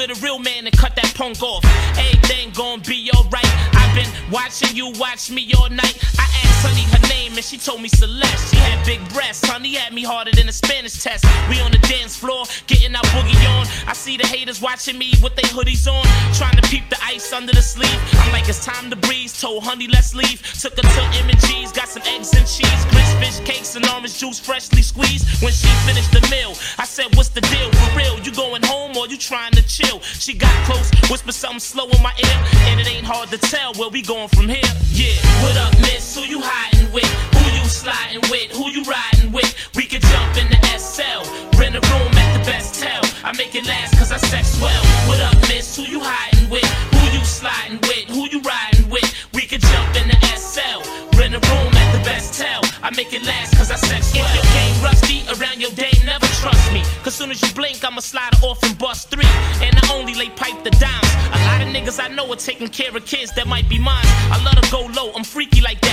[0.07, 1.63] With a real man and cut that punk off.
[1.97, 3.45] Everything gon' be alright.
[3.73, 5.97] I've been watching you watch me all night.
[6.19, 7.02] I asked Honey her
[7.43, 8.49] she told me Celeste.
[8.49, 9.45] She had big breasts.
[9.47, 11.25] Honey had me harder than a Spanish test.
[11.49, 13.67] We on the dance floor, getting our boogie on.
[13.87, 17.33] I see the haters watching me with their hoodies on, trying to peep the ice
[17.33, 17.99] under the sleeve.
[18.13, 19.39] I'm like, it's time to breeze.
[19.39, 20.41] Told Honey, let's leave.
[20.59, 24.39] Took her to M&G's, got some eggs and cheese, grits, fish cakes, and orange juice
[24.39, 25.27] freshly squeezed.
[25.43, 27.71] When she finished the meal, I said, What's the deal?
[27.71, 29.99] For real, you going home or you trying to chill?
[29.99, 32.39] She got close, whispered something slow in my ear,
[32.71, 34.71] and it ain't hard to tell where we going from here.
[34.91, 36.15] Yeah, what up, miss?
[36.15, 37.32] Who you hiding with?
[37.37, 38.51] Who you sliding with?
[38.51, 39.49] Who you riding with?
[39.75, 41.23] We could jump in the SL,
[41.57, 43.01] rent a room at the best tell.
[43.23, 44.83] I make it last cause I sex well.
[45.07, 45.75] What up, miss?
[45.75, 46.65] Who you hiding with?
[46.93, 48.05] Who you sliding with?
[48.09, 49.07] Who you riding with?
[49.33, 50.83] We could jump in the SL,
[51.17, 52.61] rent a room at the best tell.
[52.83, 54.25] I make it last cause I sex well.
[54.27, 56.83] If your game rusty around your day, never trust me.
[57.03, 59.31] Cause soon as you blink, I'ma slide off and bust three.
[59.63, 61.11] And I only lay pipe the dimes.
[61.31, 64.05] A lot of niggas I know are taking care of kids that might be mine.
[64.29, 65.92] I love to go low, I'm freaky like that.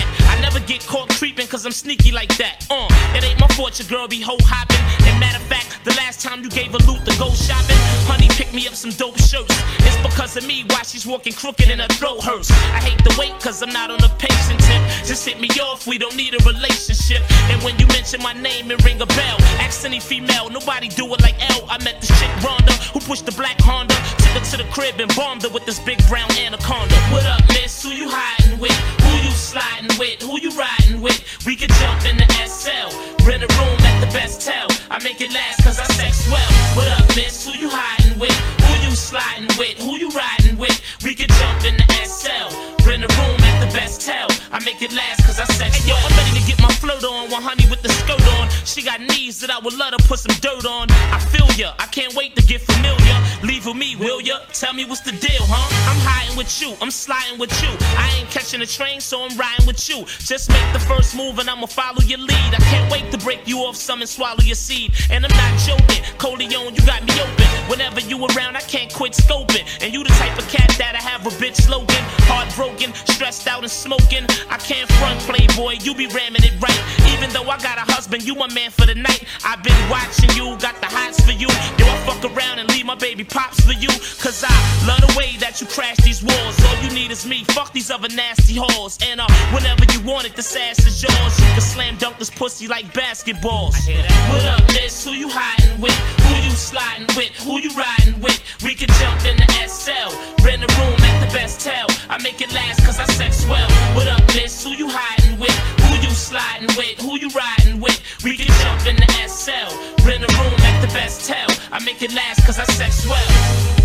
[0.71, 2.65] Get caught creeping cause I'm sneaky like that.
[2.71, 2.87] Uh,
[3.19, 4.79] it ain't my fault your girl be hoe hopping.
[5.03, 7.75] And matter of fact, the last time you gave a loot to go shopping,
[8.07, 9.51] honey picked me up some dope shirts.
[9.83, 12.53] It's because of me why she's walking crooked and her throat hurts.
[12.71, 14.79] I hate to wait cause I'm not on a patient tip.
[15.03, 17.27] Just hit me off, we don't need a relationship.
[17.51, 19.43] And when you mention my name, it ring a bell.
[19.59, 21.67] Ask any female, nobody do it like L.
[21.69, 23.95] I met this chick Rhonda who pushed the black Honda.
[24.23, 26.95] Took her to the crib and bombed her with this big brown anaconda.
[27.11, 27.83] What up, miss?
[27.83, 28.79] Who you hiding with?
[29.03, 30.23] Who you sliding with?
[30.23, 31.21] Who you riding with?
[31.47, 32.93] We could jump in the SL,
[33.25, 34.69] rent a room at the best tell.
[34.91, 36.53] I make it last cause I sex well.
[36.77, 37.47] What up, miss?
[37.47, 38.37] Who you hiding with?
[38.67, 39.79] Who you sliding with?
[39.79, 40.77] Who you riding with?
[41.03, 44.27] We could jump in the SL, rent the room at the best tell.
[44.51, 47.05] I make it last cause I sex hey, yo, I'm ready to get my float
[47.05, 48.51] on while honey with the skirt on.
[48.65, 50.91] She got knees that I would love to put some dirt on.
[51.15, 53.17] I feel ya, I can't wait to get familiar.
[53.47, 54.39] Leave with me, will ya?
[54.53, 55.67] Tell me what's the deal, huh?
[55.91, 57.71] I'm hiding with you, I'm sliding with you.
[57.97, 60.05] I ain't catching a train, so I'm riding with you.
[60.19, 62.51] Just make the first move and I'ma follow your lead.
[62.59, 64.93] I can't wait to break you off some and swallow your seed.
[65.11, 67.50] And I'm not joking, Coleon, you got me open.
[67.71, 69.63] Whenever you around, I can't quit scoping.
[69.81, 72.03] And you the type of cat that I have a bitch slogan.
[72.27, 74.27] Heartbroken, stressed out and smoking.
[74.51, 76.83] I can't front playboy, you be ramming it right.
[77.15, 79.23] Even though I got a husband, you my man for the night.
[79.45, 81.47] I've been watching you, got the hots for you.
[81.79, 83.89] Do I fuck around and leave my baby pops for you?
[84.19, 84.51] Cause I
[84.91, 86.59] love the way that you crash these walls.
[86.67, 88.99] All you need is me, fuck these other nasty whores.
[88.99, 91.39] And uh, whenever you want it, this ass is yours.
[91.39, 93.79] You can slam dunk this pussy like basketballs.
[94.27, 95.05] What up, miss?
[95.05, 95.95] Who you hiding with?
[96.27, 97.31] Who you sliding with?
[97.47, 98.41] Who you riding with?
[98.65, 100.11] We can jump in the SL,
[100.45, 101.87] rent a room at the best tell.
[102.09, 103.69] I make it last cause I sex well.
[103.95, 104.65] What up, miss?
[104.65, 105.57] Who you hiding with?
[105.85, 106.99] Who you sliding with?
[107.01, 108.01] Who you riding with?
[108.25, 109.71] We can jump in the SL,
[110.07, 111.49] rent a room at the best tell.
[111.71, 113.81] I make it last cause I sex well.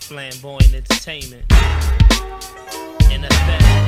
[0.00, 1.44] Flamboyant entertainment.
[3.10, 3.82] In effect.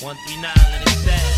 [0.00, 1.37] 139, let it sad.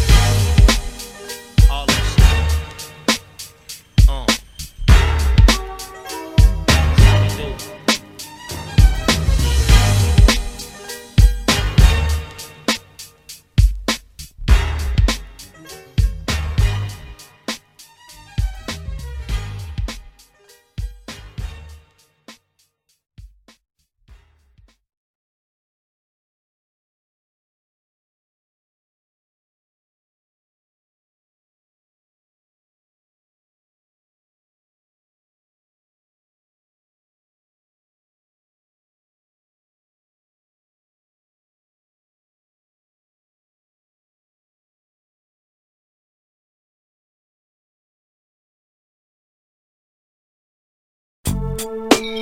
[51.62, 52.19] Música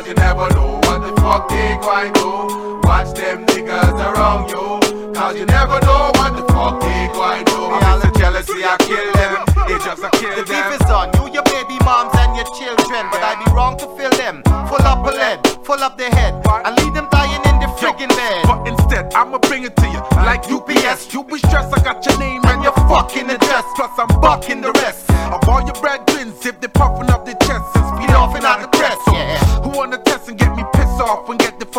[0.00, 2.80] cause you never know what the fuck they going to.
[2.88, 7.60] Watch them niggas around you, cause you never know what the fuck they going to.
[7.84, 9.32] All the jealousy I kill them,
[9.68, 10.56] it just I kill The them.
[10.56, 13.04] beef is on you, your baby moms, and your children.
[13.12, 16.32] But I'd be wrong to fill them full up of lead, full up their head,
[16.48, 18.46] and leave them dying in the friggin' bed.
[18.48, 21.12] But instead, I'ma bring it to you like UPS.
[21.12, 23.64] You be stressed, I got your name and your fucking address.
[23.76, 27.76] Plus, I'm bucking the rest of all your brethrens if they puffing up their chests
[27.76, 28.69] and speed off and out the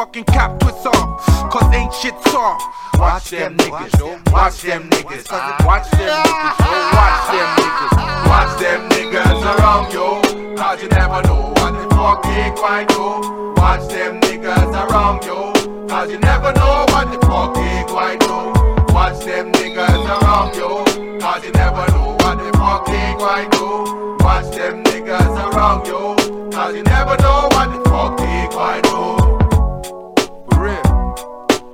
[0.01, 1.21] fucking cap twist off?
[1.51, 2.63] Cause ain't shit soft.
[2.97, 5.29] Watch them niggas, watch them niggas,
[5.63, 6.65] watch them niggas,
[6.97, 7.93] watch them niggas,
[8.25, 13.53] watch them niggas around you, cause you never know what the fuck they going to.
[13.61, 18.93] Watch them niggas around you, cause you never know what the fuck they going to.
[18.93, 24.17] Watch them niggas around you, cause you never know what the fuck they going to.
[24.25, 29.30] Watch them niggas around you, cause you never know what the fuck they going to.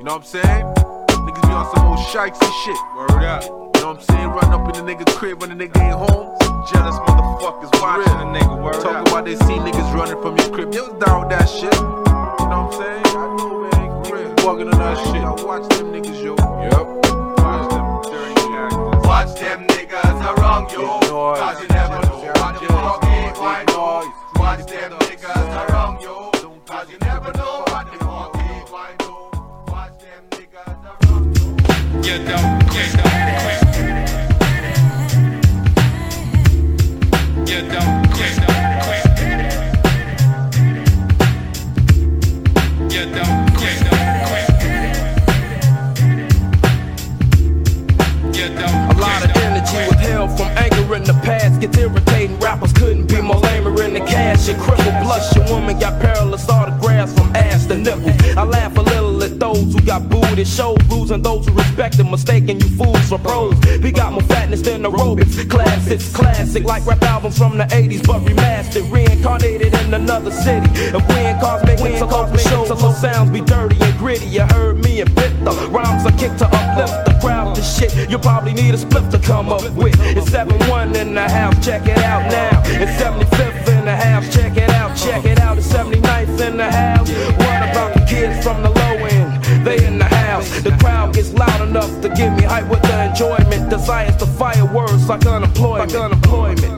[0.08, 0.14] For real.
[0.14, 0.66] You know what I'm saying?
[1.28, 2.78] Niggas be on some old shikesy shit.
[2.96, 3.44] Word up.
[3.44, 4.30] You know what I'm saying?
[4.30, 6.38] Run up in the nigga crib when the nigga ain't home.
[6.72, 8.64] Jealous motherfuckers watching a nigga.
[8.64, 10.72] Word Talk about they see niggas running from your crib.
[10.72, 11.74] They was down with that shit.
[11.76, 11.82] You
[12.48, 13.04] know what I'm saying?
[13.06, 14.06] I know, man.
[14.06, 14.36] For real.
[14.36, 15.24] Bugging on that shit.
[15.24, 16.36] I watch them niggas, yo.
[16.40, 16.88] Yep.
[17.44, 19.04] Watch them dirty actors.
[19.04, 24.40] Watch them niggas around you, cause you never know what the fuck they going to.
[24.40, 25.07] Watch them
[32.08, 32.12] A
[48.98, 52.40] lot of energy withheld from anger in the past gets irritating.
[52.40, 54.48] Rappers couldn't be more lamer in the cash.
[54.48, 58.14] Your crippled blush, your woman got perilous autographs from ass to nipple.
[58.40, 58.97] I laugh a little
[59.78, 60.40] who got booed.
[60.40, 63.56] It shows losing those who respect them, mistaking you fools for pros.
[63.82, 65.50] We got more fatness than aerobics.
[65.50, 70.68] Classics, classic like rap albums from the 80s, but remastered, reincarnated in another city.
[70.74, 74.28] If we ain't cosmic, we ain't cosmic shows, so sounds be dirty and gritty.
[74.28, 78.10] You heard me and bit the rhymes I kick to uplift the crowd to shit.
[78.10, 79.96] You probably need a split to come up with.
[80.02, 82.62] It's 7-1 in the house, check it out now.
[82.66, 85.58] It's 75th in the house, check it out, check it out.
[85.58, 87.10] It's 79th in the house.
[87.10, 88.97] What about the kids from the low?
[89.68, 90.62] They in the house.
[90.62, 93.70] The crowd gets loud enough to give me hype with the enjoyment.
[93.70, 95.92] Desires to fire words like unemployment.
[95.92, 96.77] Like unemployment.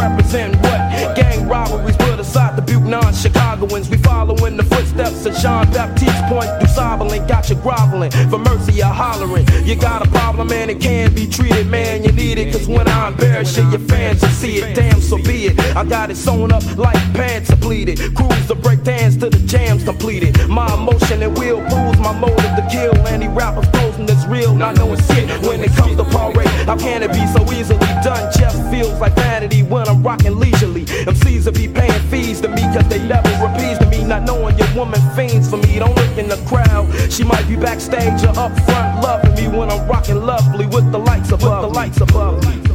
[0.00, 1.16] Represent what.
[1.16, 3.88] Gang robberies put aside the Butte non-Chicagoans.
[3.88, 7.26] We following the footsteps of Jean Baptiste Point through Soberlin.
[7.26, 9.46] Got you groveling for mercy, you hollering.
[9.64, 12.04] You got a problem and it can be treated, man.
[12.04, 14.74] You need it, cause when I embarrass you, your fans will see it.
[14.74, 15.58] Damn, so be it.
[15.76, 17.98] I got it sewn up like pants are pleated.
[18.14, 20.48] Cruise the break dance to the jams completed.
[20.48, 24.54] My emotion and will proves my motive to kill any rappers posing that's real.
[24.54, 26.48] Not knowing shit when it comes to parade.
[26.68, 28.30] How can it be so easily done?
[28.36, 30.84] Just feels like vanity when I'm rocking leisurely.
[30.84, 34.04] MCs will be paying fees to me cause they never appease to me.
[34.04, 35.78] Not knowing your woman fiends for me.
[35.78, 36.86] Don't look in the crowd.
[37.10, 40.98] She might be backstage or up front loving me when I'm rocking lovely with the
[40.98, 41.64] lights above.
[41.64, 42.69] With the lights above me.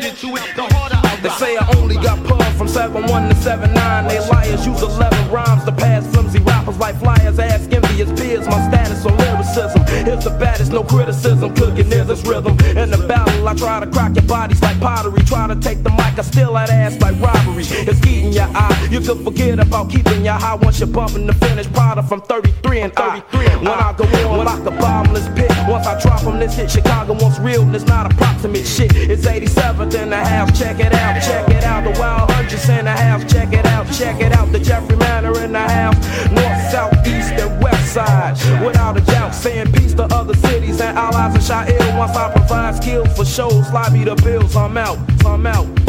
[0.00, 4.06] They say I only got from 7-1 to 7-9.
[4.06, 7.38] They liars use 11 rhymes to pass flimsy rappers like flyers.
[7.38, 9.82] Ask envious peers my status on lyricism.
[10.04, 11.54] Here's the baddest, no criticism.
[11.54, 12.58] Cooking near this rhythm.
[12.76, 15.22] In the battle, I try to crack your bodies like pottery.
[15.22, 17.64] Try to take the mic, I steal that ass like robbery.
[17.64, 18.88] It's eating your eye.
[18.90, 22.80] You could forget about keeping your high once you're bumping the finished product from 33
[22.80, 23.46] and 33.
[23.46, 25.50] Uh, when I go uh, on I'm like a bottomless pit.
[25.66, 28.94] Once I drop from this hit, Chicago wants real and it's not approximate shit.
[28.94, 31.84] It's 87th in the house, check it out, check it out.
[31.84, 34.50] The wild hundreds in the house, check it out, check it out.
[34.52, 35.96] The Jeffrey Manor in the house,
[36.30, 38.34] north, south, east, and west side.
[38.64, 41.98] Without a doubt, saying peace to other cities and allies of Sha'il.
[41.98, 45.80] Once I provide skills for shows, me the bills, I'm out, I'm out.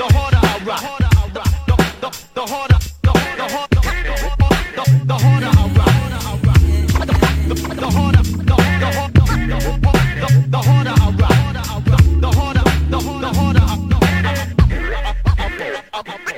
[16.07, 16.30] I'll be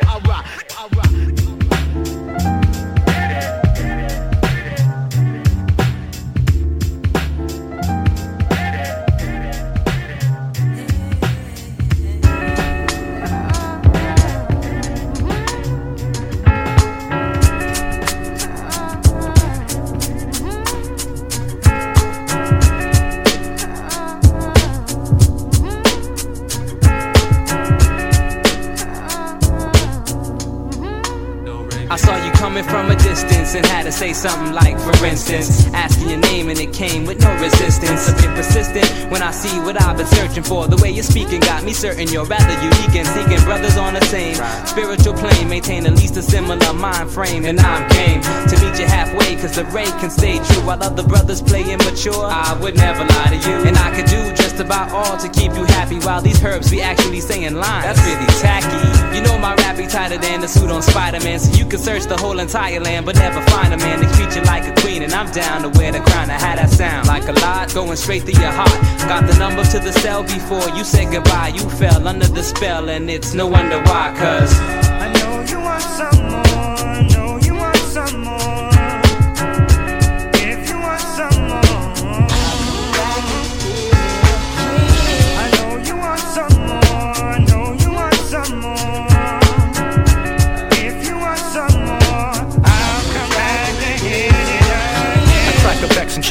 [34.03, 38.09] say something like, for instance, asking your name and it came with no resistance.
[38.09, 40.67] A bit persistent when I see what I've been searching for.
[40.67, 44.03] The way you're speaking got me certain you're rather unique and seeking brothers on the
[44.07, 44.35] same
[44.67, 45.47] spiritual plane.
[45.47, 49.37] Maintain at least a similar mind frame, and I'm game to meet you halfway.
[49.37, 52.25] Cause the ray can stay true while other brothers play immature.
[52.25, 55.53] I would never lie to you, and I could do just about all to keep
[55.55, 57.85] you happy while these herbs be actually saying lines.
[57.85, 59.02] That's really tacky.
[59.13, 61.79] You know my rap be tighter than the suit on Spider Man, so you can
[61.79, 64.73] search the whole entire land, but never find a man that treat you like a
[64.81, 65.03] queen.
[65.03, 66.29] And I'm down to wear the crown.
[66.29, 68.81] I had that sound like a lot going straight through your heart.
[69.07, 71.49] Got the number to the cell before you said goodbye.
[71.49, 74.92] You fell under the spell, and it's no wonder why, cause.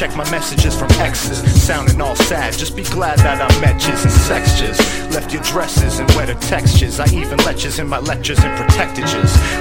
[0.03, 1.39] Check my messages from exes.
[1.63, 4.77] Sounding all sad, just be glad that I met yous and yous.
[5.15, 6.99] Left your dresses in wetter textures.
[6.99, 9.05] I even let yous in my lectures and protected.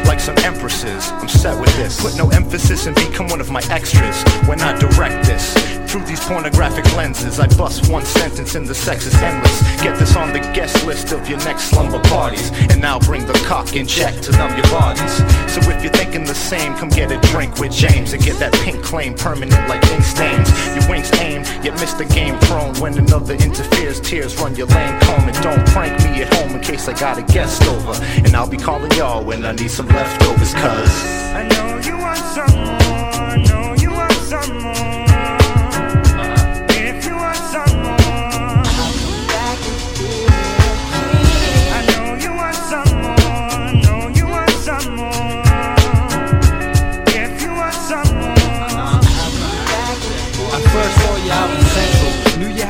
[0.05, 2.01] Like some empresses, I'm set with this.
[2.01, 5.82] Put no emphasis and become one of my extras when I direct this.
[5.93, 9.61] Through these pornographic lenses, I bust one sentence and the sex is endless.
[9.83, 13.35] Get this on the guest list of your next slumber parties, and I'll bring the
[13.47, 15.17] cock in check to numb your bodies.
[15.53, 18.55] So if you're thinking the same, come get a drink with James and get that
[18.65, 20.49] pink claim permanent like ink stains.
[20.75, 22.75] Your wings aim, yet miss the game prone.
[22.77, 25.29] When another interferes, tears run your lane comb.
[25.29, 28.03] And don't prank me at home in case I got a guest over.
[28.25, 31.05] And I'll be calling y'all when I need some leftovers, cuz.
[31.37, 33.13] I know you want some more.
[33.13, 34.82] I know you want some more.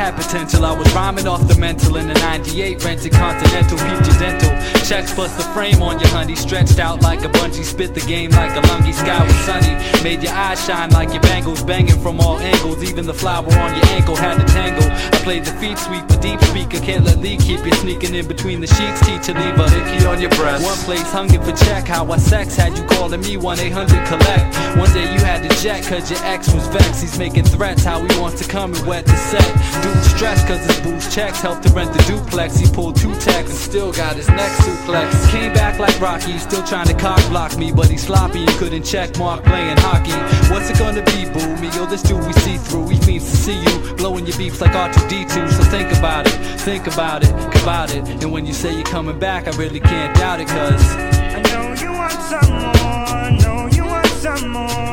[0.03, 0.65] Had potential.
[0.65, 2.85] I was rhyming off the mental in the 98.
[2.85, 4.51] Rented Continental, your dental.
[4.83, 6.35] Checks plus the frame on your honey.
[6.35, 7.65] Stretched out like a bungee.
[7.65, 8.93] Spit the game like a lungy.
[8.93, 9.75] Sky was sunny.
[10.03, 11.63] Made your eyes shine like your bangles.
[11.63, 12.83] Banging from all angles.
[12.83, 14.89] Even the flower on your ankle had to tangle.
[14.91, 16.79] I played the feet sweep, the deep speaker.
[16.85, 19.01] Can't let Lee keep you sneaking in between the sheets.
[19.07, 20.65] Teacher, leave a hickey on your breast.
[20.65, 21.87] One place hungry for check.
[21.87, 24.57] How I sex had you calling me 1 800 collect.
[24.77, 27.03] One day you had to jet cause your ex was vexed.
[27.03, 27.85] He's making threats.
[27.85, 29.83] How he wants to come and wet the set.
[29.83, 32.57] Dude stressed cause his boost checks helped to rent the duplex.
[32.57, 35.31] He pulled two texts and still got his neck suplex.
[35.31, 38.85] Came back like Rocky, still trying to cock block me, but he's sloppy and couldn't
[38.85, 40.13] check Mark playing hockey.
[40.53, 41.57] What's it gonna be, boo?
[41.61, 42.89] Me or this dude we see through?
[42.89, 45.53] He means to see you blowing your beeps like R2D2.
[45.53, 47.31] So think about it, think about it,
[47.63, 48.09] about it.
[48.23, 51.75] And when you say you're coming back, I really can't doubt it, cause I know
[51.75, 52.73] you want some more.
[52.73, 54.92] I know you want some more.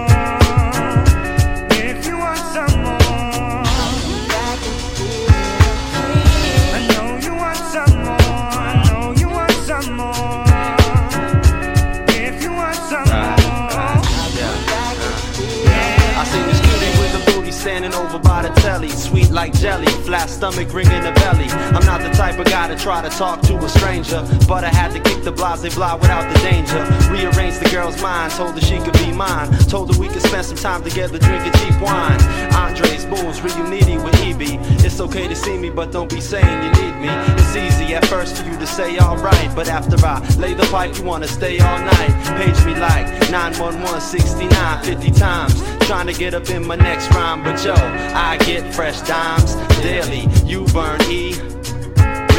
[19.30, 21.48] Like jelly, flat stomach ringing the belly.
[21.75, 24.69] I'm not the type of guy to try to talk to a stranger, but I
[24.69, 26.80] had to kick the blase blah without the danger.
[27.11, 30.45] Rearrange the girl's mind, told her she could be mine, told her we could spend
[30.45, 32.22] some time together drinking cheap wine.
[32.53, 34.59] Andres Bulls, reunity with EB.
[34.85, 37.10] It's okay to see me, but don't be saying you need me.
[37.10, 40.98] It's easy at first for you to say alright, but after I lay the pipe,
[40.98, 42.11] you wanna stay all night.
[42.38, 45.53] Page me like 911 69 50 times,
[45.88, 50.28] trying to get up in my next rhyme, but yo, I get fresh dimes daily.
[50.45, 51.36] You burn E.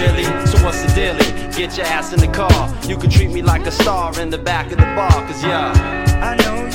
[0.00, 0.24] Really?
[0.47, 1.56] So what's the dealie?
[1.56, 2.74] Get your ass in the car.
[2.89, 5.72] You can treat me like a star in the back of the bar, cause yeah.
[6.22, 6.69] I know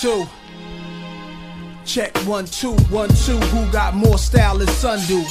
[0.00, 0.26] two.
[1.84, 3.36] Check one, two, one, two.
[3.36, 5.26] Who got more style than Sundu?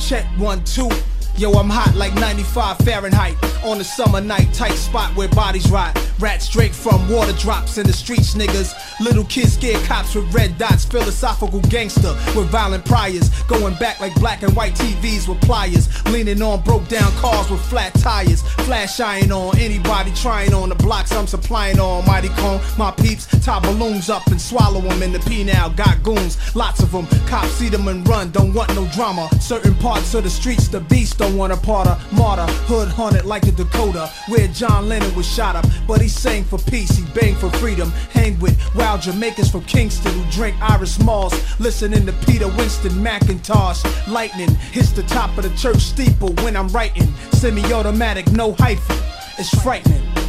[0.00, 0.90] Check one, two.
[1.36, 5.96] Yo, I'm hot like 95 Fahrenheit on a summer night, tight spot where bodies rot.
[6.18, 8.74] Rats straight from water drops in the streets, niggas.
[9.00, 10.84] Little kids scared cops with red dots.
[10.84, 13.30] Philosophical gangster with violent priors.
[13.44, 15.88] Going back like black and white TVs with pliers.
[16.06, 18.42] Leaning on broke down cars with flat tires.
[18.66, 22.06] Flash iron on anybody trying on the blocks I'm supplying on.
[22.06, 25.70] Mighty cone, my peeps tie balloons up and swallow them in the P now.
[25.70, 27.06] Got goons, lots of them.
[27.26, 29.28] Cops see them and run, don't want no drama.
[29.40, 32.12] Certain parts of the streets, the beast don't want a part of.
[32.12, 35.66] Martyr, hood haunted like to Dakota, where John Lennon was shot up.
[35.86, 37.90] But he sang for peace, he banged for freedom.
[38.10, 41.34] Hang with wild Jamaicans from Kingston who drink Irish Moss.
[41.60, 43.80] Listening to Peter Winston McIntosh.
[44.08, 47.12] Lightning hits the top of the church steeple when I'm writing.
[47.32, 48.96] Semi automatic, no hyphen.
[49.38, 50.19] It's frightening.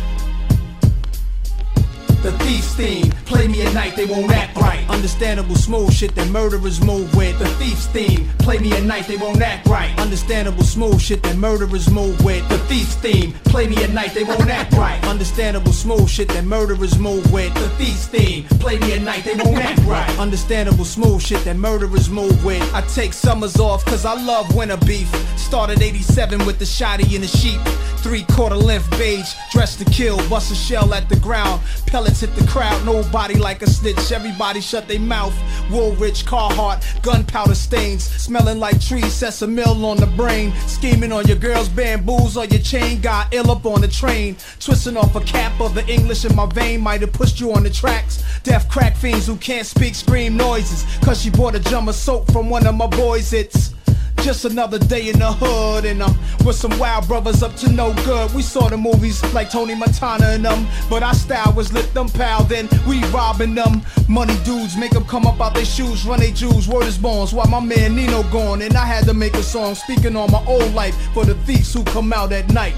[2.22, 3.10] The thief's theme.
[3.26, 4.88] Play me at night, they won't act right.
[4.90, 7.40] Understandable smooth shit that murderers move with.
[7.40, 8.30] The thief's theme.
[8.38, 9.98] Play me at night, they won't act right.
[9.98, 12.48] Understandable smooth shit that murderers move with.
[12.50, 13.34] The thief's theme.
[13.46, 15.04] Play me at night, they won't act right.
[15.06, 17.54] Understandable smooth shit that murderers move with.
[17.56, 18.44] The thief's theme.
[18.60, 20.08] Play me at night, they won't act right.
[20.20, 22.62] Understandable smooth shit that murderers move with.
[22.76, 25.10] I take summers off cause I love winter beef.
[25.40, 27.60] Started 87 with the shotty and the sheep.
[28.02, 31.62] Three quarter length beige, dressed to kill, bust a shell at the ground.
[32.12, 34.12] Pellets hit the crowd, nobody like a snitch.
[34.12, 35.34] Everybody shut their mouth.
[35.70, 38.04] Woolrich, Carhartt, gunpowder stains.
[38.04, 40.52] Smelling like trees, mill on the brain.
[40.68, 43.00] Scheming on your girl's bamboos or your chain.
[43.00, 44.36] Got ill up on the train.
[44.60, 47.64] Twisting off a cap of the English in my vein might have pushed you on
[47.64, 48.24] the tracks.
[48.44, 50.86] Deaf crack fiends who can't speak scream noises.
[51.06, 53.32] Cause she bought a jar of soap from one of my boys.
[53.32, 53.71] It's
[54.22, 57.94] just another day in the hood, and I'm with some wild brothers up to no
[58.06, 58.34] good.
[58.34, 62.10] We saw the movies like Tony Montana and them, but our style was lit them
[62.10, 62.44] pal.
[62.44, 63.82] Then we robbing them.
[64.08, 67.34] Money dudes make them come up out their shoes, run they jewels, word is bones.
[67.34, 70.44] While my man Nino gone, and I had to make a song speaking on my
[70.46, 72.76] old life for the thieves who come out at night.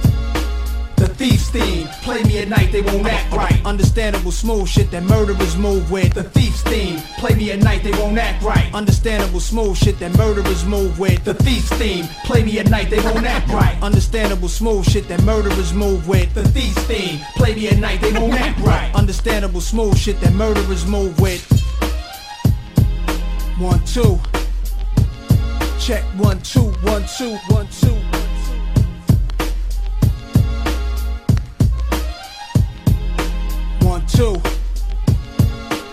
[1.16, 1.88] Thief's theme.
[2.02, 3.66] Play me at night, they won't act right.
[3.66, 6.14] Understandable smooth shit that murderers move with.
[6.14, 7.00] The thief's theme.
[7.18, 8.74] Play me at night, they won't act right.
[8.74, 11.24] Understandable smooth shit that murderers move with.
[11.24, 12.06] The thief's theme.
[12.26, 13.82] Play me at night, they won't act right.
[13.82, 16.34] Understandable smooth shit that murderers move with.
[16.34, 17.20] The thief's theme.
[17.36, 18.94] Play me at night, they won't act right.
[18.96, 21.42] Understandable smooth shit that murderers move with.
[23.60, 24.20] One, two.
[25.80, 27.96] Check one, two, one, two, one, two.
[34.04, 34.42] One, two.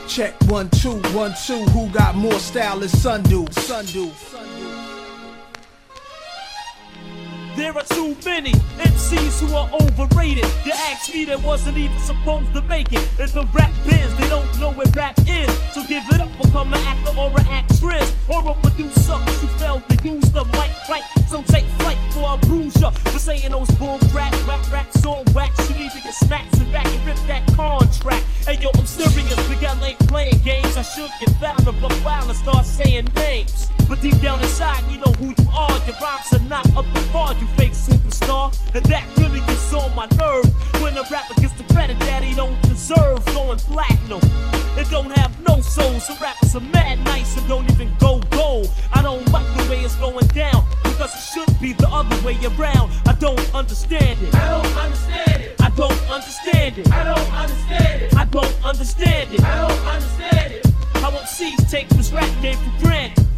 [0.09, 1.63] Check one, two, one, two.
[1.67, 3.47] Who got more style than Sundu?
[3.51, 4.60] Sundu.
[7.57, 10.47] There are too many MCs who are overrated.
[10.65, 13.07] You asked me that wasn't even supposed to make it.
[13.19, 15.51] In the rap biz, they don't know what rap is.
[15.75, 18.15] So give it up, become an actor or an actress.
[18.29, 21.03] Or a producer who failed to use the mic right.
[21.29, 22.91] So take flight for a bruiser.
[22.91, 25.69] For saying those bull crap, rap, rap, song wax.
[25.70, 28.25] You need to get smacked and back and rip that contract.
[28.47, 30.77] Hey yo, I'm serious, Miguel ain't playing games.
[30.77, 33.70] I should get found and buck wild and start saying names.
[33.89, 35.70] But deep down inside, you know who you are.
[35.87, 38.57] Your rhymes are not up to par, you fake superstar.
[38.75, 40.47] And that really gets on my nerve.
[40.83, 44.20] When a rapper gets the credit that he don't deserve, going platinum.
[44.77, 48.70] It don't have no soul, so rappers are mad nice and don't even go gold.
[48.93, 52.39] I don't like the way it's going down, because it should be the other way
[52.44, 52.93] around.
[53.07, 54.35] I don't understand it.
[54.35, 55.60] I don't understand it.
[55.60, 56.93] I don't understand it.
[56.93, 58.15] I don't understand it.
[58.17, 59.43] I don't understand it.
[59.43, 60.67] I don't understand it.
[60.94, 63.30] How MCs take this rap game for granted.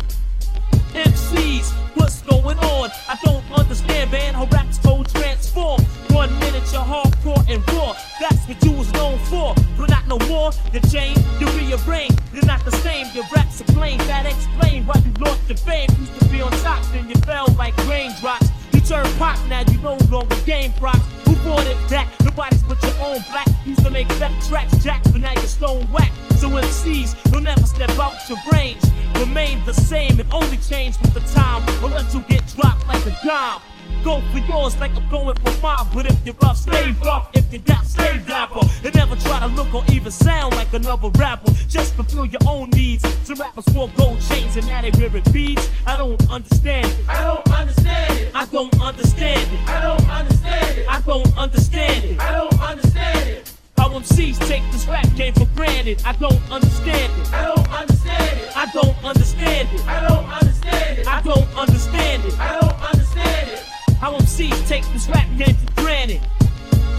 [0.95, 2.91] MCs, what's going on?
[3.09, 5.81] I don't understand, man, how raps go transform.
[6.11, 9.55] One minute you're hardcore and raw, that's what you was known for.
[9.79, 12.15] But not no more, you change, you rearrange.
[12.35, 13.99] You're not the same, your raps are plain.
[14.01, 15.89] That explain why you lost your fame.
[15.99, 18.51] Used to be on top, then you fell like raindrops.
[18.73, 21.01] You turn pop, now you no longer game props.
[21.27, 22.09] Who bought it back?
[22.25, 23.49] Nobody's but your own black.
[23.65, 26.13] Used to make fat tracks, jacks, but now you're stone whack.
[26.37, 28.83] So MCs, you'll never step out your range.
[29.19, 31.63] Remain the same and only change with the time.
[31.83, 33.61] Or let you get dropped like a dime.
[34.05, 35.87] Go for yours like I'm going for mine.
[35.95, 37.31] But if you're rough, stay rough.
[37.35, 38.61] If you're down, stay dapper.
[38.83, 41.53] And never try to look or even sound like another rapper.
[41.69, 43.05] Just fulfill your own needs.
[43.25, 45.71] Some rappers wore gold chains and now they wearing beads.
[45.87, 47.09] I don't understand it.
[47.09, 48.35] I don't understand it.
[48.35, 49.69] I don't understand it.
[49.69, 50.89] I don't understand it.
[50.89, 52.21] I don't understand it.
[52.21, 53.53] I don't understand it.
[53.79, 56.03] How MCs take this rap game for granted.
[56.05, 57.33] I don't understand it.
[57.33, 58.57] I don't understand it.
[58.57, 59.87] I don't understand it.
[59.87, 61.07] I don't understand it.
[61.09, 62.41] I don't understand it.
[62.41, 63.72] I don't understand it.
[64.03, 66.21] How MCs take this rap game for granted.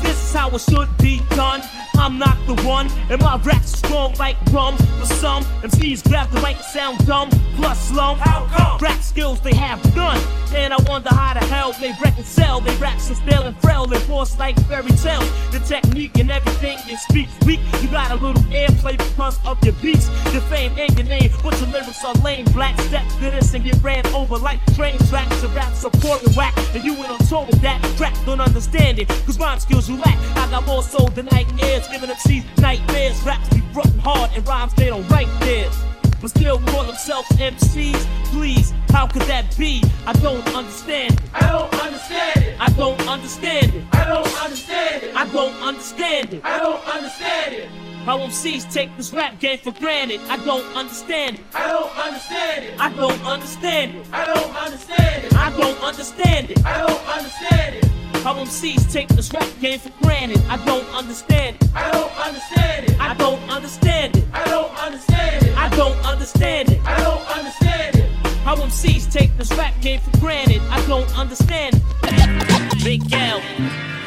[0.01, 1.61] This is how it should be done.
[1.95, 4.75] I'm not the one, and my rap's strong like rum.
[4.99, 8.17] For some, MCs grab the mic and sound dumb, plus slum.
[8.17, 8.79] How come?
[8.79, 10.19] Rap skills they have none.
[10.55, 12.61] And I wonder how the hell they reconcile.
[12.61, 15.29] They rap so stale and frail and forced like fairy tales.
[15.51, 17.59] The technique and everything you speak weak.
[17.81, 21.31] You got a little airplay because of your beats, your fame and your name.
[21.41, 22.45] But your lyrics are lame.
[22.53, 25.41] Black step to this and get ran over like train tracks.
[25.41, 26.53] Your rap support and whack.
[26.75, 27.79] And you went on with that.
[27.99, 29.07] Rap don't understand it.
[29.25, 30.17] Cause rhyme skills you lack.
[30.37, 31.87] I got more soul than night airs.
[31.87, 33.21] Giving MCs nightmares.
[33.23, 35.75] Raps be rotten hard and rhymes they don't write theirs.
[36.21, 38.05] but still call themselves MCs.
[38.31, 39.83] Please, how could that be?
[40.05, 41.21] I don't understand it.
[41.33, 42.55] I don't understand it.
[42.59, 43.83] I don't understand it.
[43.91, 45.15] I don't understand it.
[45.15, 46.45] I don't understand it.
[46.45, 47.69] I don't understand it.
[48.05, 50.19] How MCs take this rap game for granted.
[50.29, 51.45] I don't understand it.
[51.53, 52.79] I don't understand it.
[52.79, 54.05] I don't understand it.
[54.13, 55.33] I don't understand it.
[55.35, 56.65] I don't understand it.
[56.65, 58.02] I don't understand it.
[58.23, 60.41] How MCs take this rap game for granted.
[60.47, 61.69] I don't understand it.
[61.75, 62.97] I don't understand it.
[62.97, 64.23] I don't understand it.
[64.33, 65.57] I don't understand it.
[65.57, 66.79] I don't understand it.
[66.85, 68.09] I don't understand it.
[68.45, 70.61] How MCs take this rap game for granted.
[70.71, 72.83] I don't understand it.
[72.83, 73.41] Big L.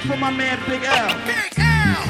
[0.06, 1.08] For my man Big L.
[1.26, 2.06] Big L.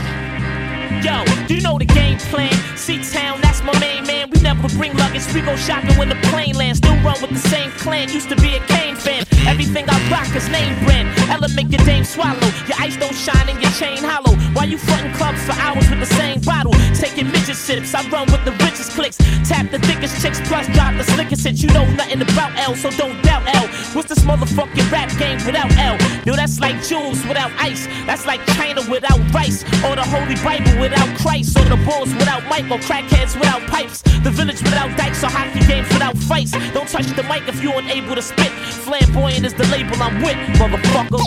[1.03, 2.53] Yo, do you know the game plan?
[2.77, 4.31] C-Town, that's my main man.
[4.31, 6.79] We never bring luggage, we go shopping when the plane lands.
[6.79, 9.25] Still run with the same clan, used to be a Kane fan.
[9.47, 11.09] Everything I rock is name brand.
[11.31, 12.51] Ella make your dame swallow.
[12.69, 14.35] Your ice don't shine and your chain hollow.
[14.53, 16.73] Why you frontin' clubs for hours with the same bottle?
[16.95, 19.17] Taking midget sips, I run with the richest clicks.
[19.49, 21.63] Tap the thickest chicks, plus drop the slickest hits.
[21.63, 23.69] You know nothing about L, so don't doubt L.
[23.95, 25.97] What's this motherfucking rap game without L?
[26.27, 27.87] Yo, that's like jewels without ice.
[28.05, 29.63] That's like China without rice.
[29.85, 31.57] Or the Holy Bible without Christ.
[31.59, 32.79] Or the Bulls without Michael.
[32.79, 34.03] Crackheads without pipes.
[34.23, 35.23] The village without dikes.
[35.25, 36.53] Or hockey games without fights.
[36.73, 38.51] Don't touch the mic if you ain't able to spit.
[38.85, 41.23] Flamboyant is the label I'm with, motherfucker.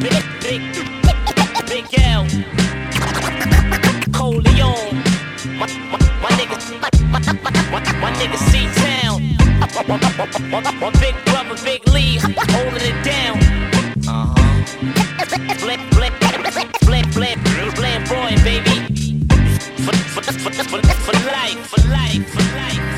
[0.00, 0.62] Big, big,
[1.68, 2.26] big L.
[4.12, 5.02] Corleone.
[5.58, 6.56] My, my, my nigga,
[7.12, 7.20] my,
[7.72, 9.38] my, my nigga C-Town.
[9.58, 13.38] My big brother, Big Lee, holding it down.
[14.08, 14.48] Uh-huh.
[15.58, 17.38] Flip, flip, flip, flip,
[17.76, 18.77] flip, boy, baby
[19.92, 22.97] for, life, for life, for life.